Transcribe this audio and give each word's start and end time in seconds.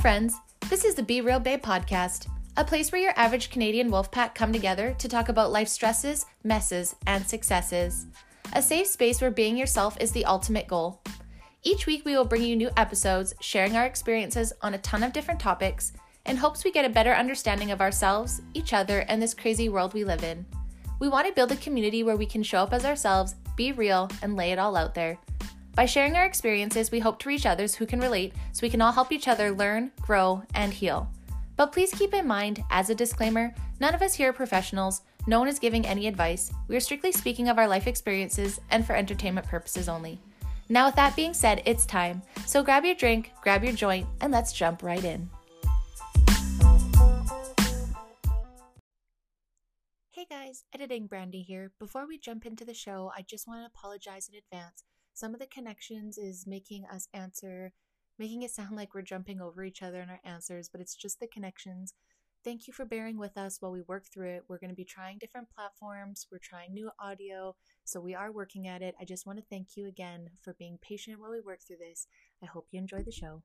friends. 0.00 0.34
This 0.70 0.86
is 0.86 0.94
the 0.94 1.02
Be 1.02 1.20
Real 1.20 1.38
Babe 1.38 1.60
podcast, 1.60 2.26
a 2.56 2.64
place 2.64 2.90
where 2.90 3.02
your 3.02 3.12
average 3.16 3.50
Canadian 3.50 3.90
wolf 3.90 4.10
pack 4.10 4.34
come 4.34 4.50
together 4.50 4.94
to 4.98 5.08
talk 5.10 5.28
about 5.28 5.52
life 5.52 5.68
stresses, 5.68 6.24
messes, 6.42 6.96
and 7.06 7.26
successes. 7.26 8.06
A 8.54 8.62
safe 8.62 8.86
space 8.86 9.20
where 9.20 9.30
being 9.30 9.58
yourself 9.58 9.98
is 10.00 10.10
the 10.10 10.24
ultimate 10.24 10.66
goal. 10.66 11.02
Each 11.64 11.84
week, 11.84 12.06
we 12.06 12.16
will 12.16 12.24
bring 12.24 12.42
you 12.42 12.56
new 12.56 12.70
episodes, 12.78 13.34
sharing 13.42 13.76
our 13.76 13.84
experiences 13.84 14.54
on 14.62 14.72
a 14.72 14.78
ton 14.78 15.02
of 15.02 15.12
different 15.12 15.38
topics, 15.38 15.92
in 16.24 16.38
hopes 16.38 16.64
we 16.64 16.72
get 16.72 16.86
a 16.86 16.88
better 16.88 17.12
understanding 17.12 17.70
of 17.70 17.82
ourselves, 17.82 18.40
each 18.54 18.72
other, 18.72 19.00
and 19.00 19.20
this 19.20 19.34
crazy 19.34 19.68
world 19.68 19.92
we 19.92 20.04
live 20.04 20.24
in. 20.24 20.46
We 20.98 21.10
want 21.10 21.26
to 21.26 21.34
build 21.34 21.52
a 21.52 21.56
community 21.56 22.04
where 22.04 22.16
we 22.16 22.24
can 22.24 22.42
show 22.42 22.62
up 22.62 22.72
as 22.72 22.86
ourselves, 22.86 23.34
be 23.54 23.72
real, 23.72 24.08
and 24.22 24.34
lay 24.34 24.50
it 24.50 24.58
all 24.58 24.76
out 24.76 24.94
there. 24.94 25.18
By 25.80 25.86
sharing 25.86 26.14
our 26.14 26.26
experiences, 26.26 26.90
we 26.90 26.98
hope 26.98 27.18
to 27.20 27.28
reach 27.30 27.46
others 27.46 27.74
who 27.74 27.86
can 27.86 28.00
relate 28.00 28.34
so 28.52 28.60
we 28.60 28.68
can 28.68 28.82
all 28.82 28.92
help 28.92 29.12
each 29.12 29.28
other 29.28 29.50
learn, 29.50 29.90
grow, 29.98 30.42
and 30.54 30.74
heal. 30.74 31.10
But 31.56 31.72
please 31.72 31.90
keep 31.90 32.12
in 32.12 32.26
mind, 32.26 32.62
as 32.68 32.90
a 32.90 32.94
disclaimer, 32.94 33.54
none 33.80 33.94
of 33.94 34.02
us 34.02 34.12
here 34.12 34.28
are 34.28 34.34
professionals, 34.34 35.00
no 35.26 35.38
one 35.38 35.48
is 35.48 35.58
giving 35.58 35.86
any 35.86 36.06
advice. 36.06 36.52
We 36.68 36.76
are 36.76 36.80
strictly 36.80 37.12
speaking 37.12 37.48
of 37.48 37.56
our 37.56 37.66
life 37.66 37.86
experiences 37.86 38.60
and 38.70 38.84
for 38.84 38.94
entertainment 38.94 39.46
purposes 39.46 39.88
only. 39.88 40.20
Now, 40.68 40.84
with 40.84 40.96
that 40.96 41.16
being 41.16 41.32
said, 41.32 41.62
it's 41.64 41.86
time. 41.86 42.20
So 42.44 42.62
grab 42.62 42.84
your 42.84 42.94
drink, 42.94 43.32
grab 43.40 43.64
your 43.64 43.72
joint, 43.72 44.06
and 44.20 44.30
let's 44.30 44.52
jump 44.52 44.82
right 44.82 45.02
in. 45.02 45.30
Hey 50.10 50.26
guys, 50.28 50.64
editing 50.74 51.06
Brandy 51.06 51.40
here. 51.40 51.72
Before 51.78 52.06
we 52.06 52.18
jump 52.18 52.44
into 52.44 52.66
the 52.66 52.74
show, 52.74 53.10
I 53.16 53.22
just 53.22 53.48
want 53.48 53.62
to 53.62 53.66
apologize 53.66 54.28
in 54.30 54.38
advance 54.38 54.84
some 55.20 55.34
of 55.34 55.40
the 55.40 55.46
connections 55.46 56.16
is 56.16 56.46
making 56.46 56.86
us 56.86 57.06
answer, 57.12 57.74
making 58.18 58.42
it 58.42 58.50
sound 58.50 58.74
like 58.76 58.94
we're 58.94 59.02
jumping 59.02 59.38
over 59.38 59.62
each 59.62 59.82
other 59.82 60.00
in 60.00 60.08
our 60.08 60.20
answers, 60.24 60.70
but 60.70 60.80
it's 60.80 60.96
just 60.96 61.20
the 61.20 61.26
connections. 61.26 61.92
Thank 62.42 62.66
you 62.66 62.72
for 62.72 62.86
bearing 62.86 63.18
with 63.18 63.36
us 63.36 63.58
while 63.60 63.70
we 63.70 63.82
work 63.82 64.06
through 64.06 64.30
it. 64.30 64.44
We're 64.48 64.58
going 64.58 64.70
to 64.70 64.76
be 64.76 64.84
trying 64.86 65.18
different 65.18 65.50
platforms, 65.54 66.26
we're 66.32 66.38
trying 66.38 66.72
new 66.72 66.90
audio, 66.98 67.54
so 67.84 68.00
we 68.00 68.14
are 68.14 68.32
working 68.32 68.66
at 68.66 68.80
it. 68.80 68.94
I 68.98 69.04
just 69.04 69.26
want 69.26 69.38
to 69.38 69.44
thank 69.50 69.76
you 69.76 69.86
again 69.86 70.30
for 70.40 70.54
being 70.54 70.78
patient 70.80 71.20
while 71.20 71.32
we 71.32 71.40
work 71.40 71.60
through 71.66 71.76
this. 71.86 72.06
I 72.42 72.46
hope 72.46 72.68
you 72.70 72.78
enjoy 72.78 73.02
the 73.02 73.12
show. 73.12 73.42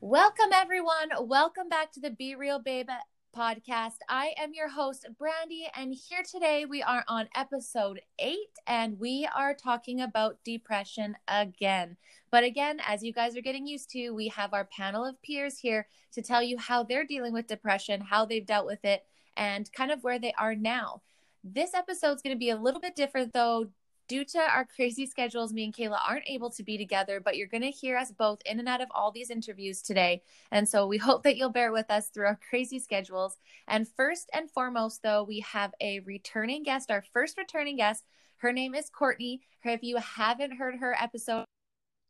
Welcome, 0.00 0.50
everyone. 0.54 1.10
Welcome 1.20 1.68
back 1.68 1.92
to 1.92 2.00
the 2.00 2.10
Be 2.10 2.34
Real 2.34 2.58
Babe 2.58 2.88
podcast. 3.36 3.98
I 4.08 4.32
am 4.38 4.54
your 4.54 4.68
host, 4.68 5.06
Brandy, 5.18 5.68
and 5.74 5.92
here 5.92 6.22
today 6.22 6.64
we 6.64 6.82
are 6.82 7.04
on 7.06 7.28
episode 7.34 8.00
eight, 8.18 8.58
and 8.66 8.98
we 8.98 9.28
are 9.36 9.52
talking 9.52 10.00
about 10.00 10.38
depression 10.42 11.16
again. 11.28 11.98
But 12.30 12.44
again, 12.44 12.80
as 12.86 13.02
you 13.02 13.12
guys 13.12 13.36
are 13.36 13.42
getting 13.42 13.66
used 13.66 13.90
to, 13.90 14.12
we 14.12 14.28
have 14.28 14.54
our 14.54 14.64
panel 14.64 15.04
of 15.04 15.20
peers 15.20 15.58
here 15.58 15.86
to 16.12 16.22
tell 16.22 16.42
you 16.42 16.56
how 16.56 16.82
they're 16.82 17.04
dealing 17.04 17.34
with 17.34 17.46
depression, 17.46 18.00
how 18.00 18.24
they've 18.24 18.46
dealt 18.46 18.66
with 18.66 18.82
it, 18.86 19.04
and 19.36 19.70
kind 19.70 19.90
of 19.90 20.02
where 20.02 20.18
they 20.18 20.32
are 20.38 20.54
now. 20.54 21.02
This 21.44 21.74
episode 21.74 22.12
is 22.12 22.22
going 22.22 22.34
to 22.34 22.38
be 22.38 22.50
a 22.50 22.56
little 22.56 22.80
bit 22.80 22.96
different, 22.96 23.34
though, 23.34 23.66
due 24.08 24.24
to 24.24 24.38
our 24.38 24.64
crazy 24.64 25.06
schedules, 25.06 25.52
me 25.52 25.64
and 25.64 25.74
Kayla 25.74 25.98
aren't 26.06 26.28
able 26.28 26.50
to 26.50 26.62
be 26.62 26.78
together, 26.78 27.20
but 27.20 27.36
you're 27.36 27.46
going 27.46 27.62
to 27.62 27.70
hear 27.70 27.96
us 27.96 28.12
both 28.12 28.40
in 28.44 28.58
and 28.58 28.68
out 28.68 28.80
of 28.80 28.88
all 28.92 29.10
these 29.10 29.30
interviews 29.30 29.82
today. 29.82 30.22
And 30.50 30.68
so 30.68 30.86
we 30.86 30.98
hope 30.98 31.22
that 31.24 31.36
you'll 31.36 31.50
bear 31.50 31.72
with 31.72 31.90
us 31.90 32.08
through 32.08 32.26
our 32.26 32.38
crazy 32.48 32.78
schedules. 32.78 33.36
And 33.66 33.88
first 33.88 34.30
and 34.32 34.50
foremost, 34.50 35.02
though, 35.02 35.24
we 35.24 35.40
have 35.40 35.72
a 35.80 36.00
returning 36.00 36.62
guest, 36.62 36.90
our 36.90 37.04
first 37.12 37.36
returning 37.36 37.76
guest. 37.76 38.04
Her 38.38 38.52
name 38.52 38.74
is 38.74 38.90
Courtney. 38.90 39.42
If 39.64 39.82
you 39.82 39.96
haven't 39.96 40.56
heard 40.56 40.76
her 40.76 40.96
episode, 41.00 41.44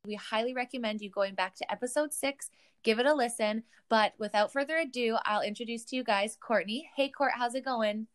we 0.06 0.14
highly 0.14 0.54
recommend 0.54 1.00
you 1.00 1.10
going 1.10 1.34
back 1.34 1.56
to 1.56 1.72
episode 1.72 2.12
six, 2.12 2.50
give 2.82 2.98
it 2.98 3.06
a 3.06 3.14
listen. 3.14 3.62
But 3.88 4.12
without 4.18 4.52
further 4.52 4.76
ado, 4.76 5.16
I'll 5.24 5.42
introduce 5.42 5.84
to 5.86 5.96
you 5.96 6.04
guys 6.04 6.36
Courtney. 6.40 6.90
Hey, 6.96 7.08
Court, 7.08 7.32
how's 7.34 7.54
it 7.54 7.64
going? 7.64 8.08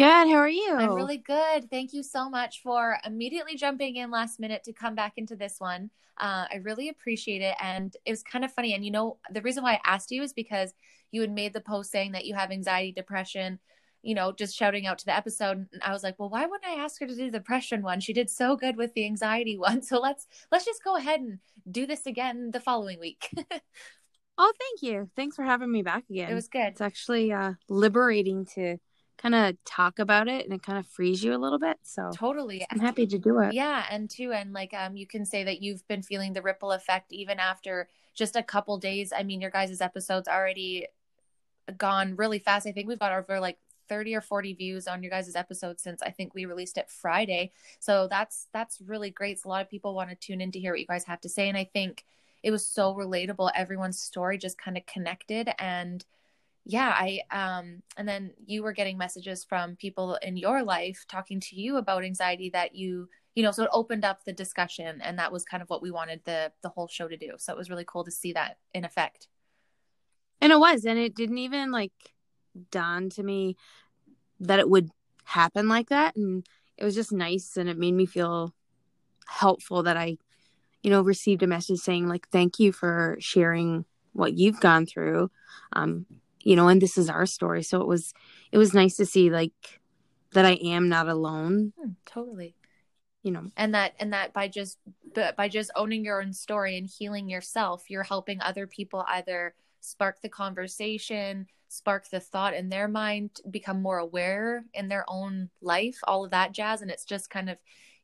Good. 0.00 0.28
How 0.28 0.36
are 0.36 0.48
you? 0.48 0.76
I'm 0.78 0.94
really 0.94 1.18
good. 1.18 1.68
Thank 1.68 1.92
you 1.92 2.02
so 2.02 2.30
much 2.30 2.62
for 2.62 2.96
immediately 3.04 3.54
jumping 3.54 3.96
in 3.96 4.10
last 4.10 4.40
minute 4.40 4.64
to 4.64 4.72
come 4.72 4.94
back 4.94 5.12
into 5.18 5.36
this 5.36 5.56
one. 5.58 5.90
Uh, 6.16 6.46
I 6.50 6.60
really 6.62 6.88
appreciate 6.88 7.42
it. 7.42 7.54
And 7.60 7.94
it 8.06 8.10
was 8.10 8.22
kind 8.22 8.42
of 8.42 8.50
funny. 8.50 8.72
And 8.72 8.82
you 8.82 8.90
know, 8.92 9.18
the 9.30 9.42
reason 9.42 9.62
why 9.62 9.74
I 9.74 9.80
asked 9.84 10.10
you 10.10 10.22
is 10.22 10.32
because 10.32 10.72
you 11.10 11.20
had 11.20 11.30
made 11.30 11.52
the 11.52 11.60
post 11.60 11.90
saying 11.90 12.12
that 12.12 12.24
you 12.24 12.34
have 12.34 12.50
anxiety, 12.50 12.92
depression, 12.92 13.58
you 14.00 14.14
know, 14.14 14.32
just 14.32 14.56
shouting 14.56 14.86
out 14.86 14.96
to 15.00 15.04
the 15.04 15.14
episode. 15.14 15.66
And 15.70 15.82
I 15.82 15.92
was 15.92 16.02
like, 16.02 16.14
well, 16.18 16.30
why 16.30 16.46
wouldn't 16.46 16.64
I 16.64 16.82
ask 16.82 16.98
her 17.00 17.06
to 17.06 17.14
do 17.14 17.30
the 17.30 17.38
depression 17.38 17.82
one? 17.82 18.00
She 18.00 18.14
did 18.14 18.30
so 18.30 18.56
good 18.56 18.78
with 18.78 18.94
the 18.94 19.04
anxiety 19.04 19.58
one. 19.58 19.82
So 19.82 20.00
let's 20.00 20.26
let's 20.50 20.64
just 20.64 20.82
go 20.82 20.96
ahead 20.96 21.20
and 21.20 21.40
do 21.70 21.86
this 21.86 22.06
again 22.06 22.52
the 22.52 22.60
following 22.60 23.00
week. 23.00 23.28
oh, 24.38 24.52
thank 24.58 24.80
you. 24.80 25.10
Thanks 25.14 25.36
for 25.36 25.44
having 25.44 25.70
me 25.70 25.82
back 25.82 26.04
again. 26.08 26.30
It 26.30 26.34
was 26.34 26.48
good. 26.48 26.68
It's 26.68 26.80
actually 26.80 27.34
uh, 27.34 27.52
liberating 27.68 28.46
to 28.54 28.78
kind 29.20 29.34
of 29.34 29.56
talk 29.64 29.98
about 29.98 30.28
it 30.28 30.44
and 30.44 30.54
it 30.54 30.62
kind 30.62 30.78
of 30.78 30.86
frees 30.86 31.22
you 31.22 31.34
a 31.34 31.38
little 31.38 31.58
bit. 31.58 31.76
So 31.82 32.10
totally, 32.14 32.64
I'm 32.70 32.78
happy 32.78 33.06
to 33.06 33.18
do 33.18 33.40
it. 33.40 33.52
Yeah, 33.52 33.84
and 33.90 34.08
too, 34.08 34.32
and 34.32 34.52
like 34.52 34.72
um, 34.74 34.96
you 34.96 35.06
can 35.06 35.24
say 35.24 35.44
that 35.44 35.60
you've 35.60 35.86
been 35.88 36.02
feeling 36.02 36.32
the 36.32 36.42
ripple 36.42 36.72
effect 36.72 37.12
even 37.12 37.38
after 37.38 37.88
just 38.14 38.36
a 38.36 38.42
couple 38.42 38.78
days. 38.78 39.12
I 39.16 39.22
mean, 39.22 39.40
your 39.40 39.50
guys' 39.50 39.80
episodes 39.80 40.28
already 40.28 40.86
gone 41.76 42.16
really 42.16 42.38
fast. 42.38 42.66
I 42.66 42.72
think 42.72 42.88
we've 42.88 42.98
got 42.98 43.12
over 43.12 43.40
like 43.40 43.58
30 43.88 44.14
or 44.14 44.20
40 44.20 44.54
views 44.54 44.86
on 44.86 45.02
your 45.02 45.10
guys' 45.10 45.34
episode 45.34 45.80
since 45.80 46.00
I 46.00 46.10
think 46.10 46.34
we 46.34 46.44
released 46.44 46.78
it 46.78 46.88
Friday. 46.88 47.52
So 47.80 48.08
that's 48.08 48.46
that's 48.52 48.80
really 48.80 49.10
great. 49.10 49.40
So 49.40 49.48
a 49.48 49.50
lot 49.50 49.62
of 49.62 49.70
people 49.70 49.94
want 49.94 50.10
to 50.10 50.16
tune 50.16 50.40
in 50.40 50.52
to 50.52 50.60
hear 50.60 50.72
what 50.72 50.80
you 50.80 50.86
guys 50.86 51.04
have 51.04 51.20
to 51.22 51.28
say. 51.28 51.48
And 51.48 51.58
I 51.58 51.64
think 51.64 52.04
it 52.42 52.50
was 52.50 52.66
so 52.66 52.94
relatable. 52.94 53.50
Everyone's 53.54 54.00
story 54.00 54.38
just 54.38 54.56
kind 54.56 54.76
of 54.76 54.86
connected 54.86 55.50
and 55.58 56.04
yeah 56.64 56.94
i 56.96 57.20
um 57.30 57.82
and 57.96 58.08
then 58.08 58.32
you 58.46 58.62
were 58.62 58.72
getting 58.72 58.98
messages 58.98 59.44
from 59.44 59.76
people 59.76 60.16
in 60.22 60.36
your 60.36 60.62
life 60.62 61.04
talking 61.08 61.40
to 61.40 61.56
you 61.56 61.76
about 61.76 62.04
anxiety 62.04 62.50
that 62.50 62.74
you 62.74 63.08
you 63.34 63.42
know 63.42 63.50
so 63.50 63.62
it 63.62 63.70
opened 63.72 64.04
up 64.04 64.24
the 64.24 64.32
discussion 64.32 65.00
and 65.02 65.18
that 65.18 65.32
was 65.32 65.44
kind 65.44 65.62
of 65.62 65.70
what 65.70 65.82
we 65.82 65.90
wanted 65.90 66.20
the 66.24 66.52
the 66.62 66.68
whole 66.68 66.88
show 66.88 67.08
to 67.08 67.16
do. 67.16 67.32
So 67.38 67.52
it 67.52 67.58
was 67.58 67.70
really 67.70 67.84
cool 67.86 68.04
to 68.04 68.10
see 68.10 68.32
that 68.32 68.58
in 68.74 68.84
effect. 68.84 69.28
And 70.40 70.52
it 70.52 70.58
was 70.58 70.84
and 70.84 70.98
it 70.98 71.14
didn't 71.14 71.38
even 71.38 71.70
like 71.70 71.92
dawn 72.70 73.10
to 73.10 73.22
me 73.22 73.56
that 74.40 74.58
it 74.58 74.68
would 74.68 74.90
happen 75.24 75.68
like 75.68 75.90
that. 75.90 76.16
And 76.16 76.46
it 76.76 76.84
was 76.84 76.94
just 76.94 77.12
nice 77.12 77.56
and 77.56 77.68
it 77.68 77.78
made 77.78 77.94
me 77.94 78.06
feel 78.06 78.54
helpful 79.26 79.84
that 79.84 79.96
i 79.96 80.16
you 80.82 80.90
know 80.90 81.02
received 81.02 81.40
a 81.44 81.46
message 81.46 81.78
saying 81.78 82.08
like 82.08 82.28
thank 82.30 82.58
you 82.58 82.72
for 82.72 83.16
sharing 83.20 83.84
what 84.12 84.36
you've 84.36 84.58
gone 84.58 84.86
through. 84.86 85.30
Um 85.72 86.06
you 86.42 86.56
know 86.56 86.68
and 86.68 86.80
this 86.80 86.98
is 86.98 87.08
our 87.08 87.26
story. 87.26 87.62
So 87.62 87.80
it 87.80 87.86
was 87.86 88.12
it 88.52 88.58
was 88.58 88.74
nice 88.74 88.96
to 88.96 89.06
see 89.06 89.30
like 89.30 89.80
that 90.32 90.44
i 90.44 90.52
am 90.52 90.88
not 90.88 91.08
alone. 91.08 91.72
Hmm, 91.80 91.90
totally. 92.06 92.54
You 93.22 93.32
know. 93.32 93.50
And 93.56 93.74
that 93.74 93.94
and 93.98 94.12
that 94.12 94.32
by 94.32 94.48
just 94.48 94.78
by 95.36 95.48
just 95.48 95.70
owning 95.76 96.04
your 96.04 96.22
own 96.22 96.32
story 96.32 96.76
and 96.78 96.88
healing 96.88 97.28
yourself 97.28 97.90
you're 97.90 98.02
helping 98.02 98.40
other 98.40 98.66
people 98.66 99.04
either 99.08 99.54
spark 99.80 100.20
the 100.20 100.28
conversation 100.28 101.46
spark 101.68 102.08
the 102.10 102.20
thought 102.20 102.54
in 102.54 102.68
their 102.68 102.88
mind 102.88 103.30
become 103.50 103.80
more 103.80 103.98
aware 103.98 104.64
in 104.74 104.88
their 104.88 105.04
own 105.08 105.48
life 105.62 105.98
all 106.04 106.24
of 106.24 106.30
that 106.30 106.52
jazz. 106.52 106.82
And 106.82 106.90
it's 106.90 107.04
just 107.04 107.30
kind 107.30 107.48
of 107.50 107.58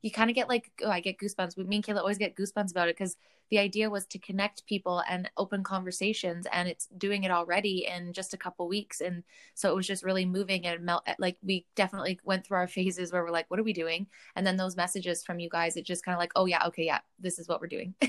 you 0.06 0.10
kind 0.12 0.30
of 0.30 0.36
get 0.36 0.48
like 0.48 0.70
oh 0.82 0.90
i 0.90 1.00
get 1.00 1.18
goosebumps 1.18 1.56
me 1.56 1.76
and 1.76 1.84
kayla 1.84 1.98
always 1.98 2.18
get 2.18 2.36
goosebumps 2.36 2.70
about 2.70 2.88
it 2.88 2.96
because 2.96 3.16
the 3.50 3.58
idea 3.58 3.88
was 3.88 4.06
to 4.06 4.18
connect 4.18 4.66
people 4.66 5.02
and 5.08 5.30
open 5.36 5.62
conversations 5.62 6.46
and 6.52 6.68
it's 6.68 6.86
doing 6.98 7.24
it 7.24 7.30
already 7.30 7.86
in 7.86 8.12
just 8.12 8.34
a 8.34 8.36
couple 8.36 8.66
weeks 8.66 9.00
and 9.00 9.22
so 9.54 9.70
it 9.70 9.76
was 9.76 9.86
just 9.86 10.04
really 10.04 10.24
moving 10.24 10.66
and 10.66 10.84
melt 10.84 11.02
eh, 11.06 11.14
like 11.18 11.36
we 11.42 11.64
definitely 11.74 12.18
went 12.24 12.44
through 12.44 12.56
our 12.56 12.66
phases 12.66 13.12
where 13.12 13.22
we're 13.22 13.30
like 13.30 13.46
what 13.48 13.60
are 13.60 13.64
we 13.64 13.72
doing? 13.72 14.06
And 14.34 14.46
then 14.46 14.56
those 14.56 14.76
messages 14.76 15.22
from 15.22 15.38
you 15.38 15.48
guys 15.48 15.76
it 15.76 15.84
just 15.84 16.04
kind 16.04 16.14
of 16.14 16.18
like 16.18 16.32
oh 16.36 16.46
yeah 16.46 16.66
okay 16.66 16.84
yeah 16.84 17.00
this 17.18 17.38
is 17.38 17.48
what 17.48 17.60
we're 17.60 17.68
doing. 17.68 17.94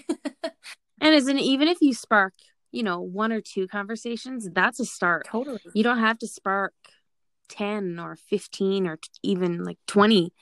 And 0.99 1.13
isn't 1.13 1.37
even 1.37 1.67
if 1.67 1.77
you 1.79 1.93
spark 1.93 2.33
you 2.71 2.81
know 2.81 2.99
one 2.99 3.31
or 3.31 3.39
two 3.39 3.67
conversations 3.67 4.49
that's 4.51 4.79
a 4.79 4.85
start. 4.85 5.27
Totally. 5.27 5.59
You 5.75 5.83
don't 5.83 5.99
have 5.99 6.17
to 6.19 6.27
spark 6.27 6.73
10 7.49 7.99
or 7.99 8.15
15 8.15 8.87
or 8.87 8.97
even 9.23 9.63
like 9.63 9.77
20 9.87 10.33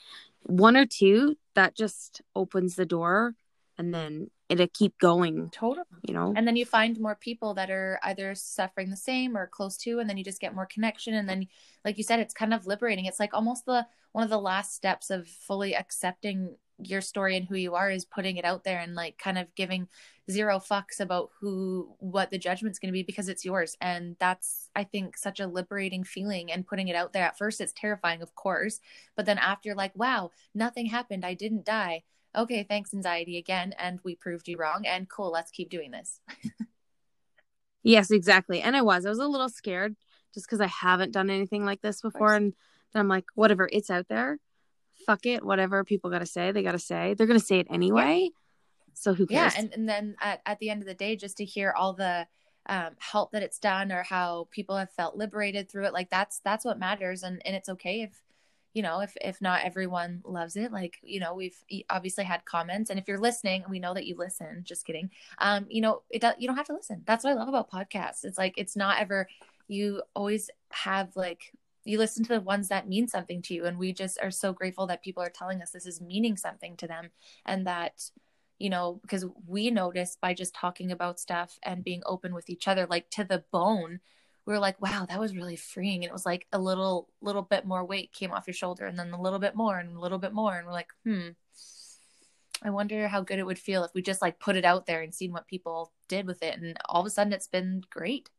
one 0.45 0.77
or 0.77 0.85
two 0.85 1.35
that 1.55 1.75
just 1.75 2.21
opens 2.35 2.75
the 2.75 2.85
door 2.85 3.33
and 3.77 3.93
then 3.93 4.29
it'll 4.49 4.67
keep 4.73 4.97
going 4.99 5.49
totally. 5.49 5.85
you 6.07 6.13
know? 6.13 6.33
And 6.35 6.47
then 6.47 6.55
you 6.55 6.65
find 6.65 6.99
more 6.99 7.15
people 7.15 7.53
that 7.55 7.69
are 7.69 7.99
either 8.03 8.35
suffering 8.35 8.89
the 8.89 8.97
same 8.97 9.35
or 9.35 9.47
close 9.47 9.77
to 9.77 9.99
and 9.99 10.09
then 10.09 10.17
you 10.17 10.23
just 10.23 10.41
get 10.41 10.55
more 10.55 10.67
connection 10.67 11.13
and 11.13 11.27
then 11.27 11.47
like 11.83 11.97
you 11.97 12.03
said 12.03 12.19
it's 12.19 12.33
kind 12.33 12.53
of 12.53 12.67
liberating. 12.67 13.05
It's 13.05 13.19
like 13.19 13.33
almost 13.33 13.65
the 13.65 13.85
one 14.11 14.23
of 14.23 14.29
the 14.29 14.39
last 14.39 14.73
steps 14.73 15.09
of 15.09 15.27
fully 15.27 15.75
accepting 15.75 16.55
your 16.77 17.01
story 17.01 17.37
and 17.37 17.47
who 17.47 17.55
you 17.55 17.73
are 17.73 17.89
is 17.89 18.03
putting 18.05 18.35
it 18.35 18.43
out 18.43 18.65
there 18.65 18.79
and 18.79 18.95
like 18.95 19.17
kind 19.17 19.37
of 19.37 19.53
giving 19.55 19.87
zero 20.29 20.59
fucks 20.59 20.99
about 20.99 21.29
who 21.39 21.95
what 21.99 22.31
the 22.31 22.37
judgment's 22.37 22.79
going 22.79 22.89
to 22.89 22.93
be 22.93 23.03
because 23.03 23.29
it's 23.29 23.45
yours. 23.45 23.77
And 23.81 24.15
that's 24.19 24.69
i 24.75 24.83
think 24.83 25.17
such 25.17 25.39
a 25.39 25.47
liberating 25.47 26.03
feeling 26.03 26.51
and 26.51 26.67
putting 26.67 26.87
it 26.87 26.95
out 26.95 27.13
there. 27.13 27.23
At 27.23 27.37
first 27.37 27.61
it's 27.61 27.73
terrifying 27.73 28.21
of 28.21 28.35
course 28.35 28.79
but 29.15 29.25
then 29.25 29.37
after 29.37 29.73
like 29.73 29.91
wow 29.95 30.31
nothing 30.53 30.85
happened. 30.85 31.25
I 31.25 31.33
didn't 31.33 31.65
die 31.65 32.03
okay, 32.37 32.63
thanks, 32.63 32.93
anxiety 32.93 33.37
again. 33.37 33.73
And 33.77 33.99
we 34.03 34.15
proved 34.15 34.47
you 34.47 34.57
wrong. 34.57 34.85
And 34.85 35.09
cool, 35.09 35.31
let's 35.31 35.51
keep 35.51 35.69
doing 35.69 35.91
this. 35.91 36.19
Yes, 37.85 38.09
exactly. 38.09 38.61
And 38.61 38.75
I 38.75 38.81
was. 38.81 39.05
I 39.05 39.09
was 39.09 39.19
a 39.19 39.27
little 39.27 39.47
scared 39.47 39.95
just 40.33 40.47
because 40.47 40.59
I 40.59 40.65
haven't 40.65 41.11
done 41.11 41.29
anything 41.29 41.65
like 41.65 41.81
this 41.81 42.01
before. 42.01 42.33
And 42.33 42.51
then 42.91 42.99
I'm 42.99 43.07
like, 43.07 43.25
whatever, 43.35 43.69
it's 43.71 43.91
out 43.91 44.07
there. 44.07 44.39
Fuck 45.05 45.27
it. 45.27 45.45
Whatever 45.45 45.83
people 45.83 46.09
got 46.09 46.19
to 46.19 46.25
say, 46.25 46.51
they 46.51 46.63
got 46.63 46.71
to 46.71 46.79
say. 46.79 47.13
They're 47.13 47.27
going 47.27 47.39
to 47.39 47.45
say 47.45 47.59
it 47.59 47.67
anyway. 47.69 48.21
Yeah. 48.23 48.29
So 48.95 49.13
who 49.13 49.27
cares? 49.27 49.53
Yeah. 49.53 49.61
And, 49.61 49.73
and 49.73 49.87
then 49.87 50.15
at, 50.19 50.41
at 50.47 50.57
the 50.57 50.71
end 50.71 50.81
of 50.81 50.87
the 50.87 50.95
day, 50.95 51.15
just 51.15 51.37
to 51.37 51.45
hear 51.45 51.75
all 51.77 51.93
the 51.93 52.25
um, 52.65 52.95
help 52.97 53.33
that 53.33 53.43
it's 53.43 53.59
done 53.59 53.91
or 53.91 54.01
how 54.01 54.47
people 54.49 54.77
have 54.77 54.89
felt 54.89 55.15
liberated 55.15 55.69
through 55.69 55.85
it, 55.85 55.93
like 55.93 56.09
that's, 56.09 56.41
that's 56.43 56.65
what 56.65 56.79
matters. 56.79 57.21
And, 57.21 57.39
and 57.45 57.55
it's 57.55 57.69
okay 57.69 58.01
if, 58.01 58.19
you 58.75 58.83
know 58.83 58.99
if 58.99 59.15
if 59.21 59.41
not 59.41 59.63
everyone 59.63 60.21
loves 60.25 60.57
it 60.57 60.71
like 60.71 60.97
you 61.01 61.19
know 61.19 61.33
we've 61.33 61.57
obviously 61.89 62.25
had 62.25 62.45
comments 62.45 62.89
and 62.89 62.99
if 62.99 63.07
you're 63.07 63.17
listening 63.17 63.63
we 63.69 63.79
know 63.79 63.93
that 63.93 64.05
you 64.05 64.15
listen 64.15 64.61
just 64.63 64.85
kidding. 64.85 65.09
Um 65.39 65.65
you 65.69 65.81
know 65.81 66.03
it 66.11 66.23
you 66.37 66.47
don't 66.47 66.57
have 66.57 66.67
to 66.67 66.73
listen. 66.73 67.01
That's 67.07 67.23
what 67.23 67.31
i 67.31 67.33
love 67.33 67.47
about 67.47 67.71
podcasts. 67.71 68.23
It's 68.23 68.37
like 68.37 68.53
it's 68.57 68.75
not 68.75 68.99
ever 68.99 69.27
you 69.67 70.03
always 70.13 70.51
have 70.71 71.15
like 71.15 71.53
you 71.85 71.97
listen 71.97 72.23
to 72.25 72.33
the 72.33 72.41
ones 72.41 72.67
that 72.67 72.89
mean 72.89 73.07
something 73.07 73.41
to 73.43 73.53
you 73.53 73.65
and 73.65 73.77
we 73.77 73.93
just 73.93 74.19
are 74.21 74.31
so 74.31 74.51
grateful 74.51 74.87
that 74.87 75.03
people 75.03 75.23
are 75.23 75.29
telling 75.29 75.61
us 75.61 75.71
this 75.71 75.85
is 75.85 76.01
meaning 76.01 76.35
something 76.35 76.75
to 76.75 76.87
them 76.87 77.11
and 77.45 77.65
that 77.65 78.09
you 78.59 78.69
know 78.69 78.99
because 79.03 79.25
we 79.47 79.71
notice 79.71 80.17
by 80.19 80.33
just 80.33 80.53
talking 80.53 80.91
about 80.91 81.19
stuff 81.19 81.57
and 81.63 81.83
being 81.83 82.01
open 82.05 82.33
with 82.33 82.49
each 82.49 82.67
other 82.67 82.87
like 82.89 83.09
to 83.09 83.23
the 83.23 83.43
bone 83.51 83.99
we 84.45 84.53
were 84.53 84.59
like 84.59 84.79
wow 84.81 85.05
that 85.07 85.19
was 85.19 85.35
really 85.35 85.55
freeing 85.55 86.03
and 86.03 86.05
it 86.05 86.13
was 86.13 86.25
like 86.25 86.47
a 86.53 86.59
little 86.59 87.09
little 87.21 87.41
bit 87.41 87.65
more 87.65 87.83
weight 87.83 88.11
came 88.11 88.31
off 88.31 88.47
your 88.47 88.53
shoulder 88.53 88.85
and 88.85 88.97
then 88.97 89.11
a 89.11 89.21
little 89.21 89.39
bit 89.39 89.55
more 89.55 89.79
and 89.79 89.95
a 89.95 89.99
little 89.99 90.19
bit 90.19 90.33
more 90.33 90.55
and 90.55 90.65
we're 90.65 90.73
like 90.73 90.89
hmm 91.03 91.29
i 92.63 92.69
wonder 92.69 93.07
how 93.07 93.21
good 93.21 93.39
it 93.39 93.45
would 93.45 93.59
feel 93.59 93.83
if 93.83 93.91
we 93.93 94.01
just 94.01 94.21
like 94.21 94.39
put 94.39 94.55
it 94.55 94.65
out 94.65 94.85
there 94.85 95.01
and 95.01 95.13
seen 95.13 95.31
what 95.31 95.47
people 95.47 95.91
did 96.07 96.25
with 96.25 96.41
it 96.41 96.59
and 96.59 96.77
all 96.87 97.01
of 97.01 97.07
a 97.07 97.09
sudden 97.09 97.33
it's 97.33 97.47
been 97.47 97.81
great 97.89 98.29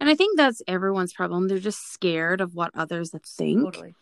and 0.00 0.08
I 0.08 0.14
think 0.14 0.36
that's 0.36 0.62
everyone's 0.66 1.12
problem. 1.12 1.48
They're 1.48 1.58
just 1.58 1.92
scared 1.92 2.40
of 2.40 2.54
what 2.54 2.70
others 2.74 3.14
think. 3.36 3.64
Totally. 3.64 3.94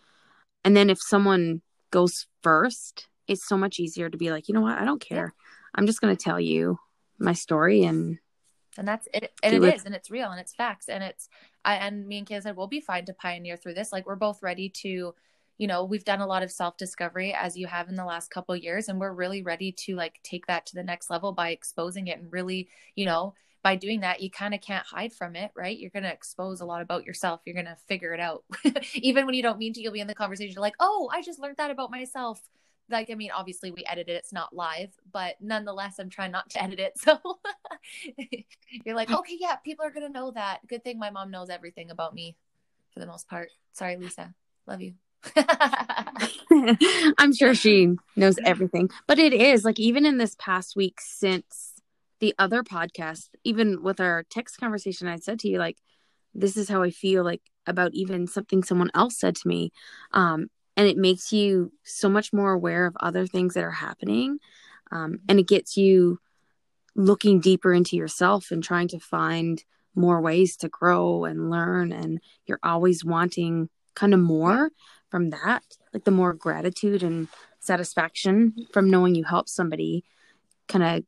And 0.64 0.76
then 0.76 0.91
if 0.91 1.00
someone 1.00 1.62
goes 1.91 2.26
first, 2.43 3.09
it's 3.26 3.47
so 3.47 3.56
much 3.56 3.81
easier 3.81 4.09
to 4.09 4.17
be 4.17 4.31
like, 4.31 4.49
you 4.49 4.55
know 4.55 4.61
what? 4.61 4.79
I 4.79 4.85
don't 4.85 5.00
care. 5.00 5.35
Yeah. 5.37 5.44
I'm 5.75 5.87
just 5.87 6.00
going 6.00 6.14
to 6.14 6.23
tell 6.23 6.41
you 6.41 6.79
my 7.19 7.32
story 7.32 7.82
and 7.82 8.19
and 8.78 8.88
that's 8.88 9.06
it 9.12 9.32
and 9.42 9.54
it, 9.54 9.62
it 9.62 9.74
is 9.74 9.84
and 9.84 9.94
it's 9.94 10.10
real 10.10 10.30
and 10.30 10.40
it's 10.40 10.54
facts 10.54 10.88
and 10.88 11.04
it's 11.04 11.28
I 11.64 11.76
and 11.76 12.06
me 12.06 12.19
and 12.19 12.26
Kayla 12.26 12.42
said 12.42 12.56
we'll 12.56 12.66
be 12.66 12.80
fine 12.80 13.04
to 13.06 13.14
pioneer 13.14 13.56
through 13.56 13.74
this. 13.74 13.92
Like 13.92 14.06
we're 14.06 14.16
both 14.16 14.42
ready 14.42 14.69
to 14.69 15.14
you 15.58 15.66
know 15.66 15.84
we've 15.84 16.04
done 16.04 16.20
a 16.20 16.26
lot 16.26 16.42
of 16.42 16.50
self 16.50 16.76
discovery 16.76 17.34
as 17.34 17.56
you 17.56 17.66
have 17.66 17.88
in 17.88 17.96
the 17.96 18.04
last 18.04 18.30
couple 18.30 18.56
years 18.56 18.88
and 18.88 18.98
we're 18.98 19.12
really 19.12 19.42
ready 19.42 19.72
to 19.72 19.94
like 19.94 20.19
take 20.22 20.46
that 20.46 20.66
to 20.66 20.74
the 20.74 20.82
next 20.82 21.10
level 21.10 21.32
by 21.32 21.50
exposing 21.50 22.06
it 22.08 22.19
and 22.19 22.32
really 22.32 22.69
you 22.96 23.04
know 23.04 23.34
by 23.62 23.76
doing 23.76 24.00
that, 24.00 24.20
you 24.20 24.30
kind 24.30 24.54
of 24.54 24.60
can't 24.60 24.84
hide 24.84 25.12
from 25.12 25.36
it, 25.36 25.52
right? 25.54 25.78
You're 25.78 25.90
going 25.90 26.02
to 26.02 26.12
expose 26.12 26.60
a 26.60 26.64
lot 26.64 26.82
about 26.82 27.04
yourself. 27.04 27.40
You're 27.44 27.54
going 27.54 27.66
to 27.66 27.76
figure 27.86 28.12
it 28.12 28.20
out. 28.20 28.44
Even 28.94 29.25
when 29.25 29.34
you 29.34 29.42
don't 29.42 29.58
mean 29.58 29.72
to, 29.75 29.80
you'll 29.80 29.92
be 29.92 30.00
in 30.00 30.08
the 30.08 30.14
conversation 30.14 30.60
like, 30.60 30.75
oh, 30.80 31.08
I 31.12 31.22
just 31.22 31.38
learned 31.38 31.58
that 31.58 31.70
about 31.70 31.90
myself. 31.90 32.42
Like, 32.90 33.11
I 33.11 33.14
mean, 33.14 33.31
obviously 33.34 33.70
we 33.70 33.84
edit 33.87 34.08
it, 34.08 34.12
it's 34.12 34.32
not 34.32 34.55
live, 34.55 34.90
but 35.12 35.37
nonetheless, 35.40 35.99
I'm 35.99 36.11
trying 36.11 36.32
not 36.32 36.50
to 36.50 36.62
edit 36.62 36.79
it. 36.79 36.99
So 36.99 37.19
you're 38.84 38.96
like, 38.96 39.11
okay, 39.11 39.37
yeah, 39.38 39.56
people 39.56 39.84
are 39.84 39.90
going 39.90 40.06
to 40.06 40.12
know 40.12 40.31
that. 40.32 40.67
Good 40.67 40.84
thing 40.84 40.99
my 40.99 41.11
mom 41.11 41.31
knows 41.31 41.49
everything 41.50 41.90
about 41.90 42.14
me 42.14 42.37
for 42.93 43.00
the 43.00 43.06
most 43.06 43.29
part. 43.29 43.49
Sorry, 43.73 43.96
Lisa. 43.96 44.34
Love 44.67 44.81
you. 44.81 44.94
I'm 47.19 47.32
sure 47.32 47.55
she 47.55 47.96
knows 48.17 48.37
everything. 48.44 48.90
But 49.06 49.19
it 49.19 49.32
is 49.32 49.64
like 49.64 49.78
even 49.78 50.05
in 50.05 50.19
this 50.19 50.37
past 50.38 50.76
week 50.76 51.00
since 51.00 51.75
the 52.20 52.35
other 52.38 52.62
podcast, 52.62 53.31
even 53.44 53.82
with 53.82 54.00
our 54.00 54.25
text 54.31 54.58
conversation, 54.58 55.08
I 55.08 55.17
said 55.17 55.38
to 55.40 55.49
you, 55.49 55.58
like, 55.58 55.78
this 56.35 56.56
is 56.56 56.69
how 56.69 56.82
I 56.82 56.90
feel 56.90 57.25
like 57.25 57.43
about 57.67 57.93
even 57.94 58.26
something 58.26 58.62
someone 58.62 58.90
else 58.94 59.19
said 59.19 59.37
to 59.37 59.49
me. 59.49 59.73
Um, 60.12 60.49
and 60.76 60.88
it 60.88 60.96
makes 60.96 61.32
you 61.32 61.72
so 61.84 62.08
much 62.08 62.32
more 62.32 62.52
aware 62.52 62.86
of 62.86 62.96
other 63.00 63.26
things 63.26 63.54
that 63.54 63.64
are 63.64 63.70
happening. 63.70 64.38
Um, 64.90 65.20
and 65.28 65.38
it 65.38 65.48
gets 65.48 65.76
you 65.76 66.19
looking 66.94 67.40
deeper 67.40 67.72
into 67.72 67.96
yourself 67.96 68.50
and 68.50 68.62
trying 68.62 68.88
to 68.88 68.98
find 68.98 69.62
more 69.94 70.20
ways 70.20 70.56
to 70.58 70.69
grow 70.69 71.24
and 71.24 71.50
learn. 71.50 71.92
And 71.92 72.20
you're 72.46 72.60
always 72.62 73.04
wanting 73.04 73.69
kind 73.94 74.14
of 74.14 74.20
more 74.20 74.70
from 75.10 75.30
that, 75.30 75.62
like 75.92 76.04
the 76.04 76.10
more 76.10 76.32
gratitude 76.32 77.02
and 77.02 77.28
satisfaction 77.60 78.54
from 78.72 78.90
knowing 78.90 79.14
you 79.14 79.25
help 79.25 79.48
somebody 79.48 80.04
kind 80.68 80.82
of 80.82 81.04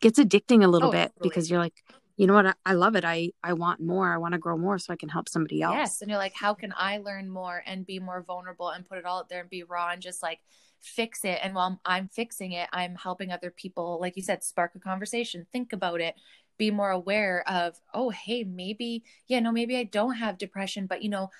gets 0.00 0.18
addicting 0.18 0.64
a 0.64 0.68
little 0.68 0.88
oh, 0.88 0.92
bit 0.92 1.12
because 1.22 1.48
you're 1.48 1.60
like 1.60 1.84
you 2.16 2.26
know 2.26 2.34
what? 2.34 2.46
I, 2.46 2.54
I, 2.64 2.72
love 2.72 2.96
it. 2.96 3.04
I 3.04 3.30
i 3.42 3.52
want 3.52 3.80
more. 3.80 4.12
I 4.12 4.16
want 4.16 4.32
to 4.32 4.38
grow 4.38 4.56
more 4.56 4.78
so 4.78 4.92
i 4.92 4.96
can 4.96 5.08
help 5.08 5.28
somebody 5.28 5.62
else. 5.62 5.74
Yes 5.74 6.02
and 6.02 6.10
you're 6.10 6.18
like 6.18 6.34
how 6.34 6.54
can 6.54 6.72
i 6.76 6.98
learn 6.98 7.28
more 7.28 7.62
and 7.66 7.86
be 7.86 7.98
more 7.98 8.22
vulnerable 8.22 8.70
and 8.70 8.88
put 8.88 8.98
it 8.98 9.04
all 9.04 9.20
out 9.20 9.28
there 9.28 9.40
and 9.40 9.50
be 9.50 9.62
raw 9.62 9.90
and 9.90 10.02
just 10.02 10.22
like 10.22 10.40
fix 10.80 11.24
it? 11.24 11.38
And 11.42 11.54
while 11.54 11.80
i'm 11.84 12.08
fixing 12.08 12.52
it 12.52 12.68
i'm 12.72 12.94
helping 12.94 13.32
other 13.32 13.50
people 13.50 13.98
like 14.00 14.16
you 14.16 14.22
said 14.22 14.42
spark 14.42 14.72
a 14.74 14.78
conversation 14.80 15.46
think 15.52 15.72
about 15.72 16.00
it 16.00 16.14
be 16.58 16.70
more 16.70 16.90
aware 16.90 17.44
of 17.48 17.78
oh 17.92 18.10
hey 18.10 18.44
maybe 18.44 19.04
yeah 19.26 19.40
no 19.40 19.52
maybe 19.52 19.76
i 19.76 19.84
don't 19.84 20.14
have 20.14 20.38
depression 20.38 20.86
but 20.86 21.02
you 21.02 21.10
know 21.10 21.30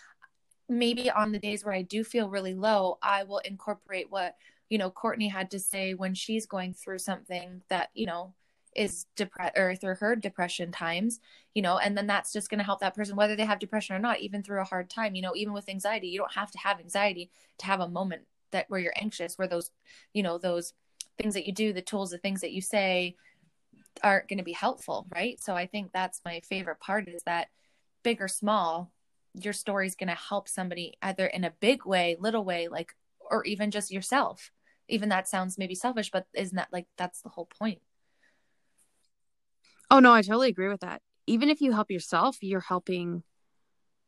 maybe 0.69 1.11
on 1.11 1.33
the 1.33 1.39
days 1.39 1.65
where 1.65 1.75
i 1.75 1.83
do 1.83 2.05
feel 2.05 2.29
really 2.29 2.55
low 2.55 2.99
i 3.03 3.23
will 3.23 3.39
incorporate 3.39 4.11
what 4.11 4.37
you 4.69 4.79
know 4.79 4.91
courtney 4.91 5.29
had 5.29 5.51
to 5.51 5.59
say 5.59 5.95
when 5.95 6.15
she's 6.15 6.47
going 6.47 6.75
through 6.75 6.99
something 6.99 7.63
that 7.69 7.89
you 7.95 8.07
know 8.07 8.35
is 8.77 9.07
depressed 9.17 9.57
or 9.57 9.75
through 9.75 9.95
her 9.95 10.15
depression 10.15 10.71
times 10.71 11.21
you 11.55 11.63
know 11.63 11.79
and 11.79 11.97
then 11.97 12.07
that's 12.07 12.33
just 12.33 12.51
going 12.51 12.59
to 12.59 12.65
help 12.65 12.81
that 12.81 12.95
person 12.95 13.17
whether 13.17 13.35
they 13.35 13.45
have 13.45 13.59
depression 13.59 13.97
or 13.97 13.99
not 13.99 14.21
even 14.21 14.43
through 14.43 14.61
a 14.61 14.65
hard 14.65 14.91
time 14.91 15.15
you 15.15 15.23
know 15.23 15.33
even 15.35 15.55
with 15.55 15.69
anxiety 15.69 16.09
you 16.09 16.19
don't 16.19 16.35
have 16.35 16.51
to 16.51 16.59
have 16.59 16.79
anxiety 16.79 17.31
to 17.59 17.67
have 17.67 17.81
a 17.81 17.89
moment 17.89 18.23
that 18.53 18.67
where 18.69 18.81
you're 18.81 18.93
anxious 19.01 19.37
where 19.37 19.49
those 19.49 19.71
you 20.13 20.23
know 20.23 20.39
those 20.39 20.75
things 21.19 21.35
that 21.35 21.47
you 21.47 21.53
do 21.53 21.73
the 21.73 21.83
tools 21.83 22.11
the 22.11 22.19
things 22.19 22.43
that 22.43 22.53
you 22.53 22.61
say 22.61 23.17
aren't 24.03 24.29
going 24.29 24.39
to 24.39 24.45
be 24.45 24.53
helpful 24.53 25.07
right? 25.15 25.41
So 25.41 25.55
i 25.55 25.67
think 25.67 25.91
that's 25.93 26.21
my 26.25 26.41
favorite 26.41 26.81
part 26.81 27.09
is 27.09 27.23
that 27.25 27.49
big 28.03 28.21
or 28.21 28.29
small 28.29 28.93
your 29.35 29.53
story 29.53 29.87
is 29.87 29.95
going 29.95 30.09
to 30.09 30.15
help 30.15 30.49
somebody 30.49 30.95
either 31.03 31.27
in 31.27 31.45
a 31.45 31.53
big 31.61 31.85
way 31.85 32.17
little 32.21 32.45
way 32.45 32.69
like 32.69 32.95
or 33.31 33.45
even 33.45 33.71
just 33.71 33.91
yourself. 33.91 34.53
Even 34.89 35.09
that 35.09 35.29
sounds 35.29 35.59
maybe 35.59 35.75
selfish 35.75 36.11
but 36.11 36.27
isn't 36.35 36.57
that 36.57 36.69
like 36.73 36.87
that's 36.97 37.23
the 37.23 37.29
whole 37.29 37.47
point 37.47 37.81
Oh 39.91 40.01
no, 40.01 40.13
I 40.13 40.23
totally 40.23 40.49
agree 40.49 40.69
with 40.69 40.81
that. 40.81 41.01
Even 41.27 41.49
if 41.49 41.61
you 41.61 41.73
help 41.73 41.91
yourself, 41.91 42.39
you're 42.41 42.61
helping 42.61 43.23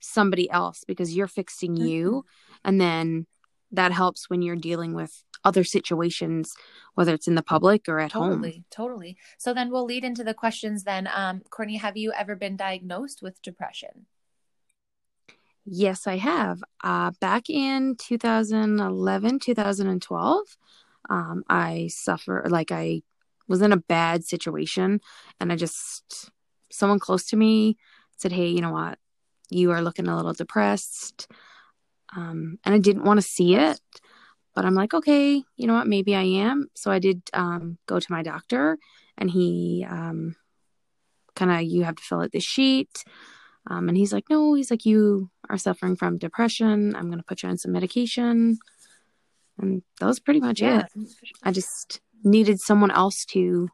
somebody 0.01 0.51
else 0.51 0.85
because 0.87 1.15
you're 1.15 1.27
fixing 1.27 1.75
mm-hmm. 1.75 1.87
you. 1.87 2.25
And 2.65 2.81
then 2.81 3.27
that 3.73 3.93
helps 3.93 4.31
when 4.31 4.43
you're 4.43 4.57
dealing 4.57 4.95
with 4.95 5.25
other 5.45 5.65
situations 5.65 6.55
whether 6.95 7.15
it's 7.15 7.29
in 7.29 7.37
the 7.37 7.43
public 7.43 7.89
or 7.89 8.01
at 8.01 8.11
totally, 8.11 8.31
home. 8.31 8.41
Totally 8.43 8.65
totally. 8.71 9.17
So 9.39 9.55
then 9.55 9.71
we'll 9.71 9.85
lead 9.85 10.05
into 10.05 10.25
the 10.25 10.35
questions 10.35 10.85
then. 10.85 11.09
Um 11.15 11.43
courtney 11.51 11.77
have 11.77 11.97
you 11.97 12.13
ever 12.13 12.35
been 12.35 12.57
diagnosed 12.57 13.23
with 13.23 13.41
depression? 13.43 14.07
Yes 15.65 16.07
i 16.07 16.17
have. 16.17 16.63
Uh 16.83 17.13
back 17.21 17.49
in 17.49 17.97
2011 17.97 19.39
2012 19.39 20.57
um 21.11 21.45
i 21.49 21.89
suffer 21.89 22.45
like 22.49 22.73
i 22.73 23.03
was 23.49 23.63
in 23.63 23.73
a 23.73 23.77
bad 23.77 24.25
situation 24.25 25.01
and 25.41 25.53
I 25.53 25.57
just 25.57 26.31
someone 26.71 26.99
close 26.99 27.27
to 27.29 27.37
me 27.37 27.77
said, 28.17 28.33
"Hey, 28.33 28.49
you 28.49 28.61
know 28.61 28.73
what? 28.73 28.99
You 29.51 29.71
are 29.73 29.83
looking 29.83 30.09
a 30.09 30.17
little 30.17 30.35
depressed." 30.35 31.29
Um, 32.17 32.59
and 32.65 32.75
I 32.75 32.79
didn't 32.79 33.05
want 33.05 33.19
to 33.21 33.27
see 33.27 33.55
it, 33.55 33.81
but 34.55 34.65
I'm 34.65 34.75
like, 34.75 34.95
okay, 34.95 35.43
you 35.57 35.67
know 35.67 35.75
what? 35.75 35.87
Maybe 35.87 36.15
I 36.15 36.23
am. 36.23 36.69
So 36.75 36.91
I 36.91 36.99
did 36.99 37.23
um, 37.33 37.79
go 37.87 38.01
to 38.01 38.13
my 38.13 38.23
doctor, 38.23 38.79
and 39.17 39.31
he 39.31 39.87
um, 39.89 40.35
kind 41.37 41.51
of, 41.51 41.63
you 41.63 41.85
have 41.85 41.97
to 41.97 42.03
fill 42.03 42.21
out 42.21 42.33
this 42.33 42.45
sheet. 42.45 43.05
Um, 43.71 43.89
and 43.89 43.97
he's 43.97 44.13
like, 44.13 44.25
no, 44.31 44.55
he's 44.55 44.71
like, 44.71 44.87
you 44.87 45.31
are 45.51 45.59
suffering 45.59 45.97
from 45.97 46.19
depression. 46.19 46.97
I'm 46.97 47.07
going 47.07 47.19
to 47.19 47.25
put 47.25 47.43
you 47.43 47.51
on 47.51 47.59
some 47.59 47.73
medication. 47.73 48.59
And 49.59 49.83
that 50.01 50.07
was 50.07 50.21
pretty 50.21 50.41
much 50.41 50.61
yeah. 50.61 50.87
it. 50.97 51.09
I 51.43 51.53
just 51.53 52.01
needed 52.25 52.61
someone 52.61 52.91
else 52.91 53.25
to 53.27 53.69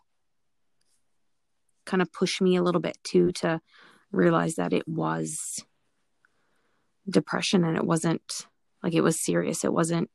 kind 1.86 2.02
of 2.02 2.12
push 2.12 2.40
me 2.40 2.56
a 2.56 2.62
little 2.62 2.80
bit 2.80 2.98
too 3.04 3.32
to 3.32 3.60
realize 4.10 4.54
that 4.54 4.72
it 4.72 4.86
was 4.88 5.64
depression 7.08 7.64
and 7.64 7.76
it 7.76 7.84
wasn't 7.84 8.46
like 8.82 8.94
it 8.94 9.02
was 9.02 9.20
serious. 9.20 9.64
It 9.64 9.72
wasn't, 9.72 10.10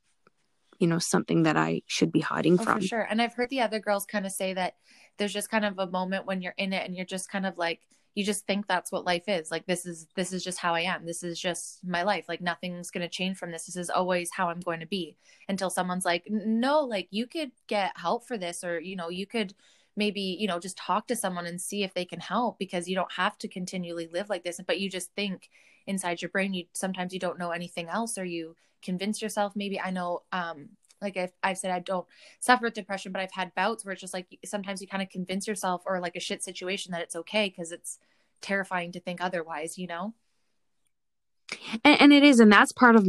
you 0.78 0.86
know, 0.86 0.98
something 0.98 1.42
that 1.44 1.56
I 1.56 1.82
should 1.86 2.12
be 2.12 2.20
hiding 2.20 2.58
oh, 2.58 2.64
from. 2.64 2.80
For 2.80 2.86
sure. 2.86 3.06
And 3.08 3.20
I've 3.20 3.34
heard 3.34 3.50
the 3.50 3.60
other 3.60 3.78
girls 3.78 4.06
kind 4.06 4.26
of 4.26 4.32
say 4.32 4.54
that 4.54 4.74
there's 5.18 5.32
just 5.32 5.50
kind 5.50 5.64
of 5.64 5.78
a 5.78 5.90
moment 5.90 6.26
when 6.26 6.40
you're 6.40 6.54
in 6.56 6.72
it 6.72 6.86
and 6.86 6.96
you're 6.96 7.04
just 7.04 7.28
kind 7.28 7.46
of 7.46 7.58
like, 7.58 7.80
you 8.14 8.24
just 8.24 8.46
think 8.46 8.66
that's 8.66 8.90
what 8.90 9.04
life 9.04 9.28
is. 9.28 9.50
Like 9.50 9.66
this 9.66 9.86
is 9.86 10.06
this 10.16 10.32
is 10.32 10.42
just 10.42 10.58
how 10.58 10.74
i 10.74 10.80
am. 10.80 11.06
This 11.06 11.22
is 11.22 11.38
just 11.38 11.84
my 11.84 12.02
life. 12.02 12.26
Like 12.28 12.40
nothing's 12.40 12.90
going 12.90 13.02
to 13.02 13.08
change 13.08 13.36
from 13.36 13.52
this. 13.52 13.66
This 13.66 13.76
is 13.76 13.90
always 13.90 14.30
how 14.32 14.48
i'm 14.48 14.60
going 14.60 14.80
to 14.80 14.86
be. 14.86 15.16
Until 15.48 15.70
someone's 15.70 16.04
like 16.04 16.24
no 16.28 16.80
like 16.80 17.08
you 17.10 17.26
could 17.26 17.52
get 17.66 17.92
help 17.96 18.26
for 18.26 18.36
this 18.36 18.64
or 18.64 18.80
you 18.80 18.96
know 18.96 19.08
you 19.08 19.26
could 19.26 19.54
maybe 19.96 20.20
you 20.20 20.48
know 20.48 20.58
just 20.58 20.76
talk 20.76 21.06
to 21.08 21.16
someone 21.16 21.46
and 21.46 21.60
see 21.60 21.82
if 21.82 21.94
they 21.94 22.04
can 22.04 22.20
help 22.20 22.58
because 22.58 22.88
you 22.88 22.96
don't 22.96 23.12
have 23.12 23.38
to 23.38 23.48
continually 23.48 24.08
live 24.12 24.28
like 24.28 24.44
this. 24.44 24.60
But 24.66 24.80
you 24.80 24.90
just 24.90 25.12
think 25.14 25.48
inside 25.86 26.22
your 26.22 26.28
brain 26.28 26.52
you 26.52 26.64
sometimes 26.72 27.12
you 27.12 27.20
don't 27.20 27.38
know 27.38 27.50
anything 27.50 27.88
else 27.88 28.18
or 28.18 28.24
you 28.24 28.54
convince 28.82 29.20
yourself 29.20 29.54
maybe 29.56 29.80
i 29.80 29.90
know 29.90 30.20
um 30.32 30.68
like 31.00 31.16
I've, 31.16 31.32
I've 31.42 31.58
said 31.58 31.70
i 31.70 31.78
don't 31.78 32.06
suffer 32.40 32.64
with 32.64 32.74
depression 32.74 33.12
but 33.12 33.20
i've 33.20 33.32
had 33.32 33.54
bouts 33.54 33.84
where 33.84 33.92
it's 33.92 34.00
just 34.00 34.14
like 34.14 34.38
sometimes 34.44 34.80
you 34.80 34.88
kind 34.88 35.02
of 35.02 35.10
convince 35.10 35.46
yourself 35.46 35.82
or 35.86 36.00
like 36.00 36.16
a 36.16 36.20
shit 36.20 36.42
situation 36.42 36.92
that 36.92 37.02
it's 37.02 37.16
okay 37.16 37.48
because 37.48 37.72
it's 37.72 37.98
terrifying 38.40 38.92
to 38.92 39.00
think 39.00 39.22
otherwise 39.22 39.78
you 39.78 39.86
know? 39.86 40.14
And, 41.84 42.00
and 42.00 42.12
it 42.12 42.22
is 42.22 42.40
and 42.40 42.52
that's 42.52 42.72
part 42.72 42.96
of 42.96 43.06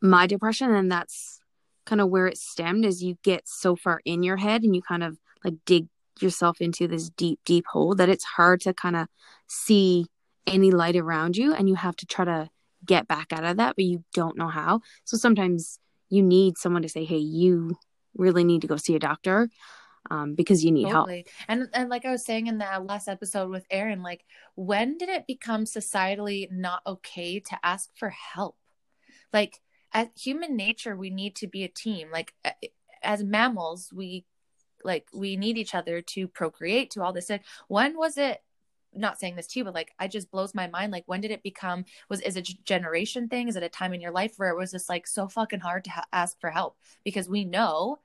my 0.00 0.26
depression 0.26 0.74
and 0.74 0.90
that's 0.90 1.40
kind 1.86 2.00
of 2.00 2.08
where 2.08 2.26
it 2.26 2.38
stemmed 2.38 2.84
is 2.84 3.02
you 3.02 3.18
get 3.22 3.48
so 3.48 3.74
far 3.74 4.00
in 4.04 4.22
your 4.22 4.36
head 4.36 4.62
and 4.62 4.74
you 4.74 4.82
kind 4.82 5.02
of 5.02 5.18
like 5.44 5.54
dig 5.64 5.88
yourself 6.20 6.60
into 6.60 6.86
this 6.86 7.08
deep 7.10 7.40
deep 7.44 7.66
hole 7.66 7.94
that 7.94 8.08
it's 8.08 8.24
hard 8.24 8.60
to 8.60 8.74
kind 8.74 8.96
of 8.96 9.08
see 9.48 10.06
any 10.46 10.70
light 10.70 10.96
around 10.96 11.36
you 11.36 11.54
and 11.54 11.68
you 11.68 11.74
have 11.74 11.96
to 11.96 12.06
try 12.06 12.24
to 12.24 12.48
get 12.84 13.06
back 13.06 13.32
out 13.32 13.44
of 13.44 13.56
that 13.56 13.76
but 13.76 13.84
you 13.84 14.04
don't 14.14 14.36
know 14.36 14.48
how. 14.48 14.80
So 15.04 15.16
sometimes 15.16 15.78
you 16.10 16.22
need 16.22 16.58
someone 16.58 16.82
to 16.82 16.88
say 16.88 17.04
hey 17.04 17.18
you 17.18 17.76
really 18.16 18.44
need 18.44 18.60
to 18.60 18.66
go 18.66 18.76
see 18.76 18.94
a 18.94 19.00
doctor 19.00 19.48
um, 20.10 20.34
because 20.34 20.64
you 20.64 20.72
need 20.72 20.88
totally. 20.88 21.26
help 21.26 21.26
and 21.48 21.68
and 21.74 21.88
like 21.88 22.04
i 22.04 22.10
was 22.10 22.24
saying 22.24 22.46
in 22.46 22.58
that 22.58 22.84
last 22.86 23.06
episode 23.06 23.50
with 23.50 23.66
aaron 23.70 24.02
like 24.02 24.24
when 24.60 24.98
did 24.98 25.08
it 25.08 25.26
become 25.26 25.64
societally 25.64 26.50
not 26.50 26.82
okay 26.86 27.40
to 27.40 27.58
ask 27.62 27.88
for 27.96 28.10
help? 28.10 28.56
Like 29.32 29.58
as 29.92 30.08
human 30.14 30.54
nature 30.54 30.96
we 30.96 31.08
need 31.08 31.36
to 31.36 31.46
be 31.46 31.64
a 31.64 31.68
team. 31.68 32.10
Like 32.12 32.34
as 33.02 33.24
mammals 33.24 33.90
we 33.90 34.26
like 34.84 35.08
we 35.14 35.36
need 35.36 35.56
each 35.56 35.74
other 35.74 36.02
to 36.02 36.28
procreate 36.28 36.90
to 36.90 37.02
all 37.02 37.14
this. 37.14 37.30
And 37.30 37.40
when 37.68 37.96
was 37.96 38.18
it 38.18 38.40
not 38.94 39.20
saying 39.20 39.36
this 39.36 39.46
to 39.46 39.60
you 39.60 39.64
but 39.64 39.74
like 39.74 39.92
i 40.00 40.08
just 40.08 40.30
blows 40.32 40.54
my 40.54 40.66
mind 40.66 40.90
like 40.90 41.04
when 41.06 41.20
did 41.20 41.30
it 41.30 41.42
become 41.42 41.84
was 42.08 42.20
is 42.20 42.36
it 42.36 42.48
generation 42.64 43.28
thing? 43.28 43.48
Is 43.48 43.56
it 43.56 43.62
a 43.62 43.68
time 43.68 43.92
in 43.94 44.00
your 44.00 44.12
life 44.12 44.34
where 44.36 44.50
it 44.50 44.56
was 44.56 44.72
just 44.72 44.88
like 44.88 45.06
so 45.06 45.28
fucking 45.28 45.60
hard 45.60 45.84
to 45.84 45.90
ha- 45.90 46.04
ask 46.12 46.40
for 46.40 46.50
help? 46.50 46.76
Because 47.04 47.28
we 47.28 47.44
know 47.44 48.00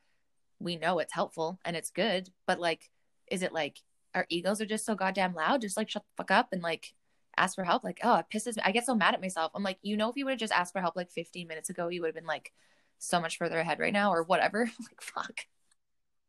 we 0.59 0.77
know 0.77 0.99
it's 0.99 1.13
helpful 1.13 1.59
and 1.65 1.75
it's 1.75 1.91
good 1.91 2.29
but 2.47 2.59
like 2.59 2.89
is 3.27 3.41
it 3.41 3.51
like 3.51 3.81
our 4.13 4.25
egos 4.29 4.61
are 4.61 4.65
just 4.65 4.85
so 4.85 4.95
goddamn 4.95 5.33
loud? 5.33 5.61
Just 5.61 5.77
like 5.77 5.89
shut 5.89 6.03
the 6.03 6.23
fuck 6.23 6.31
up 6.31 6.49
and 6.51 6.61
like 6.61 6.93
ask 7.37 7.55
for 7.55 7.63
help? 7.63 7.83
Like 7.83 7.99
oh 8.03 8.17
it 8.17 8.25
pisses 8.33 8.55
me 8.55 8.63
i 8.65 8.71
get 8.71 8.85
so 8.85 8.95
mad 8.95 9.13
at 9.13 9.21
myself. 9.21 9.51
I'm 9.55 9.63
like 9.63 9.79
you 9.81 9.97
know 9.97 10.09
if 10.09 10.17
you 10.17 10.25
would 10.25 10.31
have 10.31 10.39
just 10.39 10.53
asked 10.53 10.73
for 10.73 10.81
help 10.81 10.95
like 10.95 11.11
15 11.11 11.47
minutes 11.47 11.69
ago 11.69 11.89
you 11.89 12.01
would 12.01 12.07
have 12.07 12.15
been 12.15 12.25
like 12.25 12.51
so 12.97 13.19
much 13.19 13.37
further 13.37 13.59
ahead 13.59 13.79
right 13.79 13.93
now 13.93 14.11
or 14.11 14.23
whatever. 14.23 14.69
Like 14.79 15.01
fuck. 15.01 15.41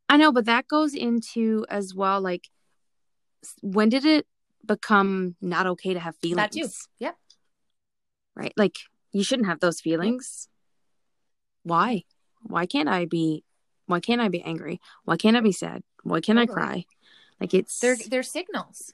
I 0.08 0.16
know 0.16 0.32
but 0.32 0.46
that 0.46 0.68
goes 0.68 0.94
into 0.94 1.64
as 1.68 1.94
well 1.94 2.20
like 2.20 2.48
when 3.62 3.88
did 3.88 4.04
it 4.04 4.26
become 4.66 5.36
not 5.40 5.66
okay 5.66 5.94
to 5.94 6.00
have 6.00 6.16
feelings 6.16 6.36
that 6.36 6.52
too. 6.52 6.68
Yep. 6.98 7.16
right? 8.34 8.52
Like 8.56 8.76
you 9.12 9.24
shouldn't 9.24 9.48
have 9.48 9.60
those 9.60 9.80
feelings. 9.80 10.48
Why? 11.62 12.04
Why 12.42 12.66
can't 12.66 12.88
i 12.88 13.06
be 13.06 13.44
why 13.86 14.00
can't 14.00 14.20
i 14.20 14.28
be 14.28 14.42
angry? 14.42 14.80
Why 15.04 15.16
can't 15.16 15.36
i 15.36 15.40
be 15.40 15.52
sad? 15.52 15.82
Why 16.02 16.20
can't 16.20 16.38
totally. 16.38 16.52
i 16.52 16.66
cry? 16.66 16.84
Like 17.40 17.54
it's 17.54 17.78
they're 17.80 17.96
they're 18.08 18.22
signals. 18.22 18.92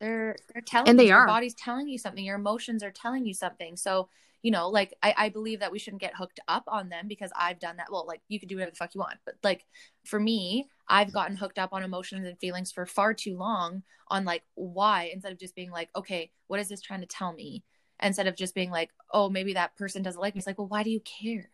They're 0.00 0.36
they're 0.52 0.62
telling 0.62 0.88
and 0.88 0.98
they 0.98 1.08
you, 1.08 1.12
are. 1.12 1.20
your 1.20 1.26
body's 1.26 1.54
telling 1.54 1.88
you 1.88 1.98
something 1.98 2.24
your 2.24 2.36
emotions 2.36 2.82
are 2.82 2.90
telling 2.90 3.26
you 3.26 3.34
something. 3.34 3.76
So 3.76 4.08
you 4.42 4.50
know 4.50 4.68
like 4.68 4.94
I, 5.02 5.14
I 5.16 5.28
believe 5.28 5.60
that 5.60 5.72
we 5.72 5.78
shouldn't 5.78 6.02
get 6.02 6.16
hooked 6.16 6.40
up 6.48 6.64
on 6.66 6.88
them 6.88 7.08
because 7.08 7.30
i've 7.38 7.58
done 7.58 7.76
that. 7.76 7.88
Well 7.90 8.06
like 8.06 8.22
you 8.28 8.38
can 8.40 8.48
do 8.48 8.56
whatever 8.56 8.70
the 8.70 8.76
fuck 8.76 8.94
you 8.94 9.00
want 9.00 9.18
but 9.24 9.34
like 9.42 9.66
for 10.04 10.18
me 10.18 10.68
i've 10.90 11.12
gotten 11.12 11.36
hooked 11.36 11.58
up 11.58 11.72
on 11.72 11.82
emotions 11.82 12.26
and 12.26 12.38
feelings 12.38 12.70
for 12.70 12.84
far 12.84 13.14
too 13.14 13.38
long 13.38 13.82
on 14.08 14.24
like 14.24 14.42
why 14.54 15.10
instead 15.12 15.32
of 15.32 15.38
just 15.38 15.54
being 15.54 15.70
like 15.70 15.88
okay 15.96 16.30
what 16.50 16.58
is 16.58 16.68
this 16.68 16.80
trying 16.80 17.00
to 17.00 17.06
tell 17.06 17.32
me? 17.32 17.62
Instead 18.02 18.26
of 18.26 18.34
just 18.34 18.56
being 18.56 18.70
like 18.72 18.90
oh 19.12 19.30
maybe 19.30 19.54
that 19.54 19.76
person 19.76 20.02
doesn't 20.02 20.20
like 20.20 20.34
me. 20.34 20.40
It's 20.40 20.46
like 20.46 20.58
well 20.58 20.66
why 20.66 20.82
do 20.82 20.90
you 20.90 21.00
care 21.00 21.48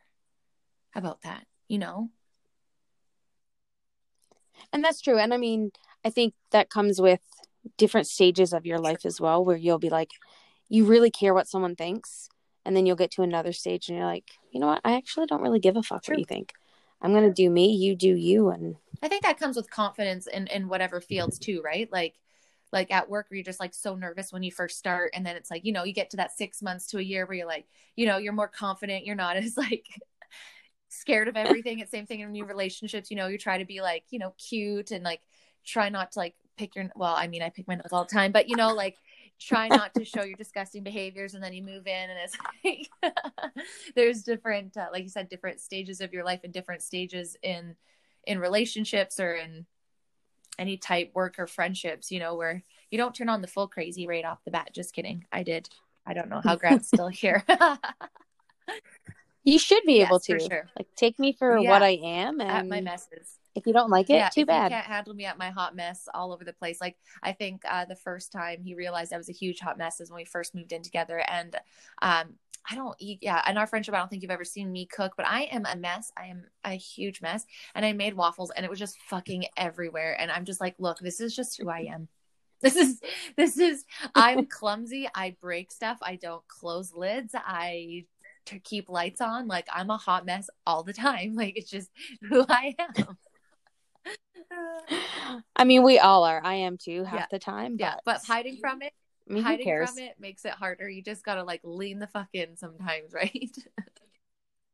about 0.95 1.21
that? 1.23 1.47
You 1.69 1.79
know? 1.79 2.09
And 4.73 4.83
that's 4.83 5.03
true. 5.03 5.19
And 5.19 5.35
i 5.35 5.37
mean 5.37 5.71
i 6.05 6.09
think 6.09 6.33
that 6.51 6.71
comes 6.71 6.99
with 7.01 7.21
different 7.77 8.07
stages 8.07 8.55
of 8.55 8.65
your 8.65 8.79
life 8.79 9.05
as 9.05 9.21
well 9.21 9.45
where 9.45 9.57
you'll 9.57 9.79
be 9.79 9.91
like 9.91 10.13
you 10.69 10.85
really 10.87 11.11
care 11.11 11.35
what 11.35 11.49
someone 11.49 11.77
thinks 11.77 12.29
and 12.65 12.77
then 12.77 12.87
you'll 12.87 12.97
get 12.97 13.11
to 13.11 13.23
another 13.23 13.53
stage 13.53 13.89
and 13.89 13.99
you're 13.99 14.07
like 14.07 14.31
you 14.51 14.61
know 14.61 14.69
what? 14.69 14.81
I 14.83 14.97
actually 14.97 15.27
don't 15.27 15.43
really 15.43 15.61
give 15.61 15.77
a 15.77 15.83
fuck 15.83 16.05
True. 16.05 16.15
what 16.15 16.21
you 16.21 16.25
think. 16.25 16.55
I'm 17.03 17.13
gonna 17.13 17.35
do 17.35 17.51
me 17.51 17.73
you 17.73 17.95
do 17.95 18.15
you 18.15 18.49
and 18.49 18.77
i 19.03 19.09
think 19.09 19.23
that 19.23 19.39
comes 19.39 19.57
with 19.57 19.71
confidence 19.71 20.27
in 20.27 20.47
in 20.49 20.69
whatever 20.69 21.01
fields 21.01 21.39
too 21.39 21.61
right? 21.65 21.91
Like 21.93 22.15
like 22.73 22.91
at 22.91 23.09
work 23.09 23.27
where 23.31 23.37
you're 23.37 23.45
just 23.45 23.61
like 23.61 23.75
so 23.75 23.95
nervous 23.95 24.33
when 24.33 24.43
you 24.43 24.51
first 24.51 24.79
start 24.79 25.13
and 25.15 25.25
then 25.25 25.37
it's 25.37 25.51
like 25.51 25.65
you 25.65 25.73
know 25.73 25.85
you 25.85 25.93
get 25.93 26.11
to 26.11 26.17
that 26.17 26.37
six 26.37 26.61
months 26.63 26.87
to 26.89 26.99
a 26.99 27.03
year 27.03 27.25
where 27.25 27.37
you're 27.37 27.47
like 27.47 27.67
you 27.95 28.07
know 28.07 28.19
you're 28.19 28.33
more 28.33 28.49
confident 28.49 29.07
you're 29.07 29.15
not 29.15 29.37
as 29.37 29.57
like 29.57 29.87
scared 30.89 31.29
of 31.29 31.37
everything. 31.37 31.81
It's 31.81 31.91
same 31.91 32.07
thing 32.07 32.21
in 32.21 32.33
new 32.33 32.45
relationships 32.45 33.11
you 33.11 33.17
know 33.17 33.29
you 33.29 33.39
try 33.39 33.59
to 33.59 33.65
be 33.65 33.81
like 33.81 34.05
you 34.11 34.19
know 34.19 34.35
cute 34.39 34.91
and 34.91 35.05
like 35.05 35.21
try 35.65 35.89
not 35.89 36.13
to 36.13 36.19
like 36.21 36.35
pick 36.57 36.75
your 36.75 36.89
well 36.97 37.15
i 37.15 37.27
mean 37.27 37.43
i 37.43 37.51
pick 37.51 37.69
my 37.69 37.75
nose 37.75 37.93
all 37.93 38.05
the 38.05 38.15
time 38.15 38.33
but 38.33 38.49
you 38.49 38.57
know 38.57 38.73
like 38.73 38.97
try 39.39 39.69
not 39.69 39.93
to 39.93 40.05
show 40.05 40.23
your 40.23 40.37
disgusting 40.37 40.83
behaviors 40.83 41.35
and 41.35 41.45
then 41.45 41.53
you 41.53 41.63
move 41.63 41.87
in 41.87 42.11
and 42.11 42.19
it's 42.19 42.37
like 43.03 43.13
there's 43.95 44.23
different 44.23 44.75
uh, 44.77 44.87
like 44.91 45.03
you 45.03 45.09
said 45.09 45.29
different 45.29 45.61
stages 45.61 46.01
of 46.01 46.15
your 46.15 46.25
life 46.25 46.41
and 46.45 46.53
different 46.55 46.81
stages 46.81 47.37
in 47.43 47.77
in 48.27 48.39
relationships 48.39 49.21
or 49.21 49.35
in 49.35 49.67
any 50.59 50.77
type 50.77 51.11
work 51.15 51.39
or 51.39 51.47
friendships 51.47 52.11
you 52.11 52.19
know 52.19 52.35
where 52.35 52.63
you 52.91 52.99
don't 52.99 53.15
turn 53.15 53.29
on 53.29 53.43
the 53.43 53.49
full 53.49 53.69
crazy 53.69 54.07
right 54.07 54.25
off 54.25 54.45
the 54.45 54.51
bat 54.51 54.71
just 54.75 54.95
kidding 54.95 55.25
i 55.33 55.43
did 55.43 55.69
i 56.07 56.15
don't 56.15 56.29
know 56.29 56.41
how 56.43 56.57
grant's 56.57 56.89
still 56.95 57.09
here 57.09 57.45
you 59.45 59.59
should 59.59 59.83
be 59.85 59.99
yes, 59.99 60.09
able 60.09 60.21
to 60.21 60.39
sure. 60.41 60.69
like 60.77 60.89
take 60.97 61.19
me 61.19 61.33
for 61.33 61.59
yeah. 61.59 61.69
what 61.71 61.83
i 61.83 61.99
am 62.03 62.41
and 62.41 62.51
at 62.51 62.67
my 62.67 62.81
messes 62.81 63.39
if 63.57 63.67
you 63.67 63.73
don't 63.73 63.91
like 63.91 64.11
it, 64.11 64.17
yeah, 64.17 64.29
too 64.29 64.45
bad. 64.45 64.71
You 64.71 64.77
can't 64.77 64.87
handle 64.87 65.15
me 65.15 65.25
at 65.25 65.39
my 65.39 65.49
hot 65.49 65.75
mess 65.75 66.09
all 66.13 66.33
over 66.33 66.45
the 66.45 66.53
place. 66.53 66.79
Like 66.79 66.97
I 67.23 67.33
think 67.33 67.63
uh, 67.69 67.87
the 67.87 67.97
first 67.97 68.31
time 68.31 68.61
he 68.63 68.75
realized 68.75 69.15
I 69.15 69.17
was 69.17 69.31
a 69.31 69.33
huge 69.33 69.61
hot 69.61 69.79
mess 69.79 69.99
is 69.99 70.11
when 70.11 70.19
we 70.19 70.27
first 70.27 70.55
moved 70.55 70.73
in 70.73 70.83
together, 70.83 71.25
and 71.27 71.57
um, 72.03 72.35
I 72.71 72.75
don't 72.75 72.97
eat. 72.99 73.21
Yeah, 73.23 73.49
in 73.49 73.57
our 73.57 73.67
friendship, 73.67 73.95
I 73.95 73.99
don't 73.99 74.09
think 74.09 74.23
you've 74.23 74.31
ever 74.31 74.45
seen 74.45 74.73
me 74.73 74.87
cook, 74.87 75.15
but 75.17 75.27
I 75.27 75.43
am 75.43 75.67
a 75.67 75.77
mess. 75.77 76.13
I 76.17 76.27
am 76.27 76.45
a 76.65 76.73
huge 76.73 77.21
mess, 77.21 77.45
and 77.75 77.85
I 77.85 77.93
made 77.93 78.15
waffles, 78.15 78.51
and 78.51 78.65
it 78.65 78.71
was 78.71 78.79
just 78.79 78.99
fucking 79.09 79.47
everywhere. 79.57 80.17
And 80.19 80.31
I'm 80.31 80.45
just 80.45 80.61
like, 80.61 80.75
look, 80.79 80.99
this 80.99 81.21
is 81.21 81.35
just 81.35 81.61
who 81.61 81.69
I 81.69 81.89
am. 81.93 82.09
This 82.63 82.77
is 82.77 83.01
this 83.37 83.59
is. 83.59 83.85
I'm 84.15 84.47
clumsy. 84.47 85.09
I 85.15 85.37
break 85.43 85.71
stuff. 85.71 85.99
I 86.01 86.17
don't 86.17 86.47
close 86.49 86.95
lids. 86.95 87.35
I 87.37 88.07
to 88.47 88.59
keep 88.59 88.89
lights 88.89 89.21
on. 89.21 89.47
Like 89.47 89.69
I'm 89.73 89.91
a 89.91 89.99
hot 89.99 90.25
mess 90.25 90.49
all 90.67 90.83
the 90.83 90.95
time. 90.95 91.35
Like 91.37 91.57
it's 91.57 91.71
just 91.71 91.91
who 92.23 92.47
I 92.49 92.75
am. 92.79 93.19
I 95.55 95.65
mean, 95.65 95.83
we 95.83 95.99
all 95.99 96.25
are. 96.25 96.41
I 96.43 96.55
am 96.55 96.79
too 96.79 97.05
half 97.05 97.21
yeah. 97.21 97.27
the 97.31 97.39
time. 97.39 97.77
But... 97.77 97.85
Yeah, 97.85 97.97
but 98.07 98.23
hiding 98.27 98.57
from 98.57 98.81
it, 98.81 98.95
I 99.29 99.33
mean, 99.33 99.43
hiding 99.43 99.87
from 99.87 99.99
it 99.99 100.15
makes 100.21 100.45
it 100.45 100.53
harder. 100.53 100.89
You 100.89 101.03
just 101.03 101.25
gotta 101.25 101.43
like 101.43 101.61
lean 101.65 101.99
the 101.99 102.07
fuck 102.07 102.29
in 102.33 102.57
sometimes, 102.57 103.13
right? 103.13 103.57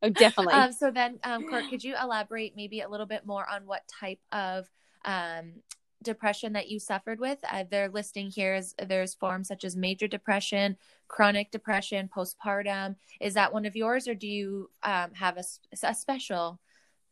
oh, 0.03 0.11
definitely. 0.11 0.55
Um, 0.55 0.73
so 0.73 0.91
then, 0.91 1.19
um, 1.25 1.49
Court, 1.49 1.65
could 1.71 1.83
you 1.83 1.95
elaborate 2.01 2.55
maybe 2.57 2.81
a 2.81 2.89
little 2.89 3.07
bit 3.07 3.27
more 3.27 3.49
on 3.49 3.67
what 3.67 3.83
type 3.89 4.21
of 4.31 4.69
um, 5.05 5.55
depression 6.03 6.53
that 6.53 6.69
you 6.69 6.79
suffered 6.79 7.19
with? 7.19 7.39
Uh, 7.51 7.65
they're 7.71 7.89
listing 7.89 8.29
here 8.31 8.55
is 8.55 8.75
there's 8.87 9.15
forms 9.15 9.49
such 9.49 9.65
as 9.65 9.75
major 9.77 10.07
depression, 10.07 10.77
chronic 11.09 11.51
depression, 11.51 12.11
postpartum. 12.15 12.97
Is 13.21 13.35
that 13.35 13.53
one 13.53 13.65
of 13.65 13.75
yours, 13.75 14.07
or 14.07 14.15
do 14.15 14.29
you 14.29 14.71
um, 14.83 15.13
have 15.15 15.39
a, 15.39 15.45
a 15.83 15.95
special 15.95 16.61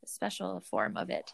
special 0.04 0.60
form 0.60 0.96
of 0.96 1.10
it? 1.10 1.32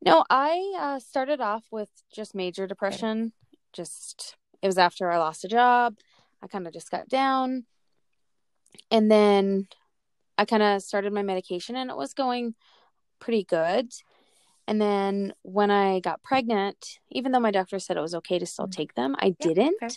No, 0.00 0.24
I 0.30 0.74
uh, 0.78 0.98
started 1.00 1.40
off 1.40 1.64
with 1.70 1.90
just 2.12 2.34
major 2.34 2.66
depression. 2.66 3.32
Just 3.72 4.36
it 4.62 4.66
was 4.66 4.78
after 4.78 5.10
I 5.10 5.18
lost 5.18 5.44
a 5.44 5.48
job. 5.48 5.96
I 6.42 6.46
kind 6.46 6.66
of 6.66 6.72
just 6.72 6.90
got 6.90 7.08
down, 7.08 7.64
and 8.90 9.10
then 9.10 9.68
I 10.36 10.44
kind 10.44 10.62
of 10.62 10.82
started 10.82 11.12
my 11.12 11.22
medication, 11.22 11.76
and 11.76 11.90
it 11.90 11.96
was 11.96 12.14
going 12.14 12.54
pretty 13.18 13.44
good. 13.44 13.92
And 14.66 14.80
then 14.80 15.32
when 15.42 15.70
I 15.70 16.00
got 16.00 16.22
pregnant, 16.22 16.98
even 17.10 17.32
though 17.32 17.40
my 17.40 17.50
doctor 17.50 17.78
said 17.78 17.96
it 17.96 18.02
was 18.02 18.14
okay 18.16 18.38
to 18.38 18.46
still 18.46 18.66
mm. 18.66 18.72
take 18.72 18.94
them, 18.94 19.16
I 19.18 19.26
yeah, 19.26 19.34
didn't. 19.40 19.82
Okay. 19.82 19.94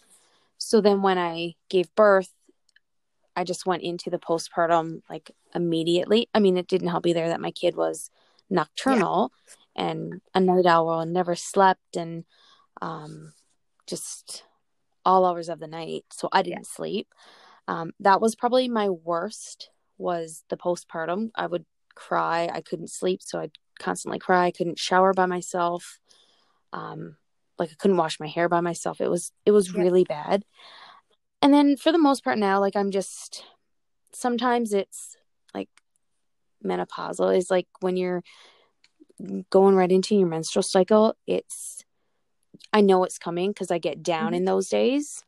So 0.57 0.79
then 0.79 1.01
when 1.01 1.17
I 1.17 1.55
gave 1.69 1.93
birth, 1.95 2.31
I 3.35 3.43
just 3.43 3.65
went 3.65 3.83
into 3.83 4.09
the 4.09 4.19
postpartum 4.19 5.01
like 5.09 5.31
immediately. 5.53 6.29
I 6.33 6.39
mean, 6.39 6.57
it 6.57 6.67
didn't 6.67 6.87
help 6.87 7.05
either 7.05 7.27
that 7.27 7.41
my 7.41 7.51
kid 7.51 7.75
was 7.75 8.09
nocturnal. 8.49 9.31
Yeah 9.31 9.55
and 9.75 10.21
a 10.33 10.39
night 10.39 10.65
owl 10.65 10.99
and 10.99 11.13
never 11.13 11.35
slept 11.35 11.95
and 11.95 12.25
um, 12.81 13.33
just 13.87 14.43
all 15.05 15.25
hours 15.25 15.49
of 15.49 15.59
the 15.59 15.67
night. 15.67 16.05
So 16.11 16.29
I 16.31 16.41
didn't 16.41 16.67
yeah. 16.67 16.75
sleep. 16.75 17.07
Um, 17.67 17.91
that 17.99 18.21
was 18.21 18.35
probably 18.35 18.67
my 18.67 18.89
worst 18.89 19.69
was 19.97 20.43
the 20.49 20.57
postpartum. 20.57 21.29
I 21.35 21.47
would 21.47 21.65
cry. 21.95 22.49
I 22.51 22.61
couldn't 22.61 22.89
sleep. 22.89 23.21
So 23.21 23.39
I'd 23.39 23.51
constantly 23.79 24.19
cry. 24.19 24.45
I 24.45 24.51
couldn't 24.51 24.79
shower 24.79 25.13
by 25.13 25.25
myself. 25.25 25.99
Um, 26.73 27.17
like 27.59 27.69
I 27.71 27.75
couldn't 27.77 27.97
wash 27.97 28.19
my 28.19 28.27
hair 28.27 28.49
by 28.49 28.61
myself. 28.61 29.01
It 29.01 29.09
was 29.09 29.31
it 29.45 29.51
was 29.51 29.73
yeah. 29.73 29.81
really 29.81 30.03
bad. 30.03 30.43
And 31.41 31.53
then 31.53 31.77
for 31.77 31.91
the 31.91 31.97
most 31.97 32.23
part 32.23 32.37
now, 32.37 32.59
like 32.59 32.75
I'm 32.75 32.91
just 32.91 33.43
sometimes 34.13 34.73
it's 34.73 35.17
like 35.53 35.69
menopausal 36.65 37.35
is 37.35 37.49
like 37.49 37.67
when 37.79 37.97
you're 37.97 38.23
going 39.49 39.75
right 39.75 39.91
into 39.91 40.15
your 40.15 40.27
menstrual 40.27 40.63
cycle, 40.63 41.15
it's 41.27 41.80
I 42.73 42.81
know 42.81 43.03
it's 43.03 43.17
coming 43.17 43.51
because 43.51 43.71
I 43.71 43.77
get 43.77 44.03
down 44.03 44.27
mm-hmm. 44.27 44.35
in 44.35 44.45
those 44.45 44.69
days. 44.69 45.23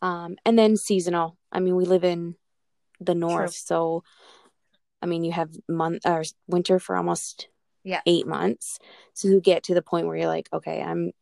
Um, 0.00 0.36
and 0.44 0.58
then 0.58 0.76
seasonal. 0.76 1.36
I 1.52 1.60
mean, 1.60 1.76
we 1.76 1.84
live 1.84 2.02
in 2.02 2.34
the 3.00 3.14
north, 3.14 3.52
True. 3.52 3.64
so 3.64 4.04
I 5.02 5.06
mean, 5.06 5.24
you 5.24 5.32
have 5.32 5.50
month 5.68 6.06
or 6.06 6.22
winter 6.46 6.78
for 6.78 6.96
almost 6.96 7.48
yeah 7.84 8.00
eight 8.06 8.26
months. 8.26 8.78
So 9.14 9.28
you 9.28 9.40
get 9.40 9.64
to 9.64 9.74
the 9.74 9.82
point 9.82 10.06
where 10.06 10.16
you're 10.16 10.26
like, 10.28 10.48
okay, 10.52 10.80
I'm 10.80 11.12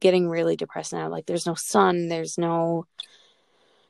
getting 0.00 0.28
really 0.28 0.56
depressed 0.56 0.92
now. 0.92 1.08
Like, 1.08 1.26
there's 1.26 1.46
no 1.46 1.54
sun, 1.54 2.08
there's 2.08 2.38
no, 2.38 2.86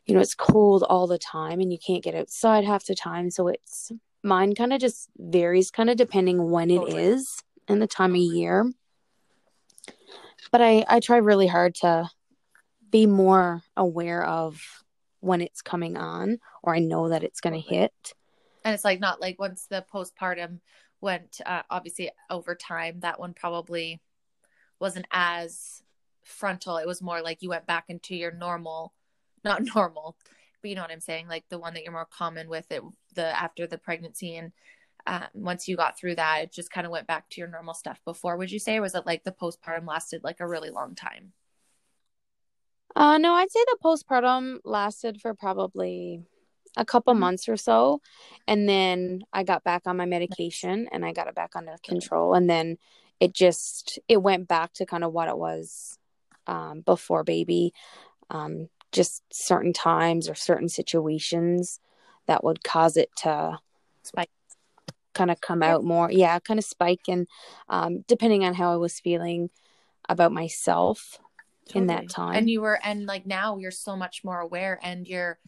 you 0.07 0.15
know, 0.15 0.21
it's 0.21 0.35
cold 0.35 0.83
all 0.83 1.07
the 1.07 1.19
time, 1.19 1.61
and 1.61 1.73
you 1.73 1.79
can't 1.79 2.05
get 2.05 2.15
outside 2.15 2.65
half 2.65 2.85
the 2.85 2.95
time. 2.95 3.31
So 3.31 3.49
it's 3.49 3.91
mine 4.23 4.55
kind 4.55 4.73
of 4.73 4.81
just 4.81 5.09
varies, 5.17 5.71
kind 5.71 5.91
of 5.91 5.97
depending 5.97 6.51
when 6.51 6.71
it 6.71 6.79
totally. 6.79 7.03
is 7.03 7.43
and 7.67 7.81
the 7.81 7.87
time 7.87 8.13
of 8.15 8.21
year. 8.21 8.71
But 10.51 10.63
I 10.63 10.85
I 10.89 11.01
try 11.01 11.19
really 11.19 11.47
hard 11.47 11.75
to 11.77 12.09
be 12.91 13.07
more 13.07 13.63
aware 13.77 14.25
of 14.25 14.61
when 15.21 15.41
it's 15.41 15.63
coming 15.63 15.97
on 15.97 16.39
or 16.63 16.75
I 16.75 16.79
know 16.79 17.09
that 17.09 17.25
it's 17.25 17.41
going 17.41 17.61
to 17.61 17.69
hit. 17.69 18.15
And 18.65 18.75
it's 18.75 18.85
like 18.85 19.01
not 19.01 19.21
like 19.21 19.39
once 19.39 19.67
the 19.69 19.85
postpartum 19.93 20.61
went 21.01 21.41
uh, 21.45 21.63
obviously 21.71 22.11
over 22.31 22.55
time 22.55 23.01
that 23.01 23.21
one 23.21 23.35
probably 23.35 24.01
wasn't 24.81 25.07
as 25.11 25.83
frontal. 26.25 26.77
It 26.77 26.87
was 26.87 27.03
more 27.03 27.21
like 27.23 27.43
you 27.43 27.51
went 27.51 27.67
back 27.67 27.85
into 27.89 28.15
your 28.15 28.33
normal 28.33 28.93
not 29.45 29.63
normal, 29.75 30.17
but 30.61 30.69
you 30.69 30.75
know 30.77 30.83
what 30.83 30.91
I'm 30.91 31.01
saying, 31.01 31.29
like 31.29 31.45
the 31.49 31.59
one 31.59 31.75
that 31.75 31.83
you're 31.83 31.93
more 31.93 32.09
common 32.11 32.49
with 32.49 32.71
it 32.71 32.83
the 33.15 33.27
after 33.39 33.67
the 33.67 33.79
pregnancy 33.79 34.37
and 34.37 34.53
um, 35.09 35.25
once 35.33 35.67
you 35.67 35.77
got 35.77 35.99
through 35.99 36.17
that, 36.17 36.43
it 36.43 36.53
just 36.53 36.71
kind 36.71 36.87
of 36.87 36.93
went 36.93 37.07
back 37.07 37.29
to 37.31 37.41
your 37.41 37.49
normal 37.49 37.73
stuff 37.73 37.99
before. 38.05 38.37
Would 38.37 38.53
you 38.53 38.59
say, 38.59 38.77
or 38.77 38.83
was 38.83 38.95
it 38.95 39.07
like 39.07 39.25
the 39.25 39.33
postpartum 39.33 39.87
lasted 39.87 40.23
like 40.23 40.41
a 40.41 40.47
really 40.47 40.71
long 40.71 40.95
time? 40.95 41.33
Uh, 42.95 43.17
no, 43.17 43.33
I'd 43.33 43.51
say 43.51 43.61
the 43.67 43.79
postpartum 43.83 44.59
lasted 44.65 45.21
for 45.21 45.35
probably 45.35 46.21
a 46.77 46.85
couple 46.85 47.15
mm-hmm. 47.15 47.21
months 47.21 47.49
or 47.49 47.57
so. 47.57 48.03
And 48.47 48.69
then 48.69 49.23
I 49.33 49.45
got 49.45 49.65
back 49.65 49.83
on 49.87 49.97
my 49.97 50.05
medication 50.05 50.89
and 50.93 51.05
I 51.07 51.13
got 51.13 51.27
it 51.27 51.35
back 51.35 51.57
under 51.57 51.77
control. 51.83 52.35
And 52.35 52.49
then 52.49 52.77
it 53.19 53.33
just, 53.33 53.99
it 54.09 54.19
went 54.19 54.47
back 54.47 54.75
to 54.75 54.87
kind 54.87 55.05
of 55.05 55.13
what 55.13 55.29
it 55.29 55.39
was 55.39 55.99
um, 56.47 56.83
before 56.83 57.25
baby. 57.25 57.73
Um, 58.29 58.69
just 58.93 59.23
certain 59.33 59.73
times 59.73 60.29
or 60.29 60.35
certain 60.35 60.69
situations 60.69 61.81
that 62.27 62.45
would 62.45 62.63
cause 62.63 62.97
it 62.97 63.11
to 63.17 63.59
spike 64.03 64.31
kind 65.19 65.31
of 65.31 65.41
come 65.41 65.63
out 65.63 65.83
more 65.83 66.11
yeah 66.13 66.39
kind 66.39 66.59
of 66.59 66.65
spike 66.65 67.09
and 67.09 67.27
um, 67.69 68.05
depending 68.07 68.45
on 68.45 68.55
how 68.55 68.73
i 68.73 68.77
was 68.77 69.01
feeling 69.01 69.51
about 70.09 70.33
myself 70.33 71.19
totally. 71.67 71.83
in 71.83 71.87
that 71.89 72.09
time 72.09 72.37
and 72.37 72.49
you 72.49 72.61
were 72.61 72.79
and 72.85 73.07
like 73.07 73.27
now 73.27 73.59
you're 73.59 73.71
so 73.73 73.97
much 73.97 74.23
more 74.23 74.39
aware 74.39 74.79
and 74.83 75.09
you're 75.09 75.39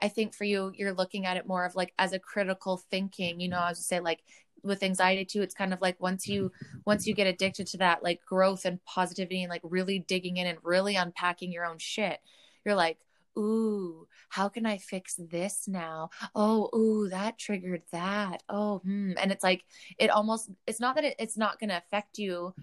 i 0.00 0.06
think 0.06 0.32
for 0.32 0.44
you 0.44 0.72
you're 0.76 0.94
looking 0.94 1.26
at 1.26 1.36
it 1.36 1.46
more 1.46 1.64
of 1.64 1.74
like 1.74 1.92
as 1.98 2.12
a 2.12 2.18
critical 2.20 2.76
thinking 2.90 3.40
you 3.40 3.48
know 3.48 3.58
i 3.58 3.68
was 3.68 3.84
say 3.84 3.98
like 3.98 4.22
with 4.62 4.82
anxiety 4.82 5.24
too 5.24 5.42
it's 5.42 5.54
kind 5.54 5.72
of 5.72 5.80
like 5.80 6.00
once 6.00 6.28
you 6.28 6.52
once 6.84 7.06
you 7.06 7.14
get 7.14 7.26
addicted 7.26 7.66
to 7.66 7.78
that 7.78 8.02
like 8.02 8.24
growth 8.24 8.64
and 8.64 8.82
positivity 8.84 9.42
and 9.42 9.50
like 9.50 9.60
really 9.64 9.98
digging 9.98 10.36
in 10.36 10.46
and 10.46 10.58
really 10.62 10.94
unpacking 10.96 11.52
your 11.52 11.66
own 11.66 11.78
shit 11.78 12.20
you're 12.64 12.74
like 12.74 12.98
ooh, 13.36 14.06
how 14.28 14.48
can 14.48 14.66
I 14.66 14.78
fix 14.78 15.14
this 15.18 15.68
now? 15.68 16.10
Oh, 16.34 16.70
ooh, 16.74 17.08
that 17.08 17.38
triggered 17.38 17.82
that. 17.92 18.42
Oh, 18.48 18.78
hmm. 18.78 19.12
and 19.18 19.32
it's 19.32 19.44
like 19.44 19.64
it 19.98 20.10
almost 20.10 20.50
it's 20.66 20.80
not 20.80 20.94
that 20.96 21.04
it, 21.04 21.16
it's 21.18 21.36
not 21.36 21.58
going 21.58 21.70
to 21.70 21.78
affect 21.78 22.18
you 22.18 22.54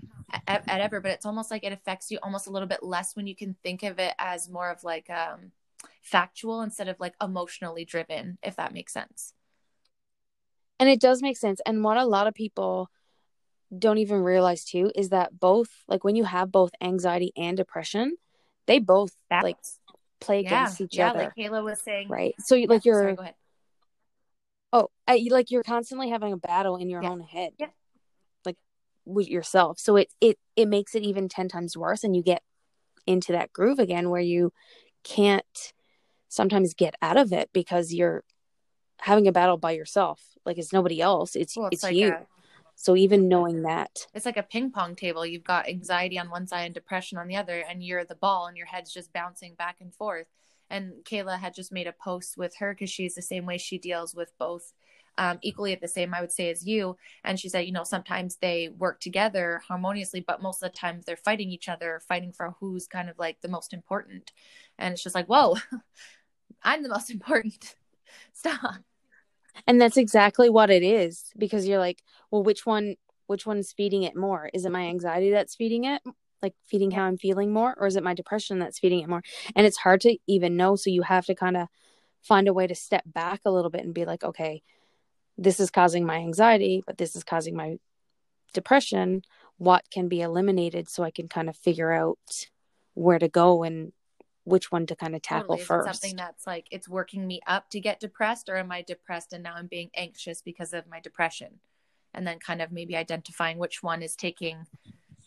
at, 0.48 0.64
at, 0.68 0.82
ever, 0.82 1.00
but 1.00 1.12
it's 1.12 1.26
almost 1.26 1.52
like 1.52 1.64
it 1.64 1.74
affects 1.74 2.12
you 2.12 2.20
almost 2.22 2.48
a 2.48 2.52
little 2.52 2.68
bit 2.68 2.84
less 2.84 3.16
when 3.16 3.28
you 3.28 3.36
can 3.36 3.56
think 3.64 3.84
of 3.84 4.00
it 4.00 4.14
as 4.20 4.50
more 4.50 4.70
of 4.70 4.84
like 4.84 5.10
um 5.10 5.52
factual 6.02 6.62
instead 6.62 6.88
of 6.88 7.00
like 7.00 7.16
emotionally 7.22 7.86
driven, 7.86 8.38
if 8.44 8.56
that 8.56 8.74
makes 8.74 8.94
sense. 8.94 9.34
And 10.80 10.90
it 10.90 11.00
does 11.00 11.22
make 11.22 11.38
sense. 11.38 11.62
And 11.66 11.84
what 11.84 11.98
a 11.98 12.06
lot 12.06 12.28
of 12.28 12.34
people 12.34 12.90
don't 13.78 13.98
even 13.98 14.22
realize 14.22 14.66
too 14.66 14.92
is 14.96 15.10
that 15.10 15.40
both 15.40 15.70
like 15.88 16.04
when 16.04 16.16
you 16.16 16.26
have 16.26 16.52
both 16.52 16.72
anxiety 16.82 17.32
and 17.38 17.58
depression, 17.58 18.16
they 18.66 18.80
both 18.80 19.16
like 19.32 19.58
play 20.24 20.40
against 20.40 20.80
yeah, 20.80 20.86
each 20.86 20.98
yeah, 20.98 21.10
other. 21.10 21.20
like 21.20 21.36
Kayla 21.36 21.64
was 21.64 21.80
saying. 21.82 22.08
Right. 22.10 22.36
So 22.40 22.56
like 22.56 22.86
you're 22.86 23.16
sorry. 23.16 23.34
Oh, 24.72 24.90
I, 25.08 25.28
like 25.30 25.52
you're 25.52 25.64
constantly 25.64 26.10
having 26.10 26.34
a 26.34 26.38
battle 26.38 26.78
in 26.78 26.90
your 26.90 27.04
yeah. 27.04 27.10
own 27.10 27.22
head. 27.22 27.54
Yeah. 27.60 27.68
Like 28.46 28.58
with 29.06 29.30
yourself. 29.30 29.80
So 29.80 29.98
it 29.98 30.14
it 30.20 30.40
it 30.56 30.68
makes 30.68 30.96
it 30.96 31.04
even 31.04 31.30
10 31.30 31.48
times 31.48 31.78
worse 31.78 32.04
and 32.04 32.16
you 32.16 32.24
get 32.24 32.42
into 33.06 33.32
that 33.34 33.54
groove 33.54 33.80
again 33.80 34.10
where 34.10 34.22
you 34.22 34.52
can't 35.04 35.74
sometimes 36.30 36.74
get 36.74 36.96
out 37.02 37.18
of 37.18 37.32
it 37.32 37.50
because 37.54 37.94
you're 37.94 38.24
having 39.00 39.28
a 39.28 39.32
battle 39.32 39.58
by 39.58 39.72
yourself. 39.72 40.22
Like 40.46 40.58
it's 40.58 40.74
nobody 40.74 41.02
else. 41.02 41.36
It's 41.36 41.56
well, 41.56 41.68
it's, 41.68 41.76
it's 41.76 41.84
like 41.84 41.96
you. 41.96 42.14
A, 42.14 42.26
so 42.84 42.98
even 42.98 43.30
knowing 43.30 43.62
that 43.62 44.08
it's 44.14 44.26
like 44.26 44.36
a 44.36 44.44
ping 44.44 44.70
pong 44.70 44.94
table, 44.94 45.26
you've 45.26 45.46
got 45.46 45.70
anxiety 45.70 46.20
on 46.20 46.30
one 46.30 46.48
side 46.48 46.66
and 46.66 46.74
depression 46.74 47.18
on 47.18 47.30
the 47.30 47.38
other, 47.38 47.60
and 47.60 47.82
you're 47.82 48.04
the 48.04 48.14
ball, 48.14 48.48
and 48.48 48.58
your 48.58 48.66
head's 48.66 48.92
just 48.92 49.14
bouncing 49.14 49.56
back 49.56 49.78
and 49.80 49.96
forth. 49.96 50.28
And 50.70 50.96
Kayla 51.06 51.40
had 51.40 51.54
just 51.54 51.72
made 51.72 51.88
a 51.88 51.94
post 51.94 52.36
with 52.36 52.58
her 52.58 52.74
because 52.74 52.90
she's 52.90 53.16
the 53.16 53.22
same 53.22 53.46
way 53.46 53.58
she 53.58 53.78
deals 53.78 54.14
with 54.14 54.34
both 54.38 54.74
um, 55.18 55.40
equally 55.42 55.72
at 55.72 55.80
the 55.80 55.88
same, 55.88 56.14
I 56.14 56.20
would 56.20 56.34
say, 56.34 56.50
as 56.50 56.68
you. 56.68 56.98
And 57.24 57.40
she 57.40 57.48
said, 57.48 57.66
you 57.66 57.72
know, 57.72 57.86
sometimes 57.86 58.36
they 58.36 58.68
work 58.68 59.00
together 59.00 59.62
harmoniously, 59.66 60.20
but 60.20 60.42
most 60.42 60.62
of 60.62 60.70
the 60.70 60.78
time 60.78 61.00
they're 61.06 61.16
fighting 61.16 61.52
each 61.52 61.70
other, 61.70 62.02
fighting 62.06 62.34
for 62.34 62.54
who's 62.60 62.86
kind 62.86 63.10
of 63.10 63.18
like 63.18 63.40
the 63.40 63.48
most 63.48 63.72
important. 63.74 64.34
And 64.78 64.92
it's 64.92 65.04
just 65.04 65.16
like, 65.16 65.28
whoa, 65.28 65.56
I'm 66.64 66.84
the 66.84 66.90
most 66.90 67.10
important. 67.12 67.76
Stop. 68.34 68.82
And 69.68 69.80
that's 69.80 69.98
exactly 69.98 70.50
what 70.50 70.70
it 70.70 70.84
is 70.84 71.26
because 71.38 71.68
you're 71.68 71.80
like, 71.80 72.04
well, 72.32 72.44
which 72.44 72.66
one 72.66 72.96
which 73.28 73.46
one's 73.46 73.72
feeding 73.72 74.04
it 74.04 74.16
more? 74.16 74.50
Is 74.54 74.66
it 74.66 74.72
my 74.72 74.84
anxiety 74.84 75.32
that's 75.32 75.56
feeding 75.56 75.86
it? 75.86 76.02
Like 76.42 76.54
feeding 76.66 76.92
how 76.92 77.04
I'm 77.04 77.18
feeling 77.18 77.54
more 77.54 77.74
or 77.78 77.88
is 77.88 77.96
it 77.96 78.04
my 78.04 78.14
depression 78.14 78.60
that's 78.60 78.80
feeding 78.80 79.00
it 79.00 79.10
more? 79.10 79.24
And 79.56 79.66
it's 79.66 79.78
hard 79.78 80.02
to 80.02 80.18
even 80.28 80.58
know, 80.58 80.76
so 80.76 80.90
you 80.90 81.04
have 81.04 81.26
to 81.28 81.36
kind 81.36 81.56
of 81.56 81.68
find 82.22 82.48
a 82.48 82.54
way 82.54 82.68
to 82.68 82.76
step 82.76 83.04
back 83.06 83.42
a 83.46 83.52
little 83.52 83.72
bit 83.72 83.84
and 83.86 83.94
be 83.94 84.06
like, 84.06 84.24
okay, 84.24 84.62
this 85.38 85.60
is 85.60 85.72
causing 85.72 86.06
my 86.06 86.18
anxiety, 86.18 86.84
but 86.86 86.98
this 86.98 87.16
is 87.16 87.24
causing 87.24 87.56
my 87.56 87.78
depression. 88.54 89.22
What 89.58 89.90
can 89.90 90.08
be 90.10 90.22
eliminated 90.22 90.90
so 90.90 91.04
I 91.04 91.12
can 91.12 91.28
kind 91.28 91.50
of 91.50 91.56
figure 91.56 91.92
out 91.92 92.48
where 92.94 93.20
to 93.20 93.30
go 93.30 93.64
and 93.64 93.94
which 94.46 94.72
one 94.72 94.86
to 94.86 94.96
kind 94.96 95.16
of 95.16 95.22
tackle 95.22 95.58
totally. 95.58 95.64
first. 95.64 96.02
something 96.02 96.18
that's 96.18 96.46
like 96.46 96.68
it's 96.72 96.90
working 96.90 97.26
me 97.26 97.42
up 97.48 97.70
to 97.70 97.80
get 97.80 98.00
depressed, 98.00 98.50
or 98.50 98.58
am 98.58 98.72
I 98.72 98.82
depressed 98.82 99.34
and 99.34 99.44
now 99.44 99.54
I'm 99.56 99.68
being 99.68 99.90
anxious 99.96 100.42
because 100.42 100.74
of 100.74 100.88
my 100.88 101.00
depression? 101.00 101.60
And 102.14 102.28
then 102.28 102.40
kind 102.40 102.62
of 102.62 102.72
maybe 102.72 102.96
identifying 102.96 103.58
which 103.58 103.82
one 103.82 104.04
is 104.04 104.16
taking 104.16 104.68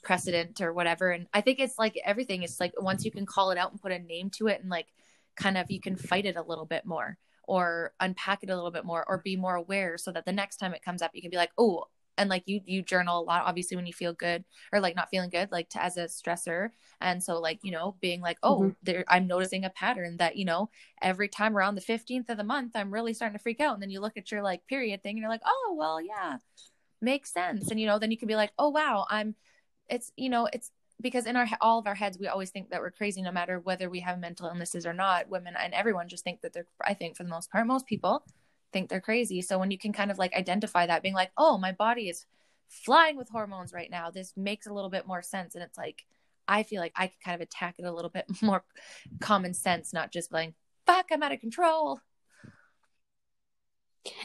precedent 0.04 0.60
or 0.60 0.72
whatever. 0.72 1.10
And 1.10 1.26
I 1.34 1.40
think 1.40 1.58
it's 1.58 1.78
like 1.78 1.98
everything. 2.04 2.42
It's 2.42 2.60
like 2.60 2.72
once 2.80 3.04
you 3.04 3.10
can 3.10 3.26
call 3.26 3.50
it 3.50 3.58
out 3.58 3.72
and 3.72 3.80
put 3.80 3.90
a 3.92 3.98
name 3.98 4.30
to 4.36 4.46
it, 4.46 4.60
and 4.60 4.70
like 4.70 4.86
kind 5.36 5.58
of 5.58 5.70
you 5.70 5.80
can 5.80 5.96
fight 5.96 6.26
it 6.26 6.36
a 6.36 6.42
little 6.42 6.66
bit 6.66 6.84
more 6.84 7.18
or 7.46 7.92
unpack 8.00 8.42
it 8.42 8.50
a 8.50 8.54
little 8.54 8.70
bit 8.70 8.84
more 8.84 9.04
or 9.08 9.18
be 9.18 9.36
more 9.36 9.54
aware 9.54 9.96
so 9.96 10.10
that 10.10 10.24
the 10.24 10.32
next 10.32 10.56
time 10.56 10.74
it 10.74 10.82
comes 10.82 11.00
up 11.00 11.12
you 11.14 11.22
can 11.22 11.30
be 11.30 11.36
like 11.36 11.52
oh 11.58 11.84
and 12.18 12.30
like 12.30 12.42
you 12.46 12.60
you 12.64 12.82
journal 12.82 13.20
a 13.20 13.24
lot 13.24 13.44
obviously 13.44 13.76
when 13.76 13.86
you 13.86 13.92
feel 13.92 14.12
good 14.12 14.44
or 14.72 14.80
like 14.80 14.96
not 14.96 15.10
feeling 15.10 15.30
good 15.30 15.50
like 15.52 15.68
to, 15.70 15.82
as 15.82 15.96
a 15.96 16.04
stressor. 16.04 16.70
And 17.00 17.22
so 17.22 17.38
like 17.38 17.60
you 17.62 17.72
know 17.72 17.96
being 18.00 18.20
like 18.20 18.38
oh 18.42 18.60
mm-hmm. 18.60 18.70
there 18.82 19.04
i'm 19.08 19.26
noticing 19.26 19.64
a 19.64 19.70
pattern 19.70 20.16
that 20.18 20.36
you 20.36 20.44
know 20.44 20.70
every 21.02 21.28
time 21.28 21.56
around 21.56 21.74
the 21.74 21.80
15th 21.80 22.28
of 22.30 22.36
the 22.36 22.44
month 22.44 22.72
i'm 22.74 22.92
really 22.92 23.14
starting 23.14 23.36
to 23.36 23.42
freak 23.42 23.60
out. 23.60 23.74
And 23.74 23.82
then 23.82 23.90
you 23.90 24.00
look 24.00 24.16
at 24.16 24.30
your 24.30 24.42
like 24.42 24.66
period 24.66 25.02
thing 25.02 25.16
and 25.16 25.20
you're 25.20 25.30
like 25.30 25.42
oh 25.44 25.74
well 25.78 26.00
yeah 26.00 26.38
makes 27.00 27.32
sense. 27.32 27.70
And 27.70 27.78
you 27.78 27.86
know 27.86 27.98
then 27.98 28.10
you 28.10 28.18
can 28.18 28.28
be 28.28 28.36
like 28.36 28.52
oh 28.58 28.70
wow 28.70 29.06
i'm 29.10 29.34
it's 29.88 30.12
you 30.16 30.28
know 30.28 30.48
it's 30.52 30.70
because 31.00 31.26
in 31.26 31.36
our 31.36 31.46
all 31.60 31.78
of 31.78 31.86
our 31.86 31.94
heads 31.94 32.18
we 32.18 32.26
always 32.26 32.50
think 32.50 32.70
that 32.70 32.80
we're 32.80 32.90
crazy 32.90 33.20
no 33.22 33.30
matter 33.30 33.60
whether 33.60 33.90
we 33.90 34.00
have 34.00 34.18
mental 34.18 34.48
illnesses 34.48 34.86
or 34.86 34.94
not. 34.94 35.28
Women 35.28 35.54
and 35.58 35.74
everyone 35.74 36.08
just 36.08 36.24
think 36.24 36.40
that 36.40 36.52
they're 36.52 36.66
i 36.82 36.94
think 36.94 37.16
for 37.16 37.22
the 37.22 37.28
most 37.28 37.50
part 37.50 37.66
most 37.66 37.86
people 37.86 38.24
think 38.72 38.88
they're 38.88 39.00
crazy. 39.00 39.42
So 39.42 39.58
when 39.58 39.70
you 39.70 39.78
can 39.78 39.92
kind 39.92 40.10
of 40.10 40.18
like 40.18 40.34
identify 40.34 40.86
that, 40.86 41.02
being 41.02 41.14
like, 41.14 41.30
oh, 41.36 41.58
my 41.58 41.72
body 41.72 42.08
is 42.08 42.26
flying 42.68 43.16
with 43.16 43.28
hormones 43.28 43.72
right 43.72 43.90
now, 43.90 44.10
this 44.10 44.32
makes 44.36 44.66
a 44.66 44.72
little 44.72 44.90
bit 44.90 45.06
more 45.06 45.22
sense. 45.22 45.54
And 45.54 45.64
it's 45.64 45.78
like, 45.78 46.04
I 46.48 46.62
feel 46.62 46.80
like 46.80 46.92
I 46.96 47.08
could 47.08 47.20
kind 47.24 47.34
of 47.34 47.40
attack 47.40 47.76
it 47.78 47.84
a 47.84 47.92
little 47.92 48.10
bit 48.10 48.26
more 48.42 48.64
common 49.20 49.54
sense, 49.54 49.92
not 49.92 50.12
just 50.12 50.32
like, 50.32 50.54
fuck, 50.86 51.06
I'm 51.10 51.22
out 51.22 51.32
of 51.32 51.40
control. 51.40 52.00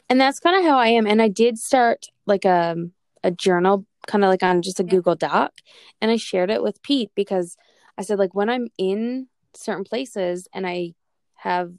And 0.09 0.21
that's 0.21 0.39
kind 0.39 0.55
of 0.55 0.63
how 0.63 0.77
I 0.77 0.87
am. 0.87 1.07
And 1.07 1.21
I 1.21 1.27
did 1.27 1.57
start 1.57 2.07
like 2.27 2.45
a, 2.45 2.73
um, 2.73 2.91
a 3.23 3.31
journal 3.31 3.85
kind 4.07 4.23
of 4.23 4.29
like 4.29 4.43
on 4.43 4.61
just 4.61 4.79
a 4.79 4.83
yeah. 4.83 4.89
Google 4.89 5.15
Doc 5.15 5.53
and 6.01 6.09
I 6.09 6.15
shared 6.15 6.49
it 6.49 6.63
with 6.63 6.81
Pete 6.81 7.11
because 7.15 7.55
I 7.97 8.01
said 8.01 8.19
like 8.19 8.33
when 8.33 8.49
I'm 8.49 8.67
in 8.77 9.27
certain 9.53 9.83
places 9.83 10.47
and 10.53 10.65
I 10.65 10.93
have 11.35 11.71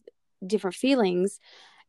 different 0.46 0.76
feelings, 0.76 1.40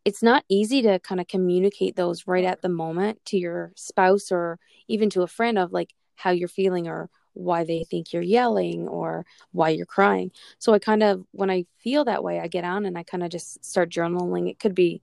it's 0.05 0.21
not 0.23 0.43
easy 0.49 0.81
to 0.81 0.99
kind 0.99 1.21
of 1.21 1.27
communicate 1.27 1.95
those 1.95 2.27
right 2.27 2.43
at 2.43 2.61
the 2.61 2.69
moment 2.69 3.23
to 3.25 3.37
your 3.37 3.71
spouse 3.75 4.31
or 4.31 4.59
even 4.87 5.09
to 5.11 5.21
a 5.21 5.27
friend 5.27 5.57
of 5.57 5.71
like 5.71 5.93
how 6.15 6.31
you're 6.31 6.47
feeling 6.47 6.87
or 6.87 7.09
why 7.33 7.63
they 7.63 7.83
think 7.89 8.13
you're 8.13 8.21
yelling 8.21 8.87
or 8.87 9.25
why 9.51 9.69
you're 9.69 9.85
crying. 9.85 10.31
So 10.59 10.73
I 10.73 10.79
kind 10.79 11.01
of 11.03 11.25
when 11.31 11.49
I 11.49 11.65
feel 11.79 12.05
that 12.05 12.23
way, 12.23 12.39
I 12.39 12.47
get 12.47 12.63
on 12.63 12.85
and 12.85 12.97
I 12.97 13.03
kind 13.03 13.23
of 13.23 13.29
just 13.31 13.63
start 13.65 13.89
journaling. 13.89 14.49
It 14.49 14.59
could 14.59 14.75
be 14.75 15.01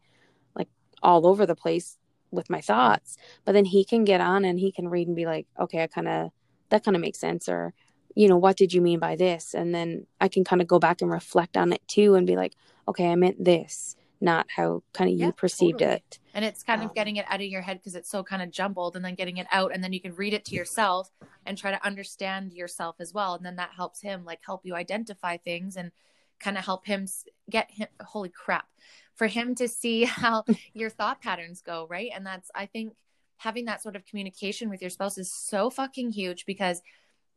like 0.55 0.69
all 1.03 1.27
over 1.27 1.47
the 1.47 1.57
place 1.57 1.99
with 2.31 2.51
my 2.51 2.61
thoughts, 2.61 3.17
but 3.45 3.53
then 3.53 3.65
he 3.67 3.85
can 3.85 4.05
get 4.05 4.21
on 4.21 4.45
and 4.45 4.61
he 4.61 4.73
can 4.73 4.89
read 4.89 5.09
and 5.09 5.17
be 5.17 5.27
like, 5.27 5.47
"Okay, 5.61 5.83
I 5.83 5.87
kind 5.89 6.09
of 6.09 6.31
that 6.71 6.85
kind 6.85 6.97
of 6.97 7.03
makes 7.03 7.19
sense," 7.21 7.49
or 7.49 7.75
you 8.17 8.29
know, 8.29 8.37
what 8.37 8.57
did 8.57 8.73
you 8.75 8.81
mean 8.83 8.99
by 8.99 9.17
this? 9.17 9.55
And 9.55 9.75
then 9.75 10.07
I 10.21 10.29
can 10.29 10.45
kind 10.45 10.63
of 10.63 10.69
go 10.69 10.79
back 10.81 11.01
and 11.03 11.11
reflect 11.11 11.57
on 11.57 11.73
it 11.73 11.83
too 11.89 12.15
and 12.17 12.27
be 12.27 12.37
like, 12.37 12.55
"Okay, 12.89 13.09
I 13.11 13.17
meant 13.17 13.45
this." 13.45 13.97
Not 14.21 14.47
how 14.55 14.83
kind 14.93 15.11
of 15.11 15.19
yeah, 15.19 15.27
you 15.27 15.33
perceived 15.33 15.79
totally. 15.79 15.97
it. 15.97 16.19
And 16.35 16.45
it's 16.45 16.63
kind 16.63 16.83
um, 16.83 16.89
of 16.89 16.95
getting 16.95 17.17
it 17.17 17.25
out 17.29 17.41
of 17.41 17.47
your 17.47 17.63
head 17.63 17.79
because 17.79 17.95
it's 17.95 18.11
so 18.11 18.23
kind 18.23 18.43
of 18.43 18.51
jumbled 18.51 18.97
and 18.97 19.05
then 19.05 19.15
getting 19.15 19.39
it 19.39 19.47
out 19.51 19.73
and 19.73 19.83
then 19.83 19.93
you 19.93 20.01
can 20.01 20.15
read 20.15 20.35
it 20.35 20.45
to 20.47 20.55
yourself 20.55 21.11
and 21.47 21.57
try 21.57 21.71
to 21.71 21.85
understand 21.87 22.53
yourself 22.53 22.97
as 23.01 23.15
well. 23.15 23.35
And 23.35 23.45
then 23.45 23.57
that 23.57 23.71
helps 23.75 24.01
him 24.01 24.25
like 24.25 24.41
help 24.45 24.61
you 24.65 24.75
identify 24.75 25.39
things 25.39 25.77
and 25.77 25.91
kind 26.39 26.59
of 26.59 26.65
help 26.65 26.87
him 26.87 27.07
get 27.49 27.71
him 27.71 27.89
holy 28.03 28.31
crap 28.31 28.67
for 29.15 29.27
him 29.27 29.55
to 29.55 29.69
see 29.69 30.05
how 30.05 30.45
your 30.75 30.91
thought 30.91 31.21
patterns 31.23 31.63
go, 31.63 31.87
right? 31.89 32.11
And 32.15 32.27
that's 32.27 32.51
I 32.55 32.67
think 32.67 32.95
having 33.39 33.65
that 33.65 33.83
sort 33.83 33.97
of 33.97 34.05
communication 34.05 34.69
with 34.69 34.83
your 34.83 34.91
spouse 34.91 35.17
is 35.17 35.33
so 35.33 35.71
fucking 35.71 36.13
huge 36.13 36.45
because 36.45 36.83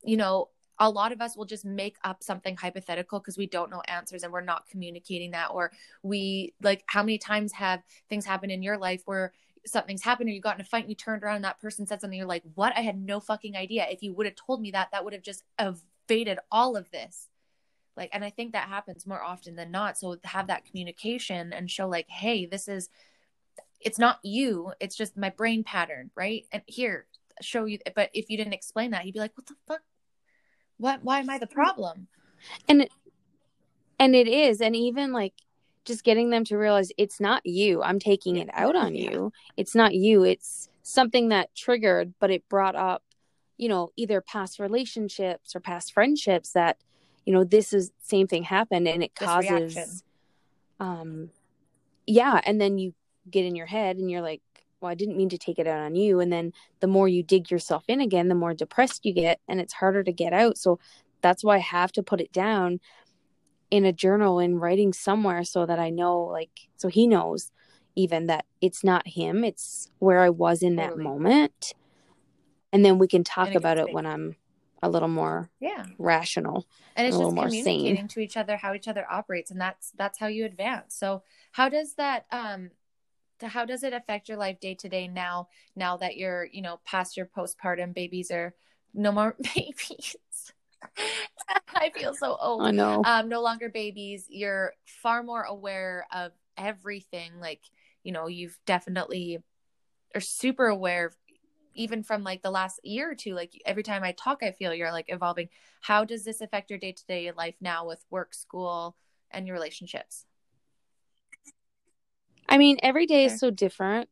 you 0.03 0.17
know 0.17 0.49
a 0.79 0.89
lot 0.89 1.11
of 1.11 1.21
us 1.21 1.37
will 1.37 1.45
just 1.45 1.65
make 1.65 1.97
up 2.03 2.23
something 2.23 2.55
hypothetical 2.55 3.19
because 3.19 3.37
we 3.37 3.47
don't 3.47 3.69
know 3.69 3.81
answers 3.87 4.23
and 4.23 4.33
we're 4.33 4.41
not 4.41 4.67
communicating 4.67 5.31
that 5.31 5.51
or 5.51 5.71
we 6.01 6.53
like 6.61 6.83
how 6.87 7.03
many 7.03 7.17
times 7.17 7.53
have 7.53 7.81
things 8.09 8.25
happened 8.25 8.51
in 8.51 8.63
your 8.63 8.77
life 8.77 9.03
where 9.05 9.31
something's 9.65 10.03
happened 10.03 10.29
or 10.29 10.33
you 10.33 10.41
got 10.41 10.55
in 10.55 10.61
a 10.61 10.65
fight 10.65 10.83
and 10.83 10.89
you 10.89 10.95
turned 10.95 11.23
around 11.23 11.37
and 11.37 11.45
that 11.45 11.59
person 11.59 11.85
said 11.85 12.01
something 12.01 12.17
you're 12.17 12.27
like 12.27 12.43
what? 12.55 12.73
I 12.75 12.81
had 12.81 12.99
no 12.99 13.19
fucking 13.19 13.55
idea. 13.55 13.87
If 13.89 14.03
you 14.03 14.13
would 14.13 14.25
have 14.25 14.35
told 14.35 14.61
me 14.61 14.71
that 14.71 14.89
that 14.91 15.03
would 15.03 15.13
have 15.13 15.21
just 15.21 15.43
evaded 15.59 16.39
all 16.51 16.75
of 16.75 16.89
this. 16.91 17.29
Like 17.95 18.09
and 18.11 18.25
i 18.25 18.31
think 18.31 18.53
that 18.53 18.69
happens 18.69 19.05
more 19.05 19.21
often 19.21 19.55
than 19.55 19.71
not. 19.71 19.97
So 19.97 20.17
have 20.23 20.47
that 20.47 20.65
communication 20.65 21.53
and 21.53 21.69
show 21.69 21.87
like 21.87 22.09
hey 22.09 22.45
this 22.45 22.67
is 22.67 22.89
it's 23.79 23.99
not 23.99 24.19
you. 24.23 24.71
It's 24.79 24.95
just 24.95 25.17
my 25.17 25.29
brain 25.29 25.63
pattern 25.63 26.11
right? 26.15 26.45
And 26.51 26.63
here 26.65 27.05
show 27.41 27.65
you 27.65 27.79
but 27.95 28.09
if 28.13 28.29
you 28.29 28.37
didn't 28.37 28.53
explain 28.53 28.91
that 28.91 29.05
you'd 29.05 29.13
be 29.13 29.19
like 29.19 29.35
what 29.35 29.47
the 29.47 29.55
fuck 29.67 29.81
what 30.83 31.03
why 31.03 31.19
am 31.19 31.29
i 31.29 31.37
the 31.37 31.47
problem? 31.47 32.07
And 32.67 32.83
it, 32.83 32.91
and 33.99 34.15
it 34.15 34.27
is. 34.27 34.61
And 34.61 34.75
even 34.75 35.13
like 35.13 35.33
just 35.85 36.03
getting 36.03 36.29
them 36.29 36.45
to 36.45 36.57
realize 36.57 36.91
it's 36.97 37.19
not 37.19 37.45
you. 37.45 37.81
I'm 37.81 37.99
taking 37.99 38.37
it 38.37 38.49
out 38.53 38.75
on 38.75 38.95
you. 38.95 39.31
It's 39.57 39.75
not 39.75 39.93
you. 39.93 40.23
It's 40.23 40.69
something 40.83 41.29
that 41.29 41.55
triggered 41.55 42.13
but 42.19 42.29
it 42.29 42.47
brought 42.49 42.75
up 42.75 43.03
you 43.55 43.69
know 43.69 43.89
either 43.95 44.19
past 44.19 44.59
relationships 44.59 45.55
or 45.55 45.61
past 45.61 45.93
friendships 45.93 46.51
that 46.51 46.75
you 47.25 47.31
know 47.31 47.45
this 47.45 47.71
is 47.71 47.91
same 48.01 48.27
thing 48.27 48.43
happened 48.43 48.85
and 48.85 49.01
it 49.01 49.15
causes 49.15 50.03
um 50.81 51.29
yeah. 52.05 52.39
And 52.43 52.59
then 52.59 52.77
you 52.77 52.93
get 53.29 53.45
in 53.45 53.55
your 53.55 53.65
head 53.65 53.97
and 53.97 54.09
you're 54.09 54.21
like 54.21 54.41
well, 54.83 54.91
I 54.91 54.95
didn't 54.95 55.15
mean 55.15 55.29
to 55.29 55.37
take 55.37 55.59
it 55.59 55.65
out 55.65 55.79
on 55.79 55.95
you. 55.95 56.19
And 56.19 56.31
then 56.31 56.51
the 56.81 56.87
more 56.87 57.07
you 57.07 57.23
dig 57.23 57.49
yourself 57.49 57.85
in 57.87 58.01
again, 58.01 58.27
the 58.27 58.35
more 58.35 58.53
depressed 58.53 59.05
you 59.05 59.13
get 59.13 59.39
and 59.47 59.61
it's 59.61 59.73
harder 59.73 60.03
to 60.03 60.11
get 60.11 60.33
out. 60.33 60.57
So 60.57 60.77
that's 61.21 61.41
why 61.41 61.55
I 61.55 61.59
have 61.59 61.93
to 61.93 62.03
put 62.03 62.19
it 62.19 62.33
down 62.33 62.81
in 63.71 63.85
a 63.85 63.93
journal 63.93 64.39
and 64.39 64.61
writing 64.61 64.91
somewhere 64.91 65.45
so 65.45 65.65
that 65.65 65.79
I 65.79 65.89
know, 65.89 66.19
like, 66.19 66.67
so 66.75 66.89
he 66.89 67.07
knows 67.07 67.51
even 67.95 68.27
that 68.27 68.45
it's 68.59 68.83
not 68.83 69.07
him, 69.07 69.45
it's 69.45 69.89
where 69.99 70.19
I 70.19 70.29
was 70.29 70.61
in 70.61 70.75
totally. 70.75 70.97
that 70.97 71.03
moment. 71.03 71.73
And 72.73 72.83
then 72.83 72.99
we 72.99 73.07
can 73.07 73.23
talk 73.23 73.55
about 73.55 73.77
it 73.77 73.93
when 73.93 74.05
I'm 74.05 74.35
a 74.81 74.89
little 74.89 75.07
more 75.07 75.49
yeah 75.61 75.85
rational 75.97 76.67
and 76.97 77.07
it's 77.07 77.15
a 77.15 77.19
just 77.19 77.33
communicating 77.33 77.95
sane. 77.95 78.07
to 78.09 78.19
each 78.19 78.35
other 78.35 78.57
how 78.57 78.73
each 78.73 78.89
other 78.89 79.05
operates 79.09 79.49
and 79.49 79.61
that's 79.61 79.93
that's 79.97 80.19
how 80.19 80.27
you 80.27 80.43
advance 80.43 80.93
so 80.93 81.23
how 81.53 81.69
does 81.69 81.93
that 81.93 82.25
um 82.33 82.69
how 83.47 83.65
does 83.65 83.83
it 83.83 83.93
affect 83.93 84.29
your 84.29 84.37
life 84.37 84.59
day 84.59 84.75
to 84.75 84.89
day 84.89 85.07
now 85.07 85.47
now 85.75 85.97
that 85.97 86.17
you're 86.17 86.45
you 86.45 86.61
know 86.61 86.79
past 86.85 87.17
your 87.17 87.25
postpartum 87.25 87.93
babies 87.93 88.31
are 88.31 88.53
no 88.93 89.11
more 89.11 89.35
babies? 89.55 90.15
I 91.75 91.89
feel 91.89 92.13
so 92.13 92.37
old. 92.39 92.63
I 92.63 92.71
know. 92.71 93.01
Um 93.05 93.29
no 93.29 93.41
longer 93.41 93.69
babies. 93.69 94.27
You're 94.29 94.73
far 94.85 95.23
more 95.23 95.43
aware 95.43 96.05
of 96.11 96.31
everything. 96.57 97.31
Like 97.39 97.61
you 98.03 98.11
know 98.11 98.27
you've 98.27 98.57
definitely 98.65 99.39
are 100.15 100.21
super 100.21 100.67
aware 100.67 101.11
even 101.75 102.03
from 102.03 102.23
like 102.23 102.43
the 102.43 102.51
last 102.51 102.79
year 102.83 103.09
or 103.09 103.15
two 103.15 103.33
like 103.33 103.51
every 103.65 103.81
time 103.81 104.03
i 104.03 104.11
talk 104.11 104.43
i 104.43 104.51
feel 104.51 104.73
you're 104.73 104.91
like 104.91 105.07
evolving. 105.07 105.49
How 105.81 106.05
does 106.05 106.23
this 106.23 106.39
affect 106.39 106.69
your 106.69 106.79
day-to-day 106.79 107.31
life 107.35 107.55
now 107.59 107.87
with 107.87 108.05
work 108.09 108.33
school 108.33 108.95
and 109.31 109.47
your 109.47 109.55
relationships 109.55 110.25
I 112.53 112.59
mean, 112.59 112.77
every 112.83 113.07
day 113.07 113.25
is 113.25 113.39
so 113.39 113.49
different. 113.49 114.09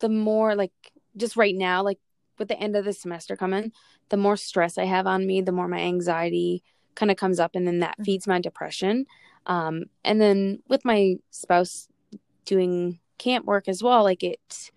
The 0.00 0.08
more 0.08 0.56
like 0.56 0.72
just 1.16 1.36
right 1.36 1.54
now, 1.54 1.84
like 1.84 2.00
with 2.36 2.48
the 2.48 2.58
end 2.58 2.74
of 2.74 2.84
the 2.84 2.92
semester 2.92 3.36
coming, 3.36 3.70
the 4.08 4.16
more 4.16 4.36
stress 4.36 4.76
I 4.76 4.86
have 4.86 5.06
on 5.06 5.24
me, 5.24 5.40
the 5.40 5.52
more 5.52 5.68
my 5.68 5.78
anxiety 5.78 6.64
kind 6.96 7.12
of 7.12 7.16
comes 7.16 7.38
up, 7.38 7.52
and 7.54 7.68
then 7.68 7.78
that 7.78 7.92
mm-hmm. 7.92 8.02
feeds 8.02 8.26
my 8.26 8.40
depression. 8.40 9.06
Um, 9.46 9.84
and 10.04 10.20
then 10.20 10.64
with 10.66 10.84
my 10.84 11.14
spouse 11.30 11.86
doing 12.44 12.98
camp 13.18 13.46
work 13.46 13.68
as 13.68 13.84
well, 13.84 14.02
like 14.02 14.24
it, 14.24 14.72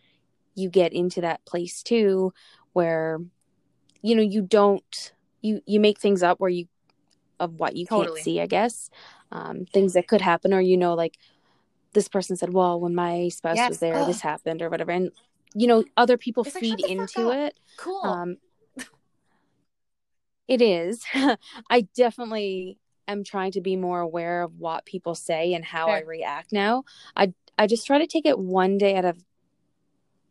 you 0.53 0.69
get 0.69 0.93
into 0.93 1.19
that 1.21 1.43
place 1.45 1.81
too 1.81 2.31
where, 2.73 3.19
you 4.03 4.13
know, 4.15 4.21
you 4.21 4.43
don't 4.43 5.13
you 5.41 5.61
you 5.65 5.79
make 5.79 5.99
things 5.99 6.21
up 6.21 6.39
where 6.39 6.51
you 6.51 6.67
of 7.39 7.55
what 7.55 7.75
you 7.75 7.87
totally. 7.87 8.17
can't 8.17 8.23
see, 8.23 8.39
I 8.39 8.45
guess. 8.45 8.91
Um, 9.31 9.65
things 9.65 9.93
that 9.93 10.07
could 10.07 10.21
happen, 10.21 10.53
or 10.53 10.61
you 10.61 10.77
know, 10.77 10.93
like 10.93 11.17
this 11.93 12.07
person 12.07 12.35
said, 12.35 12.53
well, 12.53 12.79
when 12.79 12.95
my 12.95 13.29
spouse 13.29 13.55
yes. 13.55 13.69
was 13.69 13.79
there, 13.79 13.95
Ugh. 13.95 14.07
this 14.07 14.21
happened 14.21 14.61
or 14.61 14.69
whatever. 14.69 14.91
And, 14.91 15.11
you 15.53 15.67
know, 15.67 15.83
other 15.95 16.17
people 16.17 16.43
it's 16.43 16.57
feed 16.57 16.81
like, 16.81 16.91
into 16.91 17.31
it. 17.31 17.57
Cool. 17.77 18.01
Um, 18.03 18.37
it 20.47 20.61
is. 20.61 21.03
I 21.69 21.87
definitely 21.95 22.77
am 23.07 23.23
trying 23.23 23.51
to 23.51 23.61
be 23.61 23.75
more 23.75 23.99
aware 23.99 24.43
of 24.43 24.59
what 24.59 24.85
people 24.85 25.15
say 25.15 25.53
and 25.53 25.63
how 25.63 25.87
I 25.87 26.01
react 26.01 26.51
now. 26.51 26.83
I, 27.15 27.33
I 27.57 27.67
just 27.67 27.85
try 27.85 27.99
to 27.99 28.07
take 28.07 28.25
it 28.25 28.39
one 28.39 28.77
day 28.77 28.95
at 28.95 29.05
a 29.05 29.15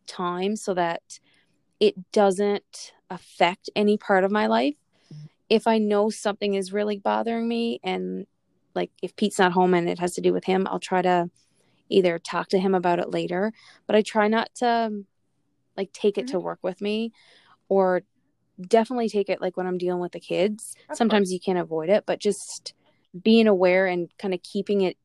time 0.07 0.55
so 0.55 0.73
that 0.73 1.19
it 1.79 2.11
doesn't 2.11 2.93
affect 3.09 3.69
any 3.75 3.97
part 3.97 4.23
of 4.23 4.31
my 4.31 4.47
life. 4.47 4.75
If 5.49 5.67
I 5.67 5.77
know 5.77 6.09
something 6.09 6.53
is 6.55 6.73
really 6.73 6.97
bothering 6.97 7.47
me 7.47 7.79
and 7.83 8.25
like 8.75 8.91
if 9.01 9.15
Pete's 9.15 9.39
not 9.39 9.51
home 9.51 9.73
and 9.73 9.87
it 9.87 9.99
has 9.99 10.15
to 10.15 10.21
do 10.21 10.33
with 10.33 10.45
him, 10.45 10.67
I'll 10.69 10.79
try 10.79 11.01
to 11.01 11.29
either 11.89 12.19
talk 12.19 12.49
to 12.49 12.59
him 12.59 12.73
about 12.73 12.99
it 12.99 13.09
later, 13.11 13.53
but 13.87 13.95
I 13.95 14.01
try 14.01 14.27
not 14.27 14.49
to 14.55 14.67
um, 14.67 15.05
like 15.77 15.91
take 15.93 16.17
it 16.17 16.25
mm-hmm. 16.25 16.33
to 16.33 16.39
work 16.39 16.59
with 16.61 16.81
me 16.81 17.11
or 17.69 18.03
definitely 18.61 19.09
take 19.09 19.29
it 19.29 19.41
like 19.41 19.57
when 19.57 19.67
I'm 19.67 19.77
dealing 19.77 20.01
with 20.01 20.11
the 20.11 20.19
kids. 20.19 20.75
Of 20.89 20.97
Sometimes 20.97 21.27
course. 21.27 21.33
you 21.33 21.39
can't 21.39 21.59
avoid 21.59 21.89
it, 21.89 22.05
but 22.05 22.19
just 22.19 22.73
being 23.21 23.47
aware 23.47 23.85
and 23.87 24.09
kind 24.17 24.33
of 24.33 24.41
keeping 24.41 24.81
it 24.81 24.97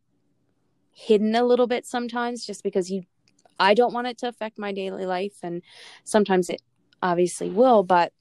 hidden 0.93 1.35
a 1.35 1.45
little 1.45 1.67
bit 1.67 1.87
sometimes 1.87 2.45
just 2.45 2.65
because 2.65 2.91
you 2.91 3.03
I 3.61 3.75
don't 3.75 3.93
want 3.93 4.07
it 4.07 4.19
to 4.19 4.29
affect 4.29 4.59
my 4.59 4.73
daily 4.73 5.05
life 5.05 5.39
and 5.43 5.63
sometimes 6.05 6.49
it 6.49 6.63
obviously 7.03 7.51
will, 7.51 7.83
but 7.83 8.13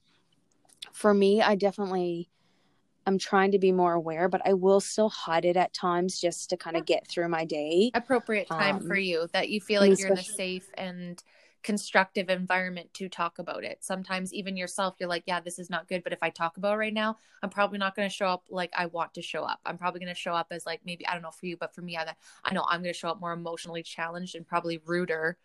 for 0.92 1.14
me 1.14 1.42
I 1.42 1.54
definitely 1.54 2.28
I'm 3.08 3.16
trying 3.18 3.52
to 3.52 3.58
be 3.58 3.72
more 3.72 3.94
aware, 3.94 4.28
but 4.28 4.42
I 4.44 4.52
will 4.52 4.80
still 4.80 5.08
hide 5.08 5.46
it 5.46 5.56
at 5.56 5.72
times 5.72 6.20
just 6.20 6.50
to 6.50 6.58
kind 6.58 6.76
of 6.76 6.84
get 6.84 7.08
through 7.08 7.30
my 7.30 7.46
day. 7.46 7.90
Appropriate 7.94 8.48
time 8.48 8.76
um, 8.76 8.86
for 8.86 8.96
you 8.96 9.28
that 9.32 9.48
you 9.48 9.62
feel 9.62 9.80
like 9.80 9.98
you're 9.98 10.12
in 10.12 10.18
a 10.18 10.22
safe 10.22 10.68
and 10.74 11.22
constructive 11.62 12.28
environment 12.28 12.92
to 12.92 13.08
talk 13.08 13.38
about 13.38 13.64
it. 13.64 13.78
Sometimes 13.80 14.34
even 14.34 14.58
yourself, 14.58 14.96
you're 15.00 15.08
like, 15.08 15.22
yeah, 15.26 15.40
this 15.40 15.58
is 15.58 15.70
not 15.70 15.88
good. 15.88 16.04
But 16.04 16.12
if 16.12 16.18
I 16.20 16.28
talk 16.28 16.58
about 16.58 16.76
right 16.76 16.92
now, 16.92 17.16
I'm 17.42 17.48
probably 17.48 17.78
not 17.78 17.96
going 17.96 18.06
to 18.06 18.14
show 18.14 18.26
up 18.26 18.44
like 18.50 18.74
I 18.76 18.84
want 18.84 19.14
to 19.14 19.22
show 19.22 19.42
up. 19.42 19.60
I'm 19.64 19.78
probably 19.78 20.00
going 20.00 20.14
to 20.14 20.20
show 20.20 20.34
up 20.34 20.48
as 20.50 20.66
like 20.66 20.82
maybe 20.84 21.06
I 21.06 21.14
don't 21.14 21.22
know 21.22 21.30
for 21.30 21.46
you, 21.46 21.56
but 21.56 21.74
for 21.74 21.80
me, 21.80 21.96
I, 21.96 22.12
I 22.44 22.52
know 22.52 22.66
I'm 22.68 22.82
going 22.82 22.92
to 22.92 22.98
show 22.98 23.08
up 23.08 23.20
more 23.20 23.32
emotionally 23.32 23.82
challenged 23.82 24.34
and 24.34 24.46
probably 24.46 24.82
ruder 24.84 25.38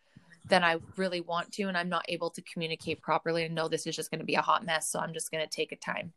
than 0.49 0.65
I 0.65 0.79
really 0.97 1.21
want 1.21 1.53
to, 1.53 1.63
and 1.63 1.77
I'm 1.77 1.87
not 1.87 2.03
able 2.09 2.29
to 2.31 2.41
communicate 2.41 3.01
properly 3.01 3.45
and 3.45 3.55
know 3.55 3.69
this 3.69 3.87
is 3.87 3.95
just 3.95 4.11
going 4.11 4.19
to 4.19 4.25
be 4.25 4.35
a 4.35 4.41
hot 4.41 4.65
mess. 4.65 4.89
So 4.89 4.99
I'm 4.99 5.13
just 5.13 5.31
going 5.31 5.41
to 5.41 5.49
take 5.49 5.71
a 5.71 5.77
time 5.77 6.11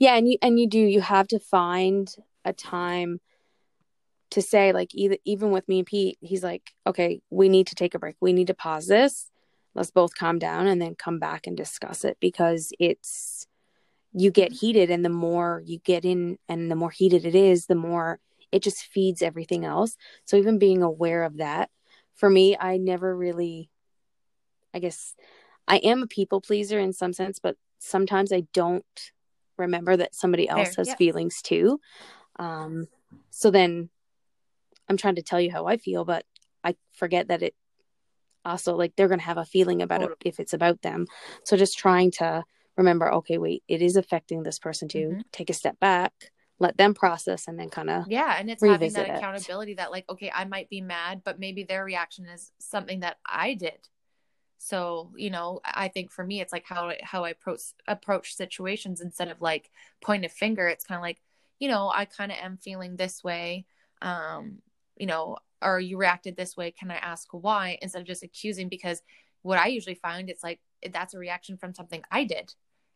yeah 0.00 0.16
and 0.16 0.28
you 0.28 0.36
and 0.42 0.58
you 0.58 0.66
do 0.66 0.80
you 0.80 1.00
have 1.00 1.28
to 1.28 1.38
find 1.38 2.16
a 2.44 2.52
time 2.52 3.20
to 4.30 4.42
say 4.42 4.72
like 4.72 4.92
either 4.94 5.16
even 5.24 5.52
with 5.52 5.68
me 5.68 5.78
and 5.78 5.86
pete 5.86 6.18
he's 6.20 6.42
like 6.42 6.72
okay 6.86 7.20
we 7.30 7.48
need 7.48 7.68
to 7.68 7.76
take 7.76 7.94
a 7.94 7.98
break. 8.00 8.16
We 8.20 8.32
need 8.32 8.48
to 8.48 8.54
pause 8.54 8.88
this. 8.88 9.30
Let's 9.74 9.92
both 9.92 10.16
calm 10.16 10.40
down 10.40 10.66
and 10.66 10.82
then 10.82 10.96
come 10.96 11.20
back 11.20 11.46
and 11.46 11.56
discuss 11.56 12.04
it 12.04 12.16
because 12.18 12.72
it's 12.80 13.46
you 14.12 14.32
get 14.32 14.50
heated 14.52 14.90
and 14.90 15.04
the 15.04 15.08
more 15.08 15.62
you 15.64 15.78
get 15.78 16.04
in 16.04 16.38
and 16.48 16.68
the 16.68 16.74
more 16.74 16.90
heated 16.90 17.24
it 17.24 17.36
is 17.36 17.66
the 17.66 17.76
more 17.76 18.18
it 18.50 18.64
just 18.64 18.82
feeds 18.82 19.22
everything 19.22 19.64
else. 19.64 19.96
So 20.24 20.36
even 20.36 20.58
being 20.58 20.82
aware 20.82 21.22
of 21.22 21.36
that 21.36 21.70
for 22.20 22.28
me 22.28 22.54
i 22.60 22.76
never 22.76 23.16
really 23.16 23.70
i 24.74 24.78
guess 24.78 25.14
i 25.66 25.76
am 25.76 26.02
a 26.02 26.06
people 26.06 26.40
pleaser 26.40 26.78
in 26.78 26.92
some 26.92 27.14
sense 27.14 27.38
but 27.38 27.56
sometimes 27.78 28.30
i 28.30 28.42
don't 28.52 29.10
remember 29.60 29.96
that 29.96 30.14
somebody 30.14 30.48
else 30.48 30.74
has 30.76 30.94
feelings 30.94 31.42
too. 31.42 31.80
Um 32.36 32.88
so 33.30 33.50
then 33.50 33.88
i'm 34.88 34.96
trying 34.96 35.16
to 35.16 35.22
tell 35.22 35.40
you 35.40 35.50
how 35.50 35.66
i 35.66 35.76
feel 35.76 36.04
but 36.04 36.24
i 36.62 36.74
forget 36.92 37.28
that 37.28 37.42
it 37.42 37.54
also 38.44 38.76
like 38.76 38.94
they're 38.96 39.08
going 39.08 39.20
to 39.20 39.24
have 39.24 39.38
a 39.38 39.44
feeling 39.44 39.82
about 39.82 40.02
it 40.02 40.10
if 40.24 40.40
it's 40.40 40.52
about 40.52 40.82
them. 40.82 41.06
So 41.44 41.56
just 41.56 41.78
trying 41.78 42.10
to 42.12 42.44
remember 42.76 43.12
okay 43.12 43.36
wait 43.36 43.62
it 43.68 43.82
is 43.82 43.96
affecting 43.96 44.42
this 44.42 44.58
person 44.58 44.88
too. 44.88 45.08
Mm-hmm. 45.08 45.20
take 45.32 45.50
a 45.50 45.52
step 45.54 45.78
back 45.80 46.12
let 46.58 46.78
them 46.78 46.94
process 46.94 47.46
and 47.48 47.58
then 47.58 47.68
kind 47.68 47.90
of 47.90 48.04
yeah 48.08 48.36
and 48.38 48.50
it's 48.50 48.64
having 48.64 48.92
that 48.92 49.16
accountability 49.16 49.72
it. 49.72 49.78
that 49.78 49.90
like 49.90 50.08
okay 50.08 50.30
i 50.34 50.44
might 50.44 50.70
be 50.70 50.80
mad 50.80 51.20
but 51.24 51.38
maybe 51.38 51.64
their 51.64 51.84
reaction 51.84 52.24
is 52.26 52.52
something 52.58 53.00
that 53.00 53.18
i 53.26 53.52
did 53.54 53.88
so 54.62 55.10
you 55.16 55.30
know 55.30 55.60
i 55.64 55.88
think 55.88 56.12
for 56.12 56.24
me 56.24 56.40
it's 56.40 56.52
like 56.52 56.66
how 56.66 56.92
how 57.02 57.24
i 57.24 57.30
approach 57.30 57.60
approach 57.88 58.34
situations 58.34 59.00
instead 59.00 59.28
of 59.28 59.40
like 59.40 59.70
point 60.02 60.24
a 60.24 60.28
finger 60.28 60.68
it's 60.68 60.84
kind 60.84 60.98
of 60.98 61.02
like 61.02 61.18
you 61.58 61.68
know 61.68 61.90
i 61.94 62.04
kind 62.04 62.30
of 62.30 62.36
am 62.38 62.58
feeling 62.58 62.94
this 62.94 63.24
way 63.24 63.64
um 64.02 64.58
you 64.96 65.06
know 65.06 65.36
or 65.62 65.80
you 65.80 65.96
reacted 65.96 66.36
this 66.36 66.56
way 66.56 66.70
can 66.70 66.90
i 66.90 66.96
ask 66.96 67.26
why 67.32 67.78
instead 67.80 68.02
of 68.02 68.06
just 68.06 68.22
accusing 68.22 68.68
because 68.68 69.00
what 69.42 69.58
i 69.58 69.66
usually 69.66 69.94
find 69.94 70.28
it's 70.28 70.44
like 70.44 70.60
that's 70.92 71.14
a 71.14 71.18
reaction 71.18 71.56
from 71.56 71.72
something 71.72 72.02
i 72.10 72.24
did 72.24 72.52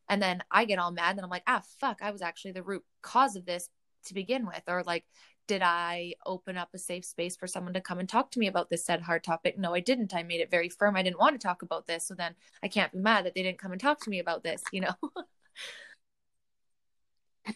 and 0.09 0.22
then 0.22 0.42
I 0.50 0.64
get 0.64 0.79
all 0.79 0.92
mad 0.92 1.16
and 1.16 1.24
I'm 1.24 1.31
like, 1.31 1.44
ah, 1.46 1.62
fuck, 1.81 1.98
I 2.03 2.11
was 2.11 2.22
actually 2.22 2.53
the 2.53 2.62
root 2.62 2.83
cause 3.03 3.37
of 3.37 3.46
this 3.46 3.68
to 4.07 4.14
begin 4.14 4.46
with. 4.46 4.62
Or 4.68 4.83
like, 4.85 5.05
did 5.46 5.62
I 5.62 6.14
open 6.24 6.57
up 6.57 6.70
a 6.72 6.78
safe 6.78 7.04
space 7.04 7.37
for 7.37 7.46
someone 7.46 7.74
to 7.74 7.80
come 7.80 7.98
and 7.98 8.09
talk 8.09 8.30
to 8.33 8.38
me 8.38 8.46
about 8.46 8.70
this 8.70 8.85
said 8.85 9.02
hard 9.02 9.24
topic? 9.24 9.59
No, 9.59 9.74
I 9.74 9.80
didn't. 9.80 10.14
I 10.14 10.22
made 10.22 10.40
it 10.40 10.50
very 10.50 10.68
firm. 10.68 10.96
I 10.96 11.02
didn't 11.02 11.18
want 11.18 11.38
to 11.38 11.46
talk 11.46 11.62
about 11.62 11.87
this. 11.87 12.07
So 12.07 12.14
then 12.14 12.35
I 12.62 12.68
can't 12.68 12.92
be 12.92 12.98
mad 12.98 13.26
that 13.26 13.35
they 13.35 13.42
didn't 13.42 13.59
come 13.59 13.72
and 13.72 13.80
talk 13.80 14.00
to 14.00 14.11
me 14.11 14.18
about 14.18 14.42
this, 14.42 14.62
you 14.72 14.80
know? 14.80 14.94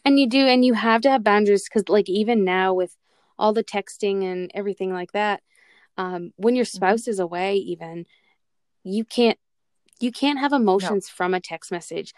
and 0.05 0.19
you 0.19 0.29
do, 0.29 0.47
and 0.47 0.65
you 0.65 0.75
have 0.75 1.03
to 1.03 1.11
have 1.11 1.25
boundaries 1.25 1.65
because, 1.65 1.89
like, 1.89 2.09
even 2.09 2.45
now 2.45 2.75
with 2.75 2.97
all 3.39 3.53
the 3.53 3.65
texting 3.65 4.25
and 4.25 4.51
everything 4.55 4.93
like 4.93 5.13
that, 5.13 5.43
um, 5.97 6.33
when 6.37 6.57
your 6.57 6.65
mm-hmm. 6.65 6.77
spouse 6.77 7.03
mm-hmm. 7.03 7.11
is 7.11 7.19
away, 7.19 7.57
even 7.57 8.07
you 8.85 9.05
can't 9.05 9.39
you 10.01 10.13
can't 10.13 10.39
have 10.39 10.53
emotions 10.53 11.09
no. 11.09 11.15
from 11.17 11.35
a 11.35 11.41
text 11.41 11.73
message. 11.73 12.15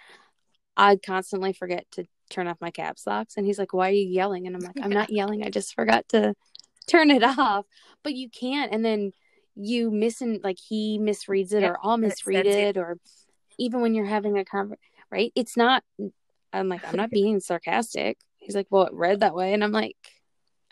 I 0.76 0.96
constantly 0.96 1.52
forget 1.52 1.86
to 1.92 2.04
turn 2.30 2.46
off 2.46 2.60
my 2.60 2.70
caps 2.70 3.06
locks 3.06 3.36
and 3.36 3.46
he's 3.46 3.58
like, 3.58 3.72
"Why 3.72 3.88
are 3.88 3.92
you 3.92 4.08
yelling?" 4.08 4.46
And 4.46 4.56
I'm 4.56 4.62
like, 4.62 4.76
"I'm 4.82 4.90
not 4.90 5.10
yelling. 5.10 5.44
I 5.44 5.50
just 5.50 5.74
forgot 5.74 6.08
to 6.10 6.34
turn 6.86 7.10
it 7.10 7.22
off." 7.22 7.66
But 8.02 8.14
you 8.14 8.28
can't 8.30 8.72
and 8.72 8.84
then 8.84 9.12
you 9.56 9.90
miss 9.90 10.20
and 10.20 10.42
like 10.42 10.58
he 10.58 10.98
misreads 10.98 11.52
it 11.52 11.62
yep. 11.62 11.72
or 11.72 11.78
I'll 11.82 11.98
misread 11.98 12.46
it, 12.46 12.76
it 12.76 12.78
or 12.78 12.98
even 13.58 13.80
when 13.80 13.94
you're 13.94 14.06
having 14.06 14.38
a 14.38 14.44
conversation, 14.44 14.80
right? 15.10 15.32
It's 15.34 15.56
not 15.56 15.84
I'm 16.52 16.68
like, 16.68 16.86
"I'm 16.86 16.96
not 16.96 17.10
being 17.20 17.40
sarcastic." 17.40 18.18
He's 18.38 18.54
like, 18.54 18.68
"Well, 18.70 18.84
it 18.84 18.94
read 18.94 19.20
that 19.20 19.34
way." 19.34 19.52
And 19.52 19.62
I'm 19.62 19.72
like, 19.72 19.96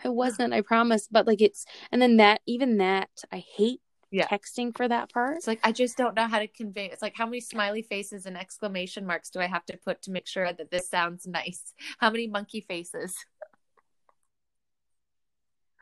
I 0.04 0.08
wasn't, 0.08 0.54
I 0.54 0.60
promise. 0.60 1.08
But 1.10 1.26
like 1.26 1.40
it's 1.40 1.64
and 1.92 2.00
then 2.00 2.18
that 2.18 2.40
even 2.46 2.78
that 2.78 3.10
I 3.32 3.44
hate 3.56 3.80
yeah. 4.10 4.26
texting 4.26 4.76
for 4.76 4.88
that 4.88 5.12
part. 5.12 5.36
It's 5.36 5.46
like 5.46 5.60
I 5.62 5.72
just 5.72 5.96
don't 5.96 6.14
know 6.14 6.26
how 6.26 6.38
to 6.38 6.46
convey. 6.46 6.86
It's 6.86 7.02
like 7.02 7.16
how 7.16 7.26
many 7.26 7.40
smiley 7.40 7.82
faces 7.82 8.26
and 8.26 8.36
exclamation 8.36 9.06
marks 9.06 9.30
do 9.30 9.40
I 9.40 9.46
have 9.46 9.64
to 9.66 9.76
put 9.76 10.02
to 10.02 10.10
make 10.10 10.26
sure 10.26 10.52
that 10.52 10.70
this 10.70 10.88
sounds 10.88 11.26
nice? 11.26 11.74
How 11.98 12.10
many 12.10 12.26
monkey 12.26 12.60
faces? 12.60 13.14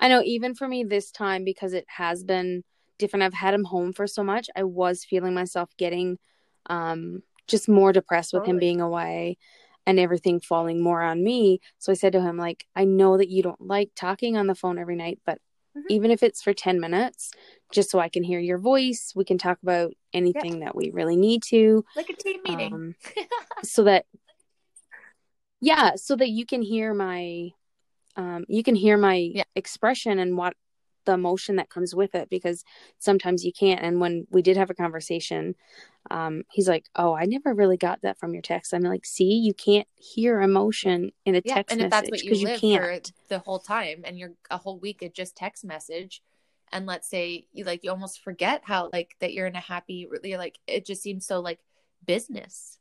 I 0.00 0.08
know 0.08 0.22
even 0.22 0.54
for 0.54 0.68
me 0.68 0.84
this 0.84 1.10
time 1.10 1.44
because 1.44 1.72
it 1.72 1.86
has 1.88 2.24
been 2.24 2.64
different. 2.98 3.22
I've 3.22 3.34
had 3.34 3.54
him 3.54 3.64
home 3.64 3.92
for 3.92 4.06
so 4.06 4.22
much. 4.22 4.48
I 4.56 4.64
was 4.64 5.04
feeling 5.04 5.34
myself 5.34 5.70
getting 5.76 6.18
um 6.68 7.22
just 7.46 7.68
more 7.68 7.92
depressed 7.92 8.32
with 8.32 8.40
totally. 8.42 8.56
him 8.56 8.58
being 8.58 8.80
away 8.80 9.38
and 9.86 10.00
everything 10.00 10.40
falling 10.40 10.82
more 10.82 11.00
on 11.00 11.22
me. 11.22 11.60
So 11.78 11.92
I 11.92 11.94
said 11.94 12.12
to 12.12 12.20
him 12.20 12.36
like, 12.36 12.66
I 12.74 12.84
know 12.84 13.16
that 13.18 13.28
you 13.28 13.42
don't 13.42 13.60
like 13.60 13.90
talking 13.94 14.36
on 14.36 14.48
the 14.48 14.54
phone 14.56 14.78
every 14.78 14.96
night, 14.96 15.20
but 15.24 15.38
mm-hmm. 15.76 15.86
even 15.90 16.10
if 16.10 16.22
it's 16.22 16.42
for 16.42 16.52
10 16.52 16.80
minutes, 16.80 17.32
just 17.72 17.90
so 17.90 17.98
I 17.98 18.08
can 18.08 18.22
hear 18.22 18.40
your 18.40 18.58
voice. 18.58 19.12
We 19.14 19.24
can 19.24 19.38
talk 19.38 19.58
about 19.62 19.92
anything 20.12 20.60
that 20.60 20.74
we 20.74 20.90
really 20.90 21.16
need 21.16 21.42
to. 21.44 21.84
Like 21.94 22.10
a 22.10 22.14
team 22.14 22.40
meeting. 22.44 22.74
Um, 22.74 22.94
so 23.64 23.84
that, 23.84 24.06
yeah, 25.60 25.92
so 25.96 26.16
that 26.16 26.28
you 26.28 26.46
can 26.46 26.62
hear 26.62 26.94
my, 26.94 27.50
um, 28.16 28.44
you 28.48 28.62
can 28.62 28.74
hear 28.74 28.96
my 28.96 29.14
yeah. 29.14 29.44
expression 29.54 30.18
and 30.18 30.36
what 30.36 30.54
the 31.06 31.12
emotion 31.12 31.56
that 31.56 31.70
comes 31.70 31.94
with 31.94 32.14
it 32.14 32.28
because 32.28 32.64
sometimes 32.98 33.44
you 33.44 33.52
can't. 33.52 33.80
And 33.82 34.00
when 34.00 34.26
we 34.30 34.42
did 34.42 34.56
have 34.56 34.70
a 34.70 34.74
conversation, 34.74 35.54
um, 36.10 36.42
he's 36.50 36.68
like, 36.68 36.86
"Oh, 36.94 37.14
I 37.14 37.24
never 37.24 37.54
really 37.54 37.76
got 37.76 38.02
that 38.02 38.18
from 38.18 38.32
your 38.32 38.42
text." 38.42 38.72
I'm 38.72 38.82
like, 38.82 39.06
"See, 39.06 39.34
you 39.34 39.54
can't 39.54 39.88
hear 39.96 40.40
emotion 40.40 41.12
in 41.24 41.34
a 41.34 41.40
yeah, 41.40 41.54
text 41.54 41.72
and 41.72 41.82
if 41.82 41.90
that's 41.90 42.10
what 42.10 42.24
you, 42.24 42.32
you 42.34 42.58
can't. 42.58 43.12
the 43.28 43.40
whole 43.40 43.58
time, 43.58 44.02
and 44.04 44.18
you're 44.18 44.34
a 44.50 44.58
whole 44.58 44.78
week 44.78 45.02
of 45.02 45.12
just 45.12 45.36
text 45.36 45.64
message, 45.64 46.22
and 46.72 46.86
let's 46.86 47.08
say 47.08 47.46
you 47.52 47.64
like 47.64 47.82
you 47.84 47.90
almost 47.90 48.22
forget 48.22 48.62
how 48.64 48.90
like 48.92 49.16
that 49.20 49.32
you're 49.32 49.46
in 49.46 49.56
a 49.56 49.60
happy, 49.60 50.08
you're 50.22 50.38
like 50.38 50.58
it 50.66 50.86
just 50.86 51.02
seems 51.02 51.26
so 51.26 51.40
like 51.40 51.60
business. 52.04 52.78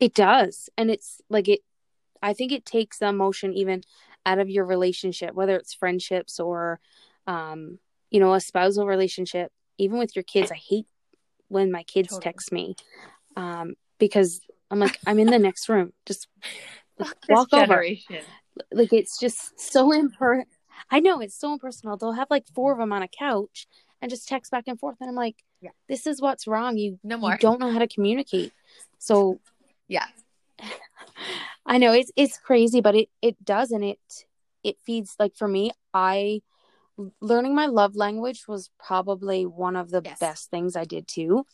It 0.00 0.14
does, 0.14 0.68
and 0.76 0.90
it's 0.90 1.20
like 1.28 1.48
it. 1.48 1.60
I 2.22 2.32
think 2.32 2.52
it 2.52 2.64
takes 2.64 2.98
the 2.98 3.08
emotion 3.08 3.52
even 3.52 3.82
out 4.26 4.38
of 4.38 4.48
your 4.48 4.64
relationship, 4.64 5.34
whether 5.34 5.56
it's 5.56 5.74
friendships 5.74 6.40
or, 6.40 6.80
um, 7.26 7.78
you 8.10 8.20
know, 8.20 8.34
a 8.34 8.40
spousal 8.40 8.86
relationship 8.86 9.52
even 9.78 9.98
with 9.98 10.14
your 10.14 10.22
kids, 10.22 10.50
I 10.50 10.56
hate 10.56 10.86
when 11.48 11.70
my 11.70 11.82
kids 11.82 12.08
totally. 12.08 12.22
text 12.22 12.52
me 12.52 12.76
um, 13.36 13.74
because 13.98 14.40
I'm 14.70 14.78
like, 14.78 14.98
I'm 15.06 15.18
in 15.18 15.28
the 15.28 15.38
next 15.38 15.68
room. 15.68 15.92
Just 16.06 16.28
walk 17.28 17.50
generation. 17.50 18.16
over. 18.16 18.24
Like 18.72 18.92
it's 18.92 19.18
just 19.18 19.58
so 19.58 19.90
imper. 19.90 20.44
I 20.90 21.00
know 21.00 21.20
it's 21.20 21.38
so 21.38 21.52
impersonal. 21.52 21.96
They'll 21.96 22.12
have 22.12 22.30
like 22.30 22.46
four 22.54 22.72
of 22.72 22.78
them 22.78 22.92
on 22.92 23.02
a 23.02 23.08
couch 23.08 23.66
and 24.00 24.10
just 24.10 24.28
text 24.28 24.52
back 24.52 24.64
and 24.66 24.78
forth, 24.78 24.96
and 25.00 25.08
I'm 25.08 25.16
like, 25.16 25.36
yeah. 25.60 25.70
this 25.88 26.06
is 26.06 26.20
what's 26.20 26.46
wrong. 26.46 26.76
You 26.76 26.98
no 27.02 27.16
more. 27.16 27.32
You 27.32 27.38
don't 27.38 27.58
know 27.58 27.72
how 27.72 27.78
to 27.78 27.88
communicate. 27.88 28.52
So 28.98 29.40
yeah, 29.88 30.06
I 31.66 31.78
know 31.78 31.92
it's 31.92 32.10
it's 32.16 32.38
crazy, 32.38 32.80
but 32.80 32.94
it 32.94 33.08
it 33.22 33.42
does, 33.44 33.70
and 33.70 33.84
it 33.84 34.00
it 34.62 34.76
feeds 34.84 35.16
like 35.18 35.36
for 35.36 35.48
me. 35.48 35.72
I 35.92 36.42
learning 37.20 37.54
my 37.54 37.66
love 37.66 37.96
language 37.96 38.44
was 38.46 38.70
probably 38.78 39.46
one 39.46 39.76
of 39.76 39.90
the 39.90 40.02
yes. 40.04 40.18
best 40.18 40.50
things 40.50 40.76
I 40.76 40.84
did 40.84 41.08
too 41.08 41.44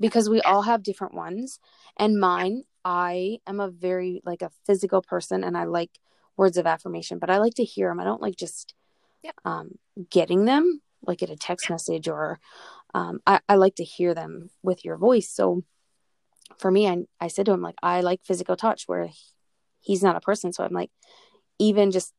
because 0.00 0.28
we 0.28 0.40
all 0.40 0.62
have 0.62 0.82
different 0.82 1.14
ones 1.14 1.58
and 1.96 2.18
mine 2.18 2.64
I 2.84 3.38
am 3.46 3.60
a 3.60 3.70
very 3.70 4.22
like 4.24 4.42
a 4.42 4.50
physical 4.66 5.02
person 5.02 5.44
and 5.44 5.56
I 5.56 5.64
like 5.64 5.90
words 6.36 6.56
of 6.56 6.66
affirmation 6.66 7.18
but 7.18 7.30
I 7.30 7.38
like 7.38 7.54
to 7.54 7.64
hear 7.64 7.88
them 7.88 8.00
I 8.00 8.04
don't 8.04 8.22
like 8.22 8.36
just 8.36 8.74
yep. 9.22 9.34
um 9.44 9.78
getting 10.10 10.44
them 10.44 10.80
like 11.02 11.22
at 11.22 11.30
a 11.30 11.36
text 11.36 11.70
message 11.70 12.08
or 12.08 12.40
um 12.94 13.20
I, 13.26 13.40
I 13.48 13.54
like 13.54 13.76
to 13.76 13.84
hear 13.84 14.14
them 14.14 14.50
with 14.62 14.84
your 14.84 14.96
voice 14.96 15.30
so 15.30 15.62
for 16.58 16.70
me 16.70 16.88
I, 16.88 16.98
I 17.20 17.28
said 17.28 17.46
to 17.46 17.52
him 17.52 17.62
like 17.62 17.76
I 17.82 18.00
like 18.00 18.24
physical 18.24 18.56
touch 18.56 18.84
where 18.86 19.08
he's 19.88 20.02
not 20.02 20.14
a 20.14 20.20
person 20.20 20.52
so 20.52 20.62
I'm 20.62 20.72
like 20.72 20.92
even 21.58 21.90
just 21.90 22.12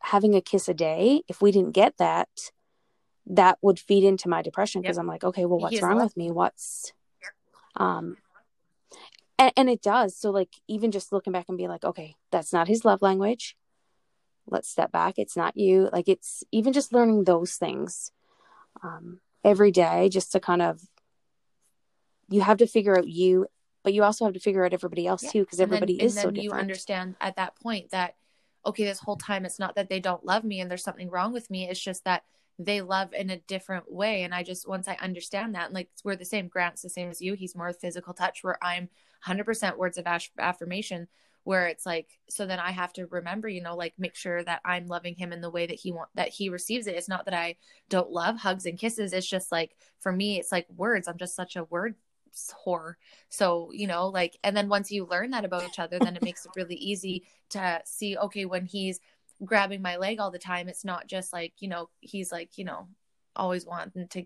having 0.00 0.34
a 0.34 0.40
kiss 0.40 0.68
a 0.68 0.74
day, 0.74 1.22
if 1.28 1.42
we 1.42 1.52
didn't 1.52 1.72
get 1.72 1.96
that, 1.98 2.28
that 3.26 3.58
would 3.60 3.78
feed 3.78 4.04
into 4.04 4.28
my 4.28 4.42
depression 4.42 4.80
because 4.80 4.96
yep. 4.96 5.02
I'm 5.02 5.08
like, 5.08 5.24
okay, 5.24 5.44
well, 5.46 5.58
what's 5.58 5.82
wrong 5.82 6.00
with 6.00 6.16
me? 6.16 6.30
What's, 6.30 6.92
um, 7.76 8.16
and, 9.38 9.52
and 9.56 9.68
it 9.68 9.82
does. 9.82 10.16
So, 10.16 10.30
like, 10.30 10.54
even 10.68 10.92
just 10.92 11.12
looking 11.12 11.32
back 11.32 11.46
and 11.48 11.58
being 11.58 11.68
like, 11.68 11.84
okay, 11.84 12.14
that's 12.30 12.52
not 12.52 12.68
his 12.68 12.84
love 12.84 13.02
language. 13.02 13.56
Let's 14.46 14.68
step 14.68 14.92
back. 14.92 15.14
It's 15.18 15.36
not 15.36 15.56
you. 15.56 15.90
Like, 15.92 16.08
it's 16.08 16.44
even 16.52 16.72
just 16.72 16.92
learning 16.92 17.24
those 17.24 17.54
things 17.54 18.12
um, 18.82 19.20
every 19.44 19.72
day 19.72 20.08
just 20.08 20.32
to 20.32 20.40
kind 20.40 20.62
of, 20.62 20.80
you 22.30 22.42
have 22.42 22.58
to 22.58 22.66
figure 22.66 22.96
out 22.96 23.08
you, 23.08 23.46
but 23.86 23.94
you 23.94 24.02
also 24.02 24.24
have 24.24 24.34
to 24.34 24.40
figure 24.40 24.64
out 24.64 24.72
everybody 24.72 25.06
else 25.06 25.22
yeah. 25.22 25.30
too 25.30 25.40
because 25.42 25.60
everybody 25.60 25.96
then, 25.96 26.06
is 26.06 26.14
so 26.14 26.22
different. 26.22 26.42
You 26.42 26.50
understand 26.50 27.14
at 27.20 27.36
that 27.36 27.54
point 27.54 27.90
that 27.90 28.16
okay, 28.66 28.84
this 28.84 28.98
whole 28.98 29.14
time 29.14 29.44
it's 29.44 29.60
not 29.60 29.76
that 29.76 29.88
they 29.88 30.00
don't 30.00 30.26
love 30.26 30.42
me 30.42 30.58
and 30.58 30.68
there's 30.68 30.82
something 30.82 31.08
wrong 31.08 31.32
with 31.32 31.48
me. 31.50 31.68
It's 31.68 31.78
just 31.78 32.02
that 32.02 32.24
they 32.58 32.80
love 32.80 33.14
in 33.14 33.30
a 33.30 33.36
different 33.36 33.92
way. 33.92 34.24
And 34.24 34.34
I 34.34 34.42
just, 34.42 34.68
once 34.68 34.88
I 34.88 34.96
understand 35.00 35.54
that, 35.54 35.66
and 35.66 35.74
like 35.74 35.88
we're 36.02 36.16
the 36.16 36.24
same, 36.24 36.48
Grant's 36.48 36.82
the 36.82 36.90
same 36.90 37.10
as 37.10 37.22
you. 37.22 37.34
He's 37.34 37.54
more 37.54 37.72
physical 37.72 38.12
touch, 38.12 38.42
where 38.42 38.58
I'm 38.60 38.88
100% 39.24 39.76
words 39.76 39.98
of 39.98 40.06
affirmation. 40.36 41.06
where 41.44 41.68
it's 41.68 41.86
like 41.86 42.18
so 42.28 42.44
then 42.44 42.58
i 42.58 42.72
have 42.72 42.92
to 42.92 43.06
remember 43.06 43.48
you 43.48 43.62
know 43.62 43.76
like 43.76 43.94
make 43.98 44.16
sure 44.16 44.42
that 44.42 44.60
i'm 44.64 44.88
loving 44.88 45.14
him 45.14 45.32
in 45.32 45.40
the 45.40 45.48
way 45.48 45.64
that 45.64 45.78
he 45.78 45.92
want 45.92 46.08
that 46.16 46.28
he 46.28 46.48
receives 46.48 46.88
it 46.88 46.96
it's 46.96 47.08
not 47.08 47.24
that 47.24 47.34
i 47.34 47.54
don't 47.88 48.10
love 48.10 48.36
hugs 48.36 48.66
and 48.66 48.80
kisses 48.80 49.12
it's 49.12 49.28
just 49.28 49.52
like 49.52 49.76
for 50.00 50.10
me 50.10 50.40
it's 50.40 50.50
like 50.50 50.66
words 50.76 51.06
i'm 51.06 51.16
just 51.16 51.36
such 51.36 51.54
a 51.54 51.62
word 51.62 51.94
whore 52.64 52.94
so 53.28 53.70
you 53.72 53.86
know 53.86 54.08
like 54.08 54.36
and 54.44 54.56
then 54.56 54.68
once 54.68 54.90
you 54.90 55.04
learn 55.06 55.30
that 55.30 55.44
about 55.44 55.66
each 55.66 55.78
other 55.78 55.98
then 55.98 56.16
it 56.16 56.22
makes 56.22 56.44
it 56.44 56.52
really 56.56 56.74
easy 56.76 57.24
to 57.48 57.80
see 57.84 58.16
okay 58.16 58.44
when 58.44 58.64
he's 58.64 59.00
grabbing 59.44 59.82
my 59.82 59.96
leg 59.96 60.18
all 60.18 60.30
the 60.30 60.38
time 60.38 60.68
it's 60.68 60.84
not 60.84 61.06
just 61.06 61.32
like 61.32 61.52
you 61.58 61.68
know 61.68 61.88
he's 62.00 62.32
like 62.32 62.58
you 62.58 62.64
know 62.64 62.88
always 63.34 63.66
wanting 63.66 64.08
to 64.08 64.24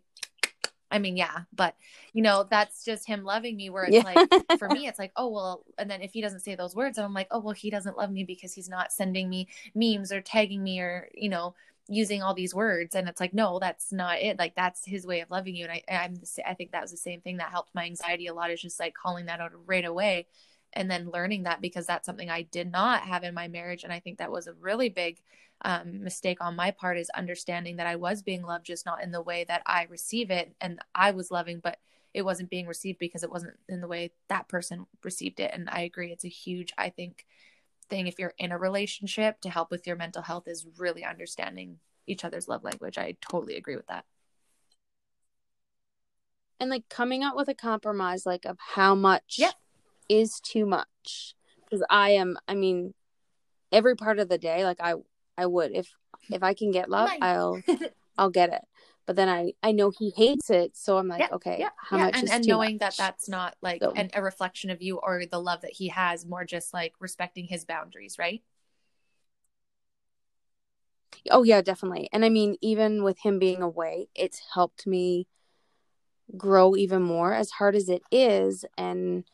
I 0.91 0.99
mean, 0.99 1.17
yeah, 1.17 1.41
but 1.53 1.77
you 2.13 2.23
know, 2.23 2.47
that's 2.51 2.85
just 2.85 3.07
him 3.07 3.25
loving 3.25 3.57
me. 3.57 3.71
Where 3.71 3.85
it's 3.85 3.95
yeah. 3.95 4.03
like, 4.03 4.59
for 4.59 4.69
me, 4.69 4.87
it's 4.89 4.99
like, 4.99 5.13
oh, 5.17 5.29
well, 5.29 5.65
and 5.79 5.89
then 5.91 6.03
if 6.03 6.13
he 6.13 6.21
doesn't 6.21 6.41
say 6.41 6.55
those 6.55 6.75
words, 6.75 6.99
I'm 6.99 7.15
like, 7.15 7.29
oh, 7.31 7.39
well, 7.39 7.55
he 7.55 7.71
doesn't 7.71 7.97
love 7.97 8.11
me 8.11 8.25
because 8.25 8.53
he's 8.53 8.69
not 8.69 8.93
sending 8.93 9.29
me 9.29 9.49
memes 9.75 10.11
or 10.11 10.21
tagging 10.21 10.63
me 10.63 10.81
or, 10.81 11.09
you 11.15 11.29
know, 11.29 11.55
using 11.91 12.23
all 12.23 12.35
these 12.35 12.55
words. 12.55 12.95
And 12.95 13.09
it's 13.09 13.21
like, 13.21 13.35
no, 13.35 13.59
that's 13.59 13.93
not 13.93 14.21
it. 14.21 14.39
Like, 14.39 14.55
that's 14.55 14.87
his 14.87 15.05
way 15.05 15.21
of 15.21 15.31
loving 15.31 15.57
you. 15.57 15.67
And 15.67 15.73
I, 15.73 15.83
I'm, 16.05 16.21
I 16.47 16.55
think 16.55 16.71
that 16.71 16.83
was 16.83 16.93
the 16.93 16.97
same 16.97 17.21
thing 17.21 17.39
that 17.39 17.51
helped 17.51 17.75
my 17.75 17.85
anxiety 17.85 18.29
a 18.29 18.35
lot 18.35 18.51
is 18.51 18.63
just 18.63 18.79
like 18.79 18.95
calling 18.95 19.27
that 19.27 19.41
out 19.41 19.51
right 19.67 19.85
away 19.85 20.27
and 20.73 20.89
then 20.89 21.11
learning 21.11 21.43
that 21.43 21.61
because 21.61 21.87
that's 21.87 22.07
something 22.07 22.31
I 22.31 22.43
did 22.43 22.71
not 22.71 23.03
have 23.03 23.25
in 23.25 23.35
my 23.35 23.49
marriage. 23.49 23.83
And 23.83 23.93
I 23.93 23.99
think 23.99 24.19
that 24.19 24.31
was 24.31 24.47
a 24.47 24.55
really 24.55 24.89
big 24.89 25.21
um, 25.63 26.05
mistake 26.05 26.39
on 26.41 26.57
my 26.57 26.71
part 26.71 26.97
is 26.97 27.11
understanding 27.11 27.77
that 27.77 27.87
I 27.87 27.97
was 27.97 28.23
being 28.23 28.43
loved, 28.43 28.67
just 28.67 28.87
not 28.87 29.03
in 29.03 29.11
the 29.11 29.21
way 29.21 29.45
that 29.49 29.63
I 29.67 29.87
receive 29.91 30.31
it. 30.31 30.55
And 30.61 30.79
I 30.95 31.11
was 31.11 31.31
loving, 31.31 31.61
but 31.61 31.79
it 32.15 32.23
wasn't 32.23 32.51
being 32.51 32.67
received 32.67 32.99
because 32.99 33.23
it 33.23 33.31
wasn't 33.31 33.57
in 33.69 33.81
the 33.81 33.89
way 33.89 34.13
that 34.29 34.49
person 34.49 34.87
received 35.05 35.41
it. 35.41 35.51
And 35.53 35.69
I 35.71 35.81
agree. 35.81 36.13
It's 36.13 36.25
a 36.25 36.29
huge, 36.29 36.73
I 36.79 36.91
think, 36.91 37.27
thing 37.91 38.07
if 38.07 38.19
you're 38.19 38.35
in 38.39 38.53
a 38.53 38.59
relationship 38.59 39.41
to 39.43 39.51
help 39.51 39.71
with 39.71 39.87
your 39.87 39.97
mental 39.97 40.23
health 40.23 40.47
is 40.47 40.67
really 40.79 41.05
understanding 41.05 41.79
each 42.07 42.25
other's 42.25 42.49
love 42.49 42.65
language. 42.65 42.97
I 42.97 43.17
totally 43.21 43.57
agree 43.57 43.77
with 43.77 43.87
that. 43.89 44.05
And 46.59 46.71
like 46.71 46.89
coming 46.89 47.23
up 47.23 47.37
with 47.37 47.49
a 47.49 47.55
compromise, 47.55 48.27
like 48.27 48.45
of 48.45 48.59
how 48.59 48.95
much 48.95 49.37
yeah. 49.39 49.53
is 50.09 50.41
too 50.41 50.67
much. 50.67 51.35
Because 51.65 51.85
I 51.89 52.11
am, 52.11 52.39
I 52.49 52.55
mean, 52.55 52.95
every 53.73 53.97
part 53.97 54.19
of 54.19 54.29
the 54.29 54.39
day, 54.39 54.65
like 54.65 54.81
I 54.81 54.95
I 55.37 55.47
would 55.47 55.73
if 55.73 55.89
if 56.31 56.43
I 56.43 56.55
can 56.55 56.71
get 56.71 56.87
oh 56.89 56.93
love. 56.93 57.11
I'll 57.21 57.63
I'll 58.19 58.31
get 58.31 58.53
it. 58.53 58.63
But 59.11 59.17
then 59.17 59.29
I 59.29 59.55
I 59.61 59.73
know 59.73 59.91
he 59.91 60.11
hates 60.11 60.51
it, 60.51 60.77
so 60.77 60.97
I'm 60.97 61.09
like, 61.09 61.19
yeah, 61.19 61.31
okay, 61.33 61.57
yeah, 61.59 61.71
how 61.77 61.97
yeah. 61.97 62.05
much 62.05 62.15
and, 62.15 62.31
and 62.31 62.47
knowing 62.47 62.75
much? 62.75 62.79
that 62.79 62.95
that's 62.97 63.29
not 63.29 63.57
like 63.61 63.83
so. 63.83 63.93
an, 63.97 64.09
a 64.15 64.23
reflection 64.23 64.71
of 64.71 64.81
you 64.81 64.99
or 64.99 65.25
the 65.29 65.41
love 65.41 65.63
that 65.63 65.73
he 65.73 65.89
has, 65.89 66.25
more 66.25 66.45
just 66.45 66.73
like 66.73 66.95
respecting 67.01 67.47
his 67.49 67.65
boundaries, 67.65 68.21
right? 68.21 68.41
Oh 71.29 71.43
yeah, 71.43 71.61
definitely. 71.61 72.09
And 72.13 72.25
I 72.25 72.29
mean, 72.29 72.55
even 72.61 73.03
with 73.03 73.19
him 73.19 73.41
being 73.41 73.63
away, 73.63 74.07
it's 74.15 74.41
helped 74.55 74.87
me 74.87 75.27
grow 76.37 76.77
even 76.77 77.03
more 77.03 77.35
as 77.35 77.51
hard 77.51 77.75
as 77.75 77.89
it 77.89 78.03
is 78.13 78.65
and 78.79 79.25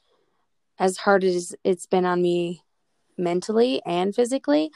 as 0.78 0.96
hard 0.96 1.22
as 1.22 1.54
it's 1.64 1.84
been 1.84 2.06
on 2.06 2.22
me 2.22 2.62
mentally 3.18 3.82
and 3.84 4.14
physically 4.14 4.70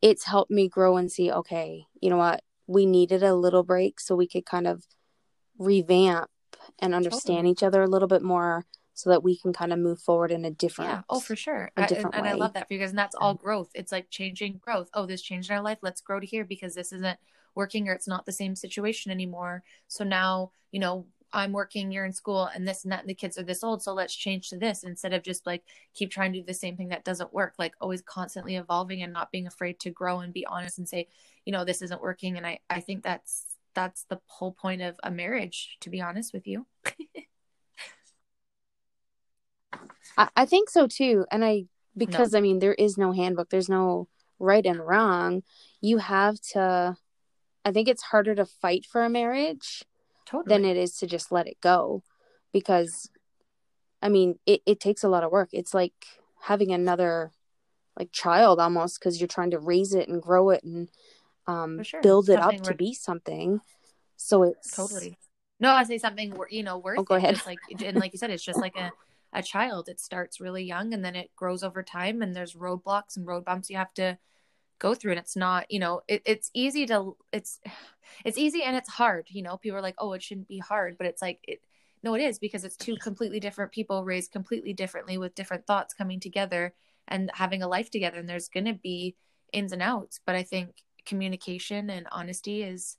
it's 0.00 0.24
helped 0.24 0.50
me 0.50 0.66
grow 0.66 0.96
and 0.96 1.12
see 1.12 1.30
okay 1.30 1.84
you 2.00 2.08
know 2.08 2.16
what 2.16 2.42
we 2.66 2.86
needed 2.86 3.22
a 3.22 3.34
little 3.34 3.62
break 3.62 4.00
so 4.00 4.14
we 4.14 4.28
could 4.28 4.46
kind 4.46 4.66
of 4.66 4.84
revamp 5.58 6.30
and 6.78 6.94
understand 6.94 7.38
totally. 7.38 7.50
each 7.50 7.62
other 7.62 7.82
a 7.82 7.88
little 7.88 8.08
bit 8.08 8.22
more 8.22 8.64
so 8.94 9.10
that 9.10 9.22
we 9.22 9.38
can 9.38 9.52
kind 9.52 9.72
of 9.72 9.78
move 9.78 10.00
forward 10.00 10.30
in 10.30 10.44
a 10.44 10.50
different 10.50 10.90
yeah. 10.90 11.02
Oh 11.08 11.20
for 11.20 11.34
sure. 11.34 11.70
a 11.76 11.86
different 11.86 12.14
I, 12.14 12.18
and, 12.18 12.26
and, 12.26 12.36
i 12.36 12.38
love 12.38 12.52
that 12.54 12.68
for 12.68 12.74
you 12.74 12.80
guys 12.80 12.90
and 12.90 12.98
that's 12.98 13.14
all 13.14 13.34
growth. 13.34 13.70
It's 13.74 13.92
like 13.92 14.10
changing 14.10 14.60
growth. 14.62 14.90
Oh 14.94 15.06
this 15.06 15.22
changed 15.22 15.50
in 15.50 15.56
our 15.56 15.62
life. 15.62 15.78
Let's 15.82 16.00
grow 16.00 16.20
to 16.20 16.26
here 16.26 16.44
because 16.44 16.74
this 16.74 16.92
isn't 16.92 17.18
working 17.54 17.88
or 17.88 17.92
it's 17.92 18.08
not 18.08 18.26
the 18.26 18.32
same 18.32 18.54
situation 18.54 19.10
anymore. 19.10 19.62
So 19.88 20.04
now 20.04 20.52
you 20.70 20.80
know 20.80 21.06
I'm 21.32 21.52
working, 21.52 21.90
you're 21.90 22.04
in 22.04 22.12
school, 22.12 22.48
and 22.54 22.66
this 22.66 22.84
and 22.84 22.92
that, 22.92 23.00
and 23.00 23.08
the 23.08 23.14
kids 23.14 23.38
are 23.38 23.42
this 23.42 23.64
old. 23.64 23.82
So 23.82 23.94
let's 23.94 24.14
change 24.14 24.50
to 24.50 24.58
this 24.58 24.84
instead 24.84 25.12
of 25.12 25.22
just 25.22 25.46
like 25.46 25.62
keep 25.94 26.10
trying 26.10 26.32
to 26.32 26.40
do 26.40 26.44
the 26.46 26.54
same 26.54 26.76
thing 26.76 26.88
that 26.88 27.04
doesn't 27.04 27.32
work. 27.32 27.54
Like 27.58 27.74
always 27.80 28.02
constantly 28.02 28.56
evolving 28.56 29.02
and 29.02 29.12
not 29.12 29.30
being 29.32 29.46
afraid 29.46 29.80
to 29.80 29.90
grow 29.90 30.20
and 30.20 30.32
be 30.32 30.46
honest 30.46 30.78
and 30.78 30.88
say, 30.88 31.08
you 31.44 31.52
know, 31.52 31.64
this 31.64 31.82
isn't 31.82 32.02
working. 32.02 32.36
And 32.36 32.46
I, 32.46 32.60
I 32.68 32.80
think 32.80 33.02
that's 33.02 33.56
that's 33.74 34.04
the 34.04 34.20
whole 34.26 34.52
point 34.52 34.82
of 34.82 34.96
a 35.02 35.10
marriage, 35.10 35.78
to 35.80 35.90
be 35.90 36.00
honest 36.00 36.32
with 36.32 36.46
you. 36.46 36.66
I, 40.18 40.28
I 40.36 40.44
think 40.44 40.70
so 40.70 40.86
too. 40.86 41.24
And 41.30 41.44
I 41.44 41.64
because 41.96 42.32
no. 42.32 42.38
I 42.38 42.40
mean 42.42 42.58
there 42.58 42.74
is 42.74 42.98
no 42.98 43.12
handbook, 43.12 43.50
there's 43.50 43.68
no 43.68 44.08
right 44.38 44.64
and 44.64 44.80
wrong. 44.80 45.42
You 45.80 45.98
have 45.98 46.40
to 46.52 46.96
I 47.64 47.72
think 47.72 47.88
it's 47.88 48.02
harder 48.02 48.34
to 48.34 48.44
fight 48.44 48.86
for 48.86 49.04
a 49.04 49.10
marriage 49.10 49.84
totally. 50.32 50.52
than 50.52 50.64
it 50.64 50.76
is 50.76 50.96
to 50.96 51.06
just 51.06 51.30
let 51.30 51.46
it 51.46 51.60
go 51.60 52.02
because 52.52 53.10
i 54.00 54.08
mean 54.08 54.38
it, 54.46 54.62
it 54.66 54.80
takes 54.80 55.04
a 55.04 55.08
lot 55.08 55.22
of 55.22 55.30
work 55.30 55.50
it's 55.52 55.74
like 55.74 55.92
having 56.42 56.72
another 56.72 57.30
like 57.98 58.10
child 58.10 58.58
almost 58.58 58.98
because 58.98 59.20
you're 59.20 59.28
trying 59.28 59.50
to 59.50 59.58
raise 59.58 59.94
it 59.94 60.08
and 60.08 60.22
grow 60.22 60.50
it 60.50 60.64
and 60.64 60.88
um, 61.46 61.82
sure. 61.82 62.00
build 62.00 62.28
it 62.30 62.38
something 62.38 62.60
up 62.60 62.64
to 62.64 62.74
be 62.74 62.94
something 62.94 63.60
so 64.16 64.44
it's 64.44 64.74
totally 64.74 65.18
no 65.60 65.72
i 65.72 65.82
say 65.82 65.98
something 65.98 66.34
you 66.50 66.62
know 66.62 66.78
worth 66.78 66.98
oh, 66.98 67.02
go 67.02 67.16
ahead. 67.16 67.34
Just 67.34 67.46
like 67.46 67.58
and 67.84 67.98
like 67.98 68.12
you 68.12 68.18
said 68.18 68.30
it's 68.30 68.44
just 68.44 68.60
like 68.60 68.76
a 68.76 68.92
a 69.32 69.42
child 69.42 69.88
it 69.88 69.98
starts 69.98 70.40
really 70.40 70.62
young 70.62 70.94
and 70.94 71.04
then 71.04 71.16
it 71.16 71.30
grows 71.36 71.62
over 71.62 71.82
time 71.82 72.22
and 72.22 72.34
there's 72.34 72.54
roadblocks 72.54 73.16
and 73.16 73.26
road 73.26 73.44
bumps 73.44 73.70
you 73.70 73.76
have 73.76 73.92
to 73.94 74.16
go 74.82 74.94
through 74.94 75.12
and 75.12 75.20
it's 75.20 75.36
not 75.36 75.70
you 75.70 75.78
know 75.78 76.02
it, 76.08 76.22
it's 76.26 76.50
easy 76.52 76.84
to 76.84 77.16
it's 77.32 77.60
it's 78.24 78.36
easy 78.36 78.62
and 78.64 78.76
it's 78.76 78.90
hard 78.90 79.26
you 79.30 79.42
know? 79.42 79.56
People 79.56 79.78
are 79.78 79.82
like 79.82 79.94
oh 79.98 80.12
it 80.12 80.22
shouldn't 80.22 80.48
be 80.48 80.58
hard 80.58 80.98
but 80.98 81.06
it's 81.06 81.22
like 81.22 81.38
it 81.46 81.62
no 82.02 82.14
it 82.14 82.20
is 82.20 82.38
because 82.38 82.64
it's 82.64 82.76
two 82.76 82.96
completely 82.96 83.38
different 83.38 83.70
people 83.70 84.04
raised 84.04 84.32
completely 84.32 84.72
differently 84.72 85.16
with 85.16 85.36
different 85.36 85.66
thoughts 85.66 85.94
coming 85.94 86.18
together 86.18 86.74
and 87.08 87.30
having 87.32 87.62
a 87.62 87.68
life 87.68 87.90
together 87.90 88.18
and 88.18 88.28
there's 88.28 88.48
going 88.48 88.66
to 88.66 88.74
be 88.74 89.14
ins 89.52 89.72
and 89.72 89.82
outs 89.82 90.20
but 90.26 90.34
i 90.34 90.42
think 90.42 90.82
communication 91.06 91.90
and 91.90 92.06
honesty 92.10 92.62
is 92.62 92.96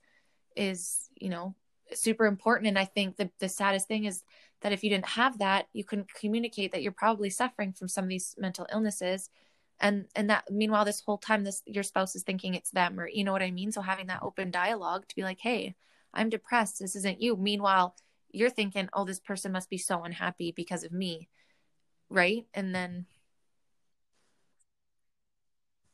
is 0.56 1.10
you 1.16 1.28
know 1.28 1.54
super 1.92 2.26
important 2.26 2.68
and 2.68 2.78
i 2.78 2.84
think 2.84 3.16
the, 3.16 3.30
the 3.40 3.48
saddest 3.48 3.86
thing 3.86 4.04
is 4.04 4.22
that 4.62 4.72
if 4.72 4.82
you 4.82 4.90
didn't 4.90 5.08
have 5.08 5.38
that 5.38 5.66
you 5.72 5.84
couldn't 5.84 6.12
communicate 6.14 6.72
that 6.72 6.82
you're 6.82 6.92
probably 6.92 7.30
suffering 7.30 7.72
from 7.72 7.88
some 7.88 8.04
of 8.04 8.10
these 8.10 8.34
mental 8.38 8.66
illnesses 8.72 9.30
and 9.80 10.06
and 10.14 10.30
that 10.30 10.44
meanwhile 10.50 10.84
this 10.84 11.02
whole 11.04 11.18
time 11.18 11.44
this 11.44 11.62
your 11.66 11.82
spouse 11.82 12.14
is 12.14 12.22
thinking 12.22 12.54
it's 12.54 12.70
them 12.70 12.98
or 12.98 13.08
you 13.08 13.24
know 13.24 13.32
what 13.32 13.42
i 13.42 13.50
mean? 13.50 13.72
So 13.72 13.80
having 13.80 14.06
that 14.08 14.22
open 14.22 14.50
dialogue 14.50 15.06
to 15.08 15.16
be 15.16 15.22
like 15.22 15.40
hey 15.40 15.74
i'm 16.12 16.28
depressed. 16.28 16.78
This 16.80 16.96
isn't 16.96 17.22
you. 17.22 17.36
Meanwhile 17.36 17.94
you're 18.30 18.50
thinking 18.50 18.88
oh 18.92 19.04
this 19.04 19.20
person 19.20 19.52
must 19.52 19.70
be 19.70 19.78
so 19.78 20.02
unhappy 20.02 20.52
because 20.52 20.84
of 20.84 20.92
me. 20.92 21.28
Right? 22.10 22.46
And 22.54 22.74
then 22.74 23.06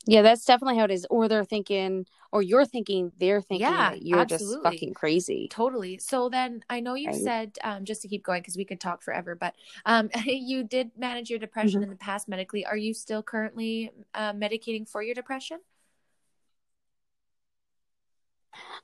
yeah, 0.06 0.22
that's 0.22 0.44
definitely 0.44 0.78
how 0.78 0.84
it 0.84 0.90
is. 0.90 1.06
Or 1.10 1.28
they're 1.28 1.44
thinking, 1.44 2.06
or 2.32 2.42
you're 2.42 2.64
thinking, 2.64 3.12
they're 3.18 3.42
thinking 3.42 3.66
yeah, 3.68 3.90
that 3.90 4.02
you're 4.02 4.20
absolutely. 4.20 4.54
just 4.54 4.62
fucking 4.62 4.94
crazy. 4.94 5.48
Totally. 5.50 5.98
So 5.98 6.28
then 6.28 6.62
I 6.70 6.80
know 6.80 6.94
you 6.94 7.08
right. 7.08 7.20
said, 7.20 7.58
um, 7.62 7.84
just 7.84 8.02
to 8.02 8.08
keep 8.08 8.24
going, 8.24 8.40
because 8.40 8.56
we 8.56 8.64
could 8.64 8.80
talk 8.80 9.02
forever, 9.02 9.34
but 9.34 9.54
um, 9.84 10.10
you 10.24 10.64
did 10.64 10.90
manage 10.96 11.28
your 11.28 11.38
depression 11.38 11.80
mm-hmm. 11.80 11.84
in 11.84 11.90
the 11.90 11.96
past 11.96 12.28
medically. 12.28 12.64
Are 12.64 12.76
you 12.76 12.94
still 12.94 13.22
currently 13.22 13.90
uh, 14.14 14.32
medicating 14.32 14.88
for 14.88 15.02
your 15.02 15.14
depression? 15.14 15.58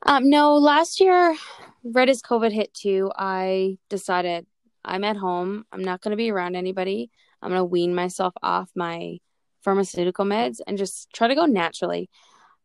Um, 0.02 0.28
no, 0.28 0.56
last 0.56 1.00
year, 1.00 1.36
right 1.82 2.08
as 2.08 2.22
COVID 2.22 2.52
hit 2.52 2.74
too, 2.74 3.10
I 3.16 3.78
decided 3.88 4.46
I'm 4.84 5.02
at 5.02 5.16
home. 5.16 5.64
I'm 5.72 5.82
not 5.82 6.02
going 6.02 6.12
to 6.12 6.16
be 6.16 6.30
around 6.30 6.56
anybody. 6.56 7.10
I'm 7.42 7.50
going 7.50 7.60
to 7.60 7.64
wean 7.64 7.94
myself 7.94 8.34
off 8.42 8.70
my 8.74 9.18
pharmaceutical 9.66 10.24
meds 10.24 10.60
and 10.64 10.78
just 10.78 11.12
try 11.12 11.26
to 11.26 11.34
go 11.34 11.44
naturally. 11.44 12.08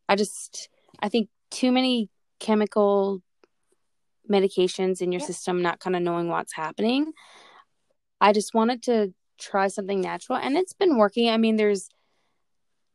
I 0.07 0.15
just 0.15 0.69
I 0.99 1.09
think 1.09 1.29
too 1.49 1.71
many 1.71 2.09
chemical 2.39 3.23
medications 4.29 5.01
in 5.01 5.11
your 5.11 5.19
yeah. 5.19 5.25
system 5.25 5.63
not 5.63 5.79
kind 5.79 5.95
of 5.95 6.03
knowing 6.03 6.27
what's 6.27 6.53
happening. 6.53 7.11
I 8.21 8.33
just 8.33 8.53
wanted 8.53 8.83
to 8.83 9.15
try 9.39 9.67
something 9.67 9.99
natural 9.99 10.37
and 10.37 10.55
it's 10.55 10.73
been 10.73 10.95
working. 10.95 11.27
I 11.29 11.37
mean 11.37 11.55
there's 11.55 11.89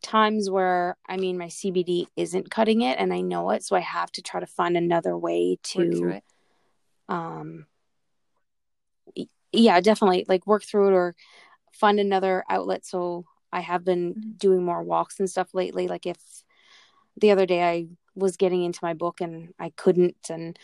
times 0.03 0.49
where 0.49 0.97
I 1.09 1.17
mean 1.17 1.37
my 1.37 1.49
CBD 1.49 2.07
isn't 2.15 2.49
cutting 2.49 2.83
it 2.83 2.99
and 3.01 3.13
I 3.13 3.23
know 3.23 3.51
it 3.51 3.65
so 3.65 3.75
I 3.75 3.81
have 3.81 4.13
to 4.13 4.23
try 4.23 4.39
to 4.39 4.47
find 4.47 4.77
another 4.77 5.19
way 5.19 5.59
to 5.75 6.21
um 7.09 7.67
yeah, 9.53 9.81
definitely 9.81 10.27
like 10.29 10.47
work 10.47 10.65
through 10.65 10.89
it 10.89 10.93
or 10.93 11.17
find 11.73 11.99
another 11.99 12.45
outlet 12.49 12.87
so 12.87 13.25
I 13.53 13.61
have 13.61 13.85
been 13.85 14.15
mm-hmm. 14.15 14.31
doing 14.39 14.65
more 14.65 14.83
walks 14.83 15.19
and 15.19 15.31
stuff 15.31 15.55
lately. 15.55 15.89
Like 15.89 16.07
if 16.07 16.19
the 17.21 17.31
other 17.31 17.47
day 17.47 17.63
I 17.63 17.87
was 18.15 18.37
getting 18.37 18.63
into 18.63 18.81
my 18.83 18.95
book 18.95 19.21
and 19.21 19.55
I 19.59 19.71
couldn't, 19.71 20.17
and 20.31 20.59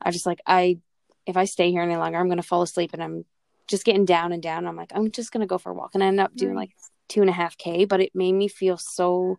I 0.00 0.10
just 0.10 0.26
like 0.26 0.40
I 0.46 0.78
if 1.26 1.36
I 1.36 1.44
stay 1.44 1.70
here 1.70 1.82
any 1.82 1.96
longer, 1.96 2.18
I'm 2.18 2.28
gonna 2.28 2.42
fall 2.42 2.62
asleep, 2.62 2.90
and 2.92 3.02
I'm 3.02 3.24
just 3.68 3.84
getting 3.84 4.04
down 4.04 4.32
and 4.32 4.42
down. 4.42 4.66
I'm 4.66 4.76
like 4.76 4.92
I'm 4.94 5.10
just 5.10 5.32
gonna 5.32 5.46
go 5.46 5.58
for 5.58 5.70
a 5.70 5.74
walk, 5.74 5.90
and 5.94 6.02
I 6.02 6.06
end 6.06 6.20
up 6.20 6.34
doing 6.34 6.54
like 6.54 6.70
two 7.08 7.20
and 7.20 7.30
a 7.30 7.34
half 7.34 7.58
K, 7.58 7.84
but 7.84 8.00
it 8.00 8.14
made 8.14 8.32
me 8.32 8.48
feel 8.48 8.78
so 8.78 9.38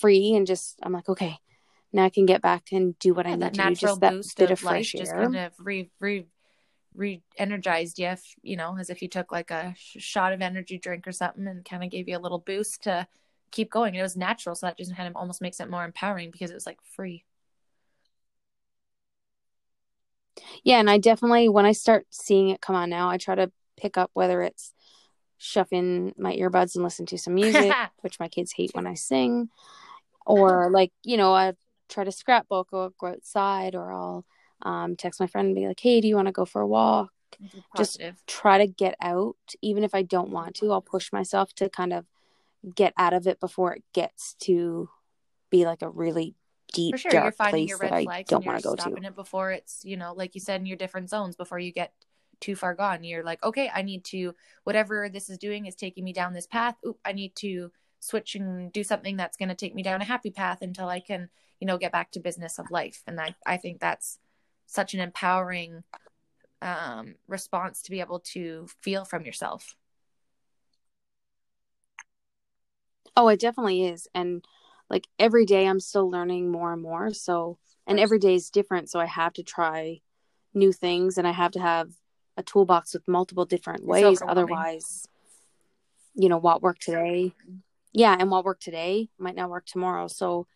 free 0.00 0.34
and 0.34 0.46
just, 0.46 0.78
I'm 0.82 0.92
like, 0.92 1.08
okay, 1.08 1.38
now 1.92 2.04
I 2.04 2.10
can 2.10 2.26
get 2.26 2.42
back 2.42 2.64
and 2.72 2.98
do 2.98 3.14
what 3.14 3.26
yeah, 3.26 3.32
I 3.32 3.36
need 3.36 3.54
to 3.54 3.68
do. 3.68 3.74
Just 3.74 4.00
that 4.00 4.14
bit 4.36 4.50
of, 4.50 4.60
fresh 4.60 4.94
life 4.94 4.94
air. 4.94 5.00
just 5.00 5.12
kind 5.12 5.36
of 5.36 5.52
re, 5.58 5.90
re, 6.00 6.26
re-energized 6.94 7.98
you, 7.98 8.08
if, 8.08 8.34
you 8.42 8.56
know, 8.56 8.76
as 8.78 8.90
if 8.90 9.02
you 9.02 9.08
took 9.08 9.32
like 9.32 9.50
a 9.50 9.74
shot 9.76 10.32
of 10.32 10.42
energy 10.42 10.78
drink 10.78 11.06
or 11.06 11.12
something 11.12 11.46
and 11.46 11.64
kind 11.64 11.84
of 11.84 11.90
gave 11.90 12.08
you 12.08 12.16
a 12.16 12.20
little 12.20 12.38
boost 12.38 12.82
to 12.84 13.06
keep 13.50 13.70
going. 13.70 13.88
And 13.88 13.98
it 13.98 14.02
was 14.02 14.16
natural. 14.16 14.54
So 14.54 14.66
that 14.66 14.78
just 14.78 14.96
kind 14.96 15.08
of 15.08 15.16
almost 15.16 15.40
makes 15.40 15.60
it 15.60 15.70
more 15.70 15.84
empowering 15.84 16.30
because 16.30 16.50
it 16.50 16.54
was 16.54 16.66
like 16.66 16.78
free. 16.82 17.24
Yeah, 20.64 20.78
and 20.78 20.88
I 20.88 20.98
definitely 20.98 21.48
when 21.48 21.66
I 21.66 21.72
start 21.72 22.06
seeing 22.10 22.48
it 22.50 22.60
come 22.60 22.76
on 22.76 22.90
now, 22.90 23.08
I 23.08 23.18
try 23.18 23.34
to 23.34 23.50
pick 23.76 23.98
up 23.98 24.10
whether 24.14 24.42
it's 24.42 24.72
shove 25.38 25.68
in 25.72 26.14
my 26.16 26.34
earbuds 26.36 26.74
and 26.74 26.84
listen 26.84 27.06
to 27.06 27.18
some 27.18 27.34
music, 27.34 27.72
which 28.00 28.20
my 28.20 28.28
kids 28.28 28.52
hate 28.52 28.70
when 28.74 28.86
I 28.86 28.94
sing, 28.94 29.48
or 30.24 30.70
like 30.70 30.92
you 31.02 31.16
know 31.16 31.34
I 31.34 31.54
try 31.88 32.04
to 32.04 32.12
scrapbook 32.12 32.68
or 32.72 32.90
go 32.98 33.08
outside, 33.08 33.74
or 33.74 33.92
I'll 33.92 34.24
um, 34.62 34.96
text 34.96 35.20
my 35.20 35.26
friend 35.26 35.46
and 35.46 35.54
be 35.54 35.66
like, 35.66 35.80
"Hey, 35.80 36.00
do 36.00 36.08
you 36.08 36.16
want 36.16 36.26
to 36.26 36.32
go 36.32 36.44
for 36.44 36.60
a 36.60 36.66
walk?" 36.66 37.10
Just 37.76 38.00
try 38.26 38.58
to 38.58 38.66
get 38.66 38.94
out, 39.00 39.36
even 39.60 39.84
if 39.84 39.94
I 39.94 40.02
don't 40.02 40.30
want 40.30 40.54
to. 40.56 40.70
I'll 40.72 40.82
push 40.82 41.12
myself 41.12 41.52
to 41.54 41.68
kind 41.68 41.92
of 41.92 42.06
get 42.74 42.92
out 42.96 43.12
of 43.12 43.26
it 43.26 43.40
before 43.40 43.74
it 43.74 43.82
gets 43.92 44.34
to 44.40 44.88
be 45.50 45.64
like 45.64 45.82
a 45.82 45.88
really 45.88 46.34
deep, 46.72 46.96
sure, 46.96 47.10
dark 47.10 47.36
place 47.36 47.78
that 47.78 47.92
I 47.92 48.24
don't 48.28 48.44
want 48.44 48.58
to 48.58 48.64
go 48.64 48.76
to. 48.76 48.94
It 48.94 49.16
before 49.16 49.50
it's 49.52 49.84
you 49.84 49.96
know, 49.96 50.12
like 50.12 50.34
you 50.34 50.40
said, 50.40 50.60
in 50.60 50.66
your 50.66 50.76
different 50.76 51.10
zones 51.10 51.36
before 51.36 51.58
you 51.58 51.72
get 51.72 51.92
too 52.40 52.56
far 52.56 52.74
gone. 52.74 53.04
You're 53.04 53.24
like, 53.24 53.42
okay, 53.42 53.70
I 53.72 53.82
need 53.82 54.04
to 54.06 54.34
whatever 54.64 55.08
this 55.08 55.30
is 55.30 55.38
doing 55.38 55.66
is 55.66 55.74
taking 55.74 56.04
me 56.04 56.12
down 56.12 56.32
this 56.32 56.46
path. 56.46 56.76
Oop, 56.86 56.98
I 57.04 57.12
need 57.12 57.34
to 57.36 57.70
switch 58.00 58.34
and 58.34 58.72
do 58.72 58.82
something 58.82 59.16
that's 59.16 59.36
going 59.36 59.48
to 59.48 59.54
take 59.54 59.74
me 59.74 59.82
down 59.82 60.02
a 60.02 60.04
happy 60.04 60.30
path 60.30 60.60
until 60.60 60.88
I 60.88 61.00
can, 61.00 61.28
you 61.60 61.66
know, 61.66 61.78
get 61.78 61.92
back 61.92 62.10
to 62.12 62.20
business 62.20 62.58
of 62.58 62.70
life. 62.70 63.02
And 63.06 63.20
I 63.20 63.34
I 63.46 63.56
think 63.56 63.80
that's 63.80 64.18
such 64.66 64.94
an 64.94 65.00
empowering 65.00 65.84
um, 66.62 67.16
response 67.26 67.82
to 67.82 67.90
be 67.90 68.00
able 68.00 68.20
to 68.20 68.66
feel 68.80 69.04
from 69.04 69.24
yourself. 69.24 69.74
Oh, 73.16 73.28
it 73.28 73.40
definitely 73.40 73.84
is. 73.84 74.08
And 74.14 74.44
like 74.88 75.06
every 75.18 75.44
day 75.44 75.66
I'm 75.66 75.80
still 75.80 76.10
learning 76.10 76.50
more 76.50 76.72
and 76.72 76.80
more. 76.80 77.12
So, 77.12 77.58
and 77.86 77.98
every 78.00 78.18
day 78.18 78.34
is 78.34 78.50
different. 78.50 78.90
So 78.90 79.00
I 79.00 79.06
have 79.06 79.32
to 79.34 79.42
try 79.42 80.00
new 80.54 80.72
things 80.72 81.18
and 81.18 81.26
I 81.26 81.32
have 81.32 81.52
to 81.52 81.60
have 81.60 81.90
a 82.36 82.42
toolbox 82.42 82.94
with 82.94 83.06
multiple 83.08 83.44
different 83.44 83.84
ways. 83.84 84.22
Otherwise, 84.26 85.06
you 86.14 86.28
know, 86.28 86.38
what 86.38 86.62
worked 86.62 86.82
today. 86.82 87.34
Yeah. 87.92 88.16
And 88.18 88.30
what 88.30 88.44
worked 88.44 88.62
today 88.62 89.08
might 89.18 89.34
not 89.34 89.50
work 89.50 89.66
tomorrow. 89.66 90.08
So 90.08 90.46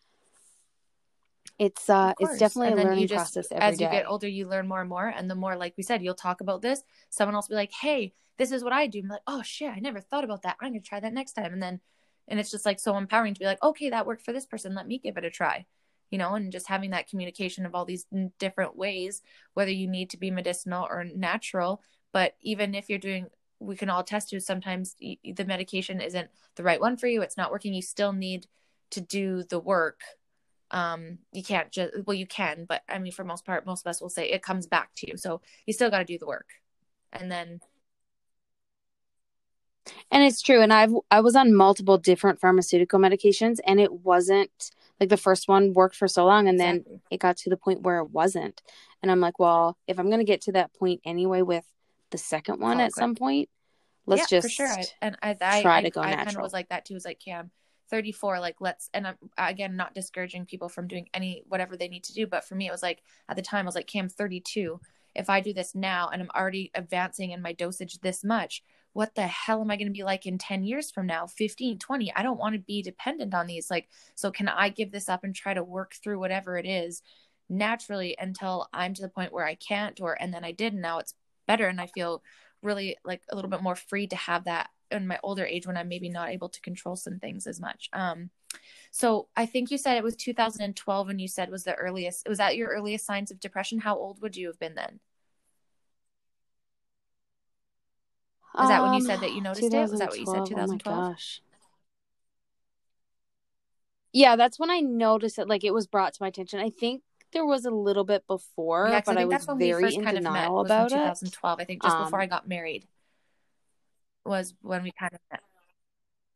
it's, 1.59 1.89
uh, 1.89 2.13
it's 2.19 2.39
definitely 2.39 2.73
and 2.73 2.81
a 2.81 2.85
learning 2.85 3.07
just, 3.07 3.35
process 3.35 3.49
As 3.53 3.81
you 3.81 3.87
day. 3.87 3.93
get 3.93 4.09
older, 4.09 4.29
you 4.29 4.49
learn 4.49 4.69
more 4.69 4.81
and 4.81 4.89
more. 4.89 5.09
And 5.09 5.31
the 5.31 5.35
more, 5.35 5.57
like 5.57 5.75
we 5.77 5.83
said, 5.83 6.03
you'll 6.03 6.15
talk 6.15 6.41
about 6.41 6.63
this, 6.63 6.83
someone 7.11 7.35
else 7.35 7.49
will 7.49 7.55
be 7.55 7.61
like, 7.61 7.73
Hey, 7.73 8.13
this 8.39 8.53
is 8.53 8.63
what 8.63 8.73
I 8.73 8.87
do. 8.87 9.01
I'm 9.01 9.09
like, 9.09 9.21
Oh 9.27 9.43
shit, 9.43 9.71
I 9.71 9.79
never 9.79 10.01
thought 10.01 10.25
about 10.25 10.43
that. 10.43 10.57
I'm 10.61 10.71
going 10.71 10.83
to 10.83 10.89
try 10.89 11.01
that 11.01 11.13
next 11.13 11.33
time. 11.33 11.53
And 11.53 11.63
then 11.63 11.81
and 12.29 12.41
it's 12.41 12.51
just 12.51 12.67
like 12.67 12.81
so 12.81 12.97
empowering 12.97 13.35
to 13.35 13.41
be 13.41 13.47
like 13.47 13.63
okay 13.63 13.91
that 13.91 14.07
worked 14.07 14.25
for 14.25 14.33
this 14.33 14.47
person 14.47 14.75
let 14.75 14.87
me 14.87 14.99
give 14.99 15.17
it 15.17 15.25
a 15.25 15.31
try 15.31 15.65
you 16.11 16.19
know 16.19 16.35
and 16.35 16.53
just 16.53 16.69
having 16.69 16.91
that 16.91 17.09
communication 17.09 17.67
of 17.67 17.75
all 17.75 17.85
these 17.85 18.07
different 18.39 18.77
ways 18.77 19.23
whether 19.55 19.71
you 19.71 19.89
need 19.89 20.11
to 20.11 20.17
be 20.17 20.31
medicinal 20.31 20.87
or 20.89 21.05
natural 21.05 21.83
but 22.13 22.35
even 22.43 22.75
if 22.75 22.89
you're 22.89 22.99
doing 22.99 23.27
we 23.59 23.77
can 23.77 23.89
all 23.89 24.05
test 24.05 24.29
to 24.29 24.41
sometimes 24.41 24.97
the 25.01 25.45
medication 25.47 26.01
isn't 26.01 26.29
the 26.57 26.63
right 26.63 26.81
one 26.81 26.97
for 26.97 27.07
you 27.07 27.23
it's 27.23 27.37
not 27.37 27.51
working 27.51 27.75
you 27.75 27.83
still 27.83 28.13
need 28.13 28.47
to 28.91 29.01
do 29.01 29.43
the 29.45 29.59
work 29.59 30.01
um 30.73 31.19
you 31.33 31.43
can't 31.43 31.71
just 31.71 31.93
well 32.07 32.15
you 32.15 32.27
can 32.27 32.65
but 32.69 32.83
i 32.89 32.99
mean 32.99 33.13
for 33.13 33.25
most 33.25 33.47
part 33.47 33.67
most 33.67 33.87
of 33.87 33.91
us 33.91 34.01
will 34.01 34.09
say 34.09 34.29
it 34.29 34.43
comes 34.43 34.67
back 34.67 34.91
to 34.97 35.09
you 35.09 35.17
so 35.17 35.41
you 35.65 35.73
still 35.73 35.91
got 35.91 35.99
to 35.99 36.05
do 36.05 36.19
the 36.19 36.27
work 36.27 36.49
and 37.13 37.31
then 37.31 37.61
and 40.11 40.23
it's 40.23 40.43
true. 40.43 40.61
And 40.61 40.73
I've 40.73 40.93
I 41.11 41.21
was 41.21 41.37
on 41.37 41.55
multiple 41.55 41.99
different 41.99 42.41
pharmaceutical 42.41 42.99
medications 42.99 43.59
and 43.67 43.81
it 43.81 43.93
wasn't 43.93 44.71
like 45.01 45.09
the 45.09 45.17
first 45.17 45.49
one 45.49 45.75
worked 45.75 45.97
for 45.97 46.09
so 46.09 46.25
long 46.25 46.49
and 46.49 46.57
exactly. 46.57 46.85
then 46.93 47.01
it 47.11 47.21
got 47.21 47.37
to 47.39 47.51
the 47.51 47.57
point 47.57 47.83
where 47.83 47.99
it 47.99 48.11
wasn't. 48.11 48.63
And 49.03 49.11
I'm 49.11 49.21
like, 49.21 49.39
well, 49.39 49.77
if 49.87 49.99
I'm 49.99 50.11
gonna 50.11 50.25
get 50.25 50.43
to 50.43 50.53
that 50.53 50.73
point 50.75 51.01
anyway 51.05 51.43
with 51.43 51.65
the 52.11 52.19
second 52.19 52.61
one 52.61 52.81
oh, 52.81 52.85
at 52.85 52.93
good. 52.93 53.01
some 53.01 53.15
point, 53.15 53.49
let's 54.07 54.31
yeah, 54.31 54.41
just 54.41 54.57
for 54.57 54.67
sure. 54.67 54.69
I, 54.69 54.85
and 55.03 55.17
I, 55.23 55.37
I 55.41 55.63
try 55.63 55.79
I, 55.79 55.83
to 55.83 55.91
go 55.91 56.01
I, 56.01 56.11
natural. 56.11 56.25
Kind 56.25 56.37
of 56.37 56.43
was 56.43 56.53
like 56.53 56.69
that 56.71 56.85
too. 56.85 56.95
It 56.95 56.97
was 56.97 57.05
like 57.05 57.21
Cam. 57.21 57.51
34 57.91 58.41
like 58.41 58.57
let's 58.61 58.91
and 58.95 59.07
i'm 59.07 59.17
again 59.39 59.77
not 59.77 59.95
discouraging 59.95 60.47
people 60.47 60.69
from 60.69 60.89
doing 60.89 61.09
any 61.15 61.43
whatever 61.49 61.77
they 61.77 61.89
need 61.89 62.05
to 62.05 62.15
do 62.15 62.27
but 62.27 62.45
for 62.45 62.55
me 62.55 62.67
it 62.67 62.73
was 62.73 62.83
like 62.83 63.03
at 63.29 63.37
the 63.37 63.43
time 63.43 63.65
i 63.65 63.69
was 63.69 63.75
like 63.75 63.87
cam 63.87 64.09
32 64.09 64.81
if 65.15 65.31
i 65.31 65.41
do 65.41 65.53
this 65.53 65.75
now 65.75 66.09
and 66.13 66.23
i'm 66.23 66.31
already 66.35 66.71
advancing 66.75 67.31
in 67.31 67.43
my 67.43 67.53
dosage 67.53 67.99
this 68.01 68.25
much 68.25 68.63
what 68.97 69.15
the 69.15 69.27
hell 69.27 69.61
am 69.61 69.71
I 69.71 69.77
going 69.77 69.89
to 69.89 69.93
be 69.93 70.05
like 70.05 70.25
in 70.25 70.39
10 70.39 70.65
years 70.65 70.91
from 70.91 71.07
now, 71.07 71.27
15, 71.27 71.79
20? 71.79 72.15
I 72.17 72.23
don't 72.23 72.39
want 72.39 72.55
to 72.55 72.61
be 72.61 72.81
dependent 72.81 73.35
on 73.35 73.47
these. 73.47 73.71
Like, 73.71 73.91
so 74.15 74.31
can 74.31 74.49
I 74.49 74.71
give 74.71 74.91
this 74.91 75.11
up 75.11 75.23
and 75.23 75.35
try 75.35 75.53
to 75.53 75.63
work 75.63 75.97
through 76.03 76.19
whatever 76.19 76.57
it 76.57 76.65
is 76.65 77.03
naturally 77.51 78.17
until 78.19 78.71
I'm 78.73 78.95
to 78.95 79.03
the 79.03 79.11
point 79.11 79.35
where 79.35 79.45
I 79.45 79.55
can't, 79.55 80.01
or, 80.01 80.17
and 80.19 80.33
then 80.33 80.45
I 80.47 80.53
did, 80.53 80.73
and 80.73 80.81
now 80.81 80.99
it's 80.99 81.13
better. 81.47 81.69
And 81.69 81.79
I 81.79 81.89
feel 81.89 82.23
really 82.63 82.97
like 83.05 83.21
a 83.31 83.37
little 83.37 83.51
bit 83.51 83.63
more 83.63 83.77
free 83.77 84.07
to 84.07 84.17
have 84.17 84.45
that 84.45 84.71
in 84.91 85.07
my 85.07 85.19
older 85.23 85.45
age 85.45 85.67
when 85.67 85.77
I'm 85.77 85.89
maybe 85.89 86.09
not 86.09 86.31
able 86.31 86.49
to 86.49 86.61
control 86.61 86.97
some 86.97 87.19
things 87.19 87.47
as 87.47 87.61
much. 87.61 87.89
Um, 87.93 88.31
so 88.91 89.29
I 89.37 89.47
think 89.47 89.71
you 89.71 89.79
said 89.79 89.97
it 89.97 90.05
was 90.05 90.17
2012 90.17 91.09
and 91.09 91.21
you 91.21 91.29
said 91.29 91.51
was 91.51 91.65
the 91.65 91.75
earliest, 91.75 92.29
was 92.29 92.39
that 92.39 92.57
your 92.57 92.69
earliest 92.69 93.05
signs 93.05 93.31
of 93.31 93.41
depression? 93.41 93.81
How 93.81 93.97
old 93.97 94.23
would 94.23 94.37
you 94.37 94.47
have 94.47 94.59
been 94.59 94.75
then? 94.75 95.01
Was 98.55 98.69
that 98.69 98.83
when 98.83 98.95
you 98.95 99.03
said 99.03 99.21
that 99.21 99.33
you 99.33 99.39
um, 99.39 99.43
noticed 99.45 99.73
it? 99.73 99.91
Was 99.91 99.99
that 99.99 100.09
what 100.09 100.19
you 100.19 100.27
said? 100.27 100.47
2012. 100.47 100.99
Oh 100.99 101.11
gosh. 101.11 101.43
Yeah, 104.13 104.37
that's 104.37 104.59
when 104.59 104.71
I 104.71 104.81
noticed 104.81 105.39
it. 105.39 105.47
Like 105.47 105.63
it 105.63 105.75
was 105.75 105.87
brought 105.87 106.15
to 106.15 106.23
my 106.23 106.29
attention. 106.29 106.59
I 106.59 106.71
think 106.71 107.03
there 107.33 107.45
was 107.45 107.67
a 107.67 107.71
little 107.71 108.05
bit 108.05 108.27
before, 108.27 108.89
yeah, 108.91 109.03
but 109.05 109.19
I, 109.19 109.23
I 109.23 109.25
was 109.27 109.45
very 109.59 109.95
in 109.95 110.05
denial 110.05 110.61
about 110.61 110.91
in 110.91 110.99
2012. 110.99 111.59
It. 111.59 111.63
I 111.63 111.65
think 111.67 111.83
just 111.83 111.95
um, 111.95 112.05
before 112.05 112.21
I 112.23 112.27
got 112.27 112.49
married 112.49 112.87
was 114.27 114.55
when 114.61 114.83
we 114.83 114.93
kind 114.99 115.13
of 115.13 115.21
met. 115.31 115.41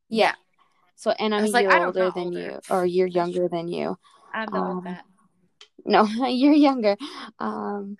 Yeah. 0.09 0.35
So, 0.97 1.13
and 1.13 1.35
I'm 1.35 1.45
a 1.45 1.61
year 1.61 1.69
like, 1.69 1.83
older 1.83 2.11
than 2.11 2.27
older. 2.27 2.41
you, 2.41 2.61
or 2.69 2.85
year 2.85 3.07
younger 3.07 3.49
than 3.49 3.69
you. 3.69 3.97
I'm 4.35 4.49
not 4.53 4.71
um, 4.71 4.85
that. 4.85 5.05
No, 5.85 6.05
you're 6.27 6.53
younger. 6.53 6.97
Um, 7.39 7.97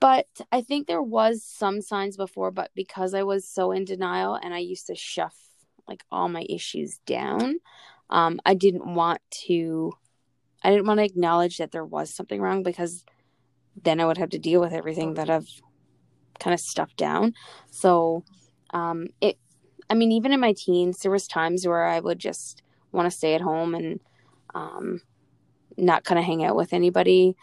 but 0.00 0.26
I 0.52 0.60
think 0.60 0.86
there 0.86 1.02
was 1.02 1.42
some 1.42 1.80
signs 1.80 2.16
before, 2.16 2.50
but 2.50 2.70
because 2.74 3.14
I 3.14 3.22
was 3.22 3.48
so 3.48 3.72
in 3.72 3.84
denial 3.84 4.34
and 4.34 4.54
I 4.54 4.58
used 4.58 4.86
to 4.86 4.94
shove 4.94 5.34
like 5.88 6.04
all 6.10 6.28
my 6.28 6.46
issues 6.48 6.98
down, 7.06 7.60
um, 8.10 8.40
I 8.44 8.54
didn't 8.54 8.94
want 8.94 9.20
to 9.46 9.92
I 10.62 10.70
didn't 10.70 10.86
want 10.86 10.98
to 10.98 11.04
acknowledge 11.04 11.58
that 11.58 11.70
there 11.70 11.84
was 11.84 12.12
something 12.12 12.40
wrong 12.40 12.62
because 12.62 13.04
then 13.80 14.00
I 14.00 14.06
would 14.06 14.18
have 14.18 14.30
to 14.30 14.38
deal 14.38 14.60
with 14.60 14.72
everything 14.72 15.14
that 15.14 15.30
I've 15.30 15.48
kind 16.38 16.54
of 16.54 16.60
stuffed 16.60 16.96
down. 16.96 17.34
So 17.70 18.24
um 18.70 19.08
it 19.20 19.38
I 19.88 19.94
mean 19.94 20.12
even 20.12 20.32
in 20.32 20.40
my 20.40 20.54
teens 20.56 21.00
there 21.00 21.10
was 21.10 21.26
times 21.28 21.66
where 21.66 21.84
I 21.84 22.00
would 22.00 22.18
just 22.18 22.62
want 22.92 23.10
to 23.10 23.16
stay 23.16 23.34
at 23.34 23.40
home 23.40 23.74
and 23.74 24.00
um 24.54 25.00
not 25.76 26.04
kind 26.04 26.18
of 26.18 26.24
hang 26.24 26.44
out 26.44 26.56
with 26.56 26.72
anybody. 26.72 27.36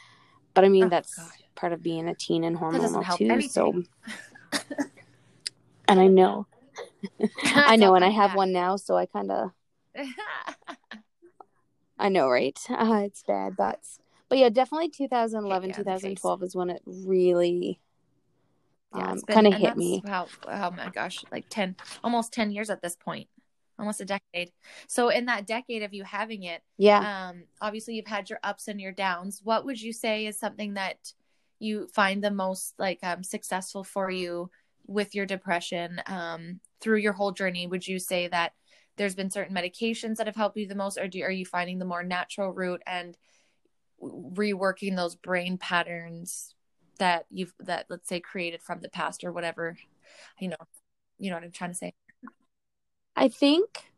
But 0.53 0.65
I 0.65 0.69
mean 0.69 0.85
oh, 0.85 0.89
that's 0.89 1.15
God 1.15 1.31
part 1.55 1.73
of 1.73 1.81
being 1.81 2.07
a 2.07 2.15
teen 2.15 2.43
and 2.43 2.57
hormonal 2.57 3.17
too. 3.17 3.25
Anything. 3.25 3.49
So, 3.49 3.83
and 5.87 5.99
I 5.99 6.07
know, 6.07 6.45
I 7.43 7.75
know, 7.75 7.95
and 7.95 8.03
I 8.03 8.09
have 8.09 8.35
one 8.35 8.51
now, 8.51 8.75
so 8.75 8.97
I 8.97 9.05
kind 9.05 9.31
of, 9.31 9.51
I 11.97 12.09
know, 12.09 12.29
right? 12.29 12.59
Uh, 12.69 13.03
it's 13.05 13.23
bad, 13.23 13.55
but 13.55 13.79
but 14.29 14.37
yeah, 14.37 14.49
definitely 14.49 14.89
2011, 14.89 15.69
yeah, 15.69 15.75
2012 15.75 16.43
is 16.43 16.55
when 16.55 16.69
it 16.69 16.81
really. 16.85 17.79
Yeah, 18.95 19.11
um, 19.11 19.21
kind 19.21 19.47
of 19.47 19.53
hit 19.53 19.77
me. 19.77 20.01
Wow, 20.05 20.27
oh 20.47 20.71
my 20.71 20.89
gosh, 20.93 21.23
like 21.31 21.45
10, 21.49 21.75
almost 22.03 22.33
10 22.33 22.51
years 22.51 22.69
at 22.69 22.81
this 22.81 22.95
point 22.95 23.27
almost 23.79 24.01
a 24.01 24.05
decade. 24.05 24.51
So 24.87 25.09
in 25.09 25.25
that 25.25 25.47
decade 25.47 25.81
of 25.81 25.95
you 25.95 26.03
having 26.03 26.43
it, 26.43 26.61
yeah. 26.77 27.29
Um, 27.29 27.45
obviously 27.59 27.95
you've 27.95 28.05
had 28.05 28.29
your 28.29 28.39
ups 28.43 28.67
and 28.67 28.79
your 28.79 28.91
downs. 28.91 29.41
What 29.43 29.65
would 29.65 29.81
you 29.81 29.91
say 29.91 30.27
is 30.27 30.39
something 30.39 30.75
that 30.75 30.97
you 31.63 31.87
find 31.87 32.23
the 32.23 32.31
most 32.31 32.73
like 32.77 32.99
um, 33.03 33.23
successful 33.23 33.83
for 33.83 34.09
you 34.09 34.49
with 34.85 35.15
your 35.15 35.25
depression 35.25 36.01
um, 36.07 36.59
through 36.81 36.97
your 36.97 37.13
whole 37.13 37.31
journey 37.31 37.67
would 37.67 37.87
you 37.87 37.99
say 37.99 38.27
that 38.27 38.51
there's 38.97 39.15
been 39.15 39.31
certain 39.31 39.55
medications 39.55 40.17
that 40.17 40.27
have 40.27 40.35
helped 40.35 40.57
you 40.57 40.67
the 40.67 40.75
most 40.75 40.97
or 40.97 41.07
do, 41.07 41.21
are 41.23 41.31
you 41.31 41.45
finding 41.45 41.79
the 41.79 41.85
more 41.85 42.03
natural 42.03 42.51
route 42.51 42.83
and 42.85 43.17
reworking 44.01 44.95
those 44.95 45.15
brain 45.15 45.57
patterns 45.57 46.53
that 46.99 47.25
you've 47.31 47.53
that 47.59 47.85
let's 47.89 48.07
say 48.07 48.19
created 48.19 48.61
from 48.61 48.79
the 48.81 48.89
past 48.89 49.23
or 49.23 49.31
whatever 49.31 49.77
you 50.39 50.47
know 50.47 50.55
you 51.19 51.29
know 51.29 51.35
what 51.35 51.43
i'm 51.43 51.51
trying 51.51 51.71
to 51.71 51.75
say 51.77 51.93
I 53.15 53.27
think 53.27 53.91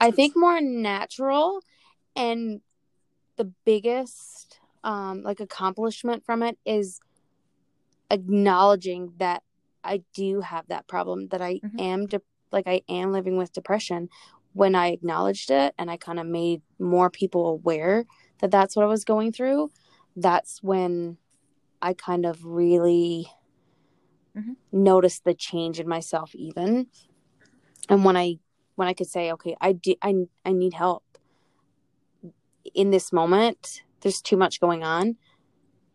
I 0.00 0.10
think 0.10 0.36
more 0.36 0.60
natural 0.60 1.60
and 2.16 2.60
the 3.36 3.52
biggest 3.64 4.58
um 4.84 5.22
like 5.22 5.40
accomplishment 5.40 6.24
from 6.24 6.42
it 6.42 6.58
is 6.64 7.00
acknowledging 8.10 9.12
that 9.18 9.42
I 9.84 10.02
do 10.14 10.40
have 10.40 10.66
that 10.68 10.86
problem 10.86 11.28
that 11.28 11.40
I 11.40 11.60
Mhm. 11.62 11.80
am 11.80 12.06
de- 12.06 12.20
like 12.50 12.66
I 12.66 12.82
am 12.88 13.12
living 13.12 13.36
with 13.36 13.52
depression 13.52 14.08
when 14.54 14.74
I 14.74 14.88
acknowledged 14.88 15.50
it 15.50 15.74
and 15.78 15.90
I 15.90 15.96
kind 15.96 16.18
of 16.18 16.26
made 16.26 16.62
more 16.78 17.10
people 17.10 17.46
aware 17.46 18.06
that 18.40 18.50
that's 18.50 18.74
what 18.74 18.84
I 18.84 18.88
was 18.88 19.04
going 19.04 19.32
through 19.32 19.70
that's 20.16 20.62
when 20.62 21.18
I 21.80 21.94
kind 21.94 22.26
of 22.26 22.44
really 22.44 23.28
Mhm. 24.36 24.56
noticed 24.72 25.24
the 25.24 25.34
change 25.34 25.80
in 25.80 25.88
myself 25.88 26.34
even. 26.34 26.88
And 27.88 28.04
when 28.04 28.16
I 28.16 28.38
when 28.76 28.88
I 28.88 28.94
could 28.94 29.08
say 29.08 29.32
okay 29.32 29.56
I 29.60 29.72
do 29.72 29.94
I 30.02 30.26
I 30.44 30.52
need 30.52 30.74
help 30.74 31.04
in 32.74 32.90
this 32.90 33.12
moment. 33.12 33.82
There's 34.00 34.20
too 34.20 34.36
much 34.36 34.60
going 34.60 34.84
on. 34.84 35.16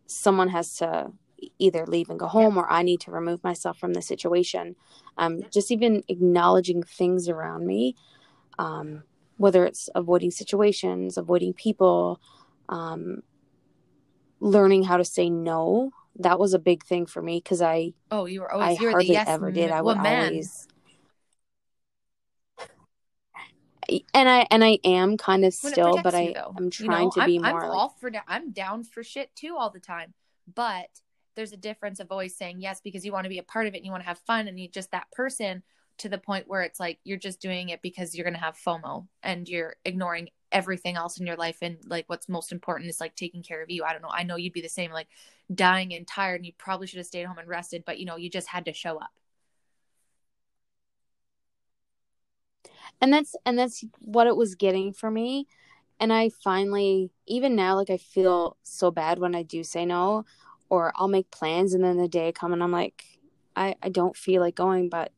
Someone 0.06 0.48
has 0.48 0.74
to 0.76 1.12
either 1.58 1.86
leave 1.86 2.08
and 2.10 2.18
go 2.18 2.26
home 2.26 2.56
or 2.56 2.70
I 2.70 2.82
need 2.82 3.00
to 3.00 3.10
remove 3.10 3.42
myself 3.44 3.78
from 3.78 3.94
the 3.94 4.02
situation. 4.02 4.76
Um, 5.18 5.42
just 5.50 5.70
even 5.70 6.02
acknowledging 6.08 6.82
things 6.82 7.28
around 7.28 7.66
me, 7.66 7.94
um, 8.58 9.04
whether 9.36 9.64
it's 9.64 9.88
avoiding 9.94 10.30
situations, 10.30 11.16
avoiding 11.16 11.52
people, 11.52 12.20
um, 12.68 13.22
learning 14.44 14.84
how 14.84 14.98
to 14.98 15.04
say 15.04 15.30
no. 15.30 15.90
That 16.16 16.38
was 16.38 16.54
a 16.54 16.58
big 16.58 16.84
thing 16.84 17.06
for 17.06 17.22
me 17.22 17.38
because 17.42 17.62
I 17.62 17.94
Oh, 18.10 18.26
you 18.26 18.42
were 18.42 18.52
I 18.52 18.54
always 18.54 18.80
you 18.80 18.86
were 18.86 18.90
the 18.90 18.94
hardly 18.94 19.12
yes 19.14 19.28
ever 19.28 19.50
did. 19.50 19.70
I 19.70 19.82
would 19.82 19.96
woman. 19.96 20.26
always, 20.26 20.68
and 24.12 24.28
I 24.28 24.46
and 24.50 24.62
I 24.62 24.78
am 24.84 25.16
kind 25.16 25.44
of 25.44 25.54
still, 25.54 25.98
but 26.02 26.14
I 26.14 26.34
though, 26.34 26.54
I'm 26.56 26.66
you 26.66 26.70
trying 26.70 27.06
know, 27.06 27.10
to 27.10 27.20
I'm, 27.22 27.26
be 27.26 27.38
I'm 27.38 27.54
like 27.54 27.64
all 27.64 27.96
for 28.00 28.12
I'm 28.28 28.52
down 28.52 28.84
for 28.84 29.02
shit 29.02 29.34
too 29.34 29.56
all 29.58 29.70
the 29.70 29.80
time, 29.80 30.14
but 30.54 30.88
there's 31.34 31.52
a 31.52 31.56
difference 31.56 31.98
of 31.98 32.12
always 32.12 32.36
saying 32.36 32.60
yes 32.60 32.80
because 32.84 33.04
you 33.04 33.10
want 33.10 33.24
to 33.24 33.30
be 33.30 33.38
a 33.38 33.42
part 33.42 33.66
of 33.66 33.74
it 33.74 33.78
and 33.78 33.86
you 33.86 33.90
want 33.90 34.04
to 34.04 34.08
have 34.08 34.18
fun 34.20 34.46
and 34.46 34.60
you 34.60 34.68
just 34.68 34.92
that 34.92 35.10
person 35.10 35.64
to 35.98 36.08
the 36.08 36.18
point 36.18 36.48
where 36.48 36.62
it's 36.62 36.80
like 36.80 36.98
you're 37.04 37.18
just 37.18 37.40
doing 37.40 37.68
it 37.70 37.82
because 37.82 38.14
you're 38.14 38.24
gonna 38.24 38.38
have 38.38 38.56
FOMO 38.56 39.06
and 39.22 39.48
you're 39.48 39.76
ignoring 39.84 40.30
everything 40.52 40.96
else 40.96 41.18
in 41.18 41.26
your 41.26 41.36
life 41.36 41.58
and 41.62 41.78
like 41.86 42.04
what's 42.08 42.28
most 42.28 42.52
important 42.52 42.88
is 42.88 43.00
like 43.00 43.16
taking 43.16 43.42
care 43.42 43.62
of 43.62 43.70
you. 43.70 43.84
I 43.84 43.92
don't 43.92 44.02
know. 44.02 44.10
I 44.10 44.22
know 44.22 44.36
you'd 44.36 44.52
be 44.52 44.60
the 44.60 44.68
same, 44.68 44.90
like 44.92 45.08
dying 45.54 45.94
and 45.94 46.06
tired 46.06 46.36
and 46.36 46.46
you 46.46 46.52
probably 46.58 46.86
should 46.86 46.98
have 46.98 47.06
stayed 47.06 47.26
home 47.26 47.38
and 47.38 47.48
rested, 47.48 47.84
but 47.84 47.98
you 47.98 48.06
know, 48.06 48.16
you 48.16 48.30
just 48.30 48.48
had 48.48 48.64
to 48.66 48.72
show 48.72 48.98
up. 48.98 49.10
and 53.00 53.12
that's 53.12 53.36
and 53.44 53.58
that's 53.58 53.84
what 54.00 54.26
it 54.26 54.36
was 54.36 54.54
getting 54.54 54.92
for 54.92 55.10
me 55.10 55.46
and 56.00 56.12
i 56.12 56.28
finally 56.42 57.10
even 57.26 57.54
now 57.54 57.76
like 57.76 57.90
i 57.90 57.96
feel 57.96 58.56
so 58.62 58.90
bad 58.90 59.18
when 59.18 59.34
i 59.34 59.42
do 59.42 59.62
say 59.62 59.84
no 59.84 60.24
or 60.68 60.92
i'll 60.96 61.08
make 61.08 61.30
plans 61.30 61.74
and 61.74 61.84
then 61.84 61.96
the 61.96 62.08
day 62.08 62.32
come 62.32 62.52
and 62.52 62.62
i'm 62.62 62.72
like 62.72 63.04
i 63.56 63.74
i 63.82 63.88
don't 63.88 64.16
feel 64.16 64.40
like 64.40 64.54
going 64.54 64.88
but 64.88 65.12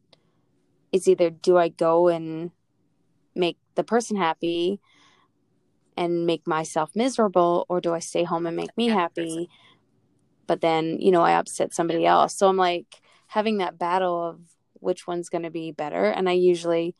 it's 0.93 1.09
either 1.09 1.30
do 1.30 1.57
i 1.57 1.68
go 1.68 2.09
and 2.09 2.51
make 3.34 3.59
the 3.74 3.84
person 3.84 4.16
happy 4.16 4.80
and 5.97 6.26
make 6.26 6.47
myself 6.47 6.91
miserable 6.95 7.66
or 7.68 7.80
do 7.80 7.93
i 7.93 7.99
stay 7.99 8.24
home 8.24 8.47
and 8.47 8.57
make 8.57 8.76
me 8.76 8.89
happy 8.89 9.49
but 10.47 10.61
then 10.61 10.99
you 11.01 11.11
know 11.11 11.22
i 11.22 11.32
upset 11.32 11.74
somebody 11.74 12.07
else 12.07 12.34
so 12.34 12.49
i'm 12.49 12.57
like 12.57 13.01
having 13.28 13.59
that 13.59 13.78
battle 13.78 14.24
of 14.24 14.41
which 14.74 15.07
one's 15.07 15.28
going 15.28 15.43
to 15.43 15.51
be 15.51 15.72
better 15.72 16.05
and 16.05 16.28
i 16.28 16.32
usually 16.32 16.95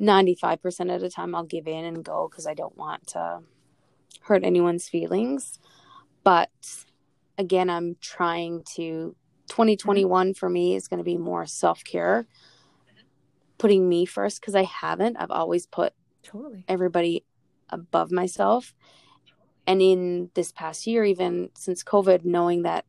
95% 0.00 0.94
of 0.94 1.00
the 1.00 1.10
time 1.10 1.34
I'll 1.34 1.44
give 1.44 1.66
in 1.66 1.84
and 1.84 2.04
go 2.04 2.28
because 2.30 2.46
I 2.46 2.54
don't 2.54 2.76
want 2.76 3.08
to 3.08 3.40
hurt 4.22 4.44
anyone's 4.44 4.88
feelings. 4.88 5.58
But 6.22 6.50
again, 7.36 7.68
I'm 7.70 7.96
trying 8.00 8.62
to 8.76 9.16
2021 9.48 10.34
for 10.34 10.48
me 10.48 10.76
is 10.76 10.88
going 10.88 10.98
to 10.98 11.04
be 11.04 11.16
more 11.16 11.46
self-care. 11.46 12.26
Putting 13.58 13.88
me 13.88 14.04
first 14.06 14.40
because 14.40 14.54
I 14.54 14.62
haven't. 14.64 15.16
I've 15.16 15.30
always 15.30 15.66
put 15.66 15.92
Totally. 16.22 16.64
everybody 16.68 17.24
above 17.68 18.10
myself. 18.10 18.74
And 19.66 19.82
in 19.82 20.30
this 20.34 20.52
past 20.52 20.86
year, 20.86 21.04
even 21.04 21.50
since 21.54 21.82
COVID, 21.84 22.24
knowing 22.24 22.62
that 22.62 22.86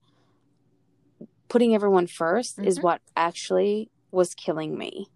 putting 1.50 1.74
everyone 1.74 2.08
1st 2.08 2.60
is 2.60 2.80
Mhm. 2.80 2.84
what 2.84 3.02
actually 3.18 3.90
was 4.12 4.36
killing 4.36 4.78
me. 4.78 5.08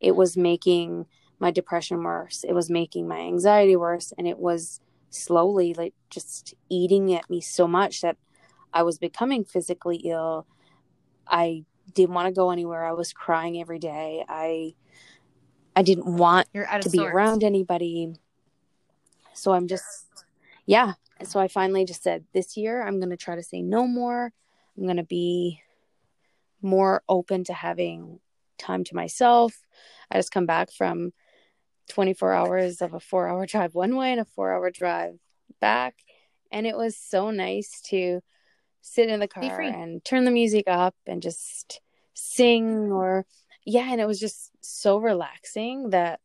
It 0.00 0.12
was 0.12 0.36
making 0.36 1.06
my 1.38 1.50
depression 1.50 2.02
worse. 2.02 2.44
It 2.44 2.52
was 2.52 2.70
making 2.70 3.08
my 3.08 3.18
anxiety 3.18 3.76
worse. 3.76 4.12
And 4.16 4.26
it 4.28 4.38
was 4.38 4.80
slowly 5.10 5.74
like 5.74 5.94
just 6.08 6.54
eating 6.68 7.12
at 7.12 7.28
me 7.28 7.40
so 7.40 7.66
much 7.66 8.00
that 8.00 8.16
I 8.72 8.82
was 8.84 8.98
becoming 8.98 9.44
physically 9.44 9.96
ill. 9.96 10.46
I 11.26 11.64
didn't 11.94 12.14
want 12.14 12.26
to 12.26 12.38
go 12.38 12.50
anywhere. 12.50 12.84
I 12.84 12.92
was 12.92 13.12
crying 13.12 13.60
every 13.60 13.78
day. 13.78 14.24
I 14.28 14.74
I 15.74 15.82
didn't 15.82 16.06
want 16.06 16.48
to 16.52 16.90
be 16.90 16.98
sorts. 16.98 17.14
around 17.14 17.44
anybody. 17.44 18.14
So 19.34 19.52
I'm 19.52 19.66
just, 19.66 20.06
yeah. 20.66 20.94
So 21.24 21.40
I 21.40 21.48
finally 21.48 21.84
just 21.84 22.02
said, 22.02 22.24
this 22.34 22.56
year 22.56 22.82
I'm 22.82 22.98
going 22.98 23.10
to 23.10 23.16
try 23.16 23.36
to 23.36 23.42
say 23.42 23.62
no 23.62 23.86
more. 23.86 24.32
I'm 24.76 24.84
going 24.84 24.96
to 24.96 25.02
be 25.02 25.60
more 26.60 27.02
open 27.08 27.44
to 27.44 27.52
having 27.52 28.20
time 28.58 28.84
to 28.84 28.94
myself. 28.94 29.54
I 30.10 30.18
just 30.18 30.32
come 30.32 30.46
back 30.46 30.70
from 30.70 31.12
24 31.88 32.32
hours 32.32 32.82
of 32.82 32.94
a 32.94 33.00
four 33.00 33.28
hour 33.28 33.46
drive 33.46 33.74
one 33.74 33.96
way 33.96 34.12
and 34.12 34.20
a 34.20 34.24
four 34.24 34.52
hour 34.52 34.70
drive 34.70 35.18
back. 35.60 35.96
And 36.50 36.66
it 36.66 36.76
was 36.76 36.96
so 36.96 37.30
nice 37.30 37.80
to 37.86 38.20
sit 38.82 39.08
in 39.08 39.20
the 39.20 39.28
car 39.28 39.60
and 39.60 40.04
turn 40.04 40.24
the 40.24 40.30
music 40.30 40.64
up 40.66 40.94
and 41.06 41.22
just 41.22 41.80
sing 42.14 42.92
or, 42.92 43.24
yeah. 43.64 43.90
And 43.90 44.00
it 44.00 44.06
was 44.06 44.20
just 44.20 44.50
so 44.60 44.98
relaxing 44.98 45.90
that 45.90 46.20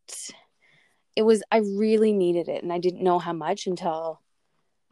it 1.16 1.22
was, 1.22 1.44
I 1.52 1.58
really 1.58 2.12
needed 2.12 2.50
it. 2.50 2.64
And 2.64 2.74
I 2.74 2.80
didn't 2.80 3.04
know 3.04 3.20
how 3.20 3.34
much 3.34 3.68
until 3.68 4.22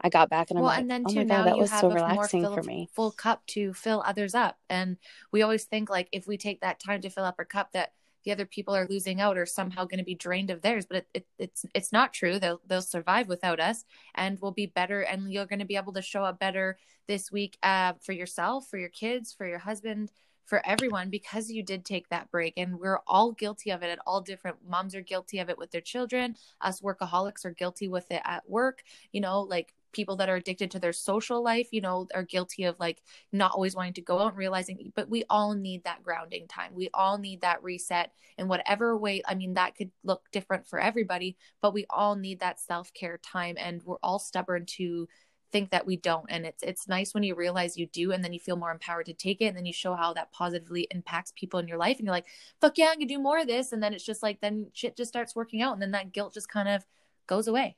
I 0.00 0.08
got 0.08 0.28
back 0.28 0.50
and 0.50 0.58
I'm 0.58 0.62
well, 0.62 0.72
like, 0.72 0.80
and 0.80 0.90
then 0.90 1.04
oh 1.06 1.10
too, 1.10 1.18
my 1.20 1.24
now 1.24 1.38
God, 1.38 1.46
that 1.46 1.58
was 1.58 1.70
so 1.70 1.90
relaxing 1.90 2.42
fill, 2.42 2.54
for 2.54 2.62
me. 2.62 2.88
full 2.92 3.10
cup 3.10 3.44
to 3.48 3.72
fill 3.72 4.02
others 4.06 4.34
up. 4.34 4.58
And 4.68 4.98
we 5.32 5.42
always 5.42 5.64
think 5.64 5.90
like 5.90 6.08
if 6.12 6.26
we 6.26 6.36
take 6.36 6.60
that 6.60 6.78
time 6.78 7.00
to 7.00 7.10
fill 7.10 7.24
up 7.24 7.36
our 7.38 7.44
cup, 7.44 7.72
that 7.72 7.92
the 8.26 8.32
other 8.32 8.44
people 8.44 8.74
are 8.74 8.88
losing 8.90 9.20
out 9.20 9.38
or 9.38 9.46
somehow 9.46 9.84
going 9.84 10.00
to 10.00 10.04
be 10.04 10.16
drained 10.16 10.50
of 10.50 10.60
theirs. 10.60 10.84
But 10.84 10.98
it, 10.98 11.06
it, 11.14 11.26
it's 11.38 11.64
it's 11.74 11.92
not 11.92 12.12
true. 12.12 12.38
They'll 12.38 12.60
they'll 12.66 12.82
survive 12.82 13.28
without 13.28 13.60
us, 13.60 13.84
and 14.16 14.38
we'll 14.42 14.50
be 14.50 14.66
better. 14.66 15.00
And 15.00 15.32
you're 15.32 15.46
going 15.46 15.60
to 15.60 15.64
be 15.64 15.76
able 15.76 15.92
to 15.94 16.02
show 16.02 16.24
up 16.24 16.40
better 16.40 16.76
this 17.06 17.30
week 17.30 17.56
uh, 17.62 17.94
for 18.02 18.12
yourself, 18.12 18.66
for 18.68 18.78
your 18.78 18.88
kids, 18.88 19.32
for 19.32 19.46
your 19.46 19.60
husband, 19.60 20.10
for 20.44 20.60
everyone 20.66 21.08
because 21.08 21.50
you 21.50 21.62
did 21.62 21.84
take 21.84 22.08
that 22.08 22.30
break. 22.32 22.54
And 22.56 22.80
we're 22.80 23.00
all 23.06 23.30
guilty 23.30 23.70
of 23.70 23.82
it 23.82 23.90
at 23.90 24.00
all 24.06 24.20
different. 24.20 24.56
Moms 24.68 24.96
are 24.96 25.02
guilty 25.02 25.38
of 25.38 25.48
it 25.48 25.58
with 25.58 25.70
their 25.70 25.80
children. 25.80 26.34
Us 26.60 26.80
workaholics 26.80 27.44
are 27.44 27.52
guilty 27.52 27.86
with 27.86 28.10
it 28.10 28.22
at 28.24 28.48
work. 28.50 28.82
You 29.12 29.20
know, 29.20 29.42
like 29.42 29.72
people 29.96 30.16
that 30.16 30.28
are 30.28 30.36
addicted 30.36 30.70
to 30.70 30.78
their 30.78 30.92
social 30.92 31.42
life, 31.42 31.68
you 31.72 31.80
know, 31.80 32.06
are 32.14 32.22
guilty 32.22 32.64
of 32.64 32.78
like 32.78 33.02
not 33.32 33.52
always 33.52 33.74
wanting 33.74 33.94
to 33.94 34.02
go 34.02 34.20
out 34.20 34.28
and 34.28 34.36
realizing, 34.36 34.92
but 34.94 35.08
we 35.08 35.24
all 35.30 35.54
need 35.54 35.82
that 35.84 36.02
grounding 36.02 36.46
time. 36.46 36.72
We 36.74 36.90
all 36.92 37.16
need 37.16 37.40
that 37.40 37.62
reset 37.62 38.12
in 38.36 38.46
whatever 38.46 38.96
way. 38.96 39.22
I 39.26 39.34
mean, 39.34 39.54
that 39.54 39.74
could 39.74 39.90
look 40.04 40.22
different 40.30 40.66
for 40.66 40.78
everybody, 40.78 41.38
but 41.62 41.72
we 41.72 41.86
all 41.88 42.14
need 42.14 42.40
that 42.40 42.60
self 42.60 42.92
care 42.92 43.18
time. 43.18 43.56
And 43.58 43.82
we're 43.82 43.96
all 44.02 44.18
stubborn 44.18 44.66
to 44.76 45.08
think 45.52 45.70
that 45.70 45.86
we 45.86 45.96
don't 45.96 46.26
and 46.28 46.44
it's 46.44 46.62
it's 46.64 46.88
nice 46.88 47.14
when 47.14 47.22
you 47.22 47.34
realize 47.34 47.76
you 47.76 47.86
do 47.86 48.10
and 48.10 48.22
then 48.22 48.32
you 48.32 48.40
feel 48.40 48.56
more 48.56 48.72
empowered 48.72 49.06
to 49.06 49.14
take 49.14 49.40
it 49.40 49.46
and 49.46 49.56
then 49.56 49.64
you 49.64 49.72
show 49.72 49.94
how 49.94 50.12
that 50.12 50.32
positively 50.32 50.88
impacts 50.90 51.32
people 51.36 51.60
in 51.60 51.68
your 51.68 51.78
life 51.78 51.98
and 51.98 52.04
you're 52.04 52.14
like 52.14 52.26
fuck 52.60 52.76
yeah 52.76 52.88
i 52.90 52.96
can 52.96 53.06
do 53.06 53.18
more 53.18 53.38
of 53.38 53.46
this 53.46 53.72
and 53.72 53.80
then 53.80 53.94
it's 53.94 54.04
just 54.04 54.24
like 54.24 54.40
then 54.40 54.66
shit 54.74 54.96
just 54.96 55.08
starts 55.08 55.36
working 55.36 55.62
out 55.62 55.72
and 55.72 55.80
then 55.80 55.92
that 55.92 56.12
guilt 56.12 56.34
just 56.34 56.48
kind 56.48 56.68
of 56.68 56.84
goes 57.28 57.46
away 57.46 57.76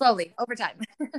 slowly 0.00 0.32
over 0.38 0.54
time 0.54 0.78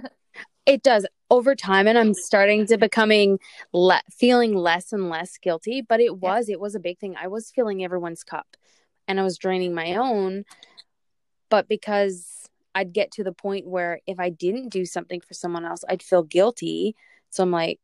It 0.67 0.83
does 0.83 1.07
over 1.31 1.55
time, 1.55 1.87
and 1.87 1.97
I'm 1.97 2.13
starting 2.13 2.67
to 2.67 2.77
becoming 2.77 3.39
le- 3.73 4.03
feeling 4.11 4.53
less 4.55 4.93
and 4.93 5.09
less 5.09 5.37
guilty. 5.39 5.81
But 5.81 5.99
it 5.99 6.19
was 6.19 6.49
it 6.49 6.59
was 6.59 6.75
a 6.75 6.79
big 6.79 6.99
thing. 6.99 7.15
I 7.19 7.27
was 7.27 7.49
filling 7.49 7.83
everyone's 7.83 8.23
cup, 8.23 8.45
and 9.07 9.19
I 9.19 9.23
was 9.23 9.39
draining 9.39 9.73
my 9.73 9.95
own. 9.95 10.45
But 11.49 11.67
because 11.67 12.47
I'd 12.75 12.93
get 12.93 13.11
to 13.13 13.23
the 13.23 13.33
point 13.33 13.65
where 13.67 14.01
if 14.05 14.19
I 14.19 14.29
didn't 14.29 14.69
do 14.69 14.85
something 14.85 15.19
for 15.19 15.33
someone 15.33 15.65
else, 15.65 15.83
I'd 15.89 16.03
feel 16.03 16.23
guilty. 16.23 16.95
So 17.31 17.41
I'm 17.41 17.51
like, 17.51 17.81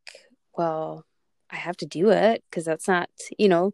well, 0.55 1.03
I 1.49 1.55
have 1.55 1.77
to 1.77 1.85
do 1.87 2.11
it 2.11 2.43
because 2.49 2.63
that's 2.63 2.87
not 2.87 3.09
you 3.39 3.49
know 3.49 3.73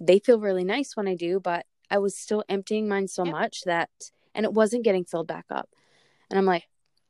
they 0.00 0.18
feel 0.18 0.40
really 0.40 0.64
nice 0.64 0.96
when 0.96 1.06
I 1.06 1.14
do, 1.14 1.38
but 1.38 1.66
I 1.90 1.98
was 1.98 2.16
still 2.16 2.44
emptying 2.48 2.88
mine 2.88 3.08
so 3.08 3.24
Yep. 3.26 3.32
much 3.32 3.62
that 3.66 3.90
and 4.34 4.44
it 4.46 4.54
wasn't 4.54 4.84
getting 4.84 5.04
filled 5.04 5.26
back 5.28 5.44
up. 5.50 5.68
And 6.32 6.38
I'm 6.38 6.46
like, 6.46 6.64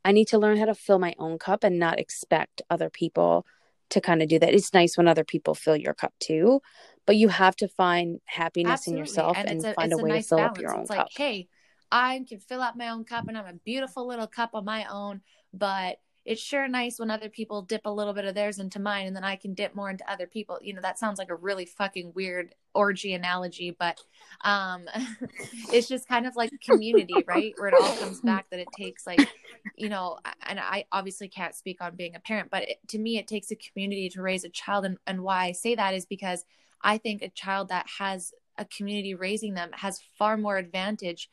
I 0.04 0.12
need 0.12 0.28
to 0.28 0.38
learn 0.38 0.56
how 0.56 0.64
to 0.66 0.74
fill 0.74 0.98
my 0.98 1.14
own 1.18 1.38
cup 1.38 1.64
and 1.64 1.78
not 1.78 1.98
expect 1.98 2.60
other 2.68 2.90
people 2.90 3.46
to 3.90 4.00
kind 4.00 4.22
of 4.22 4.28
do 4.28 4.38
that. 4.38 4.54
It's 4.54 4.74
nice 4.74 4.96
when 4.96 5.06
other 5.06 5.24
people 5.24 5.54
fill 5.54 5.76
your 5.76 5.94
cup 5.94 6.12
too, 6.18 6.60
but 7.06 7.16
you 7.16 7.28
have 7.28 7.54
to 7.56 7.68
find 7.68 8.20
happiness 8.24 8.72
Absolutely. 8.72 8.98
in 8.98 9.06
yourself 9.06 9.36
and, 9.36 9.50
and 9.50 9.64
a, 9.64 9.74
find 9.74 9.92
a 9.92 9.98
way 9.98 10.08
nice 10.08 10.24
to 10.24 10.28
fill 10.30 10.38
balance. 10.38 10.58
up 10.58 10.62
your 10.62 10.74
own 10.74 10.80
it's 10.82 10.90
cup. 10.90 10.98
like, 10.98 11.08
hey, 11.16 11.48
I 11.90 12.24
can 12.28 12.40
fill 12.40 12.62
up 12.62 12.76
my 12.76 12.88
own 12.88 13.04
cup 13.04 13.28
and 13.28 13.36
I'm 13.36 13.46
a 13.46 13.52
beautiful 13.64 14.06
little 14.06 14.26
cup 14.26 14.50
on 14.54 14.64
my 14.64 14.86
own, 14.90 15.20
but 15.52 15.98
it's 16.24 16.40
sure 16.40 16.68
nice 16.68 16.98
when 16.98 17.10
other 17.10 17.28
people 17.28 17.62
dip 17.62 17.82
a 17.84 17.90
little 17.90 18.12
bit 18.12 18.24
of 18.24 18.34
theirs 18.34 18.60
into 18.60 18.78
mine 18.78 19.06
and 19.06 19.16
then 19.16 19.24
I 19.24 19.34
can 19.34 19.54
dip 19.54 19.74
more 19.74 19.90
into 19.90 20.08
other 20.10 20.26
people. 20.26 20.58
You 20.62 20.74
know, 20.74 20.82
that 20.82 20.98
sounds 20.98 21.18
like 21.18 21.30
a 21.30 21.34
really 21.34 21.66
fucking 21.66 22.12
weird 22.14 22.54
orgy 22.74 23.12
analogy, 23.14 23.74
but 23.76 23.98
um 24.44 24.84
it's 25.72 25.88
just 25.88 26.06
kind 26.06 26.26
of 26.26 26.36
like 26.36 26.50
community, 26.64 27.14
right? 27.26 27.54
Where 27.56 27.68
it 27.68 27.74
all 27.74 27.96
comes 27.96 28.20
back 28.24 28.46
that 28.50 28.60
it 28.60 28.68
takes 28.76 29.06
like, 29.06 29.28
you 29.76 29.88
know, 29.88 30.18
and 30.46 30.60
I 30.60 30.84
obviously 30.92 31.28
can't 31.28 31.56
speak 31.56 31.82
on 31.82 31.96
being 31.96 32.14
a 32.14 32.20
parent, 32.20 32.50
but 32.50 32.68
it, 32.68 32.76
to 32.88 32.98
me 32.98 33.18
it 33.18 33.26
takes 33.26 33.50
a 33.50 33.56
community 33.56 34.08
to 34.10 34.22
raise 34.22 34.44
a 34.44 34.48
child 34.48 34.84
and 34.84 34.98
and 35.06 35.22
why 35.22 35.46
I 35.46 35.52
say 35.52 35.74
that 35.74 35.94
is 35.94 36.06
because 36.06 36.44
I 36.82 36.98
think 36.98 37.22
a 37.22 37.30
child 37.30 37.68
that 37.70 37.86
has 37.98 38.32
a 38.58 38.64
community 38.64 39.14
raising 39.14 39.54
them 39.54 39.70
has 39.72 40.00
far 40.18 40.36
more 40.36 40.56
advantage 40.56 41.30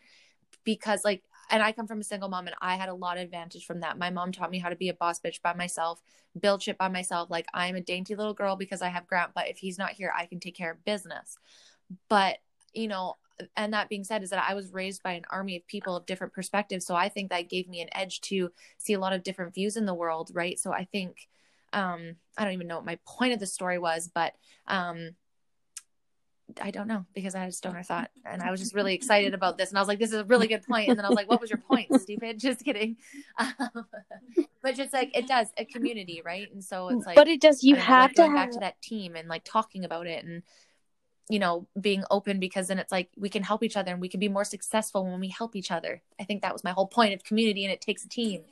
because 0.64 1.04
like 1.04 1.22
and 1.50 1.64
I 1.64 1.72
come 1.72 1.88
from 1.88 2.00
a 2.00 2.04
single 2.04 2.30
mom 2.30 2.48
and 2.48 2.56
I 2.62 2.76
had 2.76 2.90
a 2.90 2.94
lot 2.94 3.18
of 3.18 3.24
advantage 3.24 3.66
from 3.66 3.80
that. 3.82 3.98
My 3.98 4.10
mom 4.10 4.32
taught 4.32 4.52
me 4.52 4.60
how 4.60 4.70
to 4.70 4.76
be 4.76 4.90
a 4.90 4.94
boss 4.94 5.20
bitch 5.20 5.42
by 5.42 5.54
myself, 5.54 6.02
build 6.40 6.62
shit 6.62 6.78
by 6.78 6.88
myself. 6.88 7.30
Like 7.30 7.48
I'm 7.54 7.76
a 7.76 7.82
dainty 7.82 8.16
little 8.16 8.34
girl 8.34 8.56
because 8.56 8.82
I 8.82 8.90
have 8.90 9.08
Grant, 9.08 9.32
but 9.34 9.50
if 9.50 9.58
he's 9.58 9.78
not 9.78 9.92
here, 9.92 10.14
I 10.16 10.26
can 10.26 10.40
take 10.40 10.56
care 10.56 10.72
of 10.72 10.86
business. 10.86 11.38
But, 12.08 12.38
you 12.74 12.88
know, 12.88 13.16
and 13.56 13.74
that 13.74 13.90
being 13.90 14.04
said 14.04 14.22
is 14.22 14.30
that 14.32 14.46
I 14.48 14.54
was 14.54 14.74
raised 14.74 15.02
by 15.02 15.14
an 15.14 15.26
army 15.32 15.56
of 15.56 15.66
people 15.66 15.96
of 15.96 16.06
different 16.06 16.34
perspectives. 16.34 16.86
So 16.86 16.96
I 16.96 17.10
think 17.10 17.30
that 17.30 17.50
gave 17.50 17.68
me 17.68 17.82
an 17.82 17.90
edge 17.94 18.22
to 18.22 18.52
see 18.78 18.94
a 18.94 19.00
lot 19.00 19.14
of 19.14 19.24
different 19.24 19.54
views 19.54 19.78
in 19.78 19.86
the 19.86 19.94
world, 19.94 20.30
right? 20.34 20.60
So 20.60 20.72
I 20.72 20.86
think 20.86 21.28
um 21.72 22.16
I 22.38 22.44
don't 22.44 22.54
even 22.54 22.68
know 22.68 22.78
what 22.78 22.86
my 22.86 22.98
point 23.08 23.34
of 23.34 23.40
the 23.40 23.46
story 23.48 23.80
was, 23.80 24.10
but 24.14 24.34
um 24.68 25.12
I 26.62 26.72
don't 26.72 26.88
know 26.88 27.06
because 27.14 27.36
I 27.36 27.40
had 27.40 27.50
a 27.50 27.54
stoner 27.54 27.84
thought 27.84 28.10
and 28.26 28.42
I 28.42 28.52
was 28.52 28.60
just 28.60 28.74
really 28.74 28.94
excited 28.96 29.34
about 29.34 29.58
this. 29.58 29.70
And 29.70 29.78
I 29.78 29.82
was 29.82 29.88
like, 29.88 30.00
this 30.00 30.12
is 30.12 30.20
a 30.20 30.26
really 30.26 30.48
good 30.48 30.64
point. 30.64 30.90
And 30.90 30.98
then 30.98 31.06
I 31.06 31.10
was 31.10 31.16
like, 31.16 31.30
what 31.30 31.42
was 31.42 31.50
your 31.50 31.60
point, 31.60 31.88
stupid? 32.02 32.40
Just 32.50 32.64
kidding. 32.64 32.98
Um, 33.38 33.86
but 34.62 34.76
just 34.76 34.94
like 34.94 35.16
it 35.16 35.28
does 35.28 35.52
a 35.58 35.66
community, 35.66 36.22
right? 36.24 36.52
And 36.52 36.64
so 36.64 36.90
it's 36.90 37.06
like, 37.06 37.16
but 37.16 37.28
it 37.28 37.40
does, 37.40 37.64
you 37.64 37.76
have 37.76 38.10
like 38.10 38.16
to 38.16 38.24
have... 38.24 38.34
back 38.34 38.52
to 38.52 38.60
that 38.60 38.82
team 38.82 39.16
and 39.16 39.28
like 39.28 39.44
talking 39.44 39.86
about 39.86 40.08
it 40.08 40.26
and, 40.26 40.44
you 41.30 41.40
know, 41.40 41.68
being 41.80 42.04
open 42.12 42.40
because 42.40 42.68
then 42.68 42.80
it's 42.80 42.92
like 42.92 43.10
we 43.18 43.30
can 43.30 43.44
help 43.44 43.64
each 43.64 43.78
other 43.78 43.92
and 43.92 44.02
we 44.02 44.10
can 44.10 44.20
be 44.20 44.28
more 44.28 44.44
successful 44.44 45.06
when 45.06 45.20
we 45.20 45.30
help 45.30 45.56
each 45.56 45.72
other. 45.72 46.02
I 46.20 46.24
think 46.24 46.42
that 46.42 46.54
was 46.54 46.64
my 46.64 46.72
whole 46.72 46.88
point 46.88 47.14
of 47.14 47.24
community 47.24 47.64
and 47.64 47.72
it 47.74 47.82
takes 47.82 48.04
a 48.04 48.10
team. 48.10 48.44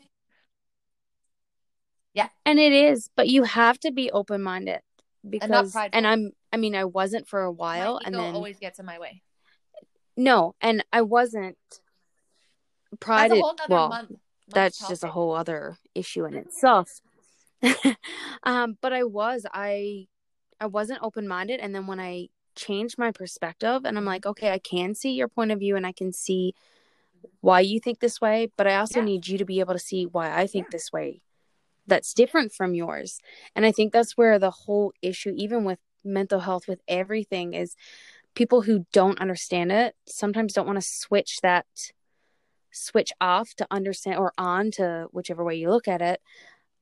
Yeah. 2.13 2.29
And 2.45 2.59
it 2.59 2.73
is, 2.73 3.09
but 3.15 3.27
you 3.27 3.43
have 3.43 3.79
to 3.81 3.91
be 3.91 4.09
open 4.11 4.41
minded 4.41 4.81
because 5.29 5.75
and, 5.75 5.89
and, 5.93 6.07
I'm 6.07 6.31
I 6.51 6.57
mean 6.57 6.75
I 6.75 6.85
wasn't 6.85 7.27
for 7.27 7.41
a 7.41 7.51
while 7.51 7.99
and 8.03 8.15
then 8.15 8.35
always 8.35 8.59
gets 8.59 8.79
in 8.79 8.85
my 8.85 8.99
way. 8.99 9.21
No, 10.15 10.55
and 10.61 10.83
I 10.91 11.01
wasn't 11.03 11.57
pride 12.99 13.31
that's 13.31 13.41
well 13.41 13.55
month, 13.69 14.09
month 14.09 14.19
that's 14.49 14.87
just 14.87 15.03
a 15.03 15.09
whole 15.09 15.35
other 15.35 15.77
issue 15.93 16.25
in 16.25 16.33
itself. 16.35 17.01
um 18.43 18.77
but 18.81 18.93
I 18.93 19.03
was 19.03 19.45
I 19.51 20.07
I 20.59 20.67
wasn't 20.67 21.03
open-minded 21.03 21.59
and 21.59 21.73
then 21.73 21.87
when 21.87 21.99
I 21.99 22.29
changed 22.55 22.97
my 22.97 23.11
perspective 23.11 23.85
and 23.85 23.97
I'm 23.97 24.05
like 24.05 24.25
okay, 24.25 24.51
I 24.51 24.59
can 24.59 24.95
see 24.95 25.11
your 25.11 25.27
point 25.27 25.51
of 25.51 25.59
view 25.59 25.75
and 25.75 25.85
I 25.85 25.91
can 25.91 26.13
see 26.13 26.53
why 27.41 27.59
you 27.59 27.79
think 27.79 27.99
this 27.99 28.21
way, 28.21 28.51
but 28.57 28.67
I 28.67 28.77
also 28.77 28.99
yeah. 28.99 29.05
need 29.05 29.27
you 29.27 29.37
to 29.37 29.45
be 29.45 29.59
able 29.59 29.73
to 29.73 29.79
see 29.79 30.05
why 30.05 30.35
I 30.35 30.47
think 30.47 30.65
yeah. 30.65 30.71
this 30.71 30.91
way 30.91 31.21
that's 31.87 32.13
different 32.13 32.51
from 32.51 32.75
yours. 32.75 33.19
And 33.55 33.65
I 33.65 33.71
think 33.71 33.93
that's 33.93 34.17
where 34.17 34.37
the 34.37 34.51
whole 34.51 34.93
issue, 35.01 35.33
even 35.35 35.63
with 35.63 35.79
mental 36.03 36.39
health, 36.39 36.67
with 36.67 36.81
everything, 36.87 37.53
is 37.53 37.75
people 38.35 38.61
who 38.61 38.85
don't 38.93 39.19
understand 39.19 39.71
it 39.71 39.95
sometimes 40.07 40.53
don't 40.53 40.67
want 40.67 40.79
to 40.79 40.87
switch 40.87 41.39
that 41.41 41.65
switch 42.71 43.11
off 43.19 43.55
to 43.55 43.65
understand 43.71 44.19
or 44.19 44.31
on 44.37 44.69
to 44.69 45.07
whichever 45.11 45.43
way 45.43 45.55
you 45.55 45.69
look 45.71 45.87
at 45.87 46.01
it 46.01 46.21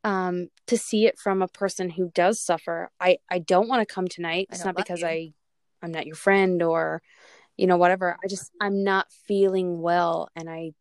um 0.03 0.49
to 0.67 0.77
see 0.77 1.05
it 1.05 1.17
from 1.17 1.41
a 1.41 1.47
person 1.47 1.89
who 1.89 2.11
does 2.13 2.39
suffer. 2.39 2.89
I 2.99 3.17
i 3.29 3.39
don't 3.39 3.69
want 3.69 3.87
to 3.87 3.93
come 3.93 4.07
tonight. 4.07 4.47
It's 4.51 4.65
not 4.65 4.75
because 4.75 5.01
you. 5.01 5.07
i 5.07 5.33
i'm 5.81 5.91
not 5.91 6.05
your 6.05 6.15
friend 6.15 6.61
or 6.61 7.01
you 7.55 7.67
know 7.67 7.77
whatever. 7.77 8.17
I 8.23 8.27
just 8.27 8.51
i'm 8.61 8.83
not 8.83 9.07
feeling 9.25 9.81
well 9.81 10.29
and 10.35 10.49
i 10.49 10.73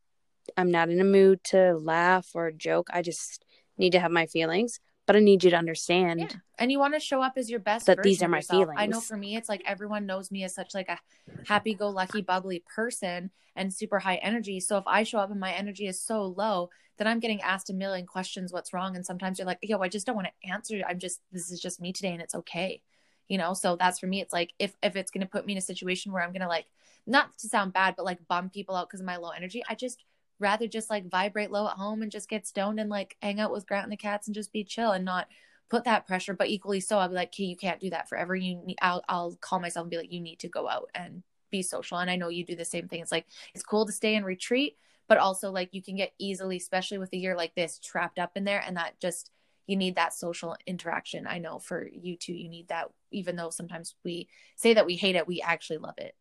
i'm 0.56 0.70
not 0.70 0.90
in 0.90 1.00
a 1.00 1.04
mood 1.04 1.42
to 1.44 1.74
laugh 1.76 2.30
or 2.34 2.50
joke. 2.50 2.88
I 2.92 3.02
just 3.02 3.44
need 3.78 3.92
to 3.92 4.00
have 4.00 4.10
my 4.10 4.26
feelings, 4.26 4.80
but 5.06 5.16
I 5.16 5.20
need 5.20 5.44
you 5.44 5.50
to 5.50 5.56
understand. 5.56 6.20
Yeah. 6.20 6.28
And 6.58 6.72
you 6.72 6.78
want 6.78 6.94
to 6.94 7.00
show 7.00 7.22
up 7.22 7.34
as 7.36 7.50
your 7.50 7.60
best 7.60 7.86
that 7.86 8.02
these 8.02 8.22
are 8.22 8.28
my 8.28 8.38
yourself. 8.38 8.62
feelings. 8.62 8.78
I 8.80 8.86
know 8.86 9.00
for 9.00 9.16
me, 9.16 9.36
it's 9.36 9.48
like 9.48 9.62
everyone 9.66 10.06
knows 10.06 10.30
me 10.30 10.44
as 10.44 10.54
such 10.54 10.74
like 10.74 10.88
a 10.88 10.98
happy 11.46 11.74
go 11.74 11.88
lucky, 11.88 12.22
bubbly 12.22 12.62
person 12.74 13.30
and 13.56 13.72
super 13.72 13.98
high 13.98 14.16
energy. 14.16 14.60
So 14.60 14.78
if 14.78 14.84
I 14.86 15.02
show 15.02 15.18
up 15.18 15.30
and 15.30 15.40
my 15.40 15.52
energy 15.52 15.86
is 15.86 16.00
so 16.00 16.24
low, 16.24 16.70
then 16.96 17.06
I'm 17.06 17.20
getting 17.20 17.40
asked 17.42 17.70
a 17.70 17.74
million 17.74 18.06
questions 18.06 18.52
what's 18.52 18.72
wrong. 18.72 18.96
And 18.96 19.04
sometimes 19.04 19.38
you're 19.38 19.46
like, 19.46 19.58
yo, 19.62 19.78
I 19.80 19.88
just 19.88 20.06
don't 20.06 20.16
want 20.16 20.28
to 20.28 20.48
answer. 20.48 20.80
I'm 20.88 20.98
just, 20.98 21.20
this 21.32 21.50
is 21.50 21.60
just 21.60 21.80
me 21.80 21.92
today 21.92 22.12
and 22.12 22.22
it's 22.22 22.34
okay. 22.34 22.80
You 23.28 23.38
know, 23.38 23.54
so 23.54 23.76
that's 23.76 23.98
for 23.98 24.06
me. 24.06 24.20
It's 24.20 24.32
like 24.32 24.52
if 24.58 24.74
if 24.82 24.96
it's 24.96 25.10
gonna 25.10 25.26
put 25.26 25.46
me 25.46 25.52
in 25.52 25.58
a 25.58 25.62
situation 25.62 26.12
where 26.12 26.22
I'm 26.22 26.32
gonna 26.32 26.48
like 26.48 26.66
not 27.06 27.36
to 27.38 27.48
sound 27.48 27.72
bad, 27.72 27.94
but 27.96 28.04
like 28.04 28.18
bum 28.28 28.50
people 28.50 28.74
out 28.76 28.88
because 28.88 29.00
of 29.00 29.06
my 29.06 29.16
low 29.16 29.30
energy, 29.30 29.62
I 29.66 29.74
just 29.74 30.04
rather 30.38 30.66
just 30.66 30.90
like 30.90 31.08
vibrate 31.08 31.50
low 31.50 31.66
at 31.66 31.76
home 31.76 32.02
and 32.02 32.10
just 32.10 32.28
get 32.28 32.46
stoned 32.46 32.80
and 32.80 32.90
like 32.90 33.16
hang 33.22 33.40
out 33.40 33.52
with 33.52 33.66
Grant 33.66 33.84
and 33.84 33.92
the 33.92 33.96
cats 33.96 34.26
and 34.26 34.34
just 34.34 34.52
be 34.52 34.64
chill 34.64 34.90
and 34.92 35.04
not 35.04 35.28
put 35.70 35.84
that 35.84 36.06
pressure. 36.06 36.34
But 36.34 36.48
equally 36.48 36.80
so, 36.80 36.98
I'll 36.98 37.08
be 37.08 37.14
like, 37.14 37.28
okay, 37.28 37.44
you 37.44 37.56
can't 37.56 37.80
do 37.80 37.90
that 37.90 38.08
forever. 38.08 38.34
You 38.34 38.56
need, 38.56 38.78
I'll, 38.82 39.02
I'll 39.08 39.36
call 39.40 39.60
myself 39.60 39.84
and 39.84 39.90
be 39.90 39.96
like, 39.96 40.12
you 40.12 40.20
need 40.20 40.40
to 40.40 40.48
go 40.48 40.68
out 40.68 40.90
and 40.94 41.22
be 41.50 41.62
social. 41.62 41.98
And 41.98 42.10
I 42.10 42.16
know 42.16 42.28
you 42.28 42.44
do 42.44 42.56
the 42.56 42.64
same 42.64 42.88
thing. 42.88 43.00
It's 43.00 43.12
like, 43.12 43.26
it's 43.54 43.64
cool 43.64 43.86
to 43.86 43.92
stay 43.92 44.14
in 44.14 44.24
retreat, 44.24 44.76
but 45.08 45.18
also 45.18 45.50
like 45.50 45.70
you 45.72 45.82
can 45.82 45.96
get 45.96 46.12
easily, 46.18 46.56
especially 46.56 46.98
with 46.98 47.12
a 47.12 47.18
year 47.18 47.36
like 47.36 47.54
this, 47.54 47.78
trapped 47.78 48.18
up 48.18 48.32
in 48.36 48.44
there. 48.44 48.62
And 48.66 48.76
that 48.76 48.98
just, 49.00 49.30
you 49.66 49.76
need 49.76 49.96
that 49.96 50.12
social 50.12 50.56
interaction. 50.66 51.26
I 51.26 51.38
know 51.38 51.58
for 51.58 51.88
you 51.90 52.16
too, 52.16 52.34
you 52.34 52.48
need 52.48 52.68
that, 52.68 52.90
even 53.10 53.36
though 53.36 53.50
sometimes 53.50 53.94
we 54.04 54.28
say 54.56 54.74
that 54.74 54.84
we 54.84 54.96
hate 54.96 55.16
it, 55.16 55.26
we 55.26 55.40
actually 55.40 55.78
love 55.78 55.94
it. 55.98 56.14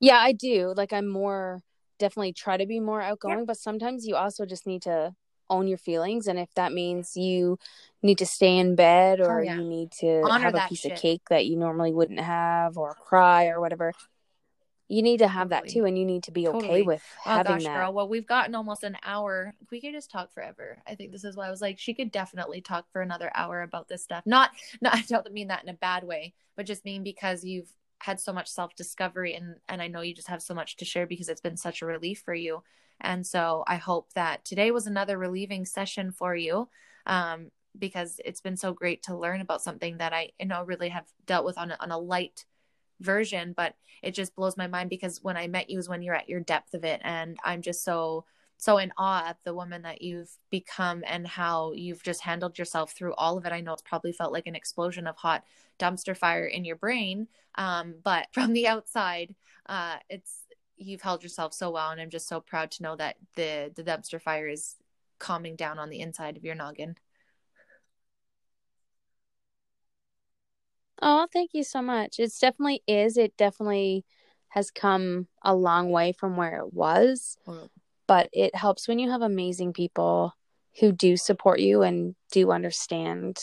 Yeah, 0.00 0.18
I 0.18 0.32
do. 0.32 0.74
Like 0.76 0.92
I'm 0.92 1.08
more 1.08 1.62
definitely 1.98 2.32
try 2.32 2.56
to 2.56 2.66
be 2.66 2.80
more 2.80 3.02
outgoing, 3.02 3.44
but 3.44 3.56
sometimes 3.56 4.06
you 4.06 4.16
also 4.16 4.46
just 4.46 4.66
need 4.66 4.82
to 4.82 5.14
own 5.50 5.66
your 5.66 5.78
feelings 5.78 6.26
and 6.26 6.38
if 6.38 6.52
that 6.54 6.72
means 6.72 7.16
you 7.16 7.58
need 8.02 8.18
to 8.18 8.26
stay 8.26 8.58
in 8.58 8.74
bed 8.74 9.20
oh, 9.20 9.24
or 9.24 9.40
oh, 9.40 9.42
yeah. 9.42 9.56
you 9.56 9.64
need 9.64 9.90
to 9.90 10.22
Honor 10.22 10.44
have 10.44 10.54
a 10.54 10.66
piece 10.68 10.80
shit. 10.80 10.92
of 10.92 10.98
cake 10.98 11.22
that 11.30 11.46
you 11.46 11.56
normally 11.56 11.92
wouldn't 11.92 12.20
have 12.20 12.76
or 12.76 12.94
cry 12.94 13.48
or 13.48 13.60
whatever 13.60 13.92
you 14.88 15.02
need 15.02 15.18
to 15.18 15.28
have 15.28 15.50
totally. 15.50 15.68
that 15.68 15.72
too 15.72 15.84
and 15.84 15.98
you 15.98 16.04
need 16.04 16.22
to 16.22 16.32
be 16.32 16.44
totally. 16.44 16.64
okay 16.64 16.82
with 16.82 17.02
oh, 17.26 17.30
having 17.30 17.54
gosh, 17.54 17.64
that 17.64 17.76
girl. 17.76 17.92
well 17.92 18.08
we've 18.08 18.26
gotten 18.26 18.54
almost 18.54 18.84
an 18.84 18.96
hour 19.04 19.54
we 19.70 19.80
could 19.80 19.92
just 19.92 20.10
talk 20.10 20.32
forever 20.32 20.78
i 20.86 20.94
think 20.94 21.12
this 21.12 21.24
is 21.24 21.36
why 21.36 21.46
i 21.46 21.50
was 21.50 21.60
like 21.60 21.78
she 21.78 21.94
could 21.94 22.10
definitely 22.10 22.60
talk 22.60 22.86
for 22.92 23.02
another 23.02 23.30
hour 23.34 23.62
about 23.62 23.88
this 23.88 24.02
stuff 24.02 24.22
not 24.26 24.50
not 24.80 24.94
i 24.94 25.02
don't 25.08 25.32
mean 25.32 25.48
that 25.48 25.62
in 25.62 25.68
a 25.68 25.74
bad 25.74 26.04
way 26.04 26.34
but 26.56 26.66
just 26.66 26.84
mean 26.84 27.02
because 27.02 27.44
you've 27.44 27.72
had 28.00 28.20
so 28.20 28.32
much 28.32 28.48
self 28.48 28.74
discovery 28.74 29.34
and 29.34 29.56
and 29.68 29.82
I 29.82 29.88
know 29.88 30.00
you 30.00 30.14
just 30.14 30.28
have 30.28 30.42
so 30.42 30.54
much 30.54 30.76
to 30.76 30.84
share 30.84 31.06
because 31.06 31.28
it's 31.28 31.40
been 31.40 31.56
such 31.56 31.82
a 31.82 31.86
relief 31.86 32.22
for 32.24 32.34
you. 32.34 32.62
And 33.00 33.26
so 33.26 33.64
I 33.66 33.76
hope 33.76 34.12
that 34.14 34.44
today 34.44 34.70
was 34.70 34.86
another 34.86 35.18
relieving 35.18 35.64
session 35.64 36.12
for 36.12 36.34
you. 36.34 36.68
Um, 37.06 37.50
because 37.78 38.20
it's 38.24 38.40
been 38.40 38.56
so 38.56 38.72
great 38.72 39.04
to 39.04 39.16
learn 39.16 39.40
about 39.40 39.62
something 39.62 39.98
that 39.98 40.12
I 40.12 40.30
you 40.40 40.46
know 40.46 40.64
really 40.64 40.88
have 40.88 41.06
dealt 41.26 41.44
with 41.44 41.58
on 41.58 41.70
a, 41.70 41.76
on 41.80 41.90
a 41.90 41.98
light 41.98 42.44
version, 43.00 43.54
but 43.56 43.74
it 44.02 44.12
just 44.12 44.34
blows 44.34 44.56
my 44.56 44.66
mind 44.66 44.90
because 44.90 45.22
when 45.22 45.36
I 45.36 45.46
met 45.46 45.70
you 45.70 45.78
is 45.78 45.88
when 45.88 46.02
you're 46.02 46.14
at 46.14 46.28
your 46.28 46.40
depth 46.40 46.74
of 46.74 46.84
it, 46.84 47.00
and 47.04 47.38
I'm 47.44 47.62
just 47.62 47.84
so 47.84 48.24
so 48.58 48.76
in 48.76 48.92
awe 48.98 49.24
at 49.28 49.38
the 49.44 49.54
woman 49.54 49.82
that 49.82 50.02
you've 50.02 50.36
become 50.50 51.04
and 51.06 51.26
how 51.26 51.72
you've 51.72 52.02
just 52.02 52.22
handled 52.22 52.58
yourself 52.58 52.92
through 52.92 53.14
all 53.14 53.38
of 53.38 53.46
it. 53.46 53.52
I 53.52 53.60
know 53.60 53.72
it's 53.72 53.82
probably 53.82 54.12
felt 54.12 54.32
like 54.32 54.48
an 54.48 54.56
explosion 54.56 55.06
of 55.06 55.16
hot 55.16 55.44
dumpster 55.78 56.16
fire 56.16 56.44
in 56.44 56.64
your 56.64 56.74
brain, 56.76 57.28
um, 57.54 57.94
but 58.02 58.26
from 58.32 58.52
the 58.52 58.66
outside, 58.66 59.34
uh, 59.66 59.96
it's 60.10 60.42
you've 60.76 61.02
held 61.02 61.22
yourself 61.22 61.54
so 61.54 61.70
well, 61.70 61.90
and 61.90 62.00
I'm 62.00 62.10
just 62.10 62.28
so 62.28 62.40
proud 62.40 62.72
to 62.72 62.82
know 62.82 62.96
that 62.96 63.16
the 63.36 63.72
the 63.74 63.84
dumpster 63.84 64.20
fire 64.20 64.48
is 64.48 64.76
calming 65.20 65.56
down 65.56 65.78
on 65.78 65.88
the 65.90 66.00
inside 66.00 66.36
of 66.36 66.44
your 66.44 66.54
noggin. 66.54 66.96
Oh, 71.00 71.28
thank 71.32 71.50
you 71.54 71.62
so 71.62 71.80
much. 71.80 72.18
It 72.18 72.32
definitely 72.40 72.82
is. 72.88 73.16
It 73.16 73.36
definitely 73.36 74.04
has 74.48 74.70
come 74.70 75.28
a 75.42 75.54
long 75.54 75.90
way 75.90 76.12
from 76.12 76.36
where 76.36 76.58
it 76.58 76.72
was 76.72 77.36
but 78.08 78.28
it 78.32 78.54
helps 78.54 78.88
when 78.88 78.98
you 78.98 79.10
have 79.10 79.22
amazing 79.22 79.72
people 79.72 80.34
who 80.80 80.90
do 80.90 81.16
support 81.16 81.60
you 81.60 81.82
and 81.82 82.16
do 82.32 82.50
understand 82.50 83.38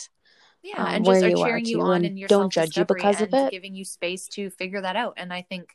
yeah 0.62 0.82
um, 0.82 0.94
and 0.94 1.04
just 1.04 1.24
are 1.24 1.30
cheering 1.30 1.64
you, 1.64 1.80
on 1.80 2.04
and 2.04 2.18
your 2.18 2.28
don't 2.28 2.52
judge 2.52 2.76
you 2.76 2.84
because 2.84 3.22
of 3.22 3.32
it 3.32 3.50
giving 3.50 3.74
you 3.74 3.84
space 3.84 4.28
to 4.28 4.50
figure 4.50 4.82
that 4.82 4.96
out 4.96 5.14
and 5.16 5.32
i 5.32 5.40
think 5.40 5.70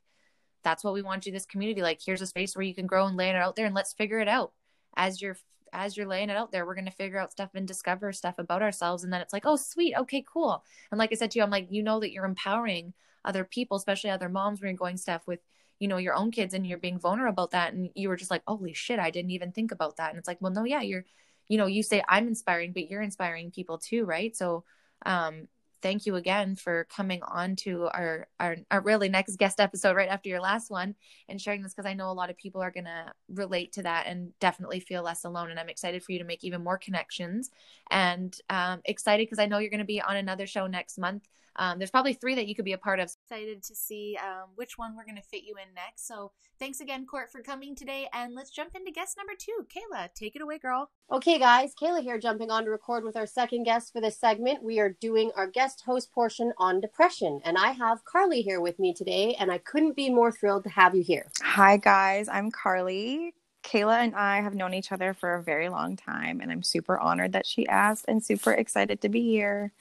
that's 0.64 0.84
what 0.84 0.94
we 0.94 1.02
want 1.02 1.24
do 1.24 1.32
this 1.32 1.46
community 1.48 1.82
like 1.82 2.00
here's 2.06 2.22
a 2.22 2.28
space 2.28 2.56
where 2.56 2.64
you 2.64 2.76
can 2.76 2.86
grow 2.86 3.08
and 3.08 3.18
lay 3.18 3.30
it 3.30 3.36
out 3.36 3.56
there 3.56 3.66
and 3.66 3.74
let's 3.74 3.94
figure 3.94 4.20
it 4.20 4.28
out 4.28 4.52
as 4.96 5.22
you're 5.22 5.38
as 5.74 5.96
you're 5.96 6.08
laying 6.08 6.30
it 6.30 6.38
out 6.38 6.52
there, 6.52 6.66
we're 6.66 6.76
going 6.76 6.86
to 6.86 6.92
figure 6.92 7.20
out 7.20 7.32
stuff 7.32 7.52
and 7.54 7.68
discover 7.68 8.12
stuff 8.12 8.36
about 8.38 8.62
ourselves. 8.62 9.04
And 9.04 9.14
then 9.14 9.22
it's 9.22 9.34
like, 9.34 9.46
oh, 9.46 9.56
sweet. 9.56 9.96
Okay, 9.98 10.24
cool. 10.32 10.64
And 10.92 11.00
like 11.00 11.12
I 11.12 11.16
said 11.16 11.32
to 11.32 11.40
you, 11.40 11.44
I'm 11.44 11.50
like, 11.50 11.68
you 11.70 11.84
know 11.84 12.00
that 12.00 12.12
you're 12.12 12.26
empowering 12.26 12.94
other 13.24 13.44
people, 13.44 13.78
especially 13.78 14.10
other 14.10 14.30
moms 14.30 14.60
when 14.60 14.70
you're 14.70 14.78
going 14.78 14.98
stuff 14.98 15.22
with, 15.26 15.40
you 15.82 15.88
know, 15.88 15.98
your 15.98 16.14
own 16.14 16.30
kids 16.30 16.54
and 16.54 16.66
you're 16.66 16.78
being 16.78 17.00
vulnerable 17.00 17.46
about 17.46 17.52
that. 17.52 17.74
And 17.74 17.90
you 17.96 18.08
were 18.08 18.16
just 18.16 18.30
like, 18.30 18.44
holy 18.46 18.72
shit, 18.72 19.00
I 19.00 19.10
didn't 19.10 19.32
even 19.32 19.52
think 19.52 19.72
about 19.72 19.98
that. 19.98 20.12
And 20.12 20.20
it's 20.20 20.28
like, 20.28 20.38
well, 20.40 20.52
no, 20.52 20.64
yeah, 20.64 20.82
you're, 20.82 21.06
you 21.48 21.58
know, 21.58 21.66
you 21.66 21.82
say 21.82 22.04
I'm 22.08 22.28
inspiring, 22.28 22.72
but 22.72 22.88
you're 22.88 23.02
inspiring 23.02 23.50
people 23.50 23.80
too, 23.80 24.06
right? 24.06 24.36
So, 24.36 24.64
um, 25.08 25.48
thank 25.82 26.06
you 26.06 26.18
again 26.18 26.56
for 26.56 26.86
coming 26.96 27.24
on 27.24 27.56
to 27.56 27.88
our, 27.88 28.28
our, 28.40 28.58
our 28.70 28.82
really 28.82 29.10
next 29.10 29.38
guest 29.38 29.60
episode 29.60 29.96
right 29.96 30.10
after 30.10 30.30
your 30.30 30.40
last 30.40 30.70
one 30.70 30.94
and 31.28 31.42
sharing 31.42 31.64
this 31.64 31.74
because 31.74 31.90
I 31.90 31.96
know 31.96 32.12
a 32.12 32.14
lot 32.14 32.30
of 32.30 32.38
people 32.38 32.62
are 32.62 32.70
to 32.86 33.12
relate 33.30 33.72
to 33.72 33.82
that 33.82 34.06
and 34.06 34.38
definitely 34.40 34.82
feel 34.82 35.02
less 35.02 35.24
alone. 35.24 35.50
And 35.50 35.60
I'm 35.60 35.70
excited 35.70 36.04
for 36.04 36.12
you 36.12 36.20
to 36.20 36.26
make 36.26 36.44
even 36.44 36.64
more 36.64 36.78
connections 36.78 37.50
and 37.90 38.38
um, 38.52 38.82
excited 38.86 39.26
because 39.26 39.40
I 39.40 39.48
know 39.48 39.58
you're 39.58 39.72
to 39.80 39.86
be 39.86 40.00
on 40.00 40.16
another 40.16 40.46
show 40.46 40.68
next 40.68 41.00
month. 41.00 41.28
Um, 41.62 41.78
there's 41.78 41.92
probably 41.92 42.14
three 42.14 42.34
that 42.34 42.48
you 42.48 42.56
could 42.56 42.66
be 42.66 42.74
a 42.74 42.78
part 42.78 43.00
of. 43.00 43.12
Excited 43.30 43.62
to 43.62 43.76
see 43.76 44.18
um, 44.20 44.50
which 44.56 44.80
one 44.80 44.96
we're 44.96 45.06
going 45.06 45.16
to 45.16 45.22
fit 45.22 45.44
you 45.44 45.54
in 45.58 45.72
next. 45.76 46.08
So 46.08 46.32
thanks 46.58 46.80
again, 46.80 47.06
Court, 47.06 47.32
for 47.32 47.42
coming 47.42 47.76
today. 47.76 48.10
And 48.14 48.34
let's 48.34 48.50
jump 48.50 48.76
into 48.76 48.92
guest 48.92 49.16
number 49.16 49.34
two. 49.38 49.68
Kayla, 49.70 50.12
take 50.16 50.36
it 50.36 50.42
away, 50.42 50.58
girl. 50.58 50.90
Okay, 51.12 51.38
guys, 51.38 51.76
Kayla 51.80 52.02
here, 52.02 52.18
jumping 52.18 52.50
on 52.50 52.64
to 52.64 52.72
record 52.72 53.04
with 53.04 53.16
our 53.16 53.28
second 53.28 53.66
guest 53.66 53.94
for 53.94 54.02
this 54.02 54.18
segment. 54.18 54.64
We 54.64 54.80
are 54.80 54.90
doing 54.90 55.30
our 55.36 55.46
guest 55.46 55.84
host 55.86 56.12
portion 56.12 56.52
on 56.58 56.82
depression. 56.82 57.42
And 57.46 57.60
I 57.60 57.74
have 57.74 58.04
Carly 58.06 58.42
here 58.42 58.60
with 58.60 58.80
me 58.80 58.92
today, 58.92 59.36
and 59.40 59.52
I 59.52 59.60
couldn't 59.60 59.96
be 59.96 60.10
more 60.10 60.32
thrilled 60.32 60.64
to 60.64 60.72
have 60.72 60.96
you 60.96 61.04
here. 61.04 61.28
Hi, 61.44 61.78
guys. 61.78 62.28
I'm 62.28 62.50
Carly. 62.50 63.36
Kayla 63.64 63.98
and 63.98 64.16
I 64.16 64.42
have 64.42 64.56
known 64.56 64.74
each 64.74 64.92
other 64.92 65.14
for 65.14 65.36
a 65.36 65.44
very 65.44 65.70
long 65.70 65.96
time, 65.96 66.42
and 66.42 66.52
I'm 66.52 66.64
super 66.64 66.98
honored 66.98 67.34
that 67.34 67.46
she 67.46 67.68
asked 67.68 68.06
and 68.08 68.26
super 68.26 68.52
excited 68.52 69.00
to 69.02 69.10
be 69.10 69.22
here. 69.22 69.72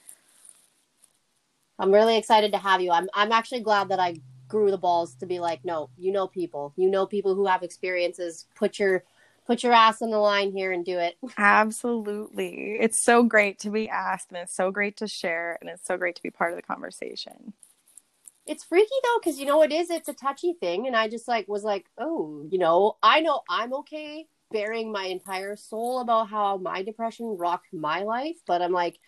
I'm 1.81 1.93
really 1.93 2.19
excited 2.19 2.53
to 2.53 2.59
have 2.59 2.83
you. 2.83 2.93
I'm 2.93 3.09
I'm 3.15 3.33
actually 3.33 3.61
glad 3.61 3.89
that 3.89 3.99
I 3.99 4.17
grew 4.49 4.71
the 4.71 4.79
balls 4.79 5.15
to 5.17 5.27
be 5.27 5.41
like, 5.41 5.65
no, 5.65 5.89
you 5.97 6.13
know 6.13 6.27
people. 6.29 6.75
You 6.77 6.91
know 6.91 7.07
people 7.07 7.35
who 7.35 7.47
have 7.47 7.63
experiences. 7.63 8.47
Put 8.55 8.79
your 8.79 9.03
put 9.47 9.63
your 9.63 9.73
ass 9.73 10.03
on 10.03 10.11
the 10.11 10.19
line 10.19 10.53
here 10.53 10.73
and 10.73 10.85
do 10.85 10.99
it. 10.99 11.17
Absolutely. 11.39 12.77
It's 12.79 13.03
so 13.03 13.23
great 13.23 13.59
to 13.61 13.71
be 13.71 13.89
asked 13.89 14.29
and 14.31 14.39
it's 14.39 14.55
so 14.55 14.71
great 14.71 14.99
to 14.99 15.09
share 15.09 15.57
and 15.61 15.71
it's 15.71 15.87
so 15.87 15.97
great 15.97 16.17
to 16.17 16.23
be 16.23 16.31
part 16.31 16.53
of 16.53 16.57
the 16.57 16.63
conversation. 16.63 17.55
It's 18.47 18.63
freaky 18.63 18.91
though 19.03 19.21
cuz 19.21 19.41
you 19.41 19.47
know 19.47 19.63
it 19.63 19.73
is 19.73 19.89
it's 19.89 20.09
a 20.09 20.15
touchy 20.15 20.53
thing 20.53 20.87
and 20.87 20.95
I 20.95 21.09
just 21.09 21.27
like 21.29 21.49
was 21.49 21.65
like, 21.65 21.87
"Oh, 21.97 22.47
you 22.51 22.59
know, 22.59 22.99
I 23.03 23.21
know 23.21 23.41
I'm 23.49 23.73
okay 23.73 24.29
bearing 24.53 24.93
my 24.93 25.05
entire 25.05 25.57
soul 25.57 26.01
about 26.01 26.29
how 26.29 26.59
my 26.59 26.83
depression 26.83 27.37
rocked 27.39 27.73
my 27.73 28.03
life, 28.03 28.37
but 28.47 28.61
I'm 28.61 28.73
like 28.73 28.99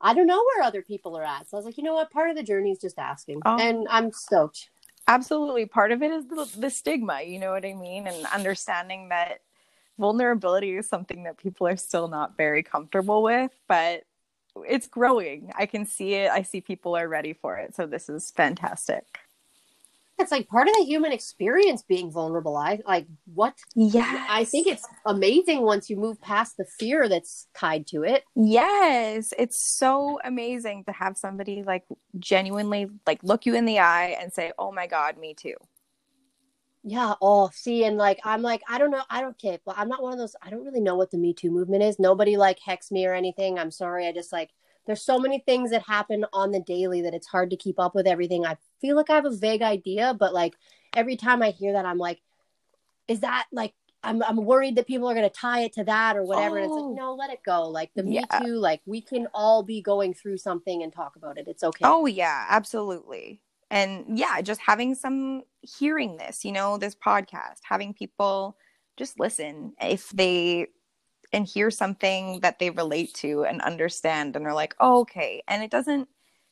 I 0.00 0.14
don't 0.14 0.26
know 0.26 0.42
where 0.42 0.64
other 0.64 0.82
people 0.82 1.16
are 1.16 1.24
at. 1.24 1.48
So 1.48 1.56
I 1.56 1.58
was 1.58 1.64
like, 1.66 1.76
you 1.76 1.84
know 1.84 1.94
what? 1.94 2.10
Part 2.10 2.30
of 2.30 2.36
the 2.36 2.42
journey 2.42 2.70
is 2.70 2.78
just 2.78 2.98
asking. 2.98 3.42
Oh. 3.44 3.58
And 3.58 3.86
I'm 3.90 4.12
stoked. 4.12 4.70
Absolutely. 5.06 5.66
Part 5.66 5.92
of 5.92 6.02
it 6.02 6.10
is 6.10 6.26
the, 6.26 6.48
the 6.58 6.70
stigma, 6.70 7.22
you 7.22 7.38
know 7.38 7.50
what 7.50 7.64
I 7.64 7.74
mean? 7.74 8.06
And 8.06 8.26
understanding 8.26 9.08
that 9.08 9.40
vulnerability 9.98 10.76
is 10.76 10.88
something 10.88 11.24
that 11.24 11.36
people 11.36 11.66
are 11.66 11.76
still 11.76 12.08
not 12.08 12.36
very 12.36 12.62
comfortable 12.62 13.22
with, 13.22 13.50
but 13.68 14.04
it's 14.68 14.86
growing. 14.86 15.52
I 15.56 15.66
can 15.66 15.84
see 15.84 16.14
it. 16.14 16.30
I 16.30 16.42
see 16.42 16.60
people 16.60 16.96
are 16.96 17.08
ready 17.08 17.32
for 17.32 17.56
it. 17.56 17.74
So 17.74 17.86
this 17.86 18.08
is 18.08 18.30
fantastic 18.30 19.04
it's 20.20 20.30
like 20.30 20.48
part 20.48 20.68
of 20.68 20.74
the 20.74 20.84
human 20.84 21.12
experience 21.12 21.82
being 21.82 22.10
vulnerable. 22.10 22.56
I 22.56 22.80
like 22.86 23.06
what? 23.34 23.54
Yeah. 23.74 24.26
I 24.28 24.44
think 24.44 24.66
it's 24.66 24.86
amazing 25.06 25.62
once 25.62 25.90
you 25.90 25.96
move 25.96 26.20
past 26.20 26.56
the 26.56 26.64
fear 26.78 27.08
that's 27.08 27.48
tied 27.54 27.86
to 27.88 28.02
it. 28.02 28.24
Yes. 28.34 29.32
It's 29.38 29.76
so 29.76 30.20
amazing 30.24 30.84
to 30.84 30.92
have 30.92 31.16
somebody 31.16 31.62
like 31.62 31.84
genuinely 32.18 32.88
like 33.06 33.22
look 33.22 33.46
you 33.46 33.54
in 33.54 33.64
the 33.64 33.80
eye 33.80 34.16
and 34.20 34.32
say, 34.32 34.52
Oh 34.58 34.72
my 34.72 34.86
God, 34.86 35.18
me 35.18 35.34
too. 35.34 35.54
Yeah. 36.82 37.14
Oh, 37.20 37.50
see, 37.52 37.84
and 37.84 37.98
like 37.98 38.20
I'm 38.24 38.40
like, 38.42 38.62
I 38.68 38.78
don't 38.78 38.90
know, 38.90 39.02
I 39.10 39.20
don't 39.20 39.38
care, 39.38 39.58
but 39.66 39.76
I'm 39.76 39.88
not 39.88 40.02
one 40.02 40.12
of 40.12 40.18
those, 40.18 40.34
I 40.42 40.48
don't 40.48 40.64
really 40.64 40.80
know 40.80 40.96
what 40.96 41.10
the 41.10 41.18
Me 41.18 41.34
Too 41.34 41.50
movement 41.50 41.82
is. 41.82 41.98
Nobody 41.98 42.36
like 42.36 42.58
hex 42.64 42.90
me 42.90 43.06
or 43.06 43.12
anything. 43.12 43.58
I'm 43.58 43.70
sorry. 43.70 44.06
I 44.06 44.12
just 44.12 44.32
like 44.32 44.50
there's 44.86 45.02
so 45.02 45.18
many 45.18 45.40
things 45.40 45.70
that 45.70 45.82
happen 45.82 46.24
on 46.32 46.50
the 46.50 46.60
daily 46.60 47.02
that 47.02 47.14
it's 47.14 47.26
hard 47.26 47.50
to 47.50 47.56
keep 47.56 47.78
up 47.78 47.94
with 47.94 48.06
everything. 48.06 48.44
I 48.46 48.56
feel 48.80 48.96
like 48.96 49.10
I 49.10 49.14
have 49.14 49.26
a 49.26 49.36
vague 49.36 49.62
idea, 49.62 50.14
but 50.18 50.34
like 50.34 50.54
every 50.94 51.16
time 51.16 51.42
I 51.42 51.50
hear 51.50 51.72
that, 51.74 51.86
I'm 51.86 51.98
like, 51.98 52.20
is 53.08 53.20
that 53.20 53.46
like 53.52 53.74
I'm 54.02 54.22
I'm 54.22 54.36
worried 54.36 54.76
that 54.76 54.86
people 54.86 55.08
are 55.10 55.14
gonna 55.14 55.30
tie 55.30 55.60
it 55.60 55.74
to 55.74 55.84
that 55.84 56.16
or 56.16 56.24
whatever. 56.24 56.58
Oh. 56.58 56.62
And 56.62 56.64
it's 56.64 56.72
like, 56.72 56.84
oh. 56.84 56.94
no, 56.94 57.14
let 57.14 57.30
it 57.30 57.40
go. 57.44 57.68
Like 57.68 57.90
the 57.94 58.04
yeah. 58.06 58.24
Me 58.40 58.46
Too, 58.46 58.54
like 58.54 58.80
we 58.86 59.00
can 59.00 59.28
all 59.34 59.62
be 59.62 59.82
going 59.82 60.14
through 60.14 60.38
something 60.38 60.82
and 60.82 60.92
talk 60.92 61.16
about 61.16 61.38
it. 61.38 61.46
It's 61.48 61.62
okay. 61.62 61.84
Oh 61.84 62.06
yeah, 62.06 62.46
absolutely. 62.48 63.42
And 63.70 64.18
yeah, 64.18 64.40
just 64.40 64.60
having 64.60 64.94
some 64.94 65.42
hearing 65.60 66.16
this, 66.16 66.44
you 66.44 66.52
know, 66.52 66.78
this 66.78 66.94
podcast, 66.94 67.60
having 67.62 67.94
people 67.94 68.56
just 68.96 69.20
listen 69.20 69.74
if 69.80 70.08
they 70.10 70.66
and 71.32 71.46
hear 71.46 71.70
something 71.70 72.40
that 72.40 72.58
they 72.58 72.70
relate 72.70 73.14
to 73.14 73.44
and 73.44 73.60
understand 73.62 74.34
and 74.34 74.44
they're 74.44 74.54
like, 74.54 74.74
oh, 74.80 75.00
okay. 75.00 75.42
And 75.46 75.62
it 75.62 75.70
doesn't 75.70 76.08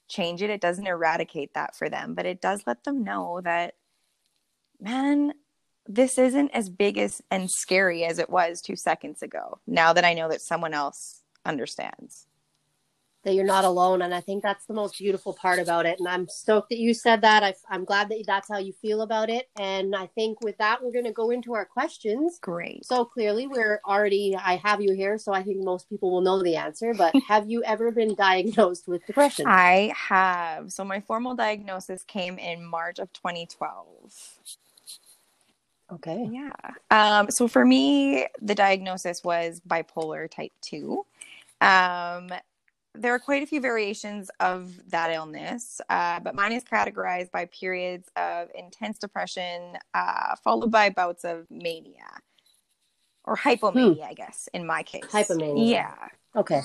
change 0.09 0.43
it, 0.43 0.51
it 0.51 0.61
doesn't 0.61 0.87
eradicate 0.87 1.55
that 1.55 1.77
for 1.77 1.89
them, 1.89 2.15
but 2.15 2.27
it 2.27 2.41
does 2.41 2.63
let 2.67 2.85
them 2.85 3.05
know 3.05 3.41
that, 3.43 3.75
man, 4.81 5.35
this 5.87 6.19
isn't 6.19 6.51
as 6.51 6.69
big 6.69 6.97
as 6.97 7.21
and 7.31 7.51
scary 7.51 8.05
as 8.05 8.19
it 8.19 8.31
was 8.31 8.61
two 8.61 8.77
seconds 8.77 9.23
ago. 9.23 9.59
Now 9.67 9.93
that 9.93 10.05
I 10.05 10.15
know 10.15 10.29
that 10.29 10.41
someone 10.41 10.75
else 10.75 11.23
understands 11.45 12.28
that 13.25 13.35
you're 13.35 13.45
not 13.45 13.65
alone. 13.65 14.03
And 14.03 14.15
I 14.15 14.21
think 14.21 14.43
that's 14.43 14.65
the 14.67 14.75
most 14.75 14.99
beautiful 14.99 15.33
part 15.35 15.59
about 15.59 15.87
it. 15.87 15.99
And 15.99 16.09
I'm 16.09 16.29
stoked 16.29 16.71
that 16.71 16.79
you 16.79 16.95
said 16.95 17.21
that. 17.23 17.43
I, 17.43 17.55
am 17.75 17.85
glad 17.85 18.09
that 18.11 18.23
that's 18.27 18.49
how 18.49 18.59
you 18.59 18.73
feel 18.73 19.03
about 19.03 19.29
it. 19.29 19.49
And 19.59 19.95
I 19.95 20.07
think 20.07 20.41
with 20.43 20.57
that, 20.59 20.83
we're 20.83 20.93
going 20.93 21.05
to 21.05 21.13
go 21.13 21.31
into 21.31 21.55
our 21.55 21.65
questions. 21.65 22.39
Great. 22.41 22.87
So 22.87 23.05
clearly, 23.05 23.47
we're 23.47 23.81
already, 23.85 24.37
I 24.37 24.57
have 24.57 24.81
you 24.81 24.95
here. 24.95 25.19
So 25.19 25.33
I 25.33 25.43
think 25.43 25.63
most 25.63 25.89
people 25.89 26.11
will 26.11 26.21
know 26.21 26.43
the 26.43 26.57
answer. 26.57 26.95
But 26.95 27.15
have 27.29 27.51
you 27.51 27.63
ever 27.65 27.91
been 27.91 28.15
diagnosed 28.15 28.87
with 28.87 29.05
depression? 29.07 29.47
I 29.49 29.93
have. 29.97 30.73
So 30.73 30.85
my 30.85 31.01
formal 31.01 31.35
diagnosis 31.35 32.05
came 32.05 32.39
in 32.39 32.65
March 32.65 32.99
of 32.99 33.13
2012. 33.13 33.87
Okay. 35.91 36.29
Yeah. 36.31 36.51
Um, 36.91 37.31
so 37.31 37.49
for 37.49 37.65
me, 37.65 38.27
the 38.41 38.55
diagnosis 38.55 39.25
was 39.25 39.61
bipolar 39.67 40.31
type 40.31 40.53
2. 40.61 41.05
Um, 41.61 42.31
there 43.01 43.15
are 43.15 43.19
quite 43.19 43.43
a 43.43 43.47
few 43.47 43.61
variations 43.61 44.31
of 44.41 44.73
that 44.91 45.11
illness, 45.11 45.81
uh, 45.89 46.21
but 46.21 46.35
mine 46.35 46.53
is 46.53 46.65
categorized 46.65 47.31
by 47.31 47.47
periods 47.47 48.09
of 48.17 48.49
intense 48.55 48.99
depression, 48.99 49.77
uh, 49.95 50.37
followed 50.43 50.71
by 50.71 50.91
bouts 50.91 51.25
of 51.25 51.47
mania 51.51 52.05
or 53.25 53.37
hypomania, 53.37 53.97
hmm. 53.97 54.11
I 54.11 54.15
guess, 54.15 54.49
in 54.53 54.67
my 54.67 54.83
case. 54.83 55.05
Hypomania. 55.05 55.71
Yeah. 55.71 56.09
Okay. 56.35 56.63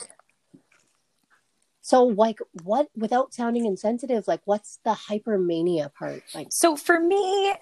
So, 1.82 2.06
like, 2.06 2.40
what, 2.64 2.88
without 2.96 3.34
sounding 3.34 3.66
insensitive, 3.66 4.26
like, 4.26 4.40
what's 4.46 4.80
the 4.86 4.92
hypermania 4.92 5.94
part? 5.94 6.24
Like, 6.34 6.48
so 6.50 6.78
for 6.78 6.98
me, 6.98 7.54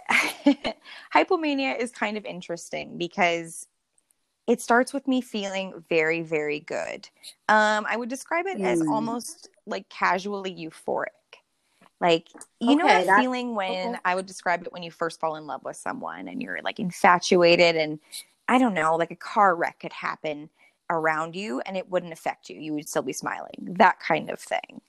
hypomania 1.16 1.76
is 1.80 1.92
kind 1.92 2.18
of 2.18 2.26
interesting 2.26 3.00
because 3.00 3.68
it 4.52 4.60
starts 4.60 4.92
with 4.92 5.08
me 5.08 5.22
feeling 5.22 5.82
very, 5.88 6.22
very 6.22 6.60
good. 6.60 7.08
Um, 7.48 7.86
I 7.88 7.96
would 7.96 8.10
describe 8.10 8.48
it 8.48 8.58
mm. 8.58 8.66
as 8.66 8.82
almost 8.82 9.48
like 9.66 9.88
casually 9.88 10.54
euphoric. 10.54 11.06
Like, 12.02 12.28
you 12.60 12.74
okay, 12.74 12.76
know 12.76 13.06
that, 13.06 13.22
feeling 13.22 13.56
when 13.56 13.92
okay. 13.92 14.00
I 14.04 14.14
would 14.14 14.26
describe 14.26 14.64
it 14.64 14.74
when 14.74 14.84
you 14.84 14.92
first 14.92 15.22
fall 15.22 15.38
in 15.38 15.48
love 15.48 15.64
with 15.64 15.78
someone 15.78 16.28
and 16.28 16.42
you're 16.42 16.60
like 16.66 16.80
infatuated 16.80 17.78
and 17.78 17.98
I 18.50 18.58
don't 18.58 18.74
know, 18.74 18.98
like 18.98 19.12
a 19.12 19.16
car 19.16 19.56
wreck 19.56 19.80
could 19.80 19.94
happen 19.94 20.50
around 20.90 21.34
you 21.34 21.62
and 21.62 21.78
it 21.78 21.90
wouldn't 21.90 22.12
affect 22.12 22.50
you. 22.50 22.60
You 22.60 22.74
would 22.74 22.90
still 22.90 23.04
be 23.04 23.14
smiling. 23.14 23.56
That 23.62 24.02
kind 24.02 24.30
of 24.30 24.38
thing. 24.38 24.82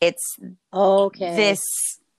It's 0.00 0.36
okay. 0.74 1.36
This 1.36 1.62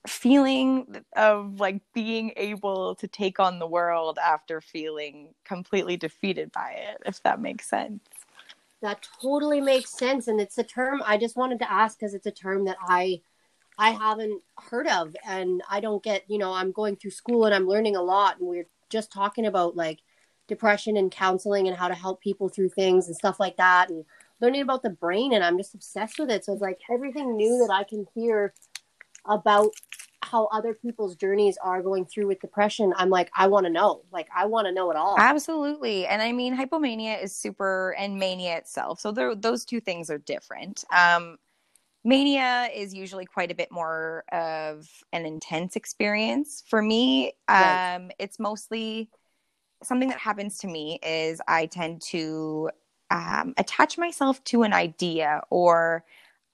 feeling 0.06 1.04
of 1.14 1.60
like 1.60 1.82
being 1.92 2.32
able 2.36 2.94
to 2.94 3.06
take 3.06 3.38
on 3.38 3.58
the 3.58 3.66
world 3.66 4.18
after 4.18 4.60
feeling 4.60 5.28
completely 5.44 5.96
defeated 5.96 6.50
by 6.52 6.70
it 6.70 7.02
if 7.04 7.22
that 7.22 7.40
makes 7.40 7.68
sense. 7.68 8.00
That 8.80 9.06
totally 9.20 9.60
makes 9.60 9.90
sense 9.90 10.26
and 10.26 10.40
it's 10.40 10.56
a 10.56 10.62
term 10.62 11.02
i 11.04 11.18
just 11.18 11.36
wanted 11.36 11.58
to 11.58 11.70
ask 11.70 11.98
because 11.98 12.14
it's 12.14 12.26
a 12.26 12.30
term 12.30 12.64
that 12.64 12.78
i 12.88 13.20
i 13.76 13.90
haven't 13.90 14.40
heard 14.70 14.86
of 14.86 15.14
and 15.26 15.62
i 15.68 15.80
don't 15.80 16.02
get 16.02 16.24
you 16.28 16.38
know 16.38 16.54
i'm 16.54 16.72
going 16.72 16.96
through 16.96 17.10
school 17.10 17.44
and 17.44 17.54
i'm 17.54 17.66
learning 17.66 17.94
a 17.94 18.02
lot 18.02 18.38
and 18.38 18.48
we're 18.48 18.66
just 18.88 19.12
talking 19.12 19.44
about 19.44 19.76
like 19.76 19.98
depression 20.48 20.96
and 20.96 21.10
counseling 21.12 21.68
and 21.68 21.76
how 21.76 21.88
to 21.88 21.94
help 21.94 22.22
people 22.22 22.48
through 22.48 22.70
things 22.70 23.06
and 23.06 23.14
stuff 23.14 23.38
like 23.38 23.58
that 23.58 23.90
and 23.90 24.06
learning 24.40 24.62
about 24.62 24.82
the 24.82 24.88
brain 24.88 25.34
and 25.34 25.44
i'm 25.44 25.58
just 25.58 25.74
obsessed 25.74 26.18
with 26.18 26.30
it 26.30 26.42
so 26.42 26.54
it's 26.54 26.62
like 26.62 26.80
everything 26.90 27.36
new 27.36 27.58
that 27.58 27.72
i 27.72 27.84
can 27.84 28.06
hear 28.14 28.54
about 29.26 29.70
how 30.22 30.46
other 30.46 30.74
people's 30.74 31.16
journeys 31.16 31.56
are 31.62 31.82
going 31.82 32.04
through 32.04 32.26
with 32.26 32.40
depression, 32.40 32.92
I'm 32.96 33.10
like, 33.10 33.30
I 33.36 33.46
want 33.46 33.66
to 33.66 33.72
know. 33.72 34.02
Like, 34.12 34.28
I 34.34 34.46
want 34.46 34.66
to 34.66 34.72
know 34.72 34.90
it 34.90 34.96
all. 34.96 35.16
Absolutely. 35.18 36.06
And 36.06 36.20
I 36.22 36.32
mean, 36.32 36.56
hypomania 36.56 37.22
is 37.22 37.34
super, 37.34 37.94
and 37.98 38.18
mania 38.18 38.56
itself. 38.56 39.00
So 39.00 39.12
those 39.12 39.64
two 39.64 39.80
things 39.80 40.10
are 40.10 40.18
different. 40.18 40.84
Um, 40.94 41.38
mania 42.04 42.68
is 42.74 42.94
usually 42.94 43.26
quite 43.26 43.50
a 43.50 43.54
bit 43.54 43.72
more 43.72 44.24
of 44.30 44.88
an 45.12 45.26
intense 45.26 45.74
experience. 45.74 46.62
For 46.66 46.82
me, 46.82 47.32
right. 47.48 47.96
um, 47.96 48.10
it's 48.18 48.38
mostly 48.38 49.10
something 49.82 50.10
that 50.10 50.18
happens 50.18 50.58
to 50.58 50.68
me 50.68 50.98
is 51.02 51.40
I 51.48 51.66
tend 51.66 52.02
to 52.02 52.70
um, 53.10 53.54
attach 53.56 53.98
myself 53.98 54.42
to 54.44 54.62
an 54.62 54.72
idea 54.72 55.42
or 55.50 56.04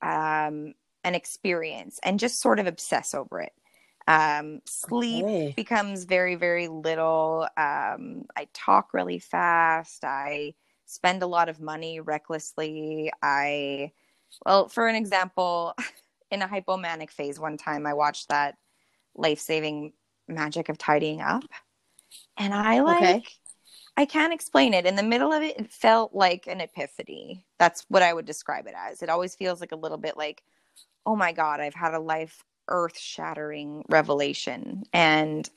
um, 0.02 0.74
an 1.06 1.14
experience 1.14 2.00
and 2.02 2.18
just 2.18 2.40
sort 2.40 2.58
of 2.58 2.66
obsess 2.66 3.14
over 3.14 3.40
it. 3.40 3.52
Um, 4.08 4.60
sleep 4.66 5.24
okay. 5.24 5.54
becomes 5.56 6.04
very, 6.04 6.34
very 6.34 6.68
little. 6.68 7.48
Um, 7.56 8.24
I 8.36 8.48
talk 8.52 8.92
really 8.92 9.20
fast. 9.20 10.04
I 10.04 10.54
spend 10.84 11.22
a 11.22 11.26
lot 11.26 11.48
of 11.48 11.60
money 11.60 12.00
recklessly. 12.00 13.12
I, 13.22 13.92
well, 14.44 14.68
for 14.68 14.88
an 14.88 14.96
example, 14.96 15.74
in 16.30 16.42
a 16.42 16.48
hypomanic 16.48 17.10
phase, 17.10 17.38
one 17.38 17.56
time 17.56 17.86
I 17.86 17.94
watched 17.94 18.28
that 18.28 18.56
life 19.14 19.38
saving 19.38 19.92
magic 20.26 20.68
of 20.68 20.76
tidying 20.76 21.20
up. 21.20 21.44
And 22.36 22.52
I 22.52 22.80
like, 22.80 23.02
okay. 23.02 23.24
I 23.96 24.06
can't 24.06 24.32
explain 24.32 24.74
it. 24.74 24.86
In 24.86 24.96
the 24.96 25.02
middle 25.04 25.32
of 25.32 25.42
it, 25.42 25.58
it 25.58 25.70
felt 25.70 26.14
like 26.14 26.48
an 26.48 26.60
epiphany. 26.60 27.46
That's 27.58 27.84
what 27.88 28.02
I 28.02 28.12
would 28.12 28.26
describe 28.26 28.66
it 28.66 28.74
as. 28.76 29.02
It 29.02 29.08
always 29.08 29.36
feels 29.36 29.60
like 29.60 29.72
a 29.72 29.76
little 29.76 29.98
bit 29.98 30.16
like, 30.16 30.42
oh 31.06 31.16
my 31.16 31.32
God, 31.32 31.60
I've 31.60 31.74
had 31.74 31.94
a 31.94 32.00
life 32.00 32.44
earth 32.68 32.98
shattering 32.98 33.84
revelation. 33.88 34.82
And 34.92 35.48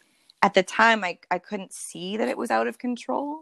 at 0.41 0.53
the 0.53 0.63
time, 0.63 1.03
I, 1.03 1.17
I 1.31 1.39
couldn't 1.39 1.73
see 1.73 2.17
that 2.17 2.29
it 2.29 2.37
was 2.37 2.51
out 2.51 2.67
of 2.67 2.77
control. 2.77 3.41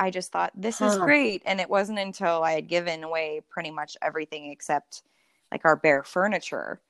I 0.00 0.10
just 0.10 0.32
thought, 0.32 0.50
this 0.56 0.78
huh. 0.78 0.86
is 0.86 0.98
great. 0.98 1.42
And 1.44 1.60
it 1.60 1.70
wasn't 1.70 1.98
until 1.98 2.42
I 2.42 2.52
had 2.52 2.68
given 2.68 3.04
away 3.04 3.42
pretty 3.48 3.70
much 3.70 3.96
everything 4.02 4.50
except 4.50 5.02
like 5.52 5.64
our 5.64 5.76
bare 5.76 6.02
furniture 6.02 6.80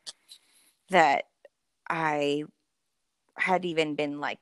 that 0.91 1.25
I 1.91 2.45
had 3.37 3.65
even 3.65 3.97
been 3.97 4.21
like 4.21 4.39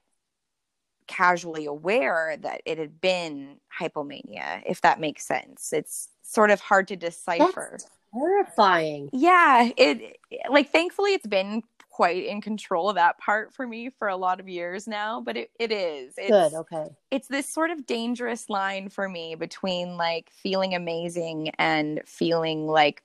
casually 1.06 1.66
aware 1.66 2.36
that 2.40 2.60
it 2.66 2.78
had 2.78 3.00
been 3.00 3.56
hypomania, 3.80 4.62
if 4.66 4.82
that 4.82 5.00
makes 5.00 5.26
sense. 5.26 5.72
It's 5.72 6.10
sort 6.22 6.50
of 6.50 6.60
hard 6.60 6.86
to 6.88 6.96
decipher. 6.96 7.70
That's 7.72 7.88
terrifying. 8.14 9.10
Yeah, 9.12 9.70
it 9.76 10.18
like 10.50 10.70
thankfully 10.70 11.14
it's 11.14 11.26
been 11.26 11.62
quite 11.90 12.24
in 12.24 12.40
control 12.40 12.88
of 12.88 12.94
that 12.94 13.18
part 13.18 13.52
for 13.52 13.66
me 13.66 13.90
for 13.90 14.08
a 14.08 14.16
lot 14.16 14.40
of 14.40 14.48
years 14.48 14.86
now, 14.86 15.20
but 15.20 15.36
it, 15.36 15.50
it 15.58 15.70
is. 15.70 16.14
It's, 16.16 16.30
Good, 16.30 16.54
okay. 16.54 16.86
It's 17.10 17.28
this 17.28 17.52
sort 17.52 17.70
of 17.70 17.84
dangerous 17.84 18.48
line 18.48 18.88
for 18.88 19.08
me 19.08 19.34
between 19.34 19.96
like 19.96 20.30
feeling 20.30 20.74
amazing 20.74 21.50
and 21.58 22.00
feeling 22.06 22.66
like 22.66 23.02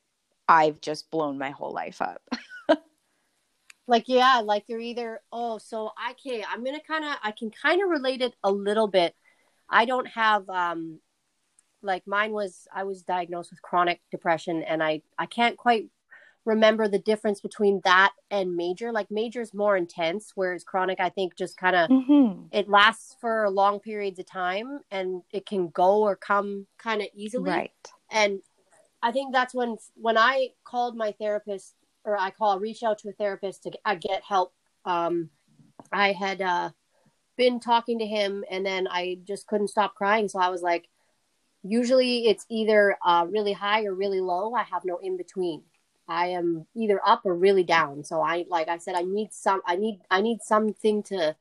I've 0.47 0.80
just 0.82 1.10
blown 1.12 1.38
my 1.38 1.49
whole 1.49 1.74
life 1.74 2.01
up. 2.01 2.22
like 3.88 4.06
yeah 4.08 4.41
like 4.43 4.64
you're 4.68 4.80
either 4.80 5.22
oh 5.32 5.58
so 5.58 5.91
i 5.97 6.14
can 6.14 6.41
i'm 6.49 6.64
gonna 6.64 6.80
kind 6.88 7.06
of 7.06 7.16
i 7.24 7.32
can 7.32 7.51
kind 7.51 7.84
of 7.84 7.89
relate 7.89 8.22
it 8.22 8.34
a 8.43 8.51
little 8.51 8.88
bit 8.88 9.14
i 9.70 9.86
don't 9.86 10.08
have 10.08 10.49
um 10.49 10.99
like 11.86 12.06
mine 12.08 12.32
was 12.32 12.68
i 12.74 12.84
was 12.84 13.02
diagnosed 13.04 13.52
with 13.52 13.62
chronic 13.62 14.02
depression 14.12 14.64
and 14.64 14.84
i 14.84 15.02
i 15.18 15.26
can't 15.26 15.58
quite 15.58 15.90
remember 16.46 16.88
the 16.88 17.00
difference 17.00 17.42
between 17.42 17.82
that 17.84 18.12
and 18.30 18.56
major 18.56 18.92
like 18.92 19.10
major 19.10 19.42
is 19.42 19.54
more 19.54 19.76
intense 19.76 20.32
whereas 20.36 20.64
chronic 20.64 21.00
i 21.00 21.10
think 21.10 21.36
just 21.36 21.58
kind 21.58 21.76
of 21.76 21.90
mm-hmm. 21.90 22.44
it 22.52 22.70
lasts 22.70 23.16
for 23.20 23.50
long 23.50 23.80
periods 23.80 24.20
of 24.20 24.26
time 24.26 24.80
and 24.92 25.24
it 25.32 25.46
can 25.46 25.70
go 25.70 26.02
or 26.02 26.16
come 26.16 26.68
kind 26.78 27.02
of 27.02 27.08
easily 27.16 27.50
right 27.50 27.72
and 28.12 28.42
i 29.02 29.12
think 29.12 29.34
that's 29.34 29.56
when 29.56 29.76
when 29.96 30.18
i 30.18 30.50
called 30.64 30.96
my 30.96 31.12
therapist 31.14 31.76
or 32.06 32.18
I 32.18 32.30
call 32.30 32.60
reach 32.60 32.84
out 32.84 33.00
to 33.00 33.10
a 33.10 33.14
therapist 33.14 33.64
to 33.64 33.72
uh, 33.84 33.96
get 33.96 34.24
help. 34.24 34.54
Um, 34.86 35.30
I 35.92 36.12
had 36.14 36.42
uh, 36.42 36.70
been 37.36 37.60
talking 37.60 38.00
to 38.00 38.06
him 38.06 38.46
and 38.50 38.66
then 38.66 38.88
I 38.90 39.18
just 39.28 39.48
couldn't 39.48 39.70
stop 39.70 39.96
crying. 39.96 40.28
So 40.28 40.40
I 40.40 40.50
was 40.50 40.62
like, 40.62 40.88
usually 41.66 42.28
it's 42.28 42.45
either 42.49 42.95
uh, 43.03 43.26
really 43.30 43.53
high 43.53 43.86
or 43.86 43.93
really 43.93 44.22
low. 44.22 44.53
I 44.53 44.63
have 44.63 44.86
no 44.86 44.97
in 45.01 45.18
between. 45.18 45.63
I 46.07 46.28
am 46.28 46.68
either 46.76 47.01
up 47.03 47.22
or 47.26 47.34
really 47.34 47.63
down. 47.63 48.03
So 48.03 48.22
I, 48.22 48.45
like 48.47 48.68
I 48.68 48.78
said, 48.78 48.95
I 48.95 49.01
need 49.01 49.34
some, 49.34 49.61
I 49.66 49.76
need, 49.76 49.99
I 50.11 50.22
need 50.22 50.39
something 50.43 51.01
to 51.03 51.36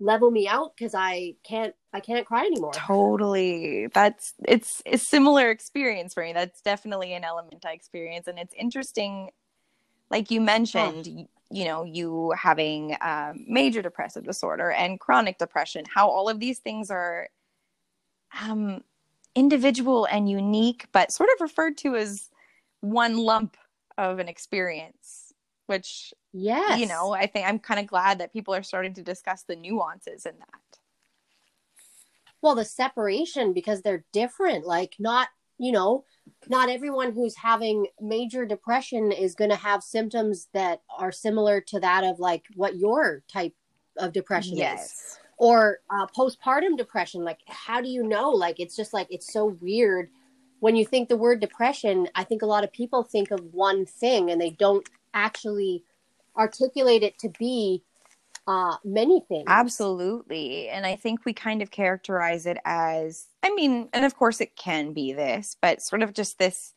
level 0.00 0.30
me 0.30 0.48
out 0.48 0.72
because 0.74 0.94
I 0.94 1.34
can't, 1.42 1.74
I 1.92 2.00
can't 2.00 2.26
cry 2.26 2.46
anymore. 2.46 2.72
Totally. 2.72 3.88
That's, 3.92 4.32
it's 4.48 4.82
a 4.86 4.96
similar 4.96 5.50
experience 5.50 6.14
for 6.14 6.22
me. 6.22 6.32
That's 6.32 6.62
definitely 6.62 7.12
an 7.12 7.24
element 7.24 7.66
I 7.66 7.72
experience. 7.72 8.26
And 8.26 8.38
it's 8.38 8.54
interesting 8.54 9.30
like 10.10 10.30
you 10.30 10.40
mentioned 10.40 11.28
you 11.50 11.64
know 11.64 11.84
you 11.84 12.32
having 12.36 12.96
um, 13.00 13.44
major 13.48 13.82
depressive 13.82 14.24
disorder 14.24 14.70
and 14.70 14.98
chronic 15.00 15.38
depression 15.38 15.84
how 15.92 16.08
all 16.08 16.28
of 16.28 16.40
these 16.40 16.58
things 16.58 16.90
are 16.90 17.28
um, 18.40 18.82
individual 19.36 20.06
and 20.10 20.28
unique 20.28 20.86
but 20.92 21.12
sort 21.12 21.28
of 21.34 21.40
referred 21.40 21.76
to 21.76 21.94
as 21.94 22.30
one 22.80 23.16
lump 23.16 23.56
of 23.98 24.18
an 24.18 24.28
experience 24.28 25.32
which 25.66 26.14
yeah 26.32 26.76
you 26.76 26.86
know 26.86 27.12
i 27.12 27.26
think 27.26 27.46
i'm 27.46 27.58
kind 27.58 27.78
of 27.78 27.86
glad 27.86 28.18
that 28.18 28.32
people 28.32 28.54
are 28.54 28.62
starting 28.62 28.94
to 28.94 29.02
discuss 29.02 29.44
the 29.44 29.56
nuances 29.56 30.26
in 30.26 30.32
that. 30.38 30.78
Well 32.42 32.54
the 32.54 32.64
separation 32.64 33.52
because 33.52 33.82
they're 33.82 34.04
different 34.12 34.66
like 34.66 34.94
not 34.98 35.28
you 35.58 35.72
know 35.72 36.04
not 36.48 36.68
everyone 36.68 37.12
who's 37.12 37.36
having 37.36 37.86
major 38.00 38.44
depression 38.44 39.10
is 39.10 39.34
going 39.34 39.50
to 39.50 39.56
have 39.56 39.82
symptoms 39.82 40.48
that 40.54 40.82
are 40.98 41.12
similar 41.12 41.60
to 41.62 41.80
that 41.80 42.04
of 42.04 42.20
like 42.20 42.44
what 42.54 42.76
your 42.76 43.22
type 43.32 43.54
of 43.98 44.12
depression 44.12 44.56
yes. 44.56 44.92
is 44.92 45.18
or 45.36 45.80
uh, 45.90 46.06
postpartum 46.16 46.76
depression 46.76 47.24
like 47.24 47.40
how 47.46 47.80
do 47.80 47.88
you 47.88 48.02
know 48.02 48.30
like 48.30 48.58
it's 48.58 48.76
just 48.76 48.92
like 48.92 49.06
it's 49.10 49.32
so 49.32 49.46
weird 49.60 50.08
when 50.60 50.76
you 50.76 50.84
think 50.84 51.08
the 51.08 51.16
word 51.16 51.40
depression 51.40 52.08
i 52.14 52.24
think 52.24 52.42
a 52.42 52.46
lot 52.46 52.64
of 52.64 52.72
people 52.72 53.02
think 53.02 53.30
of 53.30 53.52
one 53.52 53.84
thing 53.84 54.30
and 54.30 54.40
they 54.40 54.50
don't 54.50 54.88
actually 55.14 55.82
articulate 56.36 57.02
it 57.02 57.18
to 57.18 57.28
be 57.38 57.82
uh, 58.46 58.76
many 58.84 59.20
things. 59.28 59.44
Absolutely. 59.48 60.68
And 60.68 60.86
I 60.86 60.96
think 60.96 61.24
we 61.24 61.32
kind 61.32 61.62
of 61.62 61.70
characterize 61.70 62.46
it 62.46 62.58
as, 62.64 63.26
I 63.42 63.52
mean, 63.54 63.88
and 63.92 64.04
of 64.04 64.16
course 64.16 64.40
it 64.40 64.56
can 64.56 64.92
be 64.92 65.12
this, 65.12 65.56
but 65.60 65.82
sort 65.82 66.02
of 66.02 66.12
just 66.12 66.38
this 66.38 66.72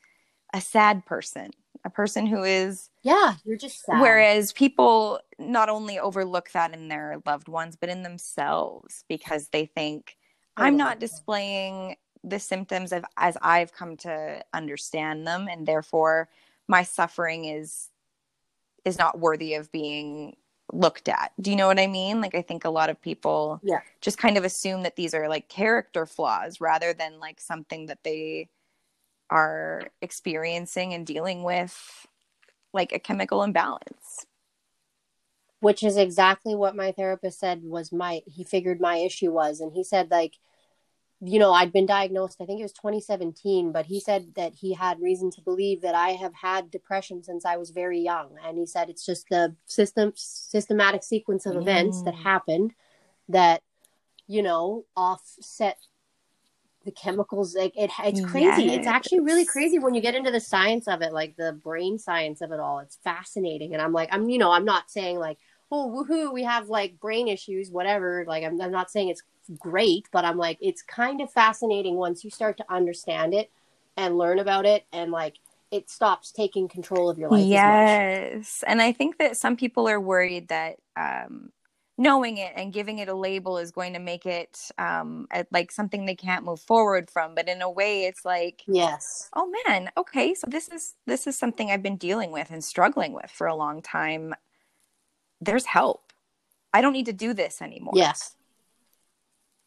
a 0.53 0.61
sad 0.61 1.05
person, 1.05 1.51
a 1.85 1.89
person 1.89 2.25
who 2.25 2.43
is. 2.43 2.89
Yeah, 3.09 3.33
you're 3.43 3.57
just 3.57 3.83
sad. 3.83 4.01
Whereas 4.01 4.53
people 4.53 5.19
not 5.39 5.67
only 5.67 5.97
overlook 5.97 6.51
that 6.51 6.73
in 6.73 6.89
their 6.89 7.21
loved 7.25 7.47
ones, 7.47 7.75
but 7.75 7.89
in 7.89 8.03
themselves 8.03 9.03
because 9.09 9.49
they 9.49 9.65
think, 9.65 10.15
I'm 10.55 10.77
not 10.77 10.99
displaying 10.99 11.95
the 12.23 12.39
symptoms 12.39 12.91
of 12.91 13.05
as 13.17 13.37
I've 13.41 13.73
come 13.73 13.97
to 13.97 14.43
understand 14.53 15.25
them, 15.25 15.47
and 15.49 15.65
therefore 15.65 16.29
my 16.67 16.83
suffering 16.83 17.45
is 17.45 17.89
is 18.85 18.99
not 18.99 19.19
worthy 19.19 19.55
of 19.55 19.71
being 19.71 20.35
looked 20.71 21.09
at. 21.09 21.31
Do 21.41 21.49
you 21.49 21.57
know 21.57 21.67
what 21.67 21.79
I 21.79 21.87
mean? 21.87 22.21
Like 22.21 22.35
I 22.35 22.43
think 22.43 22.63
a 22.63 22.69
lot 22.69 22.91
of 22.91 23.01
people 23.01 23.59
yeah. 23.63 23.79
just 24.01 24.19
kind 24.19 24.37
of 24.37 24.43
assume 24.43 24.83
that 24.83 24.95
these 24.95 25.15
are 25.15 25.27
like 25.27 25.49
character 25.49 26.05
flaws 26.05 26.61
rather 26.61 26.93
than 26.93 27.19
like 27.19 27.41
something 27.41 27.87
that 27.87 28.03
they 28.03 28.49
are 29.31 29.83
experiencing 30.01 30.93
and 30.93 31.07
dealing 31.07 31.43
with 31.43 32.07
like 32.73 32.91
a 32.91 32.99
chemical 32.99 33.43
imbalance. 33.43 34.25
Which 35.61 35.83
is 35.83 35.97
exactly 35.97 36.55
what 36.55 36.75
my 36.75 36.91
therapist 36.91 37.39
said 37.39 37.63
was 37.63 37.91
my 37.91 38.21
he 38.25 38.43
figured 38.43 38.79
my 38.79 38.97
issue 38.97 39.31
was 39.31 39.59
and 39.59 39.73
he 39.73 39.83
said 39.83 40.09
like 40.09 40.35
you 41.21 41.37
know, 41.37 41.51
I'd 41.51 41.73
been 41.73 41.85
diagnosed, 41.85 42.37
I 42.39 42.45
think 42.45 42.61
it 42.61 42.63
was 42.63 42.73
2017, 42.73 43.73
but 43.73 43.85
he 43.85 43.99
said 43.99 44.35
that 44.35 44.53
he 44.53 44.73
had 44.73 45.01
reason 45.01 45.29
to 45.31 45.41
believe 45.41 45.81
that 45.81 45.95
I 45.95 46.11
have 46.11 46.33
had 46.33 46.71
depression 46.71 47.23
since 47.23 47.43
I 47.43 47.57
was 47.57 47.71
very 47.71 47.99
young. 47.99 48.35
And 48.45 48.57
he 48.57 48.65
said 48.65 48.89
it's 48.89 49.05
just 49.05 49.27
the 49.29 49.55
system 49.65 50.13
systematic 50.15 51.03
sequence 51.03 51.45
of 51.45 51.57
events 51.57 51.97
mm. 51.97 52.05
that 52.05 52.15
happened 52.15 52.73
that, 53.27 53.63
you 54.27 54.41
know, 54.41 54.85
offset 54.95 55.77
the 56.85 56.91
chemicals. 56.91 57.55
Like 57.55 57.75
it, 57.75 57.91
it's 58.03 58.21
crazy. 58.21 58.63
Yes. 58.63 58.79
It's 58.79 58.87
actually 58.87 59.21
really 59.21 59.45
crazy 59.45 59.79
when 59.79 59.93
you 59.93 60.01
get 60.01 60.15
into 60.15 60.31
the 60.31 60.39
science 60.39 60.87
of 60.87 61.01
it, 61.01 61.13
like 61.13 61.35
the 61.35 61.53
brain 61.53 61.97
science 61.99 62.41
of 62.41 62.51
it 62.51 62.59
all. 62.59 62.79
It's 62.79 62.97
fascinating. 63.03 63.73
And 63.73 63.81
I'm 63.81 63.93
like, 63.93 64.09
I'm, 64.11 64.29
you 64.29 64.37
know, 64.37 64.51
I'm 64.51 64.65
not 64.65 64.89
saying 64.89 65.19
like, 65.19 65.37
oh, 65.71 66.05
woohoo, 66.09 66.33
we 66.33 66.43
have 66.43 66.69
like 66.69 66.99
brain 66.99 67.27
issues, 67.27 67.69
whatever. 67.69 68.25
Like, 68.27 68.43
I'm, 68.43 68.59
I'm 68.59 68.71
not 68.71 68.89
saying 68.89 69.09
it's 69.09 69.23
great, 69.57 70.07
but 70.11 70.25
I'm 70.25 70.37
like, 70.37 70.57
it's 70.61 70.81
kind 70.81 71.21
of 71.21 71.31
fascinating 71.31 71.95
once 71.95 72.23
you 72.23 72.29
start 72.29 72.57
to 72.57 72.65
understand 72.69 73.33
it 73.33 73.51
and 73.97 74.17
learn 74.17 74.39
about 74.39 74.65
it 74.65 74.85
and 74.91 75.11
like 75.11 75.35
it 75.71 75.89
stops 75.89 76.31
taking 76.31 76.67
control 76.67 77.09
of 77.09 77.19
your 77.19 77.29
life. 77.29 77.45
Yes. 77.45 78.63
And 78.65 78.81
I 78.81 78.91
think 78.91 79.17
that 79.17 79.37
some 79.37 79.55
people 79.55 79.87
are 79.87 79.99
worried 79.99 80.47
that 80.47 80.77
um, 80.95 81.51
knowing 81.99 82.37
it 82.37 82.53
and 82.55 82.71
giving 82.71 82.99
it 82.99 83.09
a 83.09 83.13
label 83.13 83.57
is 83.57 83.71
going 83.71 83.91
to 83.91 83.99
make 83.99 84.25
it 84.25 84.71
um, 84.77 85.27
like 85.51 85.69
something 85.69 86.05
they 86.05 86.15
can't 86.15 86.45
move 86.45 86.61
forward 86.61 87.11
from. 87.11 87.35
But 87.35 87.49
in 87.49 87.61
a 87.61 87.69
way, 87.69 88.05
it's 88.05 88.23
like, 88.23 88.63
yes, 88.67 89.29
oh 89.35 89.51
man, 89.67 89.91
okay, 89.97 90.33
so 90.33 90.47
this 90.49 90.69
is 90.69 90.95
this 91.05 91.27
is 91.27 91.37
something 91.37 91.69
I've 91.69 91.83
been 91.83 91.97
dealing 91.97 92.31
with 92.31 92.49
and 92.49 92.63
struggling 92.63 93.11
with 93.11 93.29
for 93.29 93.45
a 93.45 93.55
long 93.55 93.81
time. 93.81 94.33
There's 95.41 95.65
help. 95.65 96.13
I 96.73 96.81
don't 96.81 96.93
need 96.93 97.07
to 97.07 97.13
do 97.13 97.33
this 97.33 97.61
anymore. 97.61 97.93
Yes. 97.95 98.35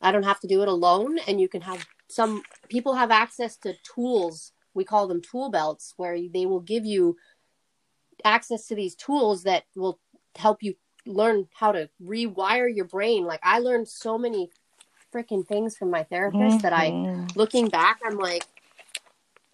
I 0.01 0.11
don't 0.11 0.25
have 0.25 0.41
to 0.41 0.49
do 0.49 0.63
it 0.63 0.69
alone. 0.69 1.19
And 1.29 1.41
you 1.41 1.49
can 1.49 1.61
have 1.61 1.87
some 2.09 2.43
people 2.69 2.95
have 2.95 3.11
access 3.11 3.57
to 3.59 3.75
tools. 3.95 4.53
We 4.75 4.85
call 4.85 5.07
them 5.07 5.21
tool 5.21 5.51
belts, 5.51 5.93
where 5.99 6.17
they 6.33 6.47
will 6.47 6.61
give 6.61 6.87
you 6.87 7.17
access 8.25 8.67
to 8.69 8.75
these 8.75 8.95
tools 8.95 9.43
that 9.43 9.65
will 9.77 10.01
help 10.37 10.63
you 10.63 10.75
learn 11.07 11.49
how 11.55 11.73
to 11.73 11.89
rewire 12.03 12.75
your 12.75 12.85
brain. 12.85 13.25
Like 13.25 13.41
I 13.43 13.59
learned 13.59 13.89
so 13.89 14.19
many 14.19 14.51
freaking 15.15 15.47
things 15.47 15.77
from 15.77 15.91
my 15.91 16.05
therapist 16.05 16.57
mm-hmm. 16.57 16.59
that 16.59 16.73
I, 16.73 16.91
mm-hmm. 16.91 17.27
looking 17.39 17.69
back, 17.69 18.01
I'm 18.05 18.19
like, 18.19 18.45